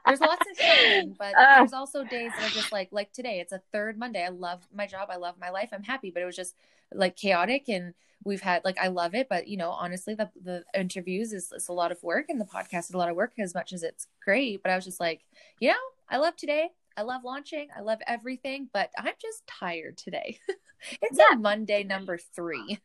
there's 0.06 0.20
lots 0.20 0.46
of 0.50 0.56
shit, 0.58 1.18
but 1.18 1.34
uh, 1.34 1.56
there's 1.58 1.74
also 1.74 2.04
days 2.04 2.30
that 2.38 2.50
are 2.50 2.54
just 2.54 2.72
like 2.72 2.88
like 2.92 3.12
today. 3.12 3.40
It's 3.40 3.52
a 3.52 3.60
third 3.72 3.98
Monday. 3.98 4.24
I 4.24 4.28
love 4.28 4.66
my 4.74 4.86
job. 4.86 5.08
I 5.10 5.16
love 5.16 5.34
my 5.38 5.50
life. 5.50 5.68
I'm 5.72 5.82
happy, 5.82 6.10
but 6.10 6.22
it 6.22 6.26
was 6.26 6.36
just 6.36 6.54
like 6.92 7.16
chaotic 7.16 7.68
and 7.68 7.94
we've 8.24 8.40
had 8.40 8.64
like 8.64 8.78
I 8.78 8.88
love 8.88 9.14
it, 9.14 9.28
but 9.28 9.48
you 9.48 9.56
know, 9.56 9.70
honestly, 9.70 10.14
the 10.14 10.30
the 10.42 10.64
interviews 10.74 11.32
is, 11.32 11.52
is 11.52 11.68
a 11.68 11.72
lot 11.72 11.92
of 11.92 12.02
work 12.02 12.26
and 12.28 12.40
the 12.40 12.44
podcast 12.44 12.88
is 12.88 12.94
a 12.94 12.98
lot 12.98 13.08
of 13.08 13.16
work 13.16 13.32
as 13.38 13.54
much 13.54 13.72
as 13.72 13.82
it's 13.82 14.06
great. 14.24 14.62
But 14.62 14.72
I 14.72 14.76
was 14.76 14.84
just 14.84 15.00
like, 15.00 15.22
you 15.58 15.68
know, 15.68 15.74
I 16.08 16.18
love 16.18 16.36
today. 16.36 16.68
I 16.96 17.02
love 17.02 17.22
launching. 17.24 17.68
I 17.76 17.80
love 17.80 18.00
everything, 18.06 18.68
but 18.72 18.90
I'm 18.98 19.14
just 19.20 19.46
tired 19.46 19.96
today. 19.96 20.38
it's 21.02 21.18
yeah. 21.18 21.34
a 21.34 21.38
Monday 21.38 21.84
number 21.84 22.18
three. 22.18 22.78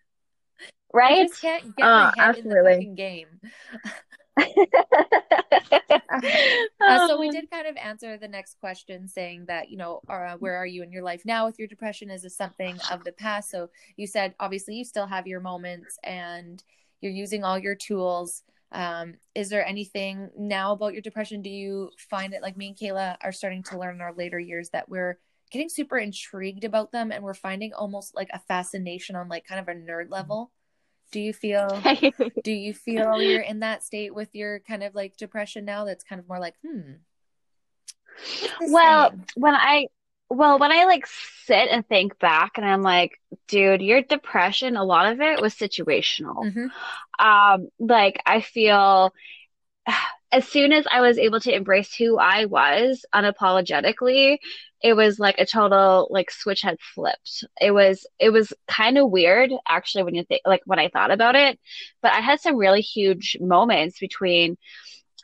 Right? 0.94 1.30
I 1.30 1.36
can't 1.41 1.76
get 1.76 1.86
uh, 1.86 2.11
my 2.15 2.23
head 2.23 2.30
absolutely. 2.30 2.57
in 2.57 2.64
the 2.64 2.72
fucking 2.72 2.95
game. 2.95 3.27
uh, 6.82 7.07
so 7.07 7.20
we 7.20 7.28
um, 7.28 7.34
did 7.34 7.49
kind 7.49 7.68
of 7.68 7.78
answer 7.78 8.18
the 8.18 8.28
next 8.28 8.60
question 8.60 9.07
saying 9.07 9.45
that 9.48 9.70
you 9.70 9.78
know 9.78 10.02
uh, 10.10 10.36
where 10.38 10.56
are 10.56 10.66
you 10.66 10.84
in 10.84 10.91
your 10.91 11.03
life 11.03 11.24
now 11.26 11.45
with 11.45 11.57
your 11.60 11.68
depression? 11.68 12.10
Is 12.10 12.24
this 12.24 12.36
something 12.36 12.78
of 12.91 13.03
the 13.03 13.12
past? 13.12 13.49
So 13.49 13.70
you 13.98 14.07
said 14.07 14.36
obviously 14.40 14.76
you 14.76 14.86
still 14.86 15.07
have 15.07 15.28
your 15.28 15.40
moments 15.40 15.98
and 16.03 16.64
you're 17.02 17.12
using 17.12 17.44
all 17.44 17.57
your 17.57 17.76
tools. 17.76 18.44
Um, 18.72 19.16
is 19.36 19.49
there 19.49 19.66
anything 19.66 20.30
now 20.38 20.74
about 20.74 20.94
your 20.94 21.02
depression? 21.02 21.41
Do 21.41 21.49
you 21.49 21.91
find 22.10 22.34
it 22.34 22.41
like 22.41 22.57
me 22.57 22.68
and 22.68 22.76
kayla 22.76 23.18
are 23.22 23.32
starting 23.32 23.64
to 23.64 23.80
learn 23.80 23.95
in 23.95 24.02
our 24.02 24.14
later 24.14 24.40
years 24.40 24.70
that 24.72 24.90
we're 24.90 25.18
getting 25.52 25.70
super 25.70 25.98
intrigued 25.98 26.64
about 26.64 26.91
them 26.91 27.12
and 27.12 27.24
we're 27.24 27.34
finding 27.34 27.74
almost 27.74 28.16
like 28.16 28.30
a 28.34 28.40
fascination 28.40 29.16
on 29.16 29.30
like 29.30 29.45
kind 29.45 29.60
of 29.60 29.68
a 29.68 29.78
nerd 29.78 30.10
level 30.10 30.52
do 31.11 31.19
you 31.19 31.34
feel 31.34 31.82
do 32.44 32.52
you 32.52 32.73
feel 32.73 33.22
you're 33.22 33.41
in 33.41 33.60
that 33.60 33.84
state 33.84 34.14
with 34.14 34.34
your 34.34 34.60
kind 34.60 34.84
of 34.84 34.95
like 34.95 35.15
depression 35.18 35.65
now 35.65 35.86
that's 35.86 36.03
kind 36.03 36.19
of 36.19 36.27
more 36.27 36.40
like 36.40 36.56
hmm 36.65 36.94
well 38.69 39.14
when 39.36 39.53
i 39.56 39.88
well 40.30 40.57
when 40.57 40.72
i 40.72 40.86
like 40.86 41.06
sit 41.45 41.69
and 41.69 41.88
think 41.88 42.18
back 42.19 42.53
and 42.57 42.65
i'm 42.65 42.82
like 42.82 43.19
dude 43.48 43.82
your 43.82 44.02
depression 44.02 44.77
a 44.77 44.84
lot 44.84 45.11
of 45.11 45.22
it 45.22 45.41
was 45.41 45.53
situational 45.53 46.45
mm-hmm. 46.45 47.26
um 47.26 47.68
like 47.80 48.22
i 48.26 48.41
feel 48.41 49.14
as 50.32 50.48
soon 50.48 50.72
as 50.72 50.86
i 50.91 51.02
was 51.02 51.18
able 51.18 51.40
to 51.40 51.53
embrace 51.53 51.94
who 51.94 52.18
i 52.18 52.45
was 52.45 53.06
unapologetically 53.14 54.38
it 54.86 54.95
was 54.95 55.18
like 55.18 55.40
a 55.40 55.48
total 55.48 56.07
like 56.12 56.30
switch 56.30 56.62
had 56.62 56.78
flipped. 56.80 57.44
It 57.60 57.72
was 57.72 58.06
it 58.20 58.30
was 58.30 58.53
kind 58.68 58.99
of 58.99 59.10
weird 59.10 59.49
actually 59.68 60.03
when 60.03 60.14
you 60.14 60.24
think 60.24 60.44
like 60.45 60.62
when 60.66 60.78
I 60.78 60.90
thought 60.90 61.10
about 61.10 61.36
it, 61.36 61.60
but 62.03 62.12
I 62.12 62.20
had 62.20 62.40
some 62.40 62.56
really 62.56 62.82
huge 62.82 63.36
moments 63.41 63.98
between 63.98 64.57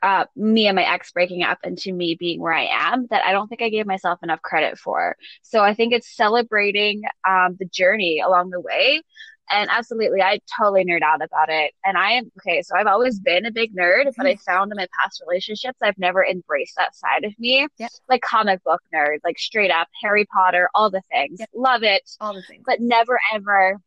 uh, 0.02 0.26
me 0.36 0.66
and 0.66 0.76
my 0.76 0.92
ex 0.92 1.12
breaking 1.12 1.44
up 1.44 1.60
and 1.64 1.78
to 1.78 1.94
me 1.94 2.16
being 2.16 2.42
where 2.42 2.56
I 2.56 2.70
am 2.72 3.06
that 3.12 3.24
I 3.24 3.34
don't 3.34 3.50
think 3.50 3.62
I 3.62 3.70
gave 3.70 3.86
myself 3.86 4.24
enough 4.24 4.42
credit 4.42 4.80
for. 4.80 5.16
So 5.44 5.62
I 5.62 5.76
think 5.76 5.94
it's 5.94 6.18
celebrating 6.18 7.04
um, 7.30 7.56
the 7.60 7.68
journey 7.68 8.20
along 8.20 8.50
the 8.50 8.60
way 8.60 9.04
and 9.52 9.70
absolutely, 9.70 10.22
I 10.22 10.40
totally 10.58 10.86
nerd 10.86 11.02
out 11.02 11.22
about 11.22 11.50
it. 11.50 11.74
And 11.84 11.98
I 11.98 12.12
am 12.12 12.32
okay. 12.40 12.62
So 12.62 12.76
I've 12.76 12.88
always 12.88 13.20
been 13.20 13.46
a 13.46 13.52
big 13.52 13.76
nerd, 13.76 14.12
but 14.16 14.26
I 14.26 14.34
mm-hmm. 14.34 14.52
found 14.52 14.72
in 14.72 14.78
my 14.78 14.88
past 15.00 15.22
relationships, 15.26 15.78
I've 15.82 15.98
never 15.98 16.26
embraced 16.26 16.76
that 16.78 16.96
side 16.96 17.26
of 17.26 17.38
me. 17.38 17.68
Yep. 17.78 17.92
Like 18.10 18.22
comic 18.22 18.64
book 18.64 18.82
nerd, 18.94 19.18
like 19.24 19.38
straight 19.38 19.72
up 19.72 19.88
Harry 20.02 20.26
Potter, 20.26 20.70
all 20.74 20.90
the 20.90 21.02
things. 21.12 21.40
Yep. 21.40 21.50
Love 21.54 21.84
it, 21.84 22.10
All 22.20 22.34
the 22.34 22.44
things. 22.44 22.64
but 22.66 22.80
never 22.80 23.20
ever, 23.34 23.78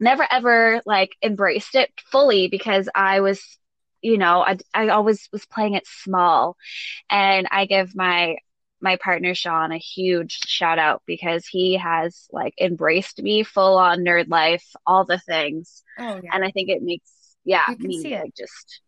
never 0.00 0.26
ever 0.30 0.82
like 0.84 1.10
embraced 1.22 1.74
it 1.74 1.90
fully 2.10 2.48
because 2.48 2.88
I 2.94 3.20
was, 3.20 3.42
you 4.02 4.18
know, 4.18 4.42
I 4.42 4.58
I 4.74 4.88
always 4.88 5.28
was 5.32 5.46
playing 5.46 5.74
it 5.74 5.86
small, 5.86 6.56
and 7.10 7.48
I 7.50 7.66
give 7.66 7.96
my 7.96 8.36
my 8.80 8.96
partner 8.96 9.34
Sean 9.34 9.72
a 9.72 9.78
huge 9.78 10.38
shout 10.46 10.78
out 10.78 11.02
because 11.06 11.46
he 11.46 11.74
has 11.76 12.28
like 12.32 12.54
embraced 12.60 13.20
me 13.22 13.42
full 13.42 13.76
on 13.78 14.00
nerd 14.00 14.28
life, 14.28 14.64
all 14.86 15.04
the 15.04 15.18
things. 15.18 15.82
oh 15.98 16.20
yeah. 16.22 16.30
And 16.32 16.44
I 16.44 16.50
think 16.50 16.68
it 16.68 16.82
makes 16.82 17.10
yeah, 17.44 17.70
You 17.70 17.76
can 17.76 17.88
me 17.88 18.02
see 18.02 18.12
it. 18.14 18.22
like 18.24 18.34
just 18.36 18.80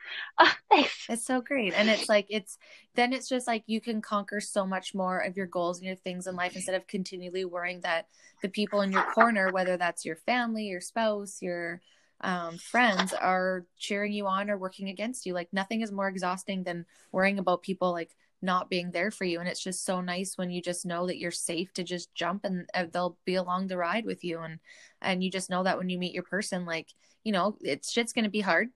oh, 0.38 0.52
thanks. 0.70 1.06
It's 1.08 1.24
so 1.24 1.40
great. 1.40 1.74
And 1.74 1.88
it's 1.88 2.08
like 2.08 2.26
it's 2.30 2.58
then 2.94 3.12
it's 3.12 3.28
just 3.28 3.46
like 3.46 3.62
you 3.66 3.80
can 3.80 4.00
conquer 4.00 4.40
so 4.40 4.66
much 4.66 4.94
more 4.94 5.18
of 5.18 5.36
your 5.36 5.46
goals 5.46 5.78
and 5.78 5.86
your 5.86 5.96
things 5.96 6.26
in 6.26 6.34
life 6.34 6.56
instead 6.56 6.74
of 6.74 6.86
continually 6.86 7.44
worrying 7.44 7.80
that 7.82 8.08
the 8.42 8.48
people 8.48 8.80
in 8.80 8.90
your 8.90 9.04
corner, 9.12 9.52
whether 9.52 9.76
that's 9.76 10.04
your 10.04 10.16
family, 10.16 10.64
your 10.64 10.80
spouse, 10.80 11.42
your 11.42 11.80
um, 12.22 12.58
friends, 12.58 13.12
are 13.12 13.66
cheering 13.78 14.12
you 14.12 14.26
on 14.26 14.50
or 14.50 14.58
working 14.58 14.88
against 14.88 15.26
you. 15.26 15.34
Like 15.34 15.48
nothing 15.52 15.82
is 15.82 15.92
more 15.92 16.08
exhausting 16.08 16.64
than 16.64 16.86
worrying 17.12 17.38
about 17.38 17.62
people 17.62 17.92
like 17.92 18.16
not 18.42 18.70
being 18.70 18.90
there 18.90 19.10
for 19.10 19.24
you. 19.24 19.40
And 19.40 19.48
it's 19.48 19.62
just 19.62 19.84
so 19.84 20.00
nice 20.00 20.36
when 20.36 20.50
you 20.50 20.62
just 20.62 20.86
know 20.86 21.06
that 21.06 21.18
you're 21.18 21.30
safe 21.30 21.72
to 21.74 21.84
just 21.84 22.14
jump 22.14 22.44
and 22.44 22.68
uh, 22.74 22.86
they'll 22.92 23.18
be 23.24 23.34
along 23.34 23.66
the 23.66 23.76
ride 23.76 24.04
with 24.04 24.24
you. 24.24 24.40
And 24.40 24.58
and 25.02 25.22
you 25.22 25.30
just 25.30 25.50
know 25.50 25.62
that 25.64 25.78
when 25.78 25.88
you 25.88 25.98
meet 25.98 26.14
your 26.14 26.22
person, 26.22 26.64
like 26.66 26.88
you 27.24 27.32
know, 27.32 27.56
it's 27.60 27.90
shit's 27.90 28.12
gonna 28.12 28.30
be 28.30 28.40
hard. 28.40 28.68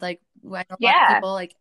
Like 0.00 0.20
I 0.44 0.48
know 0.48 0.52
a 0.52 0.54
lot 0.54 0.66
of 0.70 0.76
Yeah. 0.80 1.14
people 1.14 1.32
like 1.32 1.54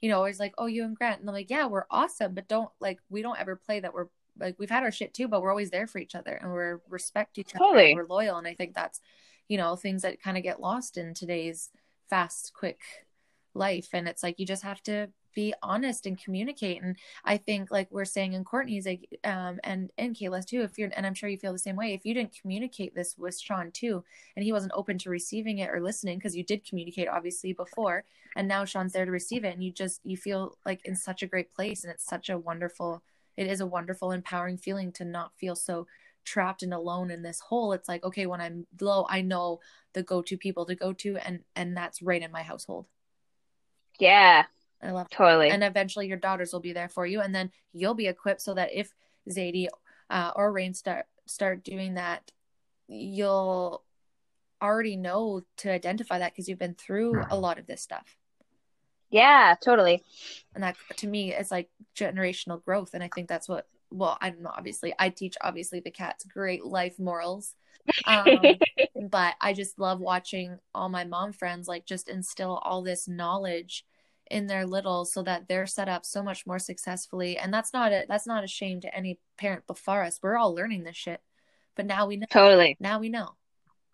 you 0.00 0.08
know, 0.08 0.16
always 0.16 0.40
like, 0.40 0.52
oh, 0.58 0.66
you 0.66 0.84
and 0.84 0.96
Grant. 0.96 1.20
And 1.20 1.28
I'm 1.28 1.34
like, 1.34 1.48
yeah, 1.48 1.66
we're 1.66 1.84
awesome, 1.88 2.34
but 2.34 2.48
don't 2.48 2.68
like, 2.80 2.98
we 3.08 3.22
don't 3.22 3.38
ever 3.38 3.54
play 3.54 3.78
that 3.78 3.94
we're 3.94 4.08
like, 4.36 4.56
we've 4.58 4.68
had 4.68 4.82
our 4.82 4.90
shit 4.90 5.14
too, 5.14 5.28
but 5.28 5.40
we're 5.40 5.50
always 5.50 5.70
there 5.70 5.86
for 5.86 5.98
each 5.98 6.16
other 6.16 6.32
and 6.32 6.52
we're 6.52 6.80
respect 6.88 7.38
each 7.38 7.54
other. 7.54 7.64
Totally. 7.64 7.92
And 7.92 7.96
we're 7.96 8.06
loyal. 8.06 8.36
And 8.36 8.46
I 8.46 8.54
think 8.54 8.74
that's, 8.74 9.00
you 9.46 9.58
know, 9.58 9.76
things 9.76 10.02
that 10.02 10.20
kind 10.20 10.36
of 10.36 10.42
get 10.42 10.60
lost 10.60 10.98
in 10.98 11.14
today's 11.14 11.70
fast, 12.10 12.52
quick 12.52 12.80
life. 13.54 13.90
And 13.92 14.08
it's 14.08 14.24
like, 14.24 14.40
you 14.40 14.46
just 14.46 14.64
have 14.64 14.82
to 14.84 15.08
be 15.34 15.54
honest 15.62 16.06
and 16.06 16.22
communicate. 16.22 16.82
And 16.82 16.96
I 17.24 17.36
think 17.36 17.70
like 17.70 17.88
we're 17.90 18.04
saying 18.04 18.34
in 18.34 18.44
Courtney's 18.44 18.86
like, 18.86 19.08
um, 19.24 19.60
and, 19.64 19.90
and 19.98 20.14
Kayla's 20.14 20.46
too, 20.46 20.62
if 20.62 20.78
you're, 20.78 20.90
and 20.96 21.06
I'm 21.06 21.14
sure 21.14 21.28
you 21.28 21.38
feel 21.38 21.52
the 21.52 21.58
same 21.58 21.76
way, 21.76 21.94
if 21.94 22.04
you 22.04 22.14
didn't 22.14 22.38
communicate 22.40 22.94
this 22.94 23.16
with 23.18 23.38
Sean 23.38 23.70
too, 23.70 24.04
and 24.36 24.44
he 24.44 24.52
wasn't 24.52 24.72
open 24.74 24.98
to 24.98 25.10
receiving 25.10 25.58
it 25.58 25.70
or 25.70 25.80
listening, 25.80 26.18
because 26.18 26.36
you 26.36 26.44
did 26.44 26.66
communicate 26.68 27.08
obviously 27.08 27.52
before, 27.52 28.04
and 28.36 28.48
now 28.48 28.64
Sean's 28.64 28.92
there 28.92 29.04
to 29.04 29.10
receive 29.10 29.44
it 29.44 29.54
and 29.54 29.62
you 29.62 29.70
just 29.72 30.00
you 30.04 30.16
feel 30.16 30.56
like 30.64 30.80
in 30.84 30.96
such 30.96 31.22
a 31.22 31.26
great 31.26 31.52
place 31.54 31.84
and 31.84 31.92
it's 31.92 32.04
such 32.04 32.28
a 32.30 32.38
wonderful 32.38 33.02
it 33.36 33.46
is 33.46 33.60
a 33.60 33.66
wonderful 33.66 34.12
empowering 34.12 34.58
feeling 34.58 34.92
to 34.92 35.04
not 35.04 35.32
feel 35.36 35.54
so 35.54 35.86
trapped 36.24 36.62
and 36.62 36.72
alone 36.72 37.10
in 37.10 37.22
this 37.22 37.40
hole 37.40 37.72
it's 37.72 37.88
like 37.88 38.04
okay 38.04 38.26
when 38.26 38.40
I'm 38.40 38.66
low 38.80 39.06
I 39.08 39.22
know 39.22 39.60
the 39.92 40.02
go-to 40.02 40.36
people 40.36 40.66
to 40.66 40.74
go 40.74 40.92
to 40.94 41.16
and 41.18 41.40
and 41.56 41.76
that's 41.76 42.02
right 42.02 42.22
in 42.22 42.30
my 42.30 42.42
household 42.42 42.86
Yeah, 43.98 44.44
I 44.82 44.90
love 44.90 45.08
totally. 45.10 45.50
and 45.50 45.62
eventually 45.62 46.08
your 46.08 46.16
daughters 46.16 46.52
will 46.52 46.60
be 46.60 46.72
there 46.72 46.88
for 46.88 47.06
you 47.06 47.20
and 47.20 47.34
then 47.34 47.50
you'll 47.72 47.94
be 47.94 48.08
equipped 48.08 48.40
so 48.40 48.54
that 48.54 48.70
if 48.72 48.92
Zadie 49.30 49.68
uh, 50.10 50.32
or 50.34 50.52
Rain 50.52 50.74
start 50.74 51.06
start 51.26 51.62
doing 51.62 51.94
that 51.94 52.30
you'll 52.88 53.82
already 54.60 54.96
know 54.96 55.42
to 55.58 55.70
identify 55.70 56.18
that 56.18 56.32
because 56.32 56.48
you've 56.48 56.58
been 56.58 56.74
through 56.74 57.24
a 57.30 57.36
lot 57.36 57.58
of 57.58 57.66
this 57.66 57.82
stuff 57.82 58.16
yeah, 59.10 59.54
totally. 59.62 60.02
and 60.54 60.64
that 60.64 60.76
to 60.96 61.06
me 61.06 61.34
is 61.34 61.50
like 61.50 61.68
generational 61.94 62.64
growth 62.64 62.94
and 62.94 63.02
i 63.02 63.08
think 63.14 63.28
that's 63.28 63.48
what 63.48 63.66
well 63.90 64.16
i 64.20 64.30
don't 64.30 64.42
know 64.42 64.52
obviously 64.56 64.94
i 64.98 65.10
teach 65.10 65.36
obviously 65.42 65.80
the 65.80 65.90
cats 65.90 66.24
great 66.24 66.64
life 66.64 66.98
morals 66.98 67.54
um, 68.06 68.26
but 69.10 69.34
i 69.40 69.52
just 69.52 69.78
love 69.78 70.00
watching 70.00 70.58
all 70.74 70.88
my 70.88 71.04
mom 71.04 71.32
friends 71.32 71.68
like 71.68 71.84
just 71.84 72.08
instill 72.08 72.56
all 72.64 72.82
this 72.82 73.06
knowledge 73.06 73.84
in 74.32 74.46
their 74.46 74.66
little 74.66 75.04
so 75.04 75.22
that 75.22 75.46
they're 75.46 75.66
set 75.66 75.88
up 75.88 76.06
so 76.06 76.22
much 76.22 76.46
more 76.46 76.58
successfully. 76.58 77.36
And 77.36 77.52
that's 77.52 77.72
not 77.72 77.92
a 77.92 78.06
that's 78.08 78.26
not 78.26 78.42
a 78.42 78.48
shame 78.48 78.80
to 78.80 78.96
any 78.96 79.18
parent 79.36 79.66
before 79.66 80.02
us. 80.02 80.18
We're 80.22 80.38
all 80.38 80.54
learning 80.54 80.84
this 80.84 80.96
shit. 80.96 81.20
But 81.76 81.86
now 81.86 82.06
we 82.06 82.16
know. 82.16 82.26
Totally. 82.30 82.76
now 82.80 82.98
we 82.98 83.10
know. 83.10 83.36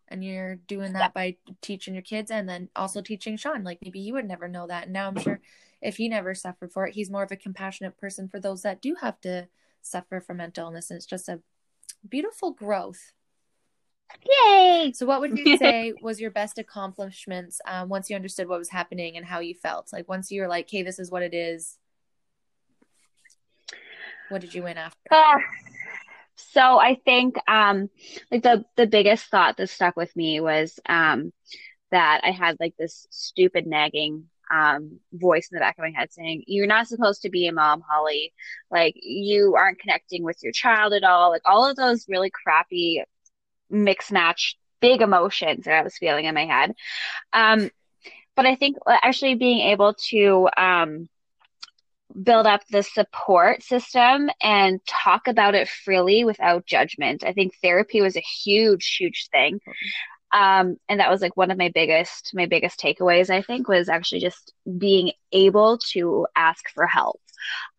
And 0.06 0.24
you're 0.24 0.54
doing 0.54 0.94
that 0.94 1.12
by 1.12 1.36
teaching 1.60 1.92
your 1.92 2.02
kids 2.02 2.30
and 2.30 2.48
then 2.48 2.70
also 2.74 3.02
teaching 3.02 3.36
sean. 3.36 3.64
Like 3.64 3.80
maybe 3.82 4.00
he 4.00 4.12
would 4.12 4.26
never 4.26 4.48
know 4.48 4.66
that. 4.68 4.84
And 4.84 4.92
now 4.92 5.08
i'm 5.08 5.18
sure 5.18 5.40
if 5.82 5.96
he 5.96 6.08
never 6.08 6.34
suffered 6.34 6.72
for 6.72 6.86
it 6.86 6.94
he's 6.94 7.10
more 7.10 7.22
of 7.22 7.30
a 7.30 7.36
compassionate 7.36 7.96
person 7.98 8.28
for 8.28 8.40
those 8.40 8.62
that 8.62 8.80
do 8.80 8.96
have 9.00 9.20
to 9.22 9.48
suffer 9.82 10.20
from 10.20 10.38
mental 10.38 10.66
illness. 10.66 10.90
And 10.90 10.96
it's 10.96 11.06
just 11.06 11.28
a 11.28 11.40
beautiful 12.08 12.52
growth 12.52 13.12
Yay! 14.26 14.92
so 14.94 15.06
what 15.06 15.20
would 15.20 15.38
you 15.38 15.56
say 15.58 15.92
was 16.02 16.20
your 16.20 16.30
best 16.30 16.58
accomplishments 16.58 17.60
um, 17.66 17.88
once 17.88 18.10
you 18.10 18.16
understood 18.16 18.48
what 18.48 18.58
was 18.58 18.68
happening 18.68 19.16
and 19.16 19.26
how 19.26 19.40
you 19.40 19.54
felt? 19.54 19.90
Like 19.92 20.08
once 20.08 20.30
you 20.30 20.42
were 20.42 20.48
like 20.48 20.70
hey 20.70 20.82
this 20.82 20.98
is 20.98 21.10
what 21.10 21.22
it 21.22 21.34
is. 21.34 21.76
What 24.30 24.40
did 24.40 24.54
you 24.54 24.62
win 24.62 24.76
after? 24.76 24.98
Ah, 25.10 25.38
so 26.36 26.78
I 26.78 26.98
think 27.04 27.36
um 27.48 27.90
like 28.30 28.42
the 28.42 28.64
the 28.76 28.86
biggest 28.86 29.26
thought 29.26 29.56
that 29.56 29.70
stuck 29.70 29.96
with 29.96 30.14
me 30.14 30.40
was 30.40 30.78
um 30.88 31.32
that 31.90 32.20
I 32.24 32.30
had 32.30 32.56
like 32.60 32.74
this 32.78 33.06
stupid 33.10 33.66
nagging 33.66 34.24
um 34.50 35.00
voice 35.12 35.48
in 35.50 35.56
the 35.56 35.60
back 35.60 35.76
of 35.78 35.82
my 35.82 35.92
head 35.94 36.12
saying 36.12 36.44
you're 36.46 36.66
not 36.66 36.86
supposed 36.86 37.22
to 37.22 37.30
be 37.30 37.46
a 37.46 37.52
mom 37.52 37.82
Holly. 37.88 38.32
Like 38.70 38.94
you 38.96 39.56
aren't 39.56 39.80
connecting 39.80 40.22
with 40.22 40.38
your 40.42 40.52
child 40.52 40.92
at 40.92 41.04
all. 41.04 41.30
Like 41.30 41.42
all 41.44 41.68
of 41.68 41.76
those 41.76 42.06
really 42.08 42.30
crappy 42.30 43.02
mix 43.70 44.10
match 44.10 44.56
big 44.80 45.00
emotions 45.02 45.64
that 45.64 45.74
I 45.74 45.82
was 45.82 45.96
feeling 45.98 46.24
in 46.24 46.34
my 46.34 46.46
head 46.46 46.74
um 47.32 47.70
but 48.36 48.46
I 48.46 48.54
think 48.54 48.76
uh, 48.86 48.96
actually 49.02 49.34
being 49.34 49.60
able 49.70 49.94
to 50.10 50.48
um 50.56 51.08
build 52.22 52.46
up 52.46 52.62
the 52.70 52.82
support 52.82 53.62
system 53.62 54.30
and 54.42 54.80
talk 54.86 55.28
about 55.28 55.54
it 55.54 55.68
freely 55.68 56.24
without 56.24 56.66
judgment. 56.66 57.22
I 57.24 57.32
think 57.32 57.54
therapy 57.62 58.00
was 58.00 58.16
a 58.16 58.20
huge, 58.20 58.96
huge 58.98 59.28
thing. 59.30 59.60
Um, 60.32 60.76
and 60.88 61.00
that 61.00 61.10
was 61.10 61.20
like 61.22 61.36
one 61.36 61.50
of 61.50 61.58
my 61.58 61.70
biggest, 61.72 62.30
my 62.34 62.46
biggest 62.46 62.80
takeaways, 62.80 63.30
I 63.30 63.42
think, 63.42 63.68
was 63.68 63.88
actually 63.88 64.20
just 64.20 64.52
being 64.78 65.12
able 65.32 65.78
to 65.92 66.26
ask 66.36 66.68
for 66.74 66.86
help. 66.86 67.20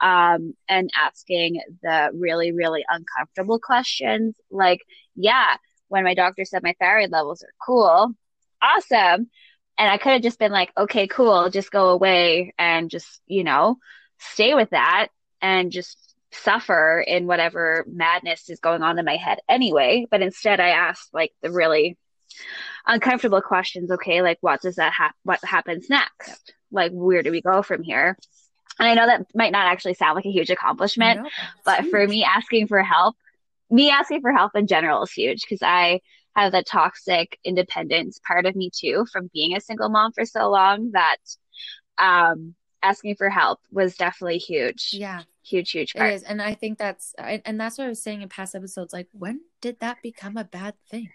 Um, 0.01 0.53
and 0.69 0.89
asking 0.99 1.61
the 1.83 2.11
really, 2.13 2.53
really 2.53 2.83
uncomfortable 2.89 3.59
questions 3.59 4.35
like, 4.49 4.79
yeah, 5.15 5.57
when 5.89 6.03
my 6.03 6.13
doctor 6.13 6.45
said 6.45 6.63
my 6.63 6.75
thyroid 6.79 7.11
levels 7.11 7.43
are 7.43 7.53
cool, 7.65 8.13
awesome. 8.61 9.29
And 9.77 9.89
I 9.89 9.97
could 9.97 10.13
have 10.13 10.21
just 10.21 10.39
been 10.39 10.51
like, 10.51 10.71
okay, 10.77 11.07
cool, 11.07 11.49
just 11.49 11.71
go 11.71 11.89
away 11.89 12.53
and 12.57 12.89
just, 12.89 13.21
you 13.27 13.43
know, 13.43 13.77
stay 14.19 14.53
with 14.53 14.71
that 14.71 15.07
and 15.41 15.71
just 15.71 15.97
suffer 16.31 17.03
in 17.05 17.27
whatever 17.27 17.85
madness 17.87 18.49
is 18.49 18.59
going 18.59 18.83
on 18.83 18.99
in 18.99 19.05
my 19.05 19.15
head 19.15 19.39
anyway. 19.47 20.05
But 20.09 20.21
instead, 20.21 20.59
I 20.59 20.69
asked 20.69 21.13
like 21.13 21.31
the 21.41 21.51
really 21.51 21.97
uncomfortable 22.85 23.41
questions. 23.41 23.91
Okay, 23.91 24.21
like 24.21 24.37
what 24.41 24.61
does 24.61 24.75
that 24.75 24.93
hap- 24.93 25.15
what 25.23 25.43
happens 25.43 25.89
next? 25.89 26.53
Like 26.71 26.91
where 26.91 27.23
do 27.23 27.31
we 27.31 27.41
go 27.41 27.61
from 27.61 27.83
here? 27.83 28.17
And 28.79 28.87
I 28.87 28.93
know 28.93 29.07
that 29.07 29.27
might 29.35 29.51
not 29.51 29.67
actually 29.67 29.95
sound 29.95 30.15
like 30.15 30.25
a 30.25 30.31
huge 30.31 30.49
accomplishment, 30.49 31.21
No, 31.21 31.29
but 31.65 31.81
it's 31.81 31.89
for 31.89 32.05
me, 32.05 32.23
asking 32.23 32.67
for 32.67 32.81
help, 32.81 33.15
me 33.69 33.89
asking 33.89 34.21
for 34.21 34.31
help 34.33 34.51
in 34.55 34.67
general 34.67 35.03
is 35.03 35.11
huge 35.11 35.41
because 35.41 35.61
I 35.61 36.01
have 36.35 36.51
the 36.51 36.63
toxic 36.63 37.37
independence 37.43 38.19
part 38.25 38.45
of 38.45 38.55
me 38.55 38.69
too 38.73 39.05
from 39.11 39.29
being 39.33 39.55
a 39.55 39.61
single 39.61 39.89
mom 39.89 40.11
for 40.13 40.25
so 40.25 40.49
long 40.49 40.91
that 40.91 41.17
um 41.97 42.55
asking 42.83 43.15
for 43.15 43.29
help 43.29 43.59
was 43.71 43.95
definitely 43.97 44.37
huge. 44.37 45.01
yeah 45.01 45.23
Huge, 45.43 45.71
huge 45.71 45.95
part. 45.95 46.15
is, 46.15 46.23
and 46.23 46.41
I 46.41 46.53
think 46.53 46.77
that's, 46.77 47.15
and 47.17 47.59
that's 47.59 47.77
what 47.77 47.85
I 47.85 47.89
was 47.89 48.01
saying 48.01 48.21
in 48.21 48.29
past 48.29 48.55
episodes. 48.55 48.93
Like, 48.93 49.07
when 49.13 49.41
did 49.61 49.79
that 49.81 50.01
become 50.01 50.37
a 50.37 50.43
bad 50.43 50.75
thing? 50.89 51.11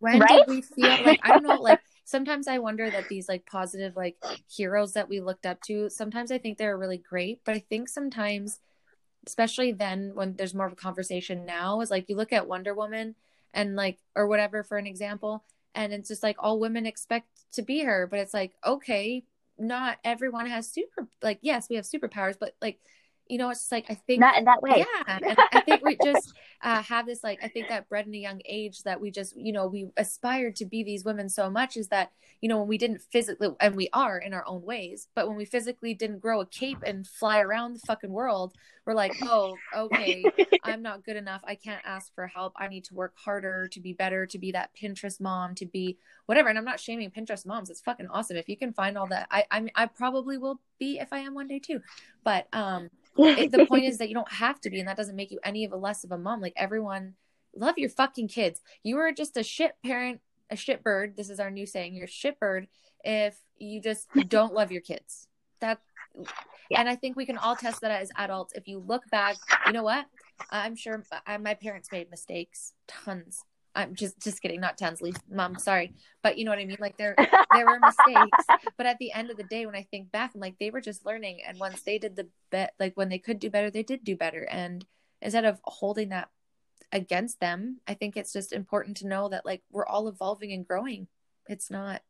When 0.00 0.20
Right? 0.20 0.42
did 0.42 0.46
we 0.46 0.60
feel 0.60 1.00
like 1.02 1.18
I 1.22 1.32
don't 1.32 1.42
know? 1.42 1.60
Like, 1.60 1.80
sometimes 2.04 2.46
I 2.46 2.58
wonder 2.58 2.90
that 2.90 3.08
these 3.08 3.28
like 3.28 3.46
positive 3.46 3.96
like 3.96 4.16
heroes 4.50 4.92
that 4.92 5.08
we 5.08 5.20
looked 5.20 5.46
up 5.46 5.62
to. 5.62 5.88
Sometimes 5.90 6.30
I 6.30 6.38
think 6.38 6.58
they're 6.58 6.76
really 6.78 6.98
great, 6.98 7.40
but 7.44 7.54
I 7.54 7.60
think 7.70 7.88
sometimes, 7.88 8.60
especially 9.26 9.72
then 9.72 10.12
when 10.14 10.34
there's 10.36 10.54
more 10.54 10.66
of 10.66 10.72
a 10.72 10.76
conversation 10.76 11.44
now, 11.46 11.80
is 11.80 11.90
like 11.90 12.08
you 12.08 12.16
look 12.16 12.32
at 12.32 12.48
Wonder 12.48 12.74
Woman 12.74 13.14
and 13.54 13.76
like 13.76 13.98
or 14.14 14.26
whatever 14.26 14.62
for 14.62 14.78
an 14.78 14.86
example, 14.86 15.44
and 15.74 15.92
it's 15.92 16.08
just 16.08 16.22
like 16.22 16.36
all 16.38 16.58
women 16.58 16.86
expect 16.86 17.28
to 17.52 17.62
be 17.62 17.80
her, 17.84 18.06
but 18.06 18.18
it's 18.18 18.34
like 18.34 18.54
okay, 18.64 19.24
not 19.58 19.98
everyone 20.04 20.46
has 20.46 20.70
super 20.70 21.08
like 21.22 21.38
yes 21.42 21.68
we 21.68 21.76
have 21.76 21.84
superpowers, 21.84 22.36
but 22.38 22.54
like 22.62 22.78
you 23.28 23.38
know, 23.38 23.50
it's 23.50 23.60
just 23.60 23.72
like 23.72 23.86
I 23.88 23.94
think 23.94 24.20
not 24.20 24.38
in 24.38 24.44
that 24.44 24.62
way. 24.62 24.78
Yeah, 24.78 25.18
I 25.52 25.60
think 25.60 25.84
we 25.84 25.96
just 26.02 26.32
uh, 26.62 26.82
have 26.82 27.06
this 27.06 27.22
like 27.22 27.38
I 27.42 27.48
think 27.48 27.68
that 27.68 27.88
bred 27.88 28.06
in 28.06 28.14
a 28.14 28.18
young 28.18 28.40
age 28.44 28.82
that 28.82 29.00
we 29.00 29.10
just 29.10 29.36
you 29.36 29.52
know 29.52 29.66
we 29.66 29.88
aspired 29.96 30.56
to 30.56 30.64
be 30.64 30.82
these 30.82 31.04
women 31.04 31.28
so 31.28 31.50
much 31.50 31.76
is 31.76 31.88
that 31.88 32.10
you 32.40 32.48
know 32.48 32.58
when 32.58 32.68
we 32.68 32.78
didn't 32.78 33.02
physically 33.12 33.48
and 33.60 33.76
we 33.76 33.88
are 33.92 34.18
in 34.18 34.32
our 34.32 34.46
own 34.46 34.62
ways, 34.62 35.08
but 35.14 35.28
when 35.28 35.36
we 35.36 35.44
physically 35.44 35.94
didn't 35.94 36.20
grow 36.20 36.40
a 36.40 36.46
cape 36.46 36.78
and 36.84 37.06
fly 37.06 37.40
around 37.40 37.74
the 37.74 37.80
fucking 37.80 38.10
world, 38.10 38.54
we're 38.86 38.94
like, 38.94 39.14
oh, 39.22 39.54
okay, 39.76 40.24
I'm 40.64 40.82
not 40.82 41.04
good 41.04 41.16
enough. 41.16 41.42
I 41.46 41.54
can't 41.54 41.82
ask 41.84 42.14
for 42.14 42.26
help. 42.26 42.54
I 42.56 42.68
need 42.68 42.84
to 42.84 42.94
work 42.94 43.12
harder 43.16 43.68
to 43.68 43.80
be 43.80 43.92
better, 43.92 44.24
to 44.26 44.38
be 44.38 44.52
that 44.52 44.70
Pinterest 44.80 45.20
mom, 45.20 45.54
to 45.56 45.66
be 45.66 45.98
whatever. 46.26 46.48
And 46.48 46.56
I'm 46.56 46.64
not 46.64 46.80
shaming 46.80 47.10
Pinterest 47.10 47.44
moms. 47.44 47.68
It's 47.68 47.82
fucking 47.82 48.08
awesome 48.08 48.38
if 48.38 48.48
you 48.48 48.56
can 48.56 48.72
find 48.72 48.96
all 48.96 49.06
that. 49.08 49.28
I 49.30 49.44
I, 49.50 49.66
I 49.74 49.86
probably 49.86 50.38
will 50.38 50.60
be 50.78 50.98
if 50.98 51.12
I 51.12 51.18
am 51.18 51.34
one 51.34 51.48
day 51.48 51.58
too, 51.58 51.80
but 52.24 52.46
um 52.52 52.88
it, 53.18 53.50
the 53.50 53.66
point 53.66 53.84
is 53.84 53.98
that 53.98 54.08
you 54.08 54.14
don't 54.14 54.32
have 54.32 54.60
to 54.62 54.70
be, 54.70 54.78
and 54.78 54.88
that 54.88 54.96
doesn't 54.96 55.16
make 55.16 55.30
you 55.30 55.40
any 55.42 55.64
of 55.64 55.72
a 55.72 55.76
less 55.76 56.04
of 56.04 56.12
a 56.12 56.18
mom. 56.18 56.40
Like 56.40 56.54
everyone, 56.56 57.14
love 57.54 57.78
your 57.78 57.90
fucking 57.90 58.28
kids. 58.28 58.60
You 58.82 58.98
are 58.98 59.12
just 59.12 59.36
a 59.36 59.42
shit 59.42 59.72
parent, 59.84 60.20
a 60.50 60.56
shit 60.56 60.82
bird. 60.82 61.16
This 61.16 61.30
is 61.30 61.40
our 61.40 61.50
new 61.50 61.66
saying. 61.66 61.94
You're 61.94 62.04
a 62.04 62.08
shit 62.08 62.38
bird 62.38 62.68
if 63.04 63.38
you 63.58 63.80
just 63.80 64.08
don't 64.28 64.54
love 64.54 64.72
your 64.72 64.82
kids. 64.82 65.28
That, 65.60 65.80
yeah. 66.70 66.80
and 66.80 66.88
I 66.88 66.96
think 66.96 67.16
we 67.16 67.26
can 67.26 67.38
all 67.38 67.56
test 67.56 67.80
that 67.80 67.90
as 67.90 68.10
adults. 68.16 68.52
If 68.54 68.68
you 68.68 68.78
look 68.78 69.02
back, 69.10 69.36
you 69.66 69.72
know 69.72 69.82
what? 69.82 70.06
I'm 70.50 70.76
sure 70.76 71.02
uh, 71.26 71.38
my 71.38 71.54
parents 71.54 71.90
made 71.90 72.10
mistakes, 72.10 72.74
tons. 72.86 73.44
I'm 73.74 73.94
just 73.94 74.20
just 74.20 74.42
kidding, 74.42 74.60
not 74.60 74.78
Tansley, 74.78 75.16
mom, 75.30 75.58
sorry, 75.58 75.92
but 76.22 76.38
you 76.38 76.44
know 76.44 76.50
what 76.50 76.58
I 76.58 76.64
mean. 76.64 76.78
Like 76.80 76.96
there 76.96 77.14
there 77.52 77.66
were 77.66 77.78
mistakes, 77.80 78.44
but 78.76 78.86
at 78.86 78.98
the 78.98 79.12
end 79.12 79.30
of 79.30 79.36
the 79.36 79.44
day, 79.44 79.66
when 79.66 79.74
I 79.74 79.86
think 79.90 80.10
back, 80.10 80.32
I'm 80.34 80.40
like 80.40 80.58
they 80.58 80.70
were 80.70 80.80
just 80.80 81.06
learning, 81.06 81.40
and 81.46 81.58
once 81.58 81.82
they 81.82 81.98
did 81.98 82.16
the 82.16 82.28
bet, 82.50 82.74
like 82.78 82.96
when 82.96 83.08
they 83.08 83.18
could 83.18 83.38
do 83.38 83.50
better, 83.50 83.70
they 83.70 83.82
did 83.82 84.04
do 84.04 84.16
better. 84.16 84.42
And 84.50 84.84
instead 85.22 85.44
of 85.44 85.60
holding 85.64 86.08
that 86.10 86.28
against 86.92 87.40
them, 87.40 87.80
I 87.86 87.94
think 87.94 88.16
it's 88.16 88.32
just 88.32 88.52
important 88.52 88.96
to 88.98 89.06
know 89.06 89.28
that 89.28 89.46
like 89.46 89.62
we're 89.70 89.86
all 89.86 90.08
evolving 90.08 90.52
and 90.52 90.66
growing. 90.66 91.06
It's 91.48 91.70
not 91.70 92.02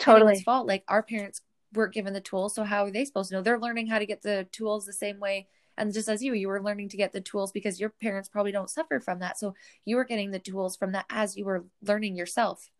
totally 0.00 0.40
fault. 0.42 0.66
Like 0.66 0.84
our 0.88 1.02
parents 1.02 1.42
weren't 1.72 1.94
given 1.94 2.12
the 2.12 2.20
tools, 2.20 2.54
so 2.54 2.64
how 2.64 2.84
are 2.84 2.90
they 2.90 3.04
supposed 3.04 3.30
to 3.30 3.36
know? 3.36 3.42
They're 3.42 3.58
learning 3.58 3.86
how 3.86 3.98
to 3.98 4.06
get 4.06 4.22
the 4.22 4.46
tools 4.52 4.84
the 4.84 4.92
same 4.92 5.20
way 5.20 5.48
and 5.76 5.92
just 5.92 6.08
as 6.08 6.22
you 6.22 6.34
you 6.34 6.48
were 6.48 6.62
learning 6.62 6.88
to 6.90 6.96
get 6.96 7.12
the 7.12 7.20
tools 7.20 7.52
because 7.52 7.80
your 7.80 7.90
parents 7.90 8.28
probably 8.28 8.52
don't 8.52 8.70
suffer 8.70 9.00
from 9.00 9.20
that. 9.20 9.38
So 9.38 9.54
you 9.84 9.96
were 9.96 10.04
getting 10.04 10.30
the 10.30 10.38
tools 10.38 10.76
from 10.76 10.92
that 10.92 11.06
as 11.10 11.36
you 11.36 11.44
were 11.44 11.64
learning 11.82 12.16
yourself. 12.16 12.70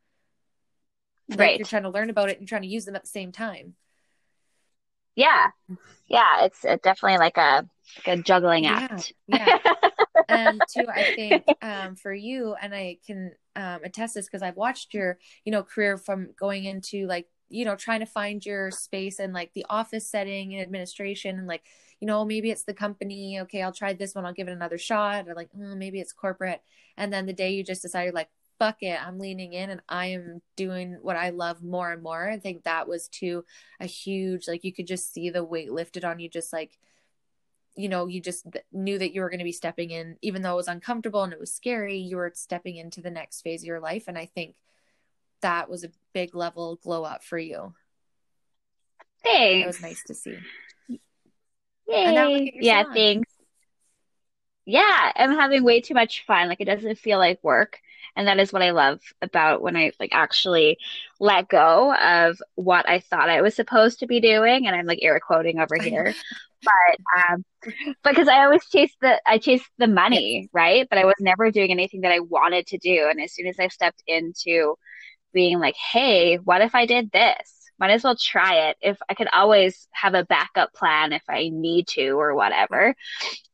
Like 1.28 1.38
right. 1.38 1.58
you're 1.58 1.66
trying 1.66 1.84
to 1.84 1.90
learn 1.90 2.10
about 2.10 2.30
it 2.30 2.38
and 2.38 2.48
trying 2.48 2.62
to 2.62 2.68
use 2.68 2.84
them 2.84 2.96
at 2.96 3.02
the 3.02 3.08
same 3.08 3.32
time. 3.32 3.74
Yeah. 5.16 5.50
Yeah 6.08 6.44
it's 6.44 6.62
definitely 6.62 7.18
like 7.18 7.36
a 7.36 7.68
like 8.06 8.18
a 8.18 8.22
juggling 8.22 8.66
act. 8.66 9.12
yeah, 9.26 9.58
yeah. 9.64 9.72
and 10.28 10.60
too 10.72 10.86
i 10.88 11.14
think 11.14 11.44
um, 11.62 11.96
for 11.96 12.12
you 12.12 12.54
and 12.60 12.74
i 12.74 12.96
can 13.06 13.32
um, 13.56 13.80
attest 13.84 14.14
this 14.14 14.26
because 14.26 14.42
i've 14.42 14.56
watched 14.56 14.94
your 14.94 15.18
you 15.44 15.52
know 15.52 15.62
career 15.62 15.98
from 15.98 16.28
going 16.38 16.64
into 16.64 17.06
like 17.06 17.26
you 17.48 17.64
know 17.64 17.76
trying 17.76 18.00
to 18.00 18.06
find 18.06 18.44
your 18.44 18.70
space 18.70 19.18
and 19.18 19.32
like 19.32 19.52
the 19.54 19.66
office 19.68 20.08
setting 20.08 20.54
and 20.54 20.62
administration 20.62 21.38
and 21.38 21.46
like 21.46 21.62
you 22.00 22.06
know, 22.06 22.24
maybe 22.24 22.50
it's 22.50 22.64
the 22.64 22.74
company. 22.74 23.40
Okay, 23.40 23.62
I'll 23.62 23.72
try 23.72 23.92
this 23.92 24.14
one. 24.14 24.24
I'll 24.24 24.32
give 24.32 24.48
it 24.48 24.52
another 24.52 24.78
shot. 24.78 25.28
Or 25.28 25.34
like, 25.34 25.50
oh, 25.56 25.74
maybe 25.74 26.00
it's 26.00 26.12
corporate. 26.12 26.62
And 26.96 27.12
then 27.12 27.26
the 27.26 27.32
day 27.32 27.52
you 27.54 27.64
just 27.64 27.82
decided, 27.82 28.14
like, 28.14 28.28
fuck 28.58 28.82
it, 28.82 29.04
I'm 29.04 29.18
leaning 29.18 29.52
in 29.52 29.68
and 29.70 29.82
I 29.88 30.06
am 30.06 30.40
doing 30.54 30.98
what 31.02 31.16
I 31.16 31.30
love 31.30 31.62
more 31.62 31.90
and 31.90 32.02
more. 32.02 32.30
I 32.30 32.38
think 32.38 32.62
that 32.62 32.86
was 32.86 33.08
too 33.08 33.44
a 33.80 33.86
huge, 33.86 34.46
like, 34.46 34.62
you 34.62 34.72
could 34.72 34.86
just 34.86 35.12
see 35.12 35.28
the 35.28 35.42
weight 35.42 35.72
lifted 35.72 36.04
on 36.04 36.20
you, 36.20 36.28
just 36.28 36.52
like, 36.52 36.78
you 37.74 37.88
know, 37.88 38.06
you 38.06 38.20
just 38.20 38.46
knew 38.72 38.96
that 38.96 39.12
you 39.12 39.22
were 39.22 39.28
going 39.28 39.40
to 39.40 39.44
be 39.44 39.50
stepping 39.50 39.90
in, 39.90 40.16
even 40.22 40.42
though 40.42 40.52
it 40.52 40.56
was 40.56 40.68
uncomfortable 40.68 41.24
and 41.24 41.32
it 41.32 41.40
was 41.40 41.52
scary, 41.52 41.98
you 41.98 42.16
were 42.16 42.30
stepping 42.34 42.76
into 42.76 43.00
the 43.00 43.10
next 43.10 43.42
phase 43.42 43.62
of 43.62 43.66
your 43.66 43.80
life. 43.80 44.04
And 44.06 44.16
I 44.16 44.26
think 44.26 44.54
that 45.40 45.68
was 45.68 45.82
a 45.82 45.90
big 46.12 46.36
level 46.36 46.78
glow 46.80 47.02
up 47.02 47.24
for 47.24 47.36
you. 47.36 47.74
Thanks. 49.24 49.64
It 49.64 49.66
was 49.66 49.82
nice 49.82 50.04
to 50.06 50.14
see. 50.14 50.38
Yay. 51.88 52.52
Yeah, 52.60 52.84
thanks. 52.94 53.30
Yeah, 54.66 55.12
I'm 55.16 55.32
having 55.32 55.62
way 55.62 55.80
too 55.80 55.94
much 55.94 56.24
fun. 56.26 56.48
Like 56.48 56.60
it 56.60 56.64
doesn't 56.66 56.98
feel 56.98 57.18
like 57.18 57.38
work. 57.42 57.78
And 58.16 58.28
that 58.28 58.38
is 58.38 58.52
what 58.52 58.62
I 58.62 58.70
love 58.70 59.00
about 59.20 59.60
when 59.60 59.76
I 59.76 59.92
like 59.98 60.10
actually 60.12 60.78
let 61.20 61.48
go 61.48 61.94
of 61.94 62.38
what 62.54 62.88
I 62.88 63.00
thought 63.00 63.28
I 63.28 63.42
was 63.42 63.54
supposed 63.56 63.98
to 64.00 64.06
be 64.06 64.20
doing. 64.20 64.66
And 64.66 64.74
I'm 64.74 64.86
like 64.86 65.00
air 65.02 65.20
quoting 65.20 65.58
over 65.58 65.76
here. 65.78 66.14
but 66.62 67.30
um 67.30 67.44
because 68.04 68.28
I 68.28 68.44
always 68.44 68.66
chase 68.68 68.94
the 69.00 69.20
I 69.26 69.38
chased 69.38 69.68
the 69.78 69.86
money, 69.88 70.48
right? 70.52 70.86
But 70.88 70.98
I 70.98 71.04
was 71.04 71.14
never 71.20 71.50
doing 71.50 71.70
anything 71.70 72.02
that 72.02 72.12
I 72.12 72.20
wanted 72.20 72.66
to 72.68 72.78
do. 72.78 73.08
And 73.10 73.20
as 73.20 73.34
soon 73.34 73.46
as 73.48 73.58
I 73.58 73.68
stepped 73.68 74.02
into 74.06 74.76
being 75.34 75.58
like, 75.58 75.76
hey, 75.76 76.36
what 76.36 76.62
if 76.62 76.74
I 76.74 76.86
did 76.86 77.10
this? 77.12 77.63
Might 77.84 77.92
as 77.92 78.04
well 78.04 78.16
try 78.16 78.68
it 78.70 78.78
if 78.80 78.96
I 79.10 79.14
could 79.14 79.28
always 79.30 79.88
have 79.92 80.14
a 80.14 80.24
backup 80.24 80.72
plan 80.72 81.12
if 81.12 81.22
I 81.28 81.50
need 81.52 81.86
to 81.88 82.12
or 82.12 82.34
whatever. 82.34 82.94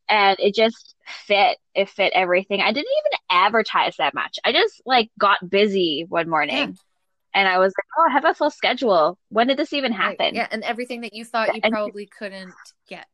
And 0.07 0.39
it 0.39 0.55
just 0.55 0.95
fit. 1.05 1.57
It 1.75 1.89
fit 1.89 2.13
everything. 2.15 2.61
I 2.61 2.71
didn't 2.71 2.87
even 2.99 3.19
advertise 3.29 3.95
that 3.97 4.13
much. 4.13 4.39
I 4.45 4.53
just 4.53 4.81
like 4.85 5.09
got 5.19 5.49
busy 5.49 6.05
one 6.07 6.29
morning. 6.29 6.55
Yeah. 6.55 6.67
And 7.33 7.47
I 7.47 7.59
was 7.59 7.73
like, 7.77 7.85
oh, 7.97 8.09
I 8.09 8.13
have 8.13 8.23
a 8.23 8.33
full 8.33 8.51
schedule. 8.51 9.17
When 9.27 9.47
did 9.47 9.57
this 9.57 9.73
even 9.73 9.91
happen? 9.91 10.17
Right. 10.19 10.35
Yeah. 10.35 10.47
And 10.49 10.63
everything 10.63 11.01
that 11.01 11.13
you 11.13 11.25
thought 11.25 11.53
you 11.53 11.61
probably 11.69 12.05
couldn't 12.05 12.53
get 12.87 13.07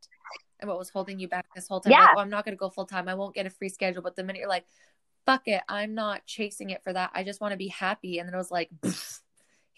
and 0.60 0.68
what 0.68 0.78
was 0.78 0.90
holding 0.90 1.18
you 1.18 1.26
back 1.26 1.46
this 1.52 1.66
whole 1.66 1.80
time. 1.80 1.90
Yeah. 1.90 2.02
Like, 2.02 2.10
oh, 2.16 2.20
I'm 2.20 2.30
not 2.30 2.44
going 2.44 2.56
to 2.56 2.60
go 2.60 2.70
full 2.70 2.86
time. 2.86 3.08
I 3.08 3.14
won't 3.14 3.34
get 3.34 3.46
a 3.46 3.50
free 3.50 3.70
schedule. 3.70 4.02
But 4.02 4.14
the 4.14 4.22
minute 4.22 4.38
you're 4.38 4.48
like, 4.48 4.66
fuck 5.26 5.48
it, 5.48 5.62
I'm 5.68 5.94
not 5.94 6.26
chasing 6.26 6.70
it 6.70 6.84
for 6.84 6.92
that. 6.92 7.10
I 7.12 7.24
just 7.24 7.40
want 7.40 7.52
to 7.52 7.58
be 7.58 7.68
happy. 7.68 8.20
And 8.20 8.28
then 8.28 8.34
it 8.34 8.38
was 8.38 8.52
like, 8.52 8.70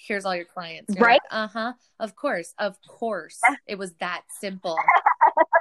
here's 0.07 0.25
all 0.25 0.35
your 0.35 0.45
clients. 0.45 0.95
You're 0.95 1.05
right. 1.05 1.21
Like, 1.31 1.41
uh 1.41 1.49
huh. 1.49 1.73
Of 1.99 2.17
course. 2.17 2.55
Of 2.59 2.77
course. 2.87 3.41
It 3.67 3.77
was 3.77 3.93
that 3.95 4.23
simple. 4.41 4.77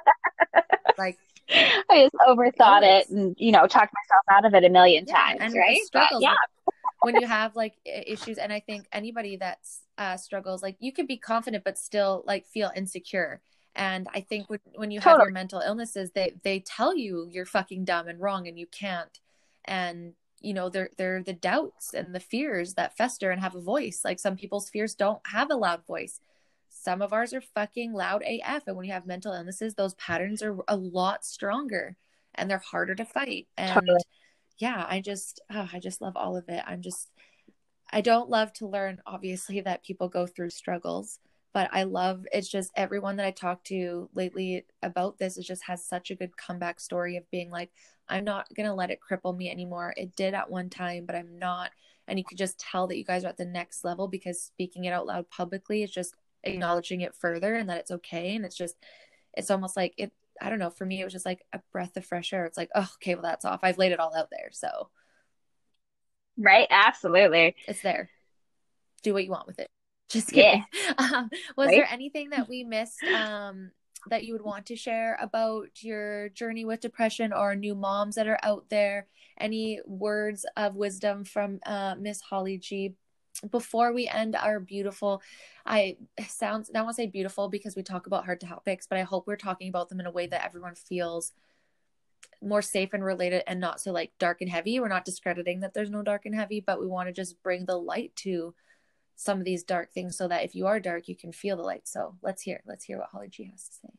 like, 0.97 1.17
I 1.49 2.03
just 2.03 2.15
overthought 2.27 2.83
it 2.83 3.09
and, 3.09 3.35
you 3.37 3.51
know, 3.51 3.67
talked 3.67 3.93
myself 3.93 4.23
out 4.29 4.45
of 4.45 4.53
it 4.53 4.63
a 4.63 4.69
million 4.69 5.05
yeah, 5.07 5.15
times. 5.15 5.39
And 5.41 5.53
right. 5.55 5.81
Struggles, 5.83 6.21
yeah. 6.23 6.35
when 7.01 7.15
you 7.19 7.27
have 7.27 7.55
like 7.55 7.73
issues, 7.85 8.37
and 8.37 8.53
I 8.53 8.59
think 8.59 8.85
anybody 8.91 9.35
that's 9.35 9.81
uh, 9.97 10.17
struggles, 10.17 10.61
like 10.61 10.77
you 10.79 10.91
can 10.91 11.05
be 11.05 11.17
confident, 11.17 11.63
but 11.63 11.77
still 11.77 12.23
like 12.25 12.45
feel 12.45 12.71
insecure. 12.75 13.41
And 13.75 14.07
I 14.13 14.21
think 14.21 14.49
when, 14.49 14.59
when 14.75 14.91
you 14.91 14.99
totally. 14.99 15.19
have 15.19 15.25
your 15.27 15.33
mental 15.33 15.59
illnesses, 15.59 16.11
they, 16.11 16.33
they 16.43 16.59
tell 16.59 16.95
you 16.95 17.27
you're 17.29 17.45
fucking 17.45 17.85
dumb 17.85 18.07
and 18.07 18.19
wrong 18.19 18.47
and 18.47 18.57
you 18.57 18.67
can't. 18.67 19.19
And 19.65 20.13
you 20.41 20.53
know 20.53 20.69
they're 20.69 20.89
they're 20.97 21.23
the 21.23 21.33
doubts 21.33 21.93
and 21.93 22.13
the 22.13 22.19
fears 22.19 22.73
that 22.75 22.97
fester 22.97 23.31
and 23.31 23.41
have 23.41 23.55
a 23.55 23.61
voice. 23.61 24.01
Like 24.03 24.19
some 24.19 24.35
people's 24.35 24.69
fears 24.69 24.95
don't 24.95 25.21
have 25.27 25.51
a 25.51 25.55
loud 25.55 25.85
voice. 25.85 26.19
Some 26.69 27.01
of 27.01 27.13
ours 27.13 27.33
are 27.33 27.41
fucking 27.41 27.93
loud 27.93 28.23
af 28.23 28.63
and 28.67 28.75
when 28.77 28.85
you 28.85 28.93
have 28.93 29.05
mental 29.05 29.33
illnesses 29.33 29.73
those 29.75 29.95
patterns 29.95 30.41
are 30.41 30.57
a 30.67 30.77
lot 30.77 31.25
stronger 31.25 31.97
and 32.35 32.49
they're 32.49 32.59
harder 32.59 32.95
to 32.95 33.05
fight. 33.05 33.47
And 33.57 33.73
totally. 33.73 33.99
yeah 34.59 34.85
i 34.87 35.01
just 35.01 35.41
oh, 35.51 35.67
i 35.73 35.79
just 35.79 36.01
love 36.01 36.15
all 36.15 36.37
of 36.37 36.47
it. 36.49 36.63
I'm 36.65 36.81
just 36.81 37.09
i 37.91 38.01
don't 38.01 38.29
love 38.29 38.53
to 38.53 38.67
learn 38.67 39.01
obviously 39.05 39.61
that 39.61 39.83
people 39.83 40.09
go 40.09 40.27
through 40.27 40.51
struggles 40.51 41.19
but 41.53 41.69
I 41.71 41.84
love 41.84 42.26
it's 42.31 42.49
just 42.49 42.71
everyone 42.76 43.17
that 43.17 43.26
I 43.26 43.31
talked 43.31 43.67
to 43.67 44.09
lately 44.13 44.65
about 44.84 45.17
this 45.17 45.38
it 45.38 45.43
just 45.43 45.63
has 45.63 45.85
such 45.85 46.11
a 46.11 46.15
good 46.15 46.38
comeback 46.38 46.80
story 46.80 47.17
of 47.17 47.30
being 47.31 47.49
like 47.49 47.71
I'm 48.09 48.23
not 48.26 48.47
going 48.55 48.67
to 48.67 48.73
let 48.73 48.89
it 48.89 48.99
cripple 48.99 49.38
me 49.38 49.49
anymore. 49.49 49.93
It 49.95 50.15
did 50.15 50.34
at 50.34 50.49
one 50.49 50.69
time, 50.69 51.05
but 51.05 51.15
I'm 51.15 51.38
not. 51.38 51.71
And 52.07 52.17
you 52.17 52.26
could 52.26 52.39
just 52.39 52.59
tell 52.59 52.88
that 52.88 52.97
you 52.97 53.03
guys 53.03 53.23
are 53.23 53.27
at 53.30 53.38
the 53.38 53.45
next 53.45 53.85
level 53.85 54.07
because 54.07 54.41
speaking 54.41 54.85
it 54.85 54.91
out 54.91 55.05
loud 55.05 55.30
publicly 55.30 55.84
is 55.84 55.91
just 55.91 56.15
acknowledging 56.43 57.01
it 57.01 57.13
further 57.13 57.53
and 57.53 57.69
that 57.69 57.77
it's 57.77 57.91
okay. 57.91 58.35
And 58.35 58.45
it's 58.45 58.57
just, 58.57 58.76
it's 59.38 59.51
almost 59.51 59.77
like 59.77 59.93
it, 59.97 60.11
I 60.41 60.49
don't 60.49 60.57
know. 60.57 60.71
For 60.71 60.85
me, 60.85 60.99
it 60.99 61.03
was 61.03 61.13
just 61.13 61.26
like 61.26 61.45
a 61.53 61.61
breath 61.71 61.95
of 61.97 62.05
fresh 62.05 62.34
air. 62.34 62.45
It's 62.45 62.57
like, 62.57 62.71
oh, 62.73 62.89
okay, 62.95 63.13
well, 63.13 63.23
that's 63.23 63.45
off. 63.45 63.59
I've 63.61 63.77
laid 63.77 63.91
it 63.91 63.99
all 63.99 64.15
out 64.15 64.30
there. 64.31 64.49
So, 64.51 64.89
right. 66.35 66.67
Absolutely. 66.71 67.55
It's 67.67 67.81
there. 67.81 68.09
Do 69.03 69.13
what 69.13 69.23
you 69.23 69.30
want 69.30 69.47
with 69.47 69.59
it. 69.59 69.69
Just 70.10 70.30
kidding. 70.30 70.65
Yeah. 70.73 70.95
Um, 70.98 71.30
was 71.56 71.68
right? 71.68 71.76
there 71.76 71.88
anything 71.90 72.31
that 72.31 72.49
we 72.49 72.64
missed 72.64 73.02
um, 73.03 73.72
that 74.10 74.26
you 74.26 74.34
would 74.34 74.41
want 74.41 74.65
to 74.68 74.76
share 74.76 75.18
about 75.22 75.81
your 75.81 76.30
journey 76.30 76.65
with 76.65 76.81
depression 76.81 77.31
or 77.31 77.56
new 77.56 77.76
moms 77.76 78.15
that 78.15 78.27
are 78.27 78.40
out 78.44 78.65
there? 78.69 79.07
Any 79.40 79.80
words 79.86 80.45
of 80.57 80.76
wisdom 80.76 81.23
from 81.23 81.60
uh, 81.65 81.95
Miss 81.98 82.22
Holly 82.22 82.57
G 82.57 82.95
before 83.52 83.94
we 83.94 84.07
end 84.07 84.36
our 84.36 84.60
beautiful 84.60 85.22
i 85.65 85.95
sounds 86.27 86.69
i 86.69 86.73
don't 86.73 86.86
want 86.86 86.95
to 86.95 87.02
say 87.02 87.07
beautiful 87.07 87.48
because 87.48 87.76
we 87.76 87.84
talk 87.84 88.07
about 88.07 88.26
hard 88.26 88.41
topics 88.41 88.86
but 88.88 88.98
i 88.98 89.03
hope 89.03 89.26
we're 89.26 89.36
talking 89.38 89.69
about 89.69 89.88
them 89.88 89.99
in 89.99 90.06
a 90.06 90.11
way 90.11 90.27
that 90.27 90.44
everyone 90.44 90.76
feels 90.76 91.31
more 92.41 92.61
safe 92.61 92.94
and 92.94 93.03
related 93.03 93.44
and 93.48 93.60
not 93.60 93.80
so 93.80 93.91
like 93.91 94.11
dark 94.19 94.41
and 94.41 94.49
heavy 94.49 94.80
we're 94.80 94.88
not 94.88 95.06
discrediting 95.06 95.61
that 95.61 95.73
there's 95.73 95.90
no 95.90 96.02
dark 96.02 96.26
and 96.26 96.36
heavy 96.36 96.60
but 96.60 96.80
we 96.80 96.88
want 96.88 97.07
to 97.07 97.14
just 97.14 97.41
bring 97.44 97.65
the 97.65 97.77
light 97.77 98.14
to 98.15 98.53
some 99.19 99.39
of 99.39 99.45
these 99.45 99.63
dark 99.63 99.91
things 99.91 100.17
so 100.17 100.29
that 100.29 100.45
if 100.45 100.55
you 100.55 100.65
are 100.65 100.79
dark 100.79 101.07
you 101.09 101.15
can 101.15 101.31
feel 101.31 101.57
the 101.57 101.63
light 101.63 101.85
so 101.87 102.15
let's 102.21 102.41
hear 102.41 102.61
let's 102.65 102.85
hear 102.85 102.97
what 102.97 103.09
holly 103.11 103.27
g 103.27 103.43
has 103.51 103.67
to 103.67 103.73
say 103.75 103.89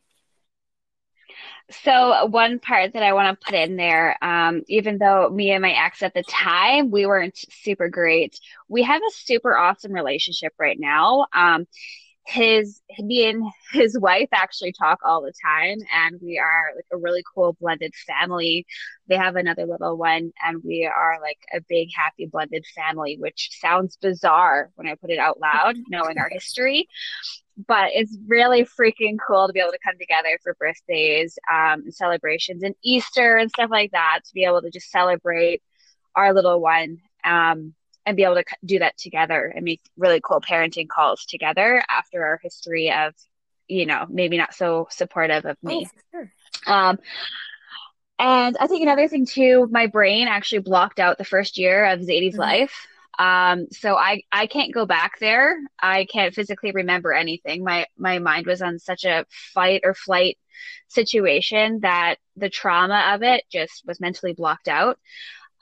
So 1.71 2.27
one 2.27 2.59
part 2.59 2.95
that 2.95 3.03
I 3.03 3.13
want 3.13 3.39
to 3.39 3.45
put 3.45 3.55
in 3.55 3.77
there, 3.77 4.17
um, 4.25 4.63
even 4.69 4.99
though 4.99 5.29
me 5.31 5.53
and 5.53 5.63
my 5.63 5.73
ex 5.73 6.03
at 6.03 6.15
the 6.15 6.25
time 6.25 6.91
we 6.91 7.07
weren't 7.07 7.39
super 7.51 7.89
great, 7.89 8.39
we 8.69 8.83
have 8.83 9.01
a 9.01 9.13
super 9.13 9.57
awesome 9.57 9.93
relationship 9.93 10.53
right 10.59 10.79
now. 10.79 11.27
Um, 11.33 11.67
his 12.27 12.81
me 12.99 13.29
and 13.29 13.45
his 13.73 13.99
wife 13.99 14.29
actually 14.33 14.73
talk 14.73 14.99
all 15.05 15.23
the 15.23 15.33
time 15.45 15.79
and 15.93 16.21
we 16.23 16.39
are 16.39 16.73
like 16.77 16.85
a 16.93 16.97
really 16.97 17.23
cool 17.35 17.57
blended 17.61 17.93
family. 18.07 18.67
They 19.09 19.17
have 19.17 19.37
another 19.37 19.67
little 19.67 19.97
one 19.97 20.33
and 20.45 20.63
we 20.65 20.87
are 20.87 21.19
like 21.21 21.39
a 21.53 21.61
big 21.69 21.89
happy 21.97 22.27
blended 22.27 22.65
family 22.75 23.17
which 23.19 23.51
sounds 23.61 23.97
bizarre 24.01 24.71
when 24.77 24.87
i 24.87 24.95
put 24.95 25.11
it 25.11 25.19
out 25.19 25.41
loud 25.41 25.77
knowing 25.89 26.19
our 26.19 26.31
history 26.31 26.87
but 27.67 27.91
it's 27.93 28.17
really 28.27 28.65
freaking 28.65 29.17
cool 29.27 29.47
to 29.47 29.53
be 29.53 29.61
able 29.61 29.73
to 29.73 29.79
come 29.85 29.99
together 29.99 30.39
for 30.43 30.55
birthdays 30.59 31.39
um, 31.51 31.83
and 31.83 31.95
celebrations 31.95 32.63
and 32.63 32.75
easter 32.83 33.37
and 33.37 33.51
stuff 33.51 33.71
like 33.71 33.91
that 33.93 34.21
to 34.25 34.33
be 34.35 34.45
able 34.45 34.63
to 34.63 34.71
just 34.71 34.91
celebrate 34.91 35.63
our 36.15 36.33
little 36.33 36.61
one 36.61 36.99
um, 37.25 37.75
and 38.07 38.17
be 38.17 38.25
able 38.25 38.37
to 38.37 38.45
do 38.65 38.79
that 38.79 38.97
together 38.97 39.53
and 39.55 39.65
make 39.65 39.81
really 39.97 40.21
cool 40.23 40.41
parenting 40.41 40.89
calls 40.89 41.25
together 41.27 41.83
after 41.89 42.25
our 42.25 42.41
history 42.43 42.93
of 42.93 43.15
you 43.69 43.87
know 43.87 44.07
maybe 44.09 44.37
not 44.37 44.55
so 44.55 44.89
supportive 44.91 45.45
of 45.45 45.57
me. 45.63 45.87
Oh, 45.87 46.01
sure. 46.13 46.33
um 46.67 46.99
and 48.19 48.57
i 48.59 48.67
think 48.67 48.83
another 48.83 49.09
thing 49.09 49.27
too 49.27 49.69
my 49.71 49.87
brain 49.87 50.29
actually 50.29 50.59
blocked 50.61 50.99
out 50.99 51.19
the 51.19 51.25
first 51.25 51.59
year 51.59 51.85
of 51.87 52.01
zadie's 52.01 52.33
mm-hmm. 52.33 52.41
life. 52.41 52.87
Um 53.19 53.67
so 53.71 53.97
i 53.97 54.23
i 54.33 54.47
can't 54.47 54.75
go 54.75 54.87
back 54.87 55.19
there. 55.21 55.59
I 55.79 56.07
can't 56.07 56.35
physically 56.35 56.73
remember 56.73 57.13
anything. 57.13 57.65
My 57.65 57.87
my 57.97 58.19
mind 58.19 58.47
was 58.47 58.63
on 58.63 58.79
such 58.79 59.05
a 59.05 59.27
fight 59.29 59.83
or 59.85 59.95
flight 59.95 60.39
situation 60.89 61.81
that 61.81 62.17
the 62.37 62.51
trauma 62.51 63.13
of 63.15 63.23
it 63.23 63.45
just 63.51 63.87
was 63.87 64.01
mentally 64.01 64.33
blocked 64.33 64.69
out 64.69 64.99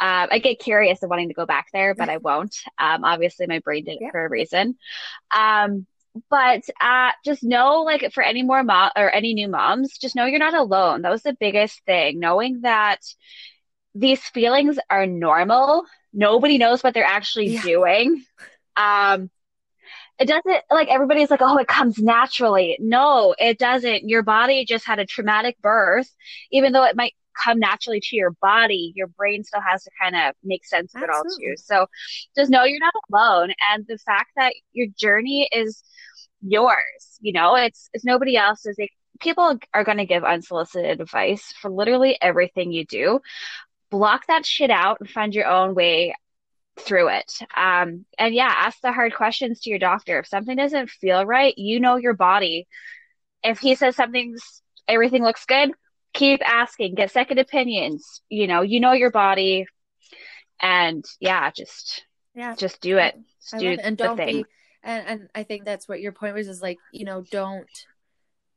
um, 0.01 0.29
I 0.31 0.39
get 0.39 0.59
curious 0.59 1.03
of 1.03 1.11
wanting 1.11 1.29
to 1.29 1.35
go 1.35 1.47
back 1.47 1.69
there, 1.73 1.95
but 1.95 2.09
I 2.09 2.19
won't. 2.19 2.57
Um, 2.79 3.05
obviously, 3.05 3.47
my 3.47 3.59
brain 3.59 3.85
did 3.85 3.97
it 3.97 4.03
yeah. 4.03 4.11
for 4.11 4.25
a 4.25 4.29
reason. 4.29 4.77
Um, 5.37 5.87
but 6.31 6.63
uh, 6.81 7.11
just 7.25 7.43
know, 7.43 7.83
like, 7.83 8.13
for 8.13 8.23
any 8.23 8.43
more 8.43 8.63
mom 8.63 8.91
or 8.97 9.11
any 9.15 9.35
new 9.35 9.49
moms, 9.49 9.99
just 9.99 10.17
know 10.17 10.25
you're 10.25 10.39
not 10.39 10.55
alone. 10.55 11.03
That 11.03 11.11
was 11.11 11.23
the 11.23 11.37
biggest 11.39 11.85
thing. 11.85 12.21
Knowing 12.21 12.63
that 12.63 13.01
these 13.95 14.23
feelings 14.23 14.79
are 14.89 15.07
normal. 15.07 15.85
Nobody 16.13 16.59
knows 16.59 16.83
what 16.83 16.95
they're 16.95 17.05
actually 17.05 17.49
yeah. 17.49 17.63
doing. 17.63 18.25
Um, 18.77 19.31
it 20.19 20.27
doesn't 20.27 20.65
like 20.71 20.89
everybody's 20.89 21.31
like, 21.31 21.43
oh, 21.43 21.59
it 21.59 21.69
comes 21.69 21.99
naturally. 21.99 22.77
No, 22.81 23.35
it 23.39 23.59
doesn't. 23.59 24.09
Your 24.09 24.23
body 24.23 24.65
just 24.65 24.85
had 24.85 24.99
a 24.99 25.07
traumatic 25.07 25.61
birth, 25.61 26.11
even 26.51 26.73
though 26.73 26.85
it 26.85 26.97
might 26.97 27.15
come 27.43 27.59
naturally 27.59 28.01
to 28.01 28.17
your 28.17 28.33
body, 28.43 28.93
your 28.95 29.07
brain 29.07 29.45
still 29.45 29.61
has 29.61 29.85
to 29.85 29.91
kind 30.01 30.17
of 30.17 30.35
make 30.43 30.67
sense 30.67 30.95
of 30.95 31.03
Absolutely. 31.03 31.45
it 31.45 31.49
all 31.49 31.55
too. 31.55 31.63
So 31.63 31.87
just 32.37 32.51
know 32.51 32.65
you're 32.65 32.81
not 32.81 32.95
alone. 33.13 33.53
And 33.73 33.85
the 33.87 33.99
fact 33.99 34.31
that 34.37 34.55
your 34.73 34.87
journey 34.97 35.49
is 35.53 35.83
yours, 36.43 37.19
you 37.21 37.33
know, 37.33 37.57
it's, 37.57 37.89
it's 37.93 38.05
nobody 38.05 38.37
else's. 38.37 38.77
They, 38.77 38.91
people 39.21 39.59
are 39.75 39.85
going 39.85 39.99
to 39.99 40.07
give 40.07 40.25
unsolicited 40.25 41.01
advice 41.01 41.53
for 41.61 41.71
literally 41.71 42.19
everything 42.21 42.73
you 42.73 42.85
do. 42.85 43.21
Block 43.91 44.27
that 44.27 44.45
shit 44.45 44.71
out 44.71 44.99
and 45.01 45.09
find 45.09 45.35
your 45.35 45.47
own 45.47 45.75
way 45.75 46.15
through 46.79 47.09
it. 47.09 47.33
Um, 47.57 48.05
and 48.19 48.35
yeah, 48.35 48.53
ask 48.55 48.81
the 48.81 48.93
hard 48.93 49.15
questions 49.15 49.61
to 49.61 49.71
your 49.71 49.79
doctor. 49.79 50.19
If 50.21 50.27
something 50.27 50.57
doesn't 50.57 50.91
feel 50.91 51.25
right, 51.25 51.57
you 51.57 51.81
know 51.81 51.97
your 51.97 52.15
body. 52.15 52.67
If 53.43 53.59
he 53.59 53.75
says 53.75 53.97
something's 53.97 54.63
everything 54.87 55.23
looks 55.23 55.45
good, 55.45 55.71
keep 56.19 56.41
asking, 56.45 56.95
get 56.97 57.11
second 57.11 57.39
opinions. 57.39 58.23
You 58.29 58.47
know, 58.47 58.63
you 58.63 58.81
know 58.81 58.93
your 58.93 59.11
body, 59.11 59.67
and 60.61 61.05
yeah, 61.21 61.51
just 61.51 62.05
yeah, 62.35 62.55
just 62.55 62.81
do 62.81 62.99
it. 62.99 63.17
Just 63.41 63.59
do 63.59 63.71
it. 63.71 63.81
and 63.83 63.97
don't 63.97 64.17
thing. 64.17 64.43
be. 64.43 64.45
And 64.83 65.07
and 65.07 65.29
I 65.35 65.45
think 65.45 65.65
that's 65.65 65.89
what 65.89 66.01
your 66.01 66.13
point 66.13 66.35
was 66.35 66.49
is 66.49 66.63
like 66.63 66.79
you 66.93 67.05
know 67.05 67.23
don't 67.31 67.69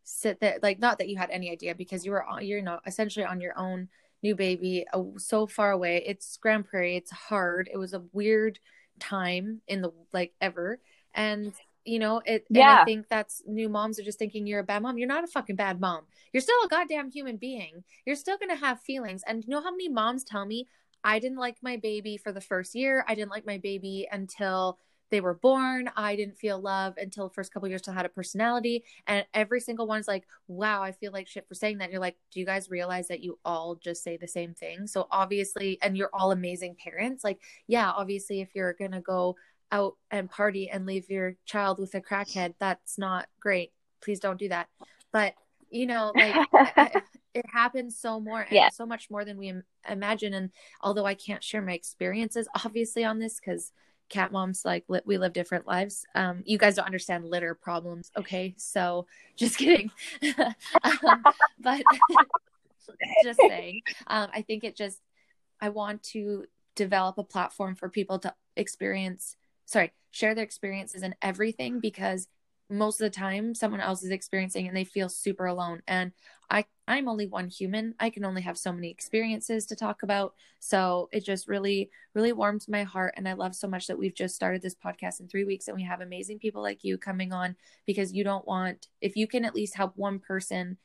sit 0.04 0.40
there 0.40 0.58
like 0.62 0.80
not 0.80 0.98
that 0.98 1.08
you 1.08 1.18
had 1.18 1.30
any 1.30 1.52
idea 1.52 1.74
because 1.76 2.06
you 2.06 2.12
were 2.12 2.24
on 2.24 2.46
you're 2.46 2.62
not 2.62 2.82
essentially 2.86 3.26
on 3.26 3.40
your 3.40 3.58
own 3.58 3.88
new 4.22 4.36
baby 4.36 4.86
uh, 4.94 5.02
so 5.18 5.48
far 5.48 5.72
away 5.72 6.04
it's 6.06 6.38
Grande 6.38 6.66
Prairie 6.66 6.98
it's 6.98 7.12
hard 7.12 7.70
it 7.72 7.78
was 7.78 7.94
a 7.94 8.04
weird 8.12 8.60
time 9.00 9.62
in 9.68 9.82
the 9.82 9.92
like 10.12 10.34
ever 10.42 10.80
and 11.14 11.54
you 11.86 12.00
know 12.00 12.22
it 12.26 12.46
yeah 12.50 12.82
i 12.82 12.86
think 12.86 13.08
that's 13.10 13.42
new 13.48 13.68
moms 13.70 14.00
are 14.00 14.04
just 14.04 14.20
thinking 14.20 14.46
you're 14.46 14.60
a 14.60 14.64
bad 14.64 14.82
mom. 14.82 14.98
You're 14.98 15.08
not 15.08 15.24
a 15.24 15.28
fucking 15.28 15.56
bad 15.56 15.80
mom. 15.80 16.02
You're 16.34 16.42
still 16.42 16.56
a 16.64 16.68
goddamn 16.68 17.12
human 17.12 17.38
being. 17.38 17.84
You're 18.06 18.16
still 18.16 18.38
gonna 18.38 18.56
have 18.56 18.80
feelings. 18.82 19.24
And 19.28 19.44
you 19.44 19.50
know 19.50 19.62
how 19.62 19.72
many 19.72 19.90
moms 19.90 20.24
tell 20.24 20.46
me 20.46 20.68
i 21.04 21.18
didn't 21.18 21.40
like 21.40 21.58
my 21.64 21.78
baby 21.78 22.18
for 22.18 22.32
the 22.32 22.42
first 22.42 22.76
year. 22.76 23.04
I 23.08 23.16
didn't 23.16 23.32
like 23.32 23.46
my 23.46 23.58
baby 23.58 24.08
until 24.12 24.78
they 25.10 25.20
were 25.20 25.34
born. 25.34 25.90
I 25.98 26.16
didn't 26.16 26.38
feel 26.38 26.60
love 26.60 26.94
until 26.98 27.28
the 27.28 27.34
first 27.34 27.54
couple 27.54 27.68
years 27.68 27.82
till 27.82 27.94
I 27.94 27.98
had 27.98 28.06
a 28.06 28.10
personality. 28.10 28.86
And 29.08 29.26
every 29.34 29.60
single 29.60 29.86
one 29.86 30.00
is 30.00 30.08
like 30.08 30.26
wow 30.48 30.82
i 30.82 30.92
feel 30.92 31.12
like 31.12 31.28
shit 31.28 31.48
for 31.48 31.56
saying 31.56 31.80
that. 31.80 31.86
And 31.86 31.92
you're 31.92 32.02
like 32.02 32.18
do 32.32 32.40
you 32.40 32.46
guys 32.46 32.70
realize 32.70 33.08
that 33.10 33.22
you 33.22 33.38
all 33.44 33.76
just 33.76 34.04
say 34.04 34.18
the 34.18 34.28
same 34.28 34.54
thing? 34.54 34.88
So 34.88 35.08
obviously 35.12 35.78
and 35.82 35.98
you're 35.98 36.10
all 36.14 36.32
amazing 36.32 36.76
parents. 36.82 37.24
Like 37.24 37.40
yeah 37.68 37.92
obviously 37.92 38.42
if 38.42 38.56
you're 38.56 38.74
gonna 38.74 39.02
go 39.02 39.36
out 39.72 39.96
and 40.10 40.30
party 40.30 40.70
and 40.70 40.86
leave 40.86 41.10
your 41.10 41.36
child 41.46 41.80
with 41.80 41.96
a 41.96 42.02
crackhead 42.02 42.54
that's 42.60 42.98
not 42.98 43.28
great. 43.40 43.72
Please 44.04 44.20
don't 44.20 44.40
do 44.40 44.50
that. 44.50 44.68
But 45.12 45.34
you 45.72 45.86
know 45.86 46.12
like 46.14 46.36
it 47.34 47.46
happens 47.52 47.98
so 47.98 48.20
more 48.20 48.46
yeah. 48.52 48.70
so 48.70 48.86
much 48.86 49.10
more 49.10 49.26
than 49.26 49.38
we 49.38 49.54
imagine. 49.90 50.34
And 50.34 50.52
although 50.82 51.06
i 51.06 51.16
can't 51.16 51.44
share 51.44 51.62
my 51.62 51.74
experiences 51.74 52.48
obviously 52.64 53.04
on 53.04 53.20
this 53.20 53.40
because 53.40 53.72
cat 54.10 54.34
moms 54.34 54.66
like 54.66 54.84
li- 54.90 55.02
we 55.06 55.18
live 55.18 55.34
different 55.34 55.66
lives. 55.66 56.06
Um 56.14 56.44
you 56.46 56.58
guys 56.58 56.76
don't 56.76 56.86
understand 56.86 57.26
litter 57.26 57.56
problems 57.56 58.12
okay? 58.18 58.54
So 58.58 59.08
just 59.38 59.58
kidding. 59.58 59.90
Um, 60.84 61.24
but 61.60 61.82
just 63.24 63.40
saying. 63.40 63.82
Um 64.08 64.30
i 64.34 64.42
think 64.42 64.64
it 64.66 64.76
just 64.76 65.00
i 65.62 65.70
want 65.70 66.04
to 66.04 66.46
develop 66.76 67.18
a 67.18 67.24
platform 67.24 67.76
for 67.76 67.88
people 67.88 68.20
to 68.20 68.34
experience 68.58 69.38
sorry, 69.72 69.94
share 70.12 70.36
their 70.36 70.44
experiences 70.44 71.02
and 71.02 71.16
everything 71.22 71.80
because 71.80 72.28
most 72.70 73.02
of 73.02 73.06
the 73.06 73.18
time 73.18 73.54
someone 73.54 73.82
else 73.82 74.04
is 74.04 74.12
experiencing 74.12 74.68
and 74.68 74.76
they 74.76 74.84
feel 74.84 75.10
super 75.10 75.46
alone. 75.46 75.82
And 75.88 76.12
i 76.50 76.66
i'm 76.88 77.08
only 77.08 77.28
one 77.28 77.48
human. 77.48 77.96
I 78.00 78.10
can 78.10 78.26
only 78.26 78.42
have 78.42 78.58
so 78.58 78.72
many 78.72 78.90
experiences 78.90 79.66
to 79.68 79.76
talk 79.76 80.04
about. 80.04 80.34
So 80.60 81.10
it 81.12 81.26
just 81.26 81.48
really 81.48 81.90
really 82.14 82.34
warms 82.34 82.68
my 82.68 82.84
heart. 82.84 83.14
And 83.18 83.28
i 83.28 83.34
love 83.34 83.56
so 83.56 83.68
much 83.68 83.88
that 83.88 83.98
we've 83.98 84.16
just 84.16 84.36
started 84.36 84.62
this 84.62 84.76
podcast 84.76 85.20
in 85.20 85.28
three 85.28 85.44
weeks 85.44 85.68
and 85.68 85.76
we 85.76 85.84
have 85.84 86.02
amazing 86.02 86.40
people 86.40 86.62
like 86.62 86.84
you 86.84 86.98
coming 86.98 87.34
on 87.34 87.56
because 87.86 88.14
you 88.14 88.24
don't 88.24 88.48
want 88.48 88.88
if 89.02 89.16
you 89.16 89.28
can 89.28 89.46
at 89.46 89.56
least 89.56 89.76
help 89.76 89.98
one 89.98 90.20
person 90.20 90.78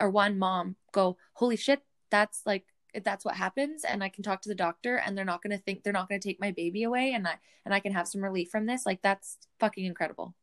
or 0.00 0.10
one 0.10 0.38
mom 0.38 0.76
go 0.92 1.16
holy 1.34 1.56
shit 1.56 1.82
that's 2.10 2.42
like 2.44 2.66
if 2.94 3.04
that's 3.04 3.24
what 3.24 3.36
happens 3.36 3.84
and 3.84 4.02
I 4.02 4.08
can 4.08 4.22
talk 4.22 4.42
to 4.42 4.48
the 4.48 4.54
doctor 4.54 4.96
and 4.96 5.16
they're 5.16 5.24
not 5.24 5.42
going 5.42 5.56
to 5.56 5.62
think 5.62 5.82
they're 5.82 5.92
not 5.92 6.08
going 6.08 6.20
to 6.20 6.28
take 6.28 6.40
my 6.40 6.50
baby 6.50 6.82
away 6.82 7.12
and 7.12 7.26
I 7.26 7.34
and 7.64 7.72
I 7.72 7.80
can 7.80 7.92
have 7.92 8.08
some 8.08 8.22
relief 8.22 8.50
from 8.50 8.66
this, 8.66 8.84
like 8.84 9.02
that's 9.02 9.38
fucking 9.60 9.84
incredible. 9.84 10.34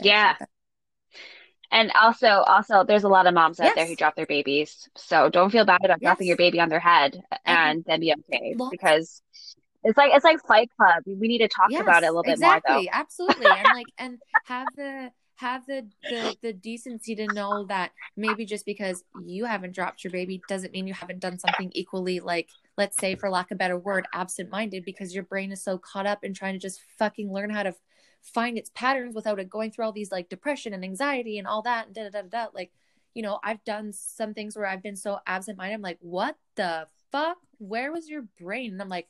yeah. 0.00 0.36
And 1.70 1.92
also, 1.92 2.26
also, 2.28 2.84
there's 2.84 3.04
a 3.04 3.08
lot 3.08 3.26
of 3.26 3.34
moms 3.34 3.60
out 3.60 3.64
yes. 3.64 3.74
there 3.74 3.86
who 3.86 3.94
drop 3.94 4.16
their 4.16 4.26
babies, 4.26 4.88
so 4.96 5.28
don't 5.28 5.50
feel 5.50 5.66
bad 5.66 5.84
about 5.84 5.98
yes. 6.00 6.08
dropping 6.08 6.26
your 6.26 6.38
baby 6.38 6.60
on 6.60 6.70
their 6.70 6.80
head, 6.80 7.20
and 7.44 7.84
then 7.86 8.00
be 8.00 8.14
okay 8.14 8.54
because 8.70 9.20
it's 9.84 9.98
like 9.98 10.12
it's 10.14 10.24
like 10.24 10.40
Fight 10.46 10.70
Club. 10.78 11.02
We 11.06 11.28
need 11.28 11.38
to 11.38 11.48
talk 11.48 11.66
yes, 11.68 11.82
about 11.82 12.04
it 12.04 12.06
a 12.06 12.12
little 12.12 12.32
exactly, 12.32 12.62
bit 12.68 12.74
more, 12.74 12.82
though. 12.84 12.88
Absolutely, 12.90 13.46
and 13.46 13.68
like 13.74 13.86
and 13.98 14.18
have 14.46 14.66
the 14.76 15.10
have 15.38 15.64
the, 15.66 15.86
the 16.02 16.36
the 16.42 16.52
decency 16.52 17.14
to 17.14 17.26
know 17.28 17.64
that 17.66 17.92
maybe 18.16 18.44
just 18.44 18.66
because 18.66 19.04
you 19.24 19.44
haven't 19.44 19.72
dropped 19.72 20.02
your 20.02 20.10
baby 20.10 20.42
doesn't 20.48 20.72
mean 20.72 20.86
you 20.86 20.94
haven't 20.94 21.20
done 21.20 21.38
something 21.38 21.70
equally 21.74 22.18
like 22.18 22.48
let's 22.76 22.96
say 22.96 23.14
for 23.14 23.30
lack 23.30 23.50
of 23.52 23.54
a 23.54 23.58
better 23.58 23.78
word 23.78 24.04
absent-minded 24.12 24.84
because 24.84 25.14
your 25.14 25.22
brain 25.22 25.52
is 25.52 25.62
so 25.62 25.78
caught 25.78 26.06
up 26.06 26.24
in 26.24 26.34
trying 26.34 26.54
to 26.54 26.58
just 26.58 26.80
fucking 26.98 27.32
learn 27.32 27.50
how 27.50 27.62
to 27.62 27.72
find 28.20 28.58
its 28.58 28.70
patterns 28.74 29.14
without 29.14 29.38
it 29.38 29.48
going 29.48 29.70
through 29.70 29.84
all 29.84 29.92
these 29.92 30.10
like 30.10 30.28
depression 30.28 30.74
and 30.74 30.82
anxiety 30.82 31.38
and 31.38 31.46
all 31.46 31.62
that 31.62 31.86
and 31.86 31.94
da 31.94 32.10
da 32.10 32.22
da 32.22 32.28
da 32.28 32.46
like 32.52 32.72
you 33.14 33.22
know 33.22 33.38
I've 33.44 33.62
done 33.62 33.92
some 33.92 34.34
things 34.34 34.56
where 34.56 34.66
I've 34.66 34.82
been 34.82 34.96
so 34.96 35.20
absent-minded. 35.24 35.74
I'm 35.74 35.82
like 35.82 35.98
what 36.00 36.36
the 36.56 36.88
fuck? 37.12 37.38
Where 37.58 37.92
was 37.92 38.08
your 38.08 38.22
brain? 38.40 38.72
And 38.72 38.82
I'm 38.82 38.88
like 38.88 39.06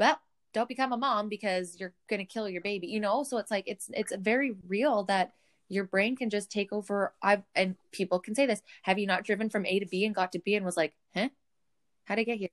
well 0.00 0.18
don't 0.52 0.68
become 0.68 0.92
a 0.92 0.96
mom 0.96 1.28
because 1.28 1.78
you're 1.78 1.94
going 2.08 2.18
to 2.18 2.24
kill 2.24 2.48
your 2.48 2.60
baby 2.60 2.88
you 2.88 2.98
know? 2.98 3.22
So 3.22 3.38
it's 3.38 3.52
like 3.52 3.64
it's 3.68 3.88
it's 3.94 4.12
very 4.16 4.56
real 4.66 5.04
that 5.04 5.32
your 5.70 5.84
brain 5.84 6.16
can 6.16 6.28
just 6.28 6.50
take 6.50 6.72
over 6.72 7.14
i've 7.22 7.42
and 7.54 7.76
people 7.92 8.18
can 8.18 8.34
say 8.34 8.44
this 8.44 8.60
have 8.82 8.98
you 8.98 9.06
not 9.06 9.24
driven 9.24 9.48
from 9.48 9.64
a 9.64 9.78
to 9.78 9.86
b 9.86 10.04
and 10.04 10.14
got 10.14 10.32
to 10.32 10.38
b 10.38 10.54
and 10.54 10.66
was 10.66 10.76
like 10.76 10.94
huh? 11.14 11.28
How'd 12.04 12.18
i 12.18 12.24
get 12.24 12.38
here? 12.38 12.48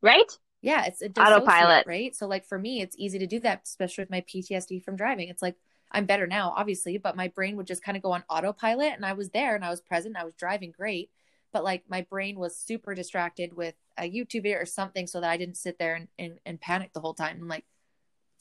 Right? 0.00 0.38
Yeah 0.62 0.86
it's 0.86 1.02
a 1.02 1.08
autopilot. 1.20 1.86
right? 1.86 2.14
So 2.16 2.26
like 2.26 2.46
for 2.46 2.58
me 2.58 2.80
it's 2.80 2.96
easy 2.98 3.18
to 3.18 3.26
do 3.26 3.40
that 3.40 3.62
especially 3.64 4.02
with 4.02 4.10
my 4.10 4.22
ptsd 4.22 4.82
from 4.82 4.96
driving. 4.96 5.28
It's 5.28 5.42
like 5.42 5.56
I'm 5.92 6.06
better 6.06 6.26
now, 6.26 6.54
obviously, 6.56 6.98
but 6.98 7.16
my 7.16 7.28
brain 7.28 7.56
would 7.56 7.66
just 7.66 7.82
kind 7.82 7.96
of 7.96 8.02
go 8.02 8.12
on 8.12 8.22
autopilot 8.28 8.92
and 8.94 9.04
I 9.04 9.12
was 9.12 9.30
there 9.30 9.56
and 9.56 9.64
I 9.64 9.70
was 9.70 9.80
present, 9.80 10.16
I 10.16 10.24
was 10.24 10.34
driving 10.34 10.70
great, 10.70 11.10
but 11.52 11.64
like 11.64 11.82
my 11.88 12.02
brain 12.02 12.38
was 12.38 12.56
super 12.56 12.94
distracted 12.94 13.54
with 13.54 13.74
a 13.98 14.10
YouTube 14.10 14.44
video 14.44 14.58
or 14.58 14.66
something 14.66 15.06
so 15.06 15.20
that 15.20 15.30
I 15.30 15.36
didn't 15.36 15.56
sit 15.56 15.78
there 15.78 15.96
and, 15.96 16.08
and, 16.18 16.38
and 16.46 16.60
panic 16.60 16.92
the 16.92 17.00
whole 17.00 17.14
time. 17.14 17.38
I'm 17.40 17.48
like, 17.48 17.64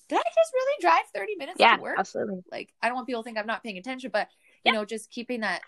did 0.10 0.18
I 0.18 0.24
just 0.36 0.54
really 0.54 0.82
drive 0.82 1.04
30 1.16 1.36
minutes 1.38 1.60
yeah, 1.60 1.78
to 1.78 1.82
work? 1.82 2.00
absolutely. 2.00 2.42
Like, 2.52 2.74
I 2.82 2.88
don't 2.88 2.96
want 2.96 3.08
people 3.08 3.22
to 3.22 3.26
think 3.28 3.38
I'm 3.38 3.48
not 3.48 3.64
paying 3.64 3.78
attention, 3.78 4.10
but 4.12 4.28
you 4.66 4.74
know, 4.74 4.84
just 4.84 5.12
keeping 5.12 5.42
that 5.42 5.62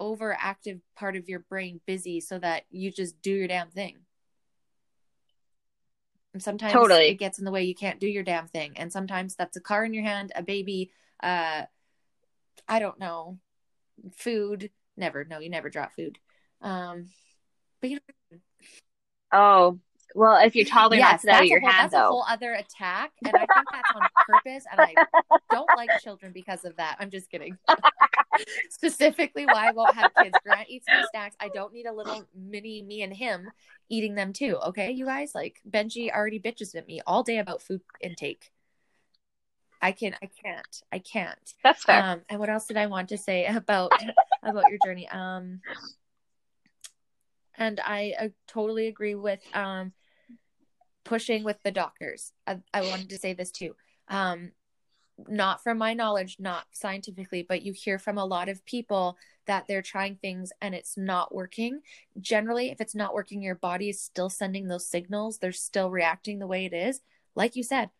overactive 0.00 0.80
part 0.96 1.14
of 1.14 1.28
your 1.28 1.40
brain 1.40 1.80
busy 1.86 2.20
so 2.20 2.38
that 2.38 2.64
you 2.70 2.90
just 2.90 3.20
do 3.20 3.32
your 3.32 3.48
damn 3.48 3.70
thing. 3.70 3.98
And 6.32 6.42
sometimes 6.42 6.72
Totally. 6.72 7.08
it 7.08 7.18
gets 7.18 7.38
in 7.38 7.44
the 7.44 7.50
way 7.50 7.64
you 7.64 7.74
can't 7.74 8.00
do 8.00 8.06
your 8.08 8.22
damn 8.22 8.46
thing. 8.46 8.72
And 8.76 8.90
sometimes 8.90 9.34
that's 9.34 9.56
a 9.56 9.60
car 9.60 9.84
in 9.84 9.92
your 9.92 10.04
hand, 10.04 10.32
a 10.34 10.42
baby, 10.42 10.90
uh 11.22 11.64
I 12.68 12.78
don't 12.78 12.98
know, 12.98 13.38
food. 14.16 14.70
Never, 14.96 15.24
no, 15.24 15.40
you 15.40 15.50
never 15.50 15.68
drop 15.68 15.92
food. 15.94 16.18
Um 16.62 17.06
but 17.80 17.90
you 17.90 17.96
know 17.96 18.38
Oh, 19.32 19.78
well, 20.14 20.44
if 20.44 20.54
your 20.56 20.64
toddler 20.64 20.98
knocks 20.98 21.24
it 21.24 21.30
out 21.30 21.42
of 21.42 21.48
your 21.48 21.60
whole, 21.60 21.70
hand, 21.70 21.92
that's 21.92 21.94
a 21.94 22.06
whole 22.06 22.24
other 22.28 22.52
attack. 22.54 23.12
And 23.24 23.34
I 23.34 23.40
think 23.40 23.66
that's 23.72 23.90
on 23.94 24.02
purpose. 24.26 24.64
And 24.70 24.80
I 24.80 24.94
don't 25.50 25.68
like 25.76 25.90
children 26.02 26.32
because 26.32 26.64
of 26.64 26.76
that. 26.76 26.96
I'm 26.98 27.10
just 27.10 27.30
kidding. 27.30 27.56
Specifically, 28.70 29.46
why 29.46 29.68
I 29.68 29.72
won't 29.72 29.94
have 29.94 30.12
kids. 30.20 30.36
Grant 30.44 30.68
eats 30.68 30.86
my 30.88 31.04
snacks. 31.10 31.36
I 31.40 31.48
don't 31.48 31.72
need 31.72 31.86
a 31.86 31.92
little 31.92 32.24
mini 32.34 32.82
me 32.82 33.02
and 33.02 33.14
him 33.14 33.50
eating 33.88 34.14
them 34.14 34.32
too. 34.32 34.56
Okay, 34.68 34.90
you 34.90 35.04
guys? 35.04 35.34
Like 35.34 35.60
Benji 35.68 36.12
already 36.12 36.40
bitches 36.40 36.74
at 36.74 36.86
me 36.86 37.00
all 37.06 37.22
day 37.22 37.38
about 37.38 37.62
food 37.62 37.82
intake. 38.00 38.50
I 39.82 39.92
can 39.92 40.14
I 40.22 40.28
can't. 40.42 40.82
I 40.92 40.98
can't. 40.98 41.54
That's 41.62 41.84
fair. 41.84 42.02
Um, 42.02 42.20
and 42.28 42.38
what 42.38 42.50
else 42.50 42.66
did 42.66 42.76
I 42.76 42.86
want 42.86 43.10
to 43.10 43.18
say 43.18 43.46
about 43.46 43.92
about 44.42 44.64
your 44.68 44.78
journey? 44.84 45.08
Um, 45.08 45.60
and 47.56 47.80
I 47.80 48.14
uh, 48.18 48.28
totally 48.46 48.88
agree 48.88 49.14
with 49.14 49.40
um 49.54 49.92
pushing 51.04 51.44
with 51.44 51.56
the 51.62 51.70
doctors. 51.70 52.32
I, 52.46 52.58
I 52.72 52.82
wanted 52.82 53.10
to 53.10 53.18
say 53.18 53.32
this 53.32 53.50
too. 53.50 53.74
Um, 54.08 54.52
not 55.28 55.62
from 55.62 55.78
my 55.78 55.94
knowledge, 55.94 56.36
not 56.38 56.64
scientifically, 56.72 57.44
but 57.46 57.62
you 57.62 57.72
hear 57.72 57.98
from 57.98 58.18
a 58.18 58.24
lot 58.24 58.48
of 58.48 58.64
people 58.64 59.16
that 59.46 59.66
they're 59.66 59.82
trying 59.82 60.16
things 60.16 60.52
and 60.60 60.74
it's 60.74 60.96
not 60.96 61.34
working. 61.34 61.80
Generally, 62.20 62.70
if 62.70 62.80
it's 62.80 62.94
not 62.94 63.14
working, 63.14 63.42
your 63.42 63.54
body 63.54 63.88
is 63.88 64.00
still 64.00 64.30
sending 64.30 64.68
those 64.68 64.86
signals. 64.86 65.38
They're 65.38 65.52
still 65.52 65.90
reacting 65.90 66.38
the 66.38 66.46
way 66.46 66.64
it 66.64 66.72
is. 66.72 67.00
Like 67.34 67.56
you 67.56 67.62
said, 67.62 67.90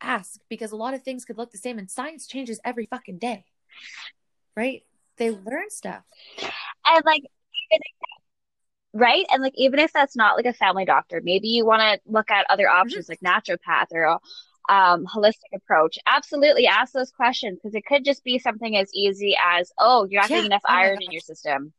ask 0.00 0.40
because 0.48 0.72
a 0.72 0.76
lot 0.76 0.94
of 0.94 1.02
things 1.02 1.24
could 1.24 1.38
look 1.38 1.52
the 1.52 1.58
same 1.58 1.78
and 1.78 1.90
science 1.90 2.26
changes 2.26 2.60
every 2.64 2.86
fucking 2.86 3.18
day. 3.18 3.44
Right? 4.56 4.82
They 5.16 5.30
learn 5.30 5.70
stuff. 5.70 6.02
and 6.86 7.04
like 7.04 7.22
right? 8.92 9.24
And 9.30 9.42
like 9.42 9.54
even 9.56 9.78
if 9.78 9.92
that's 9.92 10.16
not 10.16 10.36
like 10.36 10.46
a 10.46 10.52
family 10.52 10.84
doctor 10.84 11.20
maybe 11.24 11.48
you 11.48 11.64
want 11.64 11.80
to 11.82 12.00
look 12.10 12.30
at 12.30 12.46
other 12.50 12.68
options 12.68 13.08
like 13.08 13.20
naturopath 13.20 13.86
or 13.92 14.02
a 14.04 14.18
um 14.68 15.06
holistic 15.06 15.50
approach. 15.54 15.98
Absolutely 16.06 16.66
ask 16.66 16.92
those 16.92 17.10
questions 17.10 17.58
because 17.58 17.74
it 17.74 17.84
could 17.84 18.04
just 18.04 18.22
be 18.22 18.38
something 18.38 18.76
as 18.76 18.92
easy 18.94 19.36
as 19.44 19.72
oh 19.78 20.06
you're 20.08 20.20
not 20.20 20.30
Yeah. 20.30 20.36
getting 20.36 20.52
enough 20.52 20.62
Oh 20.68 20.72
iron 20.74 21.02
in 21.02 21.10
your 21.10 21.20
system. 21.20 21.72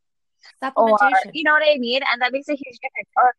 Or 0.76 0.98
you 1.32 1.44
know 1.44 1.52
what 1.52 1.62
i 1.62 1.78
mean? 1.78 2.02
And 2.12 2.20
that 2.22 2.32
makes 2.32 2.48
a 2.48 2.52
huge 2.52 2.78
difference. 2.82 3.08
Or 3.16 3.34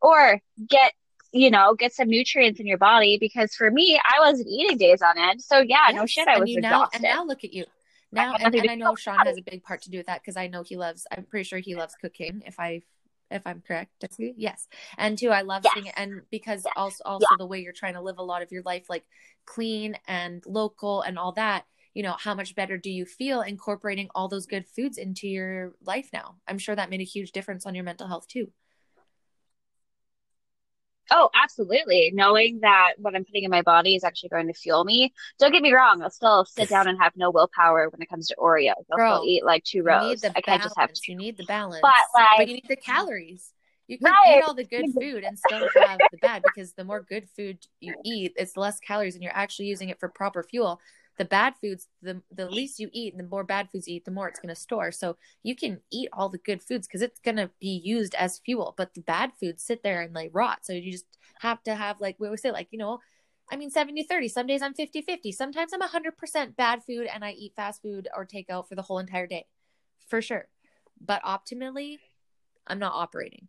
or 0.00 0.40
get 0.68 0.92
you 1.32 1.50
know 1.50 1.74
get 1.74 1.92
some 1.92 2.08
nutrients 2.08 2.60
in 2.60 2.66
your 2.66 2.78
body 2.78 3.18
because 3.18 3.52
for 3.54 3.70
me 3.70 4.00
i 4.02 4.20
wasn't 4.20 4.48
eating 4.48 4.78
days 4.78 5.02
on 5.02 5.18
end. 5.18 5.42
So 5.42 5.58
yeah 5.60 5.88
no 5.92 6.06
shit 6.06 6.26
i 6.28 6.32
and 6.32 6.40
was 6.40 6.50
you 6.50 6.60
now 6.60 6.84
exhausted. 6.84 6.96
and 6.96 7.02
now 7.14 7.24
look 7.24 7.44
at 7.44 7.52
you. 7.52 7.64
Now 8.10 8.34
and, 8.40 8.54
and 8.54 8.70
i 8.70 8.74
know 8.74 8.94
sean 8.94 9.18
has 9.18 9.36
a 9.36 9.42
big 9.42 9.62
part 9.62 9.82
to 9.82 9.90
do 9.90 9.98
with 9.98 10.06
that 10.06 10.22
because 10.22 10.38
i 10.38 10.46
know 10.46 10.62
he 10.62 10.76
loves 10.78 11.06
i'm 11.14 11.24
pretty 11.24 11.44
sure 11.44 11.58
he 11.58 11.74
loves 11.74 11.94
cooking 12.00 12.42
if 12.46 12.58
i 12.58 12.80
if 13.30 13.46
i'm 13.46 13.62
correct 13.66 13.90
yes. 14.36 14.68
And 14.96 15.18
two 15.18 15.30
i 15.30 15.42
love 15.42 15.62
Yes. 15.64 15.74
seeing 15.74 15.86
it 15.86 15.94
and 15.96 16.22
because 16.30 16.64
Yes. 16.64 16.74
also 16.76 17.02
also 17.04 17.36
the 17.36 17.46
way 17.46 17.60
you're 17.60 17.72
trying 17.72 17.94
to 17.94 18.00
live 18.02 18.18
a 18.18 18.22
lot 18.22 18.42
of 18.42 18.52
your 18.52 18.62
life 18.62 18.86
like 18.88 19.04
clean 19.46 19.96
and 20.06 20.42
local 20.46 21.02
and 21.02 21.18
all 21.18 21.32
that 21.32 21.64
you 21.94 22.02
know 22.02 22.16
how 22.18 22.34
much 22.34 22.54
better 22.54 22.76
do 22.76 22.90
you 22.90 23.04
feel 23.04 23.40
incorporating 23.40 24.08
all 24.14 24.28
those 24.28 24.46
good 24.46 24.66
foods 24.68 24.98
into 24.98 25.26
your 25.26 25.72
life 25.84 26.10
now? 26.12 26.36
I'm 26.46 26.58
sure 26.58 26.76
that 26.76 26.90
made 26.90 27.00
a 27.00 27.04
huge 27.04 27.32
difference 27.32 27.66
on 27.66 27.74
your 27.74 27.84
mental 27.84 28.06
health 28.06 28.28
too 28.28 28.52
Oh, 31.10 31.30
absolutely. 31.34 32.10
Knowing 32.14 32.60
that 32.60 32.92
what 32.98 33.14
I'm 33.14 33.24
putting 33.24 33.44
in 33.44 33.50
my 33.50 33.62
body 33.62 33.94
is 33.94 34.04
actually 34.04 34.28
going 34.28 34.46
to 34.48 34.52
fuel 34.52 34.84
me. 34.84 35.12
Don't 35.38 35.52
get 35.52 35.62
me 35.62 35.72
wrong, 35.72 36.02
I'll 36.02 36.10
still 36.10 36.44
sit 36.44 36.68
down 36.68 36.86
and 36.88 36.98
have 37.00 37.12
no 37.16 37.30
willpower 37.30 37.88
when 37.88 38.02
it 38.02 38.08
comes 38.10 38.28
to 38.28 38.36
Oreos. 38.36 38.74
I'll 38.92 38.96
Girl, 38.98 39.22
eat 39.26 39.44
like 39.44 39.64
two 39.64 39.82
rows. 39.82 40.22
I 40.24 40.40
can't 40.40 40.62
just 40.62 40.78
have 40.78 40.92
two. 40.92 41.12
you 41.12 41.18
need 41.18 41.36
the 41.36 41.44
balance 41.44 41.80
But, 41.82 41.92
like- 42.14 42.38
but 42.38 42.48
you 42.48 42.54
need 42.54 42.68
the 42.68 42.76
calories 42.76 43.52
you 43.86 43.96
can 43.96 44.08
Right. 44.12 44.36
eat 44.36 44.42
all 44.46 44.52
the 44.52 44.64
good 44.64 44.84
food 45.00 45.24
and 45.24 45.38
still 45.38 45.66
have 45.74 45.98
the 46.12 46.18
bad 46.18 46.42
because 46.42 46.74
the 46.74 46.84
more 46.84 47.00
good 47.00 47.26
food 47.30 47.58
you 47.80 47.94
eat 48.04 48.34
it's 48.36 48.54
less 48.54 48.78
calories 48.80 49.14
and 49.14 49.22
you're 49.24 49.34
actually 49.34 49.64
using 49.64 49.88
it 49.88 49.98
for 49.98 50.10
proper 50.10 50.42
fuel 50.42 50.78
the 51.18 51.24
bad 51.24 51.54
foods 51.60 51.88
the 52.00 52.22
the 52.32 52.48
least 52.48 52.78
you 52.78 52.88
eat 52.92 53.12
and 53.12 53.20
the 53.20 53.28
more 53.28 53.44
bad 53.44 53.68
foods 53.70 53.88
you 53.88 53.96
eat 53.96 54.04
the 54.04 54.10
more 54.10 54.28
it's 54.28 54.40
going 54.40 54.54
to 54.54 54.60
store. 54.60 54.92
So 54.92 55.16
you 55.42 55.54
can 55.54 55.80
eat 55.92 56.08
all 56.12 56.28
the 56.28 56.38
good 56.38 56.62
foods 56.62 56.86
because 56.86 57.02
it's 57.02 57.20
going 57.20 57.36
to 57.36 57.50
be 57.60 57.82
used 57.84 58.14
as 58.14 58.38
fuel 58.38 58.74
but 58.76 58.94
the 58.94 59.02
bad 59.02 59.32
foods 59.38 59.62
sit 59.62 59.82
there 59.82 60.00
and 60.00 60.14
like 60.14 60.30
rot. 60.32 60.60
So 60.62 60.72
you 60.72 60.92
just 60.92 61.06
have 61.40 61.62
to 61.64 61.74
have 61.74 62.00
like 62.00 62.16
we 62.18 62.28
always 62.28 62.40
say 62.40 62.52
like 62.52 62.68
you 62.70 62.78
know 62.78 63.00
I 63.50 63.56
mean 63.56 63.70
70 63.70 64.04
30 64.04 64.28
some 64.28 64.46
days 64.46 64.62
I'm 64.62 64.74
50 64.74 65.02
50 65.02 65.32
sometimes 65.32 65.72
I'm 65.72 65.82
100% 65.82 66.56
bad 66.56 66.84
food 66.84 67.08
and 67.12 67.24
I 67.24 67.32
eat 67.32 67.52
fast 67.56 67.82
food 67.82 68.08
or 68.16 68.24
takeout 68.24 68.68
for 68.68 68.76
the 68.76 68.82
whole 68.82 68.98
entire 68.98 69.26
day 69.26 69.46
for 70.06 70.22
sure. 70.22 70.48
But 71.04 71.22
optimally 71.22 71.98
I'm 72.66 72.78
not 72.78 72.92
operating. 72.94 73.48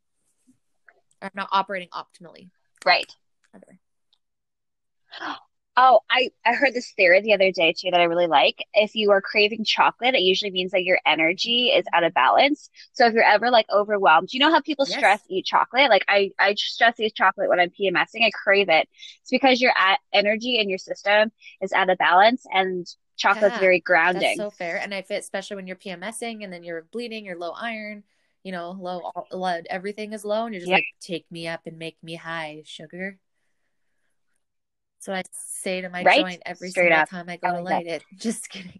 I'm 1.22 1.32
not 1.36 1.50
operating 1.52 1.90
optimally. 1.90 2.50
Right. 2.86 3.14
Oh, 5.82 6.02
I, 6.10 6.30
I 6.46 6.56
heard 6.56 6.74
this 6.74 6.92
theory 6.92 7.22
the 7.22 7.34
other 7.34 7.54
day 7.54 7.72
too 7.72 7.90
that 7.92 8.02
I 8.02 8.04
really 8.04 8.28
like. 8.28 8.66
If 8.74 8.96
you 8.96 9.12
are 9.12 9.22
craving 9.22 9.64
chocolate, 9.64 10.14
it 10.14 10.20
usually 10.20 10.52
means 10.52 10.72
that 10.72 10.84
your 10.84 11.00
energy 11.06 11.68
is 11.70 11.86
out 11.94 12.04
of 12.04 12.14
balance. 12.14 12.70
So 12.92 13.08
if 13.08 13.14
you're 13.14 13.24
ever 13.24 13.50
like 13.50 13.66
overwhelmed, 13.74 14.34
you 14.34 14.42
know 14.42 14.52
how 14.52 14.60
people 14.60 14.86
Yes. 14.86 14.98
stress 14.98 15.22
eat 15.30 15.46
chocolate? 15.46 15.90
Like 15.90 16.04
I, 16.10 16.32
I 16.38 16.56
stress 16.56 17.00
eat 17.00 17.16
chocolate 17.16 17.48
when 17.48 17.62
I'm 17.62 17.70
PMSing. 17.70 18.26
I 18.26 18.30
crave 18.32 18.68
it. 18.68 18.90
It's 19.22 19.32
because 19.32 19.62
your 19.62 19.72
a- 19.72 19.98
energy 20.12 20.60
in 20.60 20.68
your 20.68 20.80
system 20.80 21.32
is 21.62 21.72
out 21.72 21.90
of 21.90 21.98
balance 21.98 22.46
and 22.52 22.86
chocolate's 23.16 23.54
Yeah, 23.54 23.60
very 23.62 23.78
That's 23.78 23.86
grounding. 23.86 24.36
so 24.36 24.50
fair. 24.50 24.78
And 24.80 24.94
I 24.94 25.02
fit, 25.02 25.20
especially 25.20 25.56
when 25.56 25.68
you're 25.68 25.78
PMSing 25.78 26.44
and 26.44 26.52
then 26.52 26.64
you're 26.64 26.88
bleeding, 26.92 27.24
you're 27.24 27.38
low 27.38 27.52
iron, 27.52 28.04
you 28.44 28.52
know, 28.52 28.72
low 28.72 29.00
all- 29.16 29.28
blood, 29.32 29.66
everything 29.70 30.12
is 30.12 30.26
low. 30.26 30.44
And 30.44 30.54
you're 30.54 30.60
just 30.60 30.70
Yeah. 30.72 30.76
like, 30.78 30.88
take 31.00 31.26
me 31.32 31.48
up 31.48 31.62
and 31.68 31.78
make 31.80 31.96
me 32.04 32.16
high, 32.16 32.64
sugar. 32.66 33.18
So 35.00 35.14
I 35.14 35.24
say 35.32 35.82
to 35.82 35.90
my 35.90 36.04
Right? 36.04 36.26
joint 36.26 36.42
every 36.46 36.70
Straight 36.70 36.92
single 36.92 37.02
up. 37.02 37.10
time 37.10 37.30
I 37.30 37.38
go 37.38 37.48
I 37.48 37.58
to 37.58 37.62
light 37.62 37.88
it. 37.88 38.04
Just 38.18 38.50
kidding. 38.50 38.80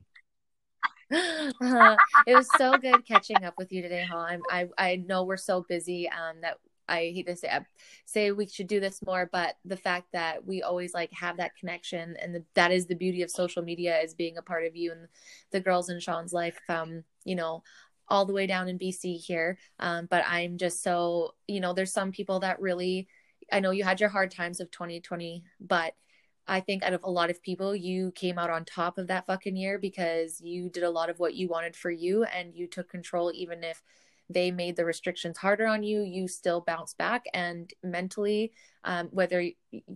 Uh, 1.62 1.98
it 2.26 2.36
was 2.36 2.52
so 2.52 2.78
good 2.78 3.06
catching 3.06 3.44
up 3.44 3.56
with 3.58 3.72
you 3.72 3.82
today, 3.82 4.06
Hall. 4.06 4.20
I'm, 4.20 4.42
I 4.50 4.68
I 4.78 4.96
know 4.98 5.24
we're 5.24 5.38
so 5.38 5.66
busy 5.68 6.08
um 6.10 6.42
that 6.42 6.58
I 6.88 7.12
hate 7.16 7.28
to 7.28 7.36
say 7.36 7.50
I 7.50 7.62
say 8.06 8.32
we 8.32 8.48
should 8.48 8.68
do 8.68 8.80
this 8.80 9.02
more, 9.06 9.28
but 9.32 9.56
the 9.66 9.78
fact 9.78 10.08
that 10.14 10.46
we 10.46 10.62
always 10.62 10.94
like 10.94 11.12
have 11.14 11.38
that 11.38 11.56
connection 11.56 12.16
and 12.22 12.36
the, 12.36 12.44
that 12.56 12.72
is 12.72 12.86
the 12.88 12.96
beauty 12.96 13.22
of 13.24 13.32
social 13.32 13.64
media 13.64 14.00
is 14.00 14.14
being 14.14 14.38
a 14.38 14.42
part 14.44 14.66
of 14.66 14.76
you 14.76 14.92
and 14.92 15.08
the 15.52 15.60
girls 15.60 15.90
in 15.90 16.00
Sean's 16.00 16.34
life. 16.34 16.60
Um, 16.70 17.04
you 17.26 17.36
know, 17.36 17.64
all 18.08 18.26
the 18.26 18.34
way 18.34 18.46
down 18.48 18.68
in 18.68 18.78
BC 18.78 19.18
here. 19.18 19.58
Um, 19.80 20.08
but 20.10 20.24
I'm 20.28 20.58
just 20.58 20.84
so 20.84 21.34
you 21.48 21.60
know, 21.60 21.74
there's 21.74 21.94
some 21.94 22.12
people 22.12 22.40
that 22.42 22.62
really. 22.62 23.08
I 23.52 23.62
know 23.62 23.72
you 23.72 23.84
had 23.84 24.00
your 24.00 24.10
hard 24.10 24.30
times 24.30 24.60
of 24.60 24.70
2020, 24.70 25.44
but 25.60 25.94
I 26.50 26.60
think 26.62 26.84
out 26.84 26.94
of 26.94 27.04
a 27.04 27.12
lot 27.12 27.30
of 27.30 27.42
people, 27.44 27.76
you 27.76 28.12
came 28.14 28.40
out 28.40 28.50
on 28.50 28.66
top 28.66 28.98
of 28.98 29.08
that 29.08 29.28
fucking 29.28 29.56
year 29.56 29.78
because 29.78 30.42
you 30.42 30.70
did 30.70 30.84
a 30.84 30.90
lot 30.90 31.10
of 31.10 31.20
what 31.20 31.36
you 31.36 31.48
wanted 31.48 31.76
for 31.76 31.92
you 31.92 32.24
and 32.24 32.56
you 32.56 32.68
took 32.68 32.90
control, 32.90 33.32
even 33.34 33.64
if 33.64 33.82
they 34.30 34.52
made 34.52 34.76
the 34.76 34.86
restrictions 34.86 35.38
harder 35.38 35.68
on 35.68 35.84
you, 35.84 36.02
you 36.02 36.28
still 36.28 36.62
bounced 36.62 36.98
back. 36.98 37.26
And 37.34 37.72
mentally, 37.84 38.52
um, 38.84 39.08
whether 39.12 39.44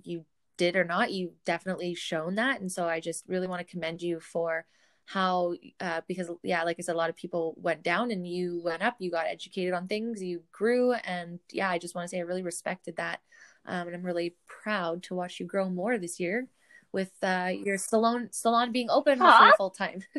you 0.04 0.26
did 0.58 0.76
or 0.76 0.84
not, 0.84 1.12
you 1.12 1.34
definitely 1.46 1.96
shown 1.96 2.36
that. 2.36 2.62
And 2.62 2.72
so 2.72 2.88
I 2.88 3.00
just 3.00 3.26
really 3.28 3.48
want 3.48 3.60
to 3.66 3.72
commend 3.72 4.02
you 4.02 4.20
for 4.20 4.66
how, 5.06 5.56
uh, 5.80 6.02
because 6.08 6.30
yeah, 6.44 6.64
like 6.64 6.78
I 6.80 6.82
said, 6.82 6.96
a 6.96 6.98
lot 6.98 7.10
of 7.10 7.16
people 7.16 7.56
went 7.58 7.84
down 7.84 8.12
and 8.12 8.26
you 8.28 8.62
went 8.64 8.82
up, 8.82 8.96
you 9.00 9.12
got 9.12 9.28
educated 9.28 9.74
on 9.74 9.88
things, 9.88 10.22
you 10.22 10.44
grew. 10.52 10.94
And 10.94 11.40
yeah, 11.52 11.70
I 11.70 11.78
just 11.78 11.96
want 11.96 12.06
to 12.06 12.10
say 12.10 12.20
I 12.20 12.22
really 12.22 12.44
respected 12.44 12.96
that. 12.98 13.20
Um, 13.66 13.88
and 13.88 13.96
I'm 13.96 14.04
really 14.04 14.36
proud 14.48 15.04
to 15.04 15.16
watch 15.16 15.40
you 15.40 15.46
grow 15.46 15.70
more 15.70 15.98
this 15.98 16.20
year 16.20 16.48
with 16.92 17.12
uh, 17.22 17.52
your 17.64 17.78
salon 17.78 18.30
salon 18.32 18.72
being 18.72 18.90
open 18.90 19.20
full 19.58 19.72
time. 19.72 20.04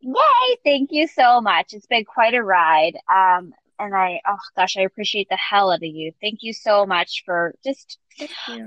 Yay! 0.00 0.56
Thank 0.64 0.92
you 0.92 1.06
so 1.06 1.40
much. 1.40 1.74
It's 1.74 1.86
been 1.86 2.04
quite 2.04 2.34
a 2.34 2.42
ride. 2.42 2.96
Um, 3.12 3.52
and 3.78 3.94
I, 3.94 4.20
oh 4.26 4.36
gosh, 4.56 4.76
I 4.76 4.82
appreciate 4.82 5.28
the 5.30 5.36
hell 5.36 5.70
out 5.70 5.76
of 5.76 5.82
you. 5.82 6.12
Thank 6.20 6.42
you 6.42 6.52
so 6.52 6.86
much 6.86 7.22
for 7.24 7.54
just 7.64 7.98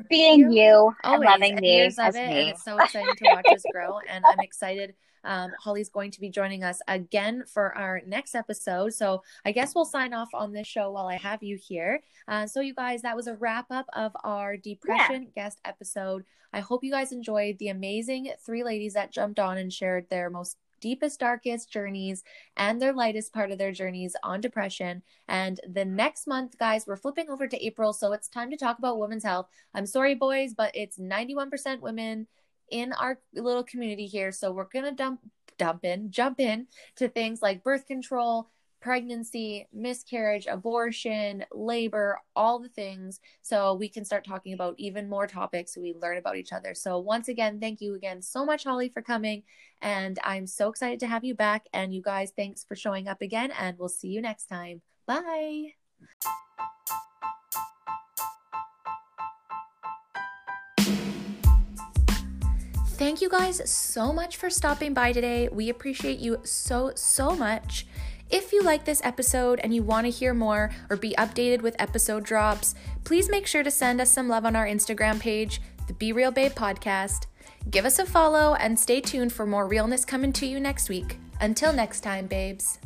being 0.09 0.51
you, 0.51 0.93
and 1.03 1.23
loving 1.23 1.53
and 1.53 1.61
me 1.61 1.75
years 1.75 1.97
of 1.97 2.07
as 2.07 2.15
it, 2.15 2.27
me. 2.27 2.49
it's 2.49 2.63
so 2.63 2.77
exciting 2.77 3.15
to 3.17 3.25
watch 3.33 3.45
us 3.47 3.63
grow. 3.71 3.99
And 4.09 4.23
I'm 4.27 4.39
excited. 4.41 4.93
Um, 5.23 5.51
Holly's 5.59 5.89
going 5.89 6.11
to 6.11 6.19
be 6.19 6.29
joining 6.29 6.63
us 6.63 6.81
again 6.87 7.43
for 7.51 7.75
our 7.77 8.01
next 8.05 8.35
episode. 8.35 8.93
So 8.93 9.23
I 9.45 9.51
guess 9.51 9.75
we'll 9.75 9.85
sign 9.85 10.13
off 10.13 10.29
on 10.33 10.53
this 10.53 10.67
show 10.67 10.91
while 10.91 11.07
I 11.07 11.15
have 11.15 11.43
you 11.43 11.57
here. 11.57 12.01
Uh, 12.27 12.47
so 12.47 12.61
you 12.61 12.73
guys, 12.73 13.01
that 13.01 13.15
was 13.15 13.27
a 13.27 13.35
wrap 13.35 13.67
up 13.69 13.85
of 13.93 14.11
our 14.23 14.57
depression 14.57 15.27
guest 15.35 15.59
episode. 15.65 16.23
I 16.51 16.59
hope 16.59 16.83
you 16.83 16.91
guys 16.91 17.11
enjoyed 17.11 17.57
the 17.57 17.69
amazing 17.69 18.31
three 18.45 18.63
ladies 18.63 18.93
that 18.93 19.11
jumped 19.11 19.39
on 19.39 19.57
and 19.57 19.73
shared 19.73 20.09
their 20.09 20.29
most 20.29 20.57
deepest, 20.83 21.21
darkest 21.21 21.71
journeys 21.71 22.23
and 22.57 22.81
their 22.81 22.91
lightest 22.91 23.31
part 23.33 23.51
of 23.51 23.57
their 23.57 23.71
journeys 23.71 24.17
on 24.21 24.41
depression. 24.41 25.01
And 25.29 25.59
the 25.65 25.85
next 25.85 26.27
month, 26.27 26.57
guys, 26.59 26.85
we're 26.85 26.97
flipping 26.97 27.29
over 27.29 27.47
to 27.47 27.65
April. 27.65 27.93
So 27.93 28.11
it's 28.11 28.27
time 28.27 28.51
to 28.51 28.57
talk 28.57 28.79
about 28.79 28.99
women's 28.99 29.23
health. 29.23 29.47
I'm 29.73 29.85
sorry, 29.85 30.13
boys, 30.13 30.53
but 30.53 30.75
it's 30.75 30.99
91% 30.99 31.79
women 31.79 32.27
in 32.73 32.91
our 32.93 33.19
little 33.35 33.63
community 33.63 34.07
here. 34.07 34.31
So 34.31 34.51
we're 34.51 34.65
going 34.65 34.85
to 34.85 34.91
dump, 34.91 35.19
dump 35.59 35.85
in, 35.85 36.09
jump 36.09 36.39
in 36.39 36.65
to 36.95 37.07
things 37.07 37.39
like 37.39 37.63
birth 37.63 37.85
control, 37.85 38.49
pregnancy, 38.81 39.67
miscarriage, 39.71 40.47
abortion, 40.47 41.45
labor, 41.53 42.19
all 42.35 42.57
the 42.57 42.67
things. 42.67 43.19
So 43.43 43.75
we 43.75 43.87
can 43.87 44.03
start 44.03 44.25
talking 44.25 44.53
about 44.53 44.73
even 44.79 45.07
more 45.07 45.27
topics 45.27 45.77
we 45.77 45.93
learn 45.93 46.17
about 46.17 46.35
each 46.35 46.51
other. 46.51 46.73
So 46.73 46.97
once 46.97 47.27
again, 47.27 47.59
thank 47.59 47.79
you 47.79 47.93
again 47.93 48.23
so 48.23 48.43
much, 48.43 48.63
Holly, 48.63 48.89
for 48.89 49.03
coming. 49.03 49.43
And 49.79 50.17
I'm 50.23 50.47
so 50.47 50.67
excited 50.67 50.99
to 51.01 51.07
have 51.07 51.23
you 51.23 51.35
back. 51.35 51.67
And 51.73 51.93
you 51.93 52.01
guys, 52.01 52.33
thanks 52.35 52.63
for 52.63 52.75
showing 52.75 53.07
up 53.07 53.21
again. 53.21 53.51
And 53.51 53.77
we'll 53.77 53.87
see 53.87 54.09
you 54.09 54.21
next 54.21 54.47
time. 54.47 54.81
Bye. 55.05 55.75
Thank 63.03 63.21
you 63.21 63.27
guys 63.27 63.69
so 63.69 64.13
much 64.13 64.37
for 64.37 64.49
stopping 64.49 64.93
by 64.93 65.11
today. 65.11 65.49
We 65.51 65.67
appreciate 65.67 66.19
you 66.19 66.37
so, 66.45 66.93
so 66.95 67.35
much. 67.35 67.85
If 68.29 68.53
you 68.53 68.63
like 68.63 68.85
this 68.85 69.01
episode 69.03 69.59
and 69.61 69.75
you 69.75 69.83
want 69.83 70.05
to 70.05 70.09
hear 70.09 70.33
more 70.33 70.71
or 70.89 70.95
be 70.95 71.13
updated 71.17 71.61
with 71.61 71.75
episode 71.79 72.23
drops, 72.23 72.75
please 73.03 73.29
make 73.29 73.45
sure 73.45 73.61
to 73.61 73.69
send 73.69 73.99
us 73.99 74.09
some 74.09 74.29
love 74.29 74.45
on 74.45 74.55
our 74.55 74.65
Instagram 74.65 75.19
page, 75.19 75.61
the 75.85 75.93
Be 75.93 76.13
Real 76.13 76.31
Babe 76.31 76.53
Podcast. 76.53 77.25
Give 77.69 77.83
us 77.83 77.99
a 77.99 78.05
follow 78.05 78.55
and 78.55 78.79
stay 78.79 79.01
tuned 79.01 79.33
for 79.33 79.45
more 79.45 79.67
realness 79.67 80.05
coming 80.05 80.31
to 80.31 80.45
you 80.45 80.61
next 80.61 80.87
week. 80.87 81.17
Until 81.41 81.73
next 81.73 82.03
time, 82.03 82.27
babes. 82.27 82.79